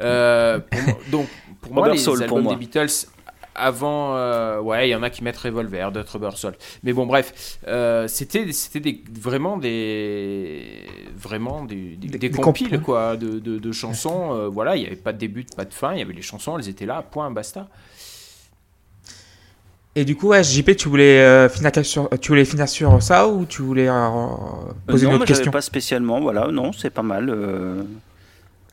Euh, 0.00 0.58
pour 0.70 1.00
donc, 1.10 1.28
pour 1.60 1.74
moi, 1.74 1.88
les 1.90 1.98
Soul, 1.98 2.14
pour 2.26 2.38
albums 2.38 2.42
moi. 2.44 2.52
des 2.54 2.58
Beatles, 2.60 2.86
avant, 3.54 4.16
euh, 4.16 4.60
ouais, 4.60 4.88
il 4.88 4.90
y 4.90 4.94
en 4.94 5.02
a 5.02 5.10
qui 5.10 5.22
mettent 5.24 5.38
Revolver, 5.38 5.90
d'autres. 5.92 6.18
Mais 6.82 6.92
bon, 6.92 7.06
bref, 7.06 7.58
euh, 7.66 8.08
c'était 8.08 8.52
c'était 8.52 8.80
des, 8.80 9.04
vraiment 9.20 9.56
des 9.58 10.84
vraiment 11.16 11.64
des, 11.64 11.96
des, 11.96 12.08
Des- 12.18 12.30
compiles, 12.30 12.70
comp- 12.70 12.82
quoi, 12.82 13.16
de, 13.16 13.38
de, 13.38 13.58
de 13.58 13.72
chansons. 13.72 14.34
euh, 14.34 14.48
voilà, 14.48 14.76
il 14.76 14.80
n'y 14.80 14.86
avait 14.86 14.96
pas 14.96 15.12
de 15.12 15.18
début, 15.18 15.44
pas 15.44 15.64
de 15.64 15.74
fin, 15.74 15.92
il 15.92 15.98
y 15.98 16.02
avait 16.02 16.12
les 16.14 16.22
chansons, 16.22 16.58
elles 16.58 16.68
étaient 16.68 16.86
là, 16.86 17.02
point, 17.02 17.30
basta. 17.30 17.68
Et 19.96 20.04
du 20.04 20.14
coup, 20.16 20.28
ouais, 20.28 20.42
JP, 20.44 20.76
tu 20.76 20.88
voulais, 20.88 21.20
euh, 21.20 21.48
finir 21.48 21.72
sur, 21.84 22.08
tu 22.20 22.28
voulais 22.28 22.44
finir 22.44 22.68
sur 22.68 23.02
ça 23.02 23.26
ou 23.28 23.44
tu 23.44 23.62
voulais 23.62 23.88
euh, 23.88 24.26
poser 24.86 25.06
non, 25.06 25.10
une 25.10 25.16
autre 25.16 25.26
question? 25.26 25.50
pas 25.50 25.60
spécialement. 25.60 26.20
Voilà, 26.20 26.48
non, 26.52 26.72
c'est 26.72 26.90
pas 26.90 27.02
mal. 27.02 27.28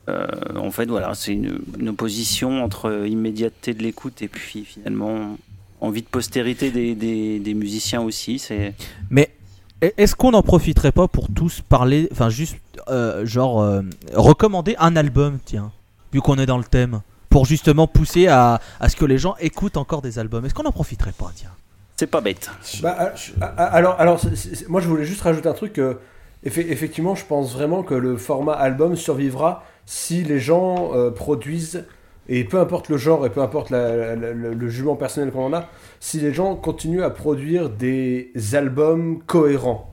Euh, 0.08 0.26
en 0.56 0.70
fait, 0.70 0.86
voilà, 0.86 1.14
c'est 1.14 1.32
une, 1.32 1.60
une 1.78 1.88
opposition 1.90 2.64
entre 2.64 3.06
immédiateté 3.06 3.74
de 3.74 3.82
l'écoute 3.82 4.22
et 4.22 4.28
puis 4.28 4.64
finalement 4.64 5.36
envie 5.80 6.02
de 6.02 6.06
postérité 6.08 6.70
des, 6.70 6.94
des, 6.94 7.38
des 7.38 7.54
musiciens 7.54 8.00
aussi. 8.02 8.38
C'est 8.38 8.74
Mais 9.10 9.30
e- 9.84 9.92
est-ce 9.96 10.16
qu'on 10.16 10.32
n'en 10.32 10.42
profiterait 10.42 10.92
pas 10.92 11.08
pour 11.08 11.28
tous 11.32 11.60
parler, 11.60 12.08
enfin 12.12 12.30
juste 12.30 12.56
euh, 12.88 13.24
genre 13.26 13.60
euh, 13.62 13.82
recommander 14.14 14.74
un 14.78 14.96
album, 14.96 15.38
tiens, 15.44 15.70
vu 16.12 16.20
qu'on 16.20 16.36
est 16.36 16.46
dans 16.46 16.58
le 16.58 16.64
thème, 16.64 17.00
pour 17.28 17.44
justement 17.44 17.86
pousser 17.86 18.26
à, 18.26 18.60
à 18.80 18.88
ce 18.88 18.96
que 18.96 19.04
les 19.04 19.18
gens 19.18 19.36
écoutent 19.38 19.76
encore 19.76 20.02
des 20.02 20.18
albums? 20.18 20.44
Est-ce 20.44 20.54
qu'on 20.54 20.62
n'en 20.62 20.72
profiterait 20.72 21.12
pas, 21.12 21.30
tiens? 21.34 21.50
C'est 21.96 22.06
pas 22.06 22.20
bête. 22.20 22.50
Bah, 22.80 22.96
ah, 22.98 23.12
ah, 23.40 23.54
ah, 23.58 23.64
alors, 23.66 24.00
alors 24.00 24.20
c'est- 24.20 24.36
c'est- 24.36 24.68
moi 24.68 24.80
je 24.80 24.88
voulais 24.88 25.04
juste 25.04 25.20
rajouter 25.22 25.48
un 25.48 25.52
truc. 25.52 25.80
effectivement, 26.44 27.14
je 27.14 27.24
pense 27.24 27.52
vraiment 27.52 27.82
que 27.82 27.94
le 27.94 28.16
format 28.16 28.52
album 28.54 28.96
survivra 28.96 29.64
si 29.90 30.22
les 30.22 30.38
gens 30.38 30.92
euh, 30.94 31.10
produisent, 31.10 31.86
et 32.28 32.44
peu 32.44 32.60
importe 32.60 32.90
le 32.90 32.98
genre 32.98 33.24
et 33.24 33.30
peu 33.30 33.40
importe 33.40 33.70
la- 33.70 34.14
la- 34.14 34.16
la- 34.16 34.32
le 34.34 34.68
jugement 34.68 34.96
personnel 34.96 35.32
qu'on 35.32 35.46
en 35.46 35.54
a, 35.54 35.66
si 35.98 36.20
les 36.20 36.34
gens 36.34 36.56
continuent 36.56 37.02
à 37.02 37.08
produire 37.08 37.70
des 37.70 38.30
albums 38.52 39.20
cohérents. 39.26 39.90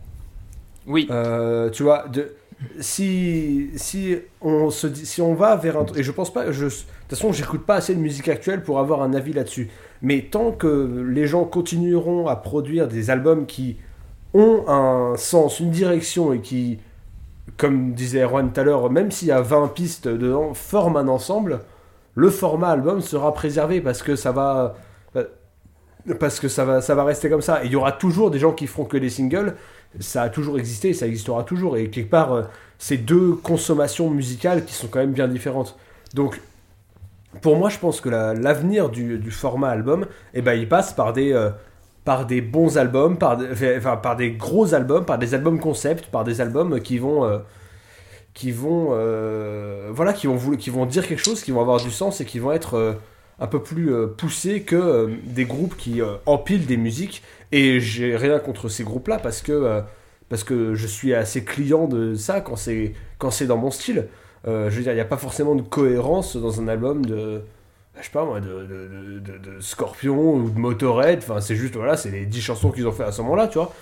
Oui. 0.85 1.07
Euh, 1.09 1.69
tu 1.69 1.83
vois, 1.83 2.09
de, 2.09 2.33
si, 2.81 3.69
si, 3.77 4.17
on 4.41 4.69
se 4.69 4.85
dit, 4.87 5.05
si 5.05 5.21
on 5.21 5.33
va 5.33 5.55
vers 5.55 5.77
un... 5.77 5.85
Et 5.95 6.03
je 6.03 6.11
pense 6.11 6.33
pas... 6.33 6.51
Je, 6.51 6.65
de 6.65 6.69
toute 6.69 6.85
façon, 7.09 7.31
j'écoute 7.31 7.65
pas 7.65 7.75
assez 7.75 7.95
de 7.95 8.01
musique 8.01 8.27
actuelle 8.27 8.63
pour 8.63 8.79
avoir 8.79 9.01
un 9.01 9.13
avis 9.13 9.31
là-dessus. 9.31 9.69
Mais 10.01 10.27
tant 10.29 10.51
que 10.51 11.05
les 11.07 11.27
gens 11.27 11.45
continueront 11.45 12.27
à 12.27 12.35
produire 12.35 12.89
des 12.89 13.09
albums 13.11 13.45
qui 13.45 13.77
ont 14.33 14.65
un 14.67 15.15
sens, 15.15 15.61
une 15.61 15.71
direction 15.71 16.33
et 16.33 16.41
qui, 16.41 16.79
comme 17.57 17.93
disait 17.93 18.21
Erwan 18.23 18.51
tout 18.51 18.59
à 18.59 18.63
l'heure, 18.63 18.89
même 18.91 19.11
s'il 19.11 19.29
y 19.29 19.31
a 19.31 19.41
20 19.41 19.69
pistes 19.69 20.07
dedans, 20.07 20.53
forment 20.53 20.97
un 20.97 21.07
ensemble, 21.07 21.61
le 22.15 22.29
format 22.29 22.69
album 22.69 23.01
sera 23.01 23.33
préservé 23.33 23.81
parce 23.81 24.03
que 24.03 24.15
ça 24.15 24.31
va... 24.31 24.75
Parce 26.19 26.39
que 26.39 26.47
ça 26.47 26.65
va, 26.65 26.81
ça 26.81 26.93
va 26.93 27.03
rester 27.03 27.29
comme 27.29 27.41
ça. 27.41 27.63
Et 27.63 27.67
il 27.67 27.71
y 27.71 27.75
aura 27.75 27.91
toujours 27.91 28.29
des 28.29 28.37
gens 28.37 28.51
qui 28.51 28.67
feront 28.67 28.85
que 28.85 28.97
des 28.97 29.09
singles. 29.09 29.55
Ça 29.99 30.21
a 30.21 30.29
toujours 30.29 30.59
existé, 30.59 30.93
ça 30.93 31.07
existera 31.07 31.43
toujours. 31.43 31.77
Et 31.77 31.89
quelque 31.89 32.11
part, 32.11 32.31
euh, 32.33 32.43
c'est 32.77 32.97
deux 32.97 33.33
consommations 33.33 34.09
musicales 34.11 34.65
qui 34.65 34.73
sont 34.75 34.87
quand 34.87 34.99
même 34.99 35.13
bien 35.13 35.27
différentes. 35.27 35.75
Donc, 36.13 36.41
pour 37.41 37.55
moi, 37.57 37.69
je 37.69 37.79
pense 37.79 38.01
que 38.01 38.09
la- 38.09 38.35
l'avenir 38.35 38.89
du, 38.89 39.17
du 39.17 39.31
format 39.31 39.69
album, 39.69 40.05
eh 40.35 40.43
ben, 40.43 40.53
il 40.53 40.69
passe 40.69 40.93
par 40.93 41.11
des, 41.11 41.33
euh, 41.33 41.49
par 42.05 42.27
des 42.27 42.39
bons 42.39 42.77
albums, 42.77 43.17
par, 43.17 43.39
enfin, 43.77 43.97
par 43.97 44.15
des 44.15 44.31
gros 44.31 44.73
albums, 44.75 45.03
par 45.05 45.17
des 45.17 45.33
albums 45.33 45.59
concept, 45.59 46.05
par 46.05 46.23
des 46.23 46.39
albums 46.39 46.79
qui 46.79 46.99
vont, 46.99 47.25
euh, 47.25 47.39
qui 48.35 48.51
vont, 48.51 48.89
euh, 48.91 49.89
voilà, 49.91 50.13
qui 50.13 50.27
vont, 50.27 50.37
qui 50.55 50.69
vont 50.69 50.85
dire 50.85 51.07
quelque 51.07 51.23
chose, 51.23 51.41
qui 51.41 51.51
vont 51.51 51.61
avoir 51.61 51.81
du 51.81 51.89
sens 51.89 52.21
et 52.21 52.25
qui 52.25 52.37
vont 52.37 52.51
être 52.51 52.75
euh, 52.75 52.93
un 53.39 53.47
peu 53.47 53.61
plus 53.61 53.91
poussés 54.17 54.61
que 54.61 55.09
des 55.25 55.45
groupes 55.45 55.75
qui 55.75 55.99
empilent 56.25 56.67
des 56.67 56.77
musiques. 56.77 57.23
Et 57.51 57.79
j'ai 57.81 58.15
rien 58.15 58.39
contre 58.39 58.69
ces 58.69 58.83
groupes-là 58.83 59.19
parce 59.19 59.41
que, 59.41 59.81
parce 60.29 60.45
que 60.45 60.73
je 60.73 60.87
suis 60.87 61.13
assez 61.13 61.43
client 61.43 61.87
de 61.87 62.15
ça 62.15 62.39
quand 62.39 62.55
c'est 62.55 62.93
quand 63.17 63.31
c'est 63.31 63.45
dans 63.45 63.57
mon 63.57 63.71
style. 63.71 64.07
Je 64.45 64.69
veux 64.69 64.83
dire, 64.83 64.93
il 64.93 64.95
n'y 64.95 65.01
a 65.01 65.05
pas 65.05 65.17
forcément 65.17 65.55
de 65.55 65.63
cohérence 65.63 66.37
dans 66.37 66.61
un 66.61 66.69
album 66.69 67.05
de, 67.05 67.41
je 67.99 68.03
sais 68.05 68.11
pas 68.11 68.25
moi, 68.25 68.39
de, 68.39 68.47
de, 68.47 69.19
de- 69.19 69.59
Scorpion 69.59 70.35
ou 70.35 70.49
de 70.49 70.59
Motorhead. 70.59 71.19
Enfin, 71.19 71.39
c'est 71.41 71.55
juste, 71.55 71.75
voilà, 71.75 71.97
c'est 71.97 72.11
les 72.11 72.25
10 72.25 72.41
chansons 72.41 72.71
qu'ils 72.71 72.87
ont 72.87 72.91
fait 72.91 73.03
à 73.03 73.11
ce 73.11 73.21
moment-là, 73.21 73.47
tu 73.47 73.57
vois. 73.57 73.73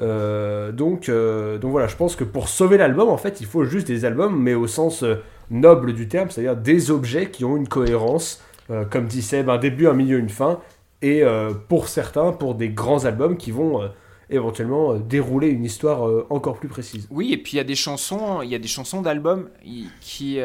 Euh, 0.00 0.72
donc, 0.72 1.08
euh, 1.08 1.58
donc 1.58 1.72
voilà, 1.72 1.86
je 1.88 1.96
pense 1.96 2.16
que 2.16 2.24
pour 2.24 2.48
sauver 2.48 2.76
l'album, 2.76 3.08
en 3.08 3.16
fait, 3.16 3.40
il 3.40 3.46
faut 3.46 3.64
juste 3.64 3.86
des 3.88 4.04
albums, 4.04 4.40
mais 4.40 4.54
au 4.54 4.66
sens 4.66 5.02
euh, 5.02 5.16
noble 5.50 5.92
du 5.94 6.08
terme, 6.08 6.30
c'est-à-dire 6.30 6.56
des 6.56 6.90
objets 6.90 7.30
qui 7.30 7.44
ont 7.44 7.56
une 7.56 7.68
cohérence 7.68 8.42
comme 8.90 9.08
dit 9.08 9.20
Seb, 9.20 9.50
un 9.50 9.58
début, 9.58 9.88
un 9.88 9.94
milieu, 9.94 10.16
une 10.16 10.28
fin. 10.28 10.60
Et 11.02 11.24
pour 11.66 11.88
certains, 11.88 12.30
pour 12.30 12.54
des 12.54 12.68
grands 12.68 13.04
albums 13.04 13.36
qui 13.36 13.50
vont 13.50 13.90
éventuellement 14.30 14.94
dérouler 14.94 15.48
une 15.48 15.64
histoire 15.64 16.08
encore 16.30 16.56
plus 16.56 16.68
précise. 16.68 17.08
Oui, 17.10 17.32
et 17.32 17.36
puis 17.36 17.54
il 17.54 17.56
y 17.56 17.60
a 17.60 17.64
des 17.64 17.74
chansons, 17.74 18.42
il 18.42 18.48
y 18.48 18.54
a 18.54 18.60
des 18.60 18.68
chansons 18.68 19.02
d'albums 19.02 19.48
qui, 20.00 20.38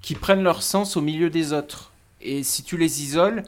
qui 0.00 0.14
prennent 0.14 0.42
leur 0.42 0.62
sens 0.62 0.96
au 0.96 1.02
milieu 1.02 1.28
des 1.28 1.52
autres. 1.52 1.92
Et 2.20 2.42
si 2.42 2.62
tu 2.62 2.76
les 2.76 3.02
isoles, 3.02 3.42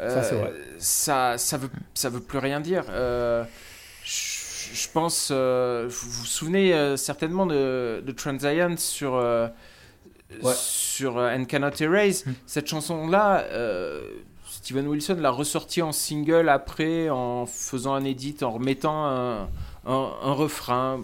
euh, 0.00 0.14
Ça, 0.14 0.22
c'est 0.22 0.34
vrai. 0.34 0.52
ça, 0.78 1.38
ça 1.38 1.56
veut, 1.58 1.70
ça 1.94 2.08
veut 2.08 2.20
plus 2.20 2.38
rien 2.38 2.60
dire. 2.60 2.84
Euh, 2.90 3.44
je, 4.04 4.74
je 4.74 4.88
pense, 4.92 5.28
euh, 5.30 5.86
vous 5.88 6.10
vous 6.10 6.24
souvenez 6.26 6.72
euh, 6.74 6.96
certainement 6.96 7.46
de, 7.46 8.02
de 8.04 8.12
Transiant 8.12 8.76
sur, 8.76 9.14
euh, 9.14 9.48
Ouais. 10.42 10.52
sur 10.56 11.18
euh, 11.18 11.34
And 11.36 11.44
Cannot 11.46 11.70
Erase. 11.80 12.24
Cette 12.46 12.68
chanson-là, 12.68 13.40
euh, 13.50 14.00
Steven 14.48 14.86
Wilson 14.86 15.16
l'a 15.20 15.30
ressortie 15.30 15.82
en 15.82 15.90
single 15.92 16.48
après, 16.48 17.10
en 17.10 17.46
faisant 17.46 17.94
un 17.94 18.04
edit, 18.04 18.36
en 18.42 18.50
remettant 18.52 19.06
un, 19.06 19.42
un, 19.86 20.12
un 20.22 20.32
refrain. 20.32 21.00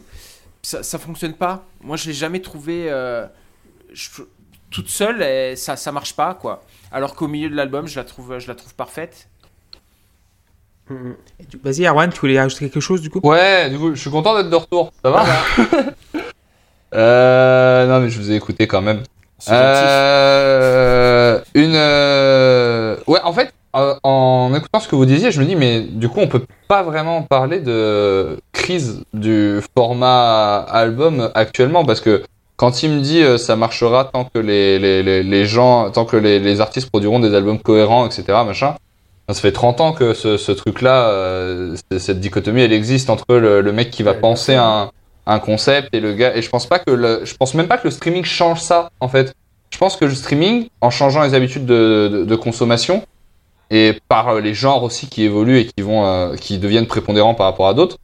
Ça, 0.63 0.83
ça 0.85 0.99
fonctionne 0.99 1.35
pas. 1.35 1.65
Moi, 1.81 1.97
je 1.97 2.07
l'ai 2.09 2.13
jamais 2.13 2.41
trouvé 2.41 2.87
euh, 2.91 3.27
je- 3.93 4.23
toute 4.71 4.89
seule. 4.89 5.23
Et 5.23 5.57
ça, 5.57 5.77
ça 5.77 5.91
marche 5.91 6.15
pas, 6.15 6.35
quoi. 6.35 6.63
Alors 6.93 7.15
qu'au 7.15 7.29
milieu 7.29 7.49
de 7.51 7.57
l'album, 7.57 7.87
je 7.87 7.97
la 7.99 8.05
trouve, 8.05 8.39
je 8.39 8.49
la 8.49 8.55
trouve 8.55 8.75
parfaite. 8.75 9.29
Vas-y, 11.65 11.85
Erwan, 11.85 12.13
tu 12.13 12.21
voulais 12.21 12.39
ajouter 12.39 12.67
quelque 12.71 12.81
chose 12.81 13.01
du 13.03 13.11
coup? 13.11 13.21
Ouais, 13.25 13.69
du 13.71 13.79
coup, 13.79 13.95
je 13.95 14.01
suis 14.01 14.11
content 14.11 14.37
d'être 14.37 14.51
de 14.51 14.55
retour. 14.57 14.93
Ça 15.05 15.11
va? 15.11 15.25
Euh, 16.95 17.87
Non, 17.89 18.01
mais 18.01 18.09
je 18.09 18.19
vous 18.19 18.31
ai 18.31 18.37
écouté 18.37 18.67
quand 18.69 18.81
même. 18.81 19.03
Euh, 19.51 21.41
une. 21.55 21.75
euh, 21.75 22.97
Ouais, 23.07 23.21
en 23.25 23.33
fait, 23.33 23.53
euh, 23.75 23.95
en 24.05 24.53
écoutant 24.57 24.81
ce 24.81 24.89
que 24.89 24.95
vous 24.97 25.05
disiez, 25.05 25.31
je 25.33 25.41
me 25.41 25.47
dis, 25.47 25.57
mais 25.57 25.81
du 25.81 26.09
coup, 26.09 26.21
on 26.21 26.29
peut 26.29 26.47
pas 26.69 26.83
vraiment 26.85 27.23
parler 27.23 27.61
de 27.61 28.39
crise 28.53 29.03
du 29.13 29.61
format 29.77 30.59
album 30.61 31.31
actuellement 31.35 31.85
parce 31.85 32.01
que 32.01 32.23
quand 32.57 32.83
il 32.83 32.91
me 32.91 33.01
dit 33.01 33.23
euh, 33.23 33.39
ça 33.39 33.57
marchera 33.57 34.07
tant 34.07 34.25
que 34.25 34.39
les, 34.39 34.79
les, 34.79 35.03
les, 35.03 35.23
les 35.23 35.47
gens, 35.47 35.91
tant 35.91 36.05
que 36.05 36.17
les, 36.17 36.39
les 36.39 36.61
artistes 36.61 36.89
produiront 36.91 37.21
des 37.21 37.35
albums 37.35 37.59
cohérents, 37.61 38.07
etc., 38.07 38.25
machin. 38.47 38.75
Ça 39.29 39.41
fait 39.41 39.53
30 39.53 39.81
ans 39.81 39.93
que 39.93 40.15
ce, 40.15 40.37
ce 40.37 40.53
truc-là, 40.53 41.09
euh, 41.09 41.77
cette 41.99 42.21
dichotomie, 42.21 42.63
elle 42.63 42.73
existe 42.73 43.11
entre 43.11 43.35
le, 43.37 43.61
le 43.61 43.73
mec 43.73 43.91
qui 43.91 44.05
va 44.05 44.15
penser 44.15 44.55
un, 44.55 44.91
un 45.27 45.39
concept 45.41 45.89
et 45.93 46.01
le 46.01 46.13
gars. 46.15 46.35
Et 46.37 46.43
je 46.43 46.49
pense 46.49 46.67
pas 46.67 46.79
que 46.79 46.93
le, 46.93 47.25
je 47.25 47.35
pense 47.35 47.55
même 47.55 47.67
pas 47.67 47.79
que 47.79 47.89
le 47.89 47.91
streaming 47.91 48.25
change 48.25 48.61
ça, 48.61 48.91
en 49.01 49.09
fait. 49.09 49.35
Je 49.71 49.79
pense 49.79 49.97
que 49.97 50.05
le 50.05 50.15
streaming, 50.15 50.69
en 50.81 50.91
changeant 50.91 51.23
les 51.23 51.35
habitudes 51.35 51.67
de, 51.67 52.09
de, 52.11 52.25
de 52.25 52.37
consommation 52.37 53.03
et 53.71 53.99
par 54.09 54.29
euh, 54.29 54.41
les 54.41 54.55
genres 54.55 54.85
aussi 54.85 55.09
qui 55.09 55.25
évoluent 55.25 55.59
et 55.59 55.67
qui 55.67 55.83
vont, 55.83 56.07
euh, 56.07 56.37
qui 56.37 56.59
deviennent 56.59 56.87
prépondérants 56.87 57.35
par 57.35 57.47
rapport 57.47 57.67
à 57.67 57.75
d'autres, 57.75 57.99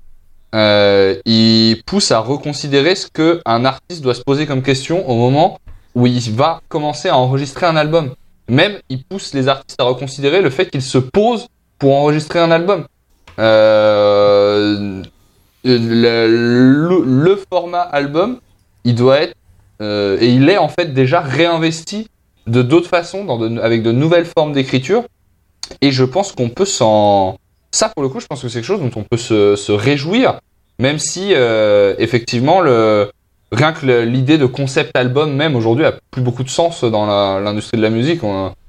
euh, 0.54 1.16
il 1.24 1.82
pousse 1.86 2.10
à 2.10 2.18
reconsidérer 2.18 2.94
ce 2.94 3.06
que 3.06 3.40
un 3.46 3.64
artiste 3.64 4.02
doit 4.02 4.14
se 4.14 4.22
poser 4.22 4.46
comme 4.46 4.62
question 4.62 5.08
au 5.08 5.16
moment 5.16 5.58
où 5.94 6.06
il 6.06 6.20
va 6.32 6.60
commencer 6.68 7.08
à 7.08 7.16
enregistrer 7.16 7.66
un 7.66 7.76
album. 7.76 8.14
Même, 8.48 8.78
il 8.88 9.04
pousse 9.04 9.34
les 9.34 9.48
artistes 9.48 9.80
à 9.80 9.84
reconsidérer 9.84 10.42
le 10.42 10.50
fait 10.50 10.70
qu'ils 10.70 10.82
se 10.82 10.98
posent 10.98 11.46
pour 11.78 11.94
enregistrer 11.96 12.38
un 12.38 12.50
album. 12.50 12.86
Euh, 13.38 15.02
le, 15.64 17.42
format 17.50 17.80
album, 17.80 18.40
il 18.84 18.94
doit 18.94 19.20
être 19.20 19.34
euh, 19.80 20.18
et 20.20 20.28
il 20.28 20.48
est 20.48 20.58
en 20.58 20.68
fait 20.68 20.92
déjà 20.92 21.20
réinvesti 21.20 22.08
de 22.46 22.62
d'autres 22.62 22.88
façons, 22.88 23.26
avec 23.60 23.82
de 23.82 23.92
nouvelles 23.92 24.26
formes 24.26 24.52
d'écriture. 24.52 25.04
Et 25.80 25.92
je 25.92 26.04
pense 26.04 26.32
qu'on 26.32 26.48
peut 26.48 26.64
s'en. 26.64 27.38
Ça, 27.72 27.88
pour 27.88 28.02
le 28.02 28.08
coup, 28.08 28.20
je 28.20 28.26
pense 28.26 28.40
que 28.42 28.48
c'est 28.48 28.58
quelque 28.60 28.66
chose 28.66 28.80
dont 28.80 28.90
on 28.96 29.02
peut 29.02 29.16
se, 29.16 29.56
se 29.56 29.72
réjouir, 29.72 30.38
même 30.78 30.98
si 30.98 31.32
euh, 31.34 31.94
effectivement 31.98 32.60
le 32.60 33.10
rien 33.50 33.72
que 33.72 33.84
l'idée 34.04 34.38
de 34.38 34.46
concept 34.46 34.96
album 34.96 35.34
même 35.34 35.56
aujourd'hui 35.56 35.84
a 35.84 35.92
plus 36.10 36.22
beaucoup 36.22 36.44
de 36.44 36.48
sens 36.48 36.84
dans 36.84 37.06
l'industrie 37.40 37.76
de 37.78 37.82
la 37.82 37.90
musique. 37.90 38.20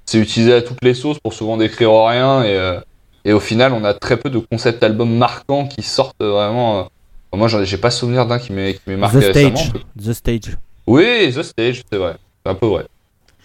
C'est 0.05 0.19
utilisé 0.19 0.53
à 0.53 0.61
toutes 0.61 0.83
les 0.83 0.93
sauces 0.93 1.19
pour 1.19 1.33
souvent 1.33 1.57
décrire 1.57 1.91
rien 2.05 2.43
et 2.43 2.55
euh, 2.57 2.79
et 3.25 3.31
au 3.31 3.39
final 3.39 3.71
on 3.71 3.85
a 3.85 3.93
très 3.93 4.17
peu 4.17 4.29
de 4.29 4.39
concept 4.39 4.83
albums 4.83 5.15
marquants 5.15 5.65
qui 5.67 5.81
sortent 5.81 6.21
vraiment. 6.21 6.79
euh, 6.79 7.37
moi, 7.37 7.47
j'ai 7.47 7.77
pas 7.77 7.89
souvenir 7.91 8.25
d'un 8.25 8.37
qui 8.39 8.51
m'est 8.53 8.77
marqué 8.87 9.19
The 9.19 9.23
récemment. 9.33 9.55
Stage. 9.55 9.73
The 9.97 10.13
Stage. 10.13 10.57
Oui, 10.85 11.33
The 11.33 11.43
Stage, 11.43 11.83
c'est 11.91 11.97
vrai. 11.97 12.15
C'est 12.45 12.51
un 12.51 12.55
peu 12.55 12.67
vrai. 12.67 12.85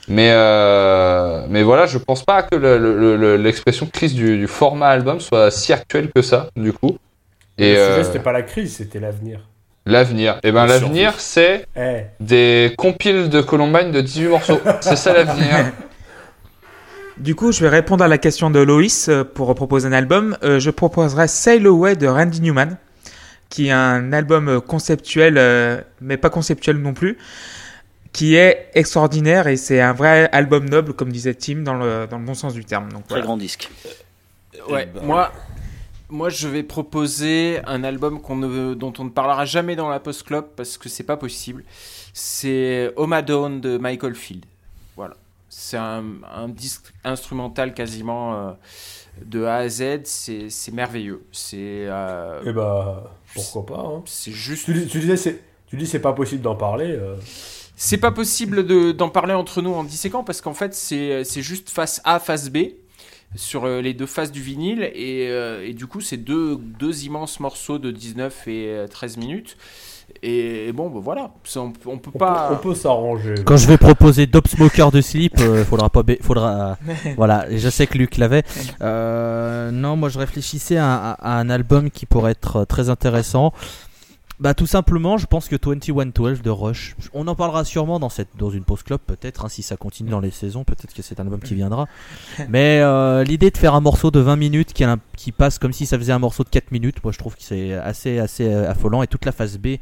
Mais, 0.09 0.31
euh, 0.33 1.45
mais 1.51 1.63
voilà, 1.63 1.87
je 1.87 1.99
pense 1.99 2.25
pas 2.25 2.43
que 2.43 2.57
le- 2.57 2.79
le- 2.79 3.17
le- 3.17 3.37
l'expression 3.37 3.87
crise 3.87 4.15
du, 4.15 4.39
du 4.39 4.47
format 4.47 4.89
album 4.89 5.21
soit 5.21 5.51
si 5.51 5.73
actuelle 5.73 6.11
que 6.15 6.23
ça, 6.23 6.49
du 6.57 6.73
coup. 6.73 6.97
Et 7.59 7.73
le 7.75 7.77
sujet, 7.77 7.89
euh, 7.91 8.05
c'était 8.05 8.19
pas 8.21 8.33
la 8.33 8.43
crise, 8.43 8.77
c'était 8.77 9.01
l'avenir. 9.01 9.41
l'avenir. 9.85 10.39
Et 10.43 10.53
ben 10.53 10.67
La 10.67 10.75
l'avenir, 10.79 11.15
c'est 11.19 11.67
Eh, 11.77 12.03
des 12.21 12.75
compiles 12.79 13.29
de 13.29 13.41
Columbine 13.41 13.91
de 13.91 14.01
18 14.01 14.29
morceaux. 14.29 14.61
c'est 14.81 14.97
ça 14.97 15.13
l'avenir. 15.13 15.73
Du 17.19 17.35
coup, 17.35 17.51
je 17.53 17.61
vais 17.61 17.69
répondre 17.69 18.05
à 18.05 18.09
la 18.09 18.19
question 18.19 18.49
de 18.51 18.61
Loïs 18.61 19.09
euh, 19.09 19.25
pour 19.25 19.53
proposer 19.55 19.89
un 19.89 19.93
album. 19.93 20.37
Euh, 20.45 20.61
je 20.61 20.71
proposerai 20.71 21.27
Sail 21.27 21.67
Away 21.67 21.97
de 21.97 22.07
Randy 22.07 22.41
Newman, 22.41 22.77
qui 23.49 23.69
est 23.69 23.73
un 23.73 24.13
album 24.13 24.61
conceptuel, 24.61 25.35
euh, 25.37 25.81
mais 26.01 26.17
pas 26.17 26.31
conceptuel 26.31 26.77
non 26.77 26.95
plus, 26.95 27.19
qui 28.19 28.35
est 28.35 28.71
extraordinaire 28.75 29.47
et 29.47 29.57
c'est 29.57 29.81
un 29.81 29.93
vrai 29.93 30.29
album 30.33 30.69
noble, 30.69 30.93
comme 30.93 31.13
disait 31.13 31.35
Tim, 31.35 31.63
dans 31.63 31.75
le, 31.75 32.07
dans 32.11 32.19
le 32.19 32.25
bon 32.25 32.35
sens 32.35 32.53
du 32.53 32.65
terme. 32.65 32.91
Donc, 32.91 33.03
Très 33.05 33.11
voilà. 33.17 33.25
grand 33.27 33.37
disque. 33.37 33.71
Ouais, 34.69 34.87
ben, 34.87 35.03
moi, 35.05 35.31
moi, 36.09 36.29
je 36.29 36.49
vais 36.49 36.65
proposer 36.65 37.61
un 37.65 37.85
album 37.85 38.21
qu'on 38.21 38.35
ne, 38.37 38.75
dont 38.75 38.93
on 38.99 39.05
ne 39.05 39.11
parlera 39.11 39.45
jamais 39.45 39.77
dans 39.77 39.89
la 39.89 40.01
post-club 40.01 40.47
parce 40.57 40.77
que 40.79 40.89
c'est 40.89 41.05
pas 41.05 41.17
possible. 41.17 41.63
C'est 42.13 42.93
Omadone 42.97 43.61
de 43.61 43.79
Michael 43.79 44.17
Field. 44.17 44.45
Voilà. 44.97 45.15
C'est 45.49 45.77
un, 45.77 46.03
un 46.35 46.49
disque 46.49 46.93
instrumental 47.05 47.73
quasiment 47.73 48.35
euh, 48.35 48.51
de 49.25 49.45
A 49.45 49.57
à 49.59 49.69
Z. 49.69 50.01
C'est 50.05 50.51
c'est 50.51 50.73
merveilleux. 50.73 51.23
C'est 51.31 51.57
euh, 51.87 52.41
eh 52.45 52.53
bah, 52.53 53.15
pourquoi 53.35 53.65
pas. 53.77 53.81
hein. 53.83 54.03
c'est 54.07 54.33
juste. 54.33 54.65
Tu, 54.65 54.75
dis- 54.75 54.87
tu 54.89 54.99
disais, 54.99 55.17
c'est, 55.17 55.41
tu 55.69 55.77
dis 55.77 55.87
c'est 55.87 56.01
pas 56.01 56.13
possible 56.15 56.43
d'en 56.43 56.57
parler. 56.57 56.91
euh. 56.91 57.15
C'est 57.81 57.97
pas 57.99 58.11
possible 58.11 58.67
de- 58.67 58.91
d'en 58.93 59.09
parler 59.09 59.35
entre 59.35 59.63
nous 59.63 59.73
en 59.73 59.85
disséquant 59.85 60.25
parce 60.25 60.41
qu'en 60.41 60.53
fait, 60.53 60.75
c'est 60.75 61.23
c'est 61.25 61.43
juste 61.43 61.71
face 61.71 62.01
A, 62.05 62.19
face 62.19 62.51
B 62.51 62.59
sur 63.37 63.67
euh, 63.67 63.81
les 63.81 63.95
deux 63.95 64.07
faces 64.07 64.33
du 64.33 64.43
vinyle 64.43 64.83
et, 64.95 65.29
euh, 65.29 65.65
et 65.65 65.75
du 65.75 65.87
coup, 65.87 66.01
c'est 66.01 66.17
deux, 66.17 66.57
deux 66.57 67.05
immenses 67.05 67.39
morceaux 67.41 67.79
de 67.79 67.91
19 67.93 68.49
et 68.49 68.67
euh, 68.69 68.87
13 68.89 69.17
minutes. 69.19 69.57
Et, 70.23 70.69
et 70.69 70.73
bon, 70.73 70.89
bah, 70.89 71.01
voilà, 71.03 71.31
Ça, 71.45 71.61
on, 71.61 71.73
on 71.87 71.99
peut 71.99 72.11
pas. 72.11 72.49
on 72.53 72.57
peut 72.57 72.75
s'arranger. 72.75 73.35
Quand 73.45 73.59
je 73.59 73.69
vais 73.69 73.77
proposer 73.77 74.27
Dope 74.27 74.49
Smoker 74.49 74.91
de 74.91 75.03
Sleep, 75.03 75.35
euh, 75.39 75.65
faudra 75.67 75.91
pas. 75.91 76.03
ba- 76.03 76.15
Faudra. 76.23 76.79
voilà, 77.17 77.49
et 77.51 77.59
je 77.59 77.69
sais 77.69 77.87
que 77.87 77.97
Luc 77.99 78.17
l'avait. 78.17 78.43
Euh, 78.81 79.71
non, 79.71 79.95
moi 79.97 80.09
je 80.09 80.19
réfléchissais 80.19 80.79
à, 80.79 80.97
à- 80.97 81.13
à 81.13 81.39
un 81.39 81.51
album 81.51 81.91
qui 81.91 82.07
pourrait 82.07 82.33
être 82.33 82.57
euh, 82.57 82.65
très 82.65 82.89
intéressant. 82.89 83.53
Bah 84.41 84.55
tout 84.55 84.69
simplement, 84.69 85.19
je 85.19 85.27
pense 85.27 85.49
que 85.49 85.57
2112 85.57 86.43
de 86.43 86.51
Rush, 86.51 86.95
on 87.13 87.27
en 87.27 87.35
parlera 87.35 87.65
sûrement 87.65 87.99
dans 87.99 88.09
cette 88.09 88.29
dans 88.39 88.51
une 88.51 88.63
pause 88.63 88.85
club 88.85 89.01
peut-être 89.05 89.45
hein, 89.45 89.49
si 89.49 89.63
ça 89.65 89.77
continue 89.77 90.11
dans 90.11 90.21
les 90.21 90.31
saisons, 90.31 90.63
peut-être 90.63 90.95
que 90.95 91.03
c'est 91.03 91.19
un 91.19 91.25
album 91.25 91.41
qui 91.41 91.57
viendra. 91.57 91.89
Mais 92.49 92.79
euh, 92.81 93.25
l'idée 93.25 93.51
de 93.51 93.57
faire 93.57 93.75
un 93.75 93.81
morceau 93.81 94.13
de 94.13 94.21
20 94.21 94.37
minutes 94.37 94.73
qui, 94.73 94.85
a 94.85 94.93
un- 94.93 95.01
qui 95.17 95.33
passe 95.33 95.59
comme 95.59 95.73
si 95.73 95.87
ça 95.87 95.99
faisait 95.99 96.13
un 96.13 96.21
morceau 96.21 96.45
de 96.45 96.51
4 96.51 96.71
minutes, 96.71 97.03
moi 97.03 97.13
je 97.13 97.19
trouve 97.19 97.35
que 97.35 97.43
c'est 97.43 97.73
assez 97.73 98.21
assez 98.21 98.47
euh, 98.47 98.71
affolant 98.71 99.03
et 99.03 99.09
toute 99.09 99.25
la 99.25 99.33
phase 99.33 99.59
B 99.59 99.79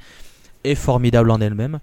est 0.65 0.75
formidable 0.75 1.31
en 1.31 1.41
elle-même. 1.43 1.79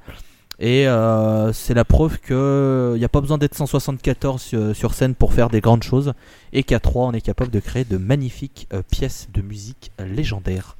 Et 0.59 0.87
euh, 0.87 1.53
c'est 1.53 1.75
la 1.75 1.85
preuve 1.85 2.17
que 2.19 2.93
il 2.95 2.99
n'y 2.99 3.05
a 3.05 3.09
pas 3.09 3.21
besoin 3.21 3.37
d'être 3.37 3.55
174 3.55 4.41
sur, 4.41 4.75
sur 4.75 4.93
scène 4.95 5.13
pour 5.13 5.33
faire 5.33 5.49
des 5.49 5.61
grandes 5.61 5.83
choses 5.83 6.13
et 6.53 6.63
qu'à 6.63 6.79
3 6.79 7.05
on 7.05 7.11
est 7.11 7.21
capable 7.21 7.51
de 7.51 7.59
créer 7.59 7.85
de 7.85 7.97
magnifiques 7.97 8.67
euh, 8.73 8.81
pièces 8.89 9.27
de 9.31 9.43
musique 9.43 9.91
légendaires. 9.99 10.75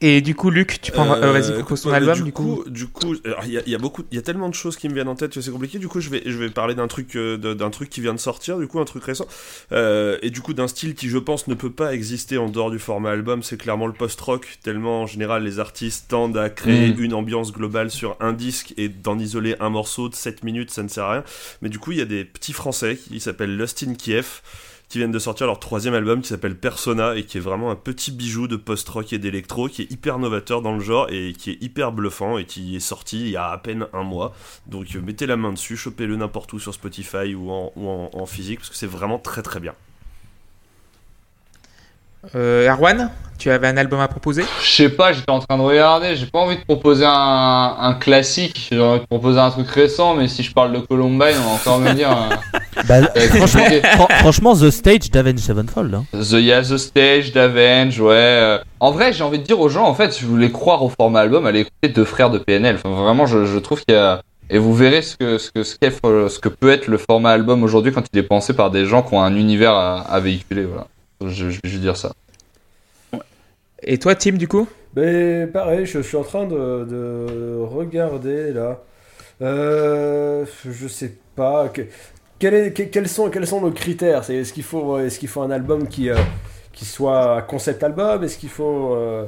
Et 0.00 0.20
du 0.20 0.36
coup, 0.36 0.50
Luc, 0.50 0.80
tu 0.80 0.92
prends. 0.92 1.12
Euh, 1.12 1.32
Vas-y, 1.32 1.52
propose 1.54 1.82
ton 1.82 1.90
album. 1.92 2.14
Du, 2.14 2.22
Du 2.22 2.32
coup, 2.32 2.62
du 2.68 2.86
coup, 2.86 3.16
alors, 3.24 3.40
il 3.44 3.50
y, 3.50 3.58
a- 3.58 3.62
il 3.66 3.72
y 3.72 3.74
a 3.74 3.78
beaucoup, 3.78 4.04
il 4.12 4.14
y 4.14 4.18
a 4.18 4.22
tellement 4.22 4.48
de 4.48 4.54
choses 4.54 4.76
qui 4.76 4.88
me 4.88 4.94
viennent 4.94 5.08
en 5.08 5.16
tête 5.16 5.32
que 5.32 5.40
c'est 5.40 5.50
compliqué. 5.50 5.80
Du 5.80 5.88
coup, 5.88 5.98
je 6.00 6.08
vais, 6.08 6.22
je 6.24 6.38
vais 6.38 6.50
parler 6.50 6.76
d'un 6.76 6.86
truc, 6.86 7.16
euh, 7.16 7.36
d'un 7.36 7.70
truc 7.70 7.90
qui 7.90 8.00
vient 8.00 8.14
de 8.14 8.20
sortir, 8.20 8.58
du 8.58 8.68
coup, 8.68 8.78
un 8.78 8.84
truc 8.84 9.02
récent, 9.02 9.26
Euh, 9.72 10.16
et 10.22 10.30
du 10.30 10.40
coup 10.40 10.54
d'un 10.54 10.68
style 10.68 10.94
qui, 10.94 11.08
je 11.08 11.18
pense, 11.18 11.48
ne 11.48 11.54
peut 11.54 11.72
pas 11.72 11.94
exister 11.94 12.38
en 12.38 12.48
dehors 12.48 12.70
du 12.70 12.78
format 12.78 13.10
album. 13.10 13.42
C'est 13.42 13.56
clairement 13.58 13.88
le 13.88 13.92
post-rock. 13.92 14.58
Tellement, 14.62 15.02
en 15.02 15.06
général, 15.06 15.42
les 15.42 15.58
artistes 15.58 16.06
tendent 16.08 16.36
à 16.38 16.48
créer 16.48 16.92
Mm. 16.94 17.02
une 17.02 17.14
ambiance 17.14 17.52
globale 17.52 17.90
sur 17.90 18.16
un 18.20 18.32
disque 18.32 18.74
et 18.76 18.88
d'en 18.88 19.18
isoler 19.18 19.56
un 19.58 19.68
morceau 19.70 20.08
de 20.08 20.14
7 20.14 20.44
minutes, 20.44 20.70
ça 20.70 20.84
ne 20.84 20.88
sert 20.88 21.04
à 21.06 21.12
rien. 21.14 21.24
Mais 21.60 21.70
du 21.70 21.80
coup, 21.80 21.90
il 21.90 21.98
y 21.98 22.02
a 22.02 22.04
des 22.04 22.24
petits 22.24 22.52
Français 22.52 22.96
qui 22.96 23.18
s'appellent 23.18 23.56
Lost 23.56 23.82
in 23.82 23.94
Kiev 23.94 24.42
qui 24.88 24.98
viennent 24.98 25.12
de 25.12 25.18
sortir 25.18 25.46
leur 25.46 25.60
troisième 25.60 25.94
album 25.94 26.22
qui 26.22 26.28
s'appelle 26.28 26.56
Persona 26.56 27.14
et 27.16 27.24
qui 27.24 27.38
est 27.38 27.42
vraiment 27.42 27.70
un 27.70 27.76
petit 27.76 28.10
bijou 28.10 28.48
de 28.48 28.56
post-rock 28.56 29.12
et 29.12 29.18
d'électro 29.18 29.68
qui 29.68 29.82
est 29.82 29.92
hyper 29.92 30.18
novateur 30.18 30.62
dans 30.62 30.74
le 30.74 30.80
genre 30.80 31.08
et 31.10 31.34
qui 31.34 31.50
est 31.50 31.62
hyper 31.62 31.92
bluffant 31.92 32.38
et 32.38 32.44
qui 32.44 32.76
est 32.76 32.80
sorti 32.80 33.20
il 33.20 33.28
y 33.28 33.36
a 33.36 33.50
à 33.50 33.58
peine 33.58 33.86
un 33.92 34.02
mois. 34.02 34.34
Donc 34.66 34.94
euh, 34.94 35.00
mettez 35.00 35.26
la 35.26 35.36
main 35.36 35.52
dessus, 35.52 35.76
chopez-le 35.76 36.16
n'importe 36.16 36.52
où 36.52 36.58
sur 36.58 36.72
Spotify 36.72 37.34
ou 37.34 37.50
en, 37.50 38.26
physique 38.26 38.58
parce 38.58 38.70
que 38.70 38.76
c'est 38.76 38.86
vraiment 38.86 39.18
très 39.18 39.42
très 39.42 39.60
bien. 39.60 39.74
Euh, 42.34 42.68
Erwan, 42.70 43.10
tu 43.38 43.50
avais 43.50 43.68
un 43.68 43.76
album 43.76 44.00
à 44.00 44.08
proposer? 44.08 44.44
Je 44.62 44.68
sais 44.68 44.88
pas, 44.88 45.12
j'étais 45.12 45.30
en 45.30 45.38
train 45.38 45.56
de 45.56 45.62
regarder, 45.62 46.16
j'ai 46.16 46.26
pas 46.26 46.40
envie 46.40 46.56
de 46.56 46.62
proposer 46.64 47.04
un, 47.06 47.76
un 47.78 47.94
classique, 47.94 48.68
j'ai 48.72 48.80
envie 48.80 49.00
de 49.00 49.06
proposer 49.06 49.38
un 49.38 49.50
truc 49.50 49.68
récent, 49.70 50.14
mais 50.14 50.26
si 50.28 50.42
je 50.42 50.52
parle 50.52 50.72
de 50.72 50.78
Columbine, 50.80 51.36
on 51.40 51.48
va 51.48 51.54
encore 51.54 51.78
me 51.78 51.92
dire. 51.94 52.10
euh, 52.10 52.34
Bah, 52.88 52.96
euh, 53.16 53.20
franchement, 53.28 53.62
compliqué. 53.64 53.86
fran- 53.86 54.08
franchement, 54.20 54.54
The 54.56 54.70
Stage 54.70 55.10
d'Avenged 55.10 55.38
Sevenfold. 55.40 55.94
Hein. 55.94 56.04
The, 56.12 56.32
yeah, 56.34 56.62
The 56.62 56.76
Stage 56.76 57.32
d'Avenge, 57.32 58.00
ouais. 58.00 58.58
En 58.80 58.90
vrai, 58.92 59.12
j'ai 59.12 59.24
envie 59.24 59.38
de 59.38 59.44
dire 59.44 59.58
aux 59.60 59.68
gens, 59.68 59.84
en 59.86 59.94
fait, 59.94 60.12
si 60.12 60.24
vous 60.24 60.30
voulez 60.30 60.50
croire 60.52 60.82
au 60.84 60.88
format 60.88 61.20
album, 61.20 61.46
allez 61.46 61.60
écouter 61.60 61.88
Deux 61.88 62.04
Frères 62.04 62.30
de 62.30 62.38
PNL. 62.38 62.76
Enfin, 62.76 62.90
vraiment, 63.00 63.26
je, 63.26 63.44
je 63.46 63.58
trouve 63.58 63.84
qu'il 63.84 63.94
y 63.94 63.98
a... 63.98 64.20
Et 64.50 64.58
vous 64.58 64.74
verrez 64.74 65.02
ce 65.02 65.16
que, 65.16 65.36
ce, 65.38 65.50
que, 65.50 65.62
ce 65.62 66.38
que 66.38 66.48
peut 66.48 66.70
être 66.70 66.86
le 66.86 66.96
format 66.98 67.30
album 67.32 67.62
aujourd'hui 67.64 67.92
quand 67.92 68.04
il 68.12 68.18
est 68.18 68.22
pensé 68.22 68.54
par 68.54 68.70
des 68.70 68.86
gens 68.86 69.02
qui 69.02 69.12
ont 69.14 69.22
un 69.22 69.36
univers 69.36 69.72
à, 69.74 70.00
à 70.00 70.20
véhiculer, 70.20 70.62
voilà. 70.64 70.86
Je, 71.20 71.28
je 71.50 71.60
vais 71.62 71.68
juste 71.68 71.80
dire 71.82 71.96
ça. 71.96 72.12
Et 73.82 73.98
toi, 73.98 74.14
Tim, 74.14 74.32
du 74.32 74.48
coup? 74.48 74.68
Mais 74.96 75.46
pareil, 75.46 75.86
je 75.86 76.00
suis 76.00 76.16
en 76.16 76.24
train 76.24 76.46
de, 76.46 76.84
de 76.84 77.58
regarder 77.60 78.52
là. 78.52 78.80
Euh, 79.42 80.44
je 80.64 80.88
sais 80.88 81.14
pas. 81.36 81.68
que- 81.68 81.82
quel 82.38 82.54
est- 82.54 82.72
que- 82.72 82.82
quels, 82.84 83.08
sont, 83.08 83.30
quels 83.30 83.46
sont 83.46 83.60
nos 83.60 83.70
critères? 83.70 84.24
C'est- 84.24 84.36
Est-ce 84.36 84.52
qu'il 84.52 84.64
faut, 84.64 84.98
est 84.98 85.16
qu'il 85.18 85.28
faut 85.28 85.42
un 85.42 85.50
album 85.50 85.88
qui, 85.88 86.10
euh, 86.10 86.16
qui 86.72 86.84
soit 86.84 87.36
un 87.36 87.42
concept 87.42 87.82
album? 87.84 88.24
Est-ce 88.24 88.38
qu'il 88.38 88.48
faut. 88.48 88.94
euh, 88.96 89.24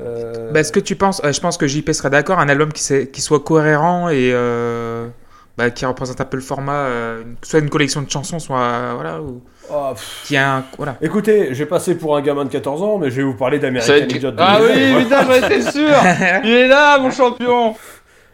euh, 0.00 0.52
bah, 0.52 0.60
Est-ce 0.60 0.72
que 0.72 0.80
tu 0.80 0.96
penses, 0.96 1.20
euh, 1.24 1.32
je 1.32 1.40
pense 1.40 1.56
que 1.56 1.66
JP 1.66 1.90
sera 1.92 2.10
d'accord, 2.10 2.38
un 2.38 2.48
album 2.48 2.72
qui, 2.72 3.06
qui 3.08 3.20
soit 3.20 3.40
cohérent 3.40 4.08
et 4.08 4.30
euh, 4.32 5.08
bah, 5.56 5.70
qui 5.70 5.84
représente 5.86 6.20
un 6.20 6.24
peu 6.24 6.36
le 6.36 6.42
format, 6.42 6.86
euh, 6.86 7.24
soit 7.42 7.60
une 7.60 7.70
collection 7.70 8.02
de 8.02 8.10
chansons, 8.10 8.38
soit. 8.38 8.94
Voilà, 8.94 9.20
ou 9.20 9.42
oh, 9.72 9.94
qui 10.24 10.36
a 10.36 10.56
un. 10.58 10.64
Voilà. 10.76 10.96
Écoutez, 11.00 11.54
j'ai 11.54 11.66
passé 11.66 11.96
pour 11.96 12.16
un 12.16 12.22
gamin 12.22 12.44
de 12.44 12.50
14 12.50 12.82
ans, 12.82 12.98
mais 12.98 13.10
je 13.10 13.16
vais 13.16 13.22
vous 13.22 13.34
parler 13.36 13.58
d'American 13.58 13.92
être- 13.94 14.14
Idiot. 14.16 14.30
de 14.30 14.36
Ah 14.38 14.58
oui, 14.62 15.02
putain, 15.04 15.24
j'en 15.24 15.46
étais 15.46 15.62
sûr 15.62 15.88
Il 16.44 16.50
est 16.50 16.68
là, 16.68 16.98
mon 16.98 17.10
champion 17.10 17.74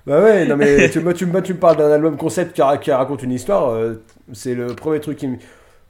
Bah 0.06 0.20
ouais, 0.22 0.46
non 0.46 0.56
mais 0.56 0.88
tu, 0.90 1.00
me- 1.00 1.12
tu, 1.14 1.26
me- 1.26 1.42
tu 1.42 1.54
me 1.54 1.58
parles 1.58 1.76
d'un 1.76 1.90
album 1.92 2.16
concept 2.16 2.54
qui, 2.54 2.62
ra- 2.62 2.78
qui 2.78 2.90
raconte 2.90 3.22
une 3.22 3.32
histoire, 3.32 3.70
euh, 3.70 4.02
c'est 4.32 4.54
le 4.54 4.68
premier 4.68 5.00
truc 5.00 5.18
qui 5.18 5.28
me... 5.28 5.36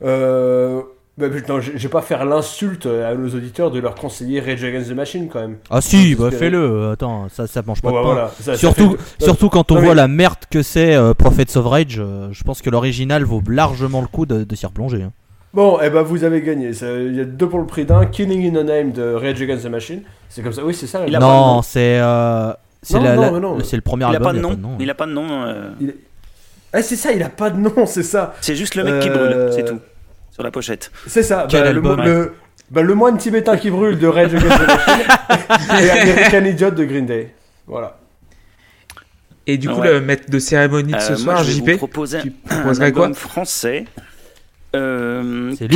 Euh, 0.05 0.80
bah, 1.16 1.28
putain, 1.28 1.61
je 1.61 1.72
vais 1.72 1.88
pas 1.88 2.01
faire 2.03 2.24
l'insulte 2.24 2.86
à 2.86 3.12
nos 3.16 3.28
auditeurs 3.28 3.72
de 3.72 3.80
leur 3.80 3.96
conseiller 3.96 4.38
Rage 4.40 4.62
Against 4.62 4.88
the 4.88 4.94
Machine 4.94 5.28
quand 5.28 5.40
même. 5.40 5.57
Ah 5.68 5.80
si, 5.80 6.14
bah 6.14 6.30
fais-le. 6.30 6.90
Attends, 6.92 7.26
ça, 7.28 7.49
ça 7.49 7.61
mange 7.66 7.82
pas 7.82 7.88
Bon, 7.90 7.94
bah, 7.96 8.01
de 8.03 8.07
pain. 8.07 8.12
voilà, 8.12 8.28
ça- 8.40 8.53
ça 8.53 8.57
Surtout, 8.57 8.96
fait- 9.18 9.24
surtout 9.24 9.49
quand 9.49 9.72
on 9.72 9.74
Non, 9.74 9.80
mais- 9.80 9.86
voit 9.86 9.94
la 9.96 10.07
merde 10.07 10.38
que 10.49 10.62
c'est 10.62 10.94
euh, 10.94 11.14
Prophets 11.14 11.57
of 11.57 11.66
Rage, 11.66 11.96
euh, 11.99 12.28
je 12.30 12.44
pense 12.44 12.62
que 12.62 12.70
l'original 12.70 13.24
vaut 13.24 13.42
largement 13.49 14.01
le 14.01 14.07
coup 14.07 14.26
de, 14.26 14.44
de 14.44 14.55
s'y 14.55 14.64
replonger. 14.66 15.03
hein. 15.03 15.12
Bon, 15.55 15.80
et 15.80 15.88
ben 15.90 16.03
vous 16.03 16.24
avez 16.24 16.42
gagné. 16.42 16.72
Ça- 16.74 16.92
Il 16.92 17.16
y 17.16 17.20
a 17.20 17.24
deux 17.24 17.49
pour 17.49 17.59
le 17.59 17.66
prix 17.66 17.84
d'un. 17.84 18.05
Killing 18.07 18.49
in 18.55 18.61
the 18.62 18.64
Name 18.66 18.92
de 18.92 19.14
Rage 19.14 19.40
Against 19.40 19.64
the 19.64 19.70
Machine. 19.70 20.03
C'est 20.28 20.42
comme 20.42 20.53
ça. 20.53 20.62
Oui, 20.64 20.74
c'est 20.74 20.86
ça. 20.86 21.05
Il 21.07 21.16
a 21.16 21.18
pas 21.20 21.24
de 21.26 21.30
Non, 21.30 21.55
nom. 21.57 21.62
c'est 21.62 21.99
euh, 22.01 22.53
c'est 22.82 22.94
Non, 22.99 23.03
la- 23.03 23.14
non, 23.16 23.22
la- 23.22 23.30
mais 23.32 23.40
non. 23.40 23.59
c'est 23.64 23.76
le 23.76 23.82
premier 23.82 24.05
Il 24.05 24.07
a 24.07 24.11
album. 24.11 24.24
pas 24.24 24.32
de 24.32 24.38
il 24.38 24.44
a 24.44 24.57
nom. 24.57 24.76
Il 24.78 24.90
a 24.90 24.94
pas 24.94 25.07
de 25.07 25.12
nom. 25.12 25.26
euh, 25.30 25.70
Ah, 26.72 26.82
c'est 26.82 26.96
ça. 26.96 27.12
Il 27.12 27.22
a 27.22 27.30
pas 27.30 27.49
de 27.51 27.57
nom. 27.59 27.86
C'est 27.86 28.03
ça. 28.03 28.34
C'est 28.42 28.55
juste 28.57 28.74
le 28.74 28.84
mec 28.84 29.01
qui 29.01 29.09
Euh, 29.09 29.46
brûle, 29.46 29.53
c'est 29.55 29.64
tout. 29.64 29.80
Sur 30.32 30.42
la 30.42 30.51
pochette. 30.51 30.90
C'est 31.07 31.22
ça. 31.22 31.46
Quel 31.49 31.61
Bah, 31.62 31.64
le, 31.72 31.76
album, 31.78 31.96
mo- 31.96 32.05
le, 32.05 32.34
bah, 32.70 32.82
le 32.82 32.94
moine 32.94 33.16
tibétain 33.16 33.57
qui 33.57 33.70
brûle 33.70 33.99
de 33.99 34.07
Rage 34.07 34.34
Against 34.34 34.61
the 34.61 34.66
Machine 34.66 35.07
et 35.86 35.90
American 35.90 36.44
Idiot 36.44 36.70
de 36.72 36.84
Green 36.84 37.07
Day. 37.07 37.34
Voilà. 37.66 37.96
Et 39.46 39.57
du 39.57 39.68
coup, 39.70 39.80
Ouais. 39.80 39.94
le 39.94 40.01
maître 40.03 40.30
de 40.30 40.38
cérémonie 40.38 40.92
de 40.92 40.99
ce 41.01 41.14
Euh, 41.14 41.16
soir, 41.16 41.36
moi, 41.36 41.42
je 41.44 41.53
vais 41.53 41.57
JP, 41.57 41.70
vous 41.70 41.76
proposer 41.78 42.18
tu 42.20 42.32
un 42.51 42.57
proposerais 42.61 42.92
quoi 42.92 43.14
français. 43.14 43.86
Euh, 44.76 45.54
C'est 45.58 45.66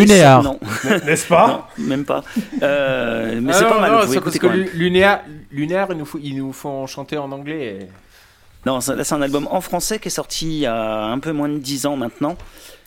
Non, 0.43 0.59
N'est-ce 1.07 1.26
pas 1.26 1.66
non, 1.78 1.84
même 1.86 2.05
pas. 2.05 2.22
Euh, 2.62 3.40
mais 3.40 3.53
Ah 3.55 3.59
c'est 3.59 3.64
pas 3.64 3.80
mal. 3.80 3.90
non, 3.93 4.01
vous 4.07 4.20
parce 4.20 4.38
que 4.38 4.47
quand 4.47 4.51
même. 4.51 4.59
Lu- 4.61 4.70
Lunaire, 4.74 5.20
Lunaire, 5.51 5.88
ils 5.90 5.97
nous, 5.97 6.05
font, 6.05 6.18
ils 6.22 6.36
nous 6.36 6.53
font 6.53 6.86
chanter 6.86 7.16
en 7.16 7.32
anglais. 7.32 7.78
et- 7.82 7.86
Non, 8.66 8.80
ça- 8.82 8.95
là 8.95 9.03
c'est 9.05 9.14
un 9.14 9.22
album 9.22 9.49
en 9.51 9.61
français 9.62 9.99
qui 9.99 10.09
est 10.09 10.11
sorti 10.11 10.47
il 10.47 10.59
y 10.61 10.66
a 10.66 11.05
un 11.05 11.18
peu 11.18 11.32
moins 11.32 11.49
de 11.49 11.59
10 11.59 11.86
ans 11.86 11.97
maintenant. 11.97 12.36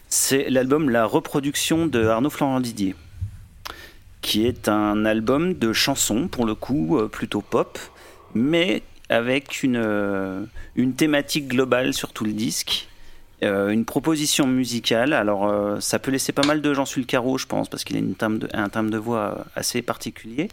C'est 0.07 0.49
l'album 0.49 0.89
La 0.91 1.05
reproduction 1.05 1.87
de 1.87 2.05
Arnaud 2.05 2.29
Florent 2.29 2.59
Didier, 2.59 2.95
qui 4.21 4.45
est 4.45 4.69
un 4.69 5.05
album 5.05 5.55
de 5.55 5.73
chansons 5.73 6.27
pour 6.27 6.45
le 6.45 6.53
coup 6.55 6.97
euh, 6.99 7.07
plutôt 7.07 7.41
pop, 7.41 7.79
mais 8.35 8.83
avec 9.09 9.63
une, 9.63 9.75
euh, 9.83 10.41
une 10.75 10.93
thématique 10.93 11.47
globale 11.47 11.93
sur 11.93 12.13
tout 12.13 12.23
le 12.25 12.31
disque. 12.33 12.87
Euh, 13.43 13.69
une 13.69 13.83
proposition 13.83 14.47
musicale, 14.47 15.11
alors 15.11 15.47
euh, 15.47 15.79
ça 15.81 15.99
peut 15.99 16.09
laisser 16.09 16.31
pas 16.31 16.45
mal 16.45 16.61
de 16.61 16.73
gens 16.73 16.85
sur 16.85 16.99
le 17.01 17.05
carreau, 17.05 17.37
je 17.37 17.45
pense, 17.45 17.67
parce 17.67 17.83
qu'il 17.83 17.97
a 17.97 17.99
une 17.99 18.15
timbre 18.15 18.47
un 18.53 18.69
timbre 18.69 18.89
de 18.89 18.97
voix 18.97 19.37
euh, 19.37 19.43
assez 19.55 19.81
particulier. 19.81 20.47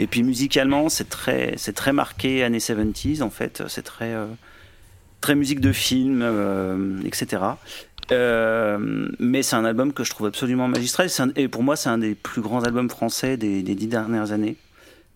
Et 0.00 0.08
puis 0.08 0.24
musicalement, 0.24 0.88
c'est 0.88 1.08
très, 1.08 1.54
c'est 1.56 1.74
très 1.74 1.92
marqué 1.92 2.42
années 2.42 2.58
70s 2.58 3.22
en 3.22 3.30
fait. 3.30 3.62
C'est 3.68 3.82
très, 3.82 4.14
très 5.20 5.34
musique 5.34 5.60
de 5.60 5.72
film, 5.72 6.22
etc. 7.04 7.42
Mais 8.10 9.42
c'est 9.42 9.56
un 9.56 9.64
album 9.64 9.92
que 9.92 10.04
je 10.04 10.10
trouve 10.10 10.28
absolument 10.28 10.68
magistral. 10.68 11.08
Et 11.34 11.48
pour 11.48 11.64
moi, 11.64 11.74
c'est 11.74 11.88
un 11.88 11.98
des 11.98 12.14
plus 12.14 12.42
grands 12.42 12.62
albums 12.62 12.88
français 12.88 13.36
des, 13.36 13.62
des 13.62 13.74
dix 13.74 13.88
dernières 13.88 14.30
années. 14.30 14.56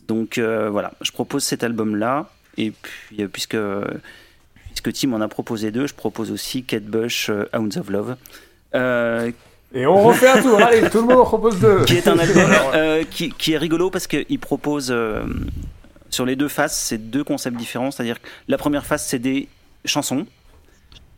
Donc 0.08 0.40
voilà, 0.40 0.94
je 1.00 1.12
propose 1.12 1.44
cet 1.44 1.62
album-là. 1.62 2.28
Et 2.58 2.72
puis, 2.72 3.24
puisque, 3.28 3.56
puisque 4.72 4.92
Tim 4.92 5.12
en 5.12 5.20
a 5.20 5.28
proposé 5.28 5.70
deux, 5.70 5.86
je 5.86 5.94
propose 5.94 6.30
aussi 6.30 6.64
Kate 6.64 6.84
Bush, 6.84 7.28
euh, 7.30 7.44
Hounds 7.54 7.76
of 7.78 7.90
Love. 7.90 8.16
Euh, 8.74 9.30
Et 9.74 9.86
on 9.86 10.02
refait 10.02 10.28
un 10.28 10.42
tour. 10.42 10.60
Allez, 10.62 10.88
tout 10.90 10.98
le 10.98 11.04
monde 11.04 11.18
en 11.20 11.24
propose 11.24 11.58
deux. 11.60 11.84
qui 11.84 11.96
est 11.96 12.08
un 12.08 12.18
album 12.18 12.50
euh, 12.74 13.04
qui, 13.10 13.30
qui 13.30 13.52
est 13.52 13.58
rigolo 13.58 13.90
parce 13.90 14.06
qu'il 14.06 14.38
propose 14.38 14.88
euh, 14.90 15.22
sur 16.10 16.24
les 16.26 16.36
deux 16.36 16.48
faces, 16.48 16.76
c'est 16.76 16.98
deux 17.10 17.24
concepts 17.24 17.56
différents. 17.56 17.90
C'est-à-dire 17.90 18.20
que 18.20 18.26
la 18.48 18.58
première 18.58 18.86
face, 18.86 19.06
c'est 19.06 19.18
des 19.18 19.48
chansons, 19.84 20.26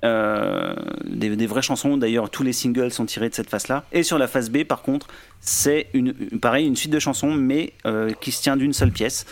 euh, 0.04 0.74
des, 1.04 1.34
des 1.36 1.46
vraies 1.46 1.62
chansons. 1.62 1.96
D'ailleurs, 1.96 2.30
tous 2.30 2.42
les 2.42 2.52
singles 2.52 2.90
sont 2.92 3.06
tirés 3.06 3.28
de 3.28 3.34
cette 3.34 3.50
face-là. 3.50 3.84
Et 3.92 4.02
sur 4.02 4.18
la 4.18 4.26
face 4.28 4.50
B, 4.50 4.64
par 4.64 4.82
contre, 4.82 5.06
c'est 5.40 5.88
une, 5.94 6.12
pareil, 6.40 6.66
une 6.66 6.76
suite 6.76 6.92
de 6.92 6.98
chansons, 6.98 7.32
mais 7.32 7.72
qui 8.20 8.32
se 8.32 8.42
tient 8.42 8.56
d'une 8.56 8.72
seule 8.72 8.90
pièce. 8.92 9.26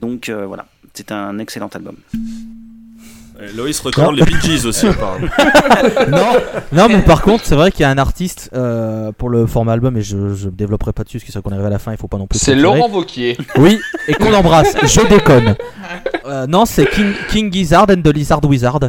Donc 0.00 0.28
voilà, 0.30 0.66
c'est 0.94 1.12
un 1.12 1.38
excellent 1.38 1.68
album. 1.68 1.96
Euh, 3.40 3.48
Loïs 3.54 3.78
recommande 3.80 4.16
les 4.16 4.24
Bee 4.24 4.36
Gees 4.40 4.66
aussi, 4.66 4.86
apparemment. 4.86 5.26
non, 6.08 6.32
non, 6.72 6.88
mais 6.88 7.02
par 7.02 7.22
contre, 7.22 7.44
c'est 7.44 7.54
vrai 7.54 7.70
qu'il 7.70 7.80
y 7.82 7.84
a 7.84 7.90
un 7.90 7.98
artiste 7.98 8.50
euh, 8.54 9.12
pour 9.12 9.28
le 9.28 9.46
format 9.46 9.72
album, 9.72 9.96
et 9.96 10.02
je, 10.02 10.34
je 10.34 10.48
développerai 10.48 10.92
pas 10.92 11.04
dessus, 11.04 11.18
parce 11.18 11.26
que 11.26 11.32
ça 11.32 11.40
qu'on 11.42 11.50
arrive 11.52 11.66
à 11.66 11.70
la 11.70 11.78
fin, 11.78 11.92
il 11.92 11.98
faut 11.98 12.08
pas 12.08 12.18
non 12.18 12.26
plus. 12.26 12.38
C'est. 12.38 12.54
Laurent 12.54 12.88
Vauquier. 12.88 13.36
Oui, 13.56 13.78
et 14.08 14.14
qu'on 14.14 14.32
embrasse. 14.32 14.74
je 14.82 15.06
déconne. 15.08 15.54
Euh, 16.24 16.46
non, 16.46 16.64
c'est 16.64 16.88
King, 16.88 17.12
King 17.28 17.52
Gizzard 17.52 17.86
and 17.90 18.02
the 18.02 18.08
Lizard 18.14 18.44
Wizard. 18.44 18.80
Euh, 18.82 18.88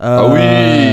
Ah 0.00 0.26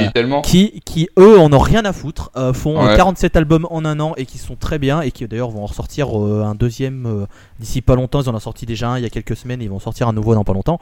oui, 0.05 0.11
tellement. 0.13 0.41
Qui, 0.41 0.79
qui 0.85 1.09
eux 1.17 1.39
en 1.39 1.51
ont 1.51 1.59
rien 1.59 1.83
à 1.85 1.91
foutre, 1.93 2.29
euh, 2.37 2.53
font 2.53 2.79
euh, 2.79 2.89
Ouais. 2.91 2.95
47 2.97 3.35
albums 3.35 3.67
en 3.71 3.83
un 3.83 3.99
an 3.99 4.13
et 4.15 4.27
qui 4.27 4.37
sont 4.37 4.55
très 4.55 4.77
bien 4.77 5.01
et 5.01 5.09
qui 5.09 5.27
d'ailleurs 5.27 5.49
vont 5.49 5.63
en 5.63 5.65
ressortir 5.65 6.07
euh, 6.23 6.43
un 6.45 6.53
deuxième 6.53 7.07
euh, 7.07 7.25
d'ici 7.59 7.81
pas 7.81 7.95
longtemps. 7.95 8.21
Ils 8.21 8.29
en 8.29 8.35
ont 8.35 8.39
sorti 8.39 8.67
déjà 8.67 8.89
un 8.89 8.97
il 8.99 9.03
y 9.03 9.07
a 9.07 9.09
quelques 9.09 9.35
semaines, 9.35 9.59
ils 9.61 9.69
vont 9.71 9.79
sortir 9.79 10.07
un 10.07 10.13
nouveau 10.13 10.35
dans 10.35 10.43
pas 10.43 10.53
longtemps. 10.53 10.79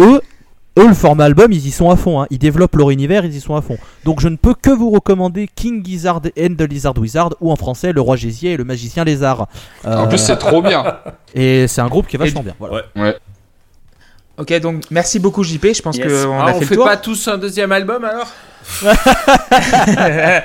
Eux, 0.00 0.20
eux 0.80 0.88
le 0.88 0.94
format 0.94 1.24
album, 1.24 1.52
ils 1.52 1.66
y 1.66 1.70
sont 1.70 1.90
à 1.90 1.96
fond. 1.96 2.20
hein. 2.22 2.26
Ils 2.30 2.38
développent 2.38 2.74
leur 2.76 2.90
univers, 2.90 3.24
ils 3.24 3.34
y 3.36 3.40
sont 3.40 3.54
à 3.54 3.62
fond. 3.62 3.78
Donc 4.04 4.20
je 4.20 4.28
ne 4.28 4.36
peux 4.36 4.54
que 4.54 4.70
vous 4.70 4.90
recommander 4.90 5.48
King 5.54 5.84
Gizzard 5.84 6.22
and 6.38 6.54
the 6.58 6.62
Lizard 6.62 6.96
Wizard 6.98 7.30
ou 7.40 7.52
en 7.52 7.56
français 7.56 7.92
Le 7.92 8.00
Roi 8.00 8.16
Gésier 8.16 8.52
et 8.52 8.56
le 8.56 8.64
Magicien 8.64 9.04
Lézard. 9.04 9.48
En 9.84 9.90
Euh, 10.04 10.06
plus, 10.06 10.18
c'est 10.18 10.36
trop 10.36 10.62
bien. 10.62 10.98
et 11.34 11.66
c'est 11.68 11.80
un 11.80 11.88
groupe 11.88 12.06
qui 12.06 12.16
est 12.16 12.18
vachement 12.18 12.42
bien. 12.42 12.54
Voilà. 12.58 12.84
Ouais. 12.96 13.16
Ok, 14.38 14.58
donc 14.60 14.84
merci 14.90 15.18
beaucoup 15.18 15.42
JP. 15.44 15.66
Je 15.74 15.82
pense 15.82 15.96
Yes. 15.98 16.24
qu'on 16.24 16.38
Ah, 16.40 16.44
a 16.46 16.50
on 16.54 16.58
fait 16.60 16.64
fait 16.64 16.70
le 16.70 16.76
tour. 16.76 16.84
pas 16.86 16.96
tous 16.96 17.28
un 17.28 17.36
deuxième 17.36 17.72
album 17.72 18.04
alors 18.04 18.26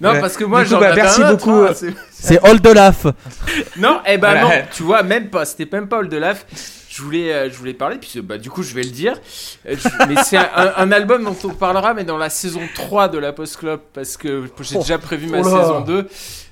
Non, 0.00 0.10
Ouais. 0.12 0.20
parce 0.20 0.36
que 0.36 0.44
moi 0.44 0.62
j'en 0.64 0.78
bah, 0.78 0.90
avais 0.92 1.02
merci 1.02 1.22
un 1.22 1.32
autre, 1.32 1.44
beaucoup. 1.46 1.62
hein, 1.64 1.72
c'est- 1.74 2.38
the 2.38 2.72
Laugh. 2.74 3.06
Non, 3.78 3.98
eh 4.06 4.16
ben 4.16 4.30
Voilà. 4.30 4.42
non, 4.42 4.50
tu 4.72 4.84
vois, 4.84 5.02
même 5.02 5.28
pas, 5.28 5.44
c'était 5.44 5.68
même 5.76 5.88
pas 5.88 5.98
All 5.98 6.08
de 6.08 6.16
Laf. 6.16 6.46
Je 6.98 7.02
voulais, 7.04 7.32
euh, 7.32 7.48
je 7.48 7.56
voulais 7.56 7.74
parler, 7.74 7.96
puis 7.96 8.20
bah, 8.22 8.38
du 8.38 8.50
coup, 8.50 8.64
je 8.64 8.74
vais 8.74 8.82
le 8.82 8.90
dire. 8.90 9.20
Euh, 9.66 9.76
je- 9.76 10.06
mais 10.08 10.16
c'est 10.24 10.36
un, 10.36 10.50
un- 10.56 10.72
un 10.78 10.90
album 10.90 11.22
dont 11.22 11.36
on 11.44 11.50
parlera, 11.54 11.94
mais 11.94 12.02
dans 12.02 12.18
la 12.18 12.28
saison 12.28 12.62
3 12.74 13.08
de 13.08 13.18
la 13.18 13.32
Post 13.32 13.58
Club, 13.58 13.78
parce 13.92 14.16
que 14.16 14.50
j'ai 14.62 14.76
Oh. 14.76 14.80
déjà 14.80 14.98
prévu 14.98 15.28
ma 15.28 15.38
Oh 15.40 15.44
saison 15.44 15.80
2. 15.82 16.08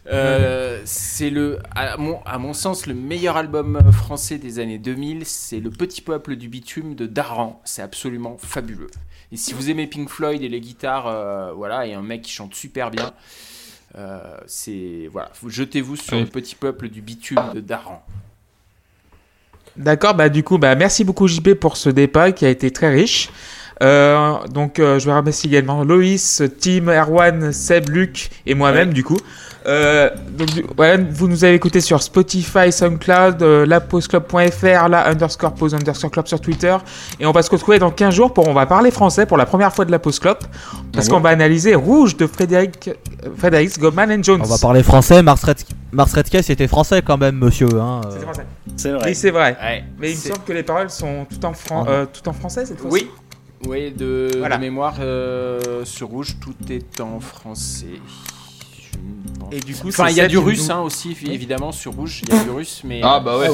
Euh, 0.09 0.81
c'est 0.85 1.31
le, 1.31 1.59
à 1.75 1.97
mon, 1.97 2.21
à 2.25 2.39
mon 2.39 2.53
sens, 2.53 2.87
le 2.87 2.95
meilleur 2.95 3.37
album 3.37 3.75
euh, 3.75 3.91
français 3.91 4.39
des 4.39 4.61
années 4.61 4.79
2000. 4.79 5.27
C'est 5.27 5.59
Le 5.59 5.71
Petit 5.71 6.01
Peuple 6.01 6.37
du 6.37 6.49
Bitume 6.49 6.95
de 6.95 7.07
Daran. 7.07 7.61
C'est 7.65 7.83
absolument 7.83 8.37
fabuleux. 8.39 8.87
Et 9.33 9.37
si 9.37 9.53
vous 9.53 9.69
aimez 9.69 9.89
Pink 9.89 10.09
Floyd 10.09 10.43
et 10.43 10.49
les 10.49 10.61
guitares, 10.61 11.09
euh, 11.09 11.53
voilà, 11.57 11.89
et 11.89 11.95
un 11.95 12.03
mec 12.03 12.23
qui 12.23 12.31
chante 12.31 12.55
super 12.55 12.93
bien. 12.93 13.13
Euh, 13.99 14.21
c'est 14.47 15.09
voilà, 15.11 15.31
vous- 15.41 15.51
jetez-vous 15.51 15.97
sur 15.97 16.15
Oui. 16.15 16.21
le 16.21 16.27
petit 16.29 16.55
peuple 16.55 16.89
du 16.89 17.01
bitume 17.03 17.41
de 17.55 17.61
Daran. 17.61 18.05
D'accord, 19.77 20.15
bah 20.15 20.31
du 20.31 20.43
coup, 20.43 20.57
bah 20.57 20.75
merci 20.75 21.05
beaucoup 21.05 21.29
JP 21.29 21.55
pour 21.55 21.77
ce 21.77 21.91
débat 21.91 22.33
qui 22.33 22.47
a 22.47 22.49
été 22.49 22.71
très 22.71 22.91
riche. 22.91 23.29
Euh, 23.83 24.35
donc 24.53 24.79
euh, 24.79 24.99
je 24.99 25.07
vais 25.07 25.15
remercier 25.17 25.51
également 25.51 25.85
Loïs, 25.85 26.43
Tim, 26.61 26.89
Erwan, 26.89 27.53
Seb, 27.53 27.89
Luc 27.91 28.31
et 28.47 28.55
moi-même 28.55 28.93
du 28.95 29.05
coup. 29.05 29.19
Euh, 29.67 30.09
donc 30.31 30.47
du- 30.55 30.65
voilà, 30.77 30.97
vous 31.11 31.27
nous 31.29 31.45
avez 31.45 31.55
écouté 31.55 31.81
sur 31.81 32.01
Spotify, 32.01 32.71
SoundCloud, 32.71 33.43
euh, 33.43 33.67
laposeclub.fr, 33.67 34.89
la 34.89 35.09
underscore 35.09 35.53
pause 35.55 35.75
underscore 35.75 36.11
club 36.11 36.27
sur 36.27 36.41
Twitter 36.41 36.77
et 37.21 37.27
on 37.27 37.33
va 37.33 37.43
se 37.43 37.51
retrouver 37.51 37.79
dans 37.79 37.91
15 37.91 38.15
jours 38.15 38.33
pour 38.33 38.49
on 38.49 38.55
va 38.55 38.65
parler 38.67 38.91
français 38.91 39.27
pour 39.27 39.37
la 39.37 39.45
première 39.45 39.75
fois 39.75 39.85
de 39.85 39.91
la 39.91 39.99
pause 39.99 40.21
club 40.21 40.39
parce 40.93 41.09
Ah 41.09 41.11
qu'on 41.11 41.21
va 41.21 41.31
analyser 41.31 41.75
Rouge 41.75 42.17
de 42.17 42.27
Frédéric, 42.27 42.91
Frédéric 43.37 43.79
Goldman 43.79 44.11
and 44.13 44.23
Jones. 44.23 44.41
On 44.43 44.47
va 44.49 44.59
parler 44.59 44.83
français. 44.83 45.23
Mars, 45.23 45.43
Red... 45.45 45.59
Mars 45.93 46.15
c'était 46.43 46.69
français 46.69 47.03
quand 47.03 47.19
même, 47.19 47.37
monsieur. 47.37 47.69
Hein. 47.75 48.01
euh. 48.07 48.11
C'était 48.13 48.23
français. 48.25 48.47
C'est 48.77 48.91
vrai. 48.93 49.03
Oui, 49.07 49.15
c'est 49.15 49.31
vrai. 49.31 49.57
Ouais, 49.63 49.85
Mais 49.99 50.11
il 50.13 50.17
me 50.17 50.21
semble 50.21 50.45
que 50.47 50.53
les 50.53 50.63
paroles 50.63 50.91
sont 50.91 51.27
tout 51.29 51.45
en, 51.45 51.53
fran- 51.55 51.85
Ah. 51.89 51.91
euh, 51.91 52.07
tout 52.13 52.29
en 52.29 52.33
français 52.33 52.65
cette 52.67 52.79
fois-ci. 52.81 52.95
Oui, 52.95 53.11
oui, 53.67 53.91
de, 53.93 54.29
Voilà. 54.39 54.57
de 54.57 54.61
mémoire 54.61 54.95
euh, 55.01 55.85
sur 55.85 56.09
rouge, 56.09 56.37
tout 56.41 56.55
est 56.71 57.01
en 57.01 57.21
français. 57.21 57.87
Et 59.53 59.61
du 59.61 59.75
coup, 59.75 59.89
Enfin, 59.89 60.07
c'est 60.07 60.13
il 60.13 60.17
y 60.17 60.21
a 60.21 60.29
du 60.29 60.39
russe 60.39 60.69
nous- 60.69 60.75
hein, 60.75 60.81
aussi, 60.81 61.17
évidemment, 61.31 61.71
sur 61.73 61.93
rouge, 61.93 62.23
il 62.27 62.35
y 62.35 62.39
a 62.39 62.43
du 62.45 62.51
russe, 62.51 62.83
mais. 62.85 63.01
Ah 63.03 63.21
bah 63.21 63.39
ouais, 63.39 63.49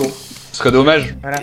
ce 0.52 0.58
serait 0.58 0.72
dommage. 0.72 1.14
Voilà. 1.22 1.38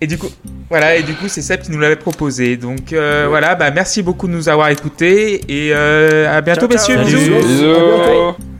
Et 0.00 0.06
du 0.06 0.18
coup, 0.18 0.28
voilà, 0.68 0.96
et 0.96 1.02
du 1.02 1.14
coup, 1.14 1.28
c'est 1.28 1.42
Seb 1.42 1.60
qui 1.62 1.70
nous 1.70 1.78
l'avait 1.78 1.96
proposé. 1.96 2.56
Donc 2.56 2.92
euh, 2.92 3.26
voilà, 3.28 3.54
bah 3.54 3.70
merci 3.70 4.02
beaucoup 4.02 4.26
de 4.26 4.32
nous 4.32 4.48
avoir 4.48 4.68
écoutés 4.70 5.42
et 5.48 5.72
euh, 5.74 6.34
à 6.36 6.40
bientôt, 6.40 6.66
Ciao, 6.68 6.78
ciao. 6.78 7.04
messieurs. 7.04 7.36
Bisous. 7.40 8.51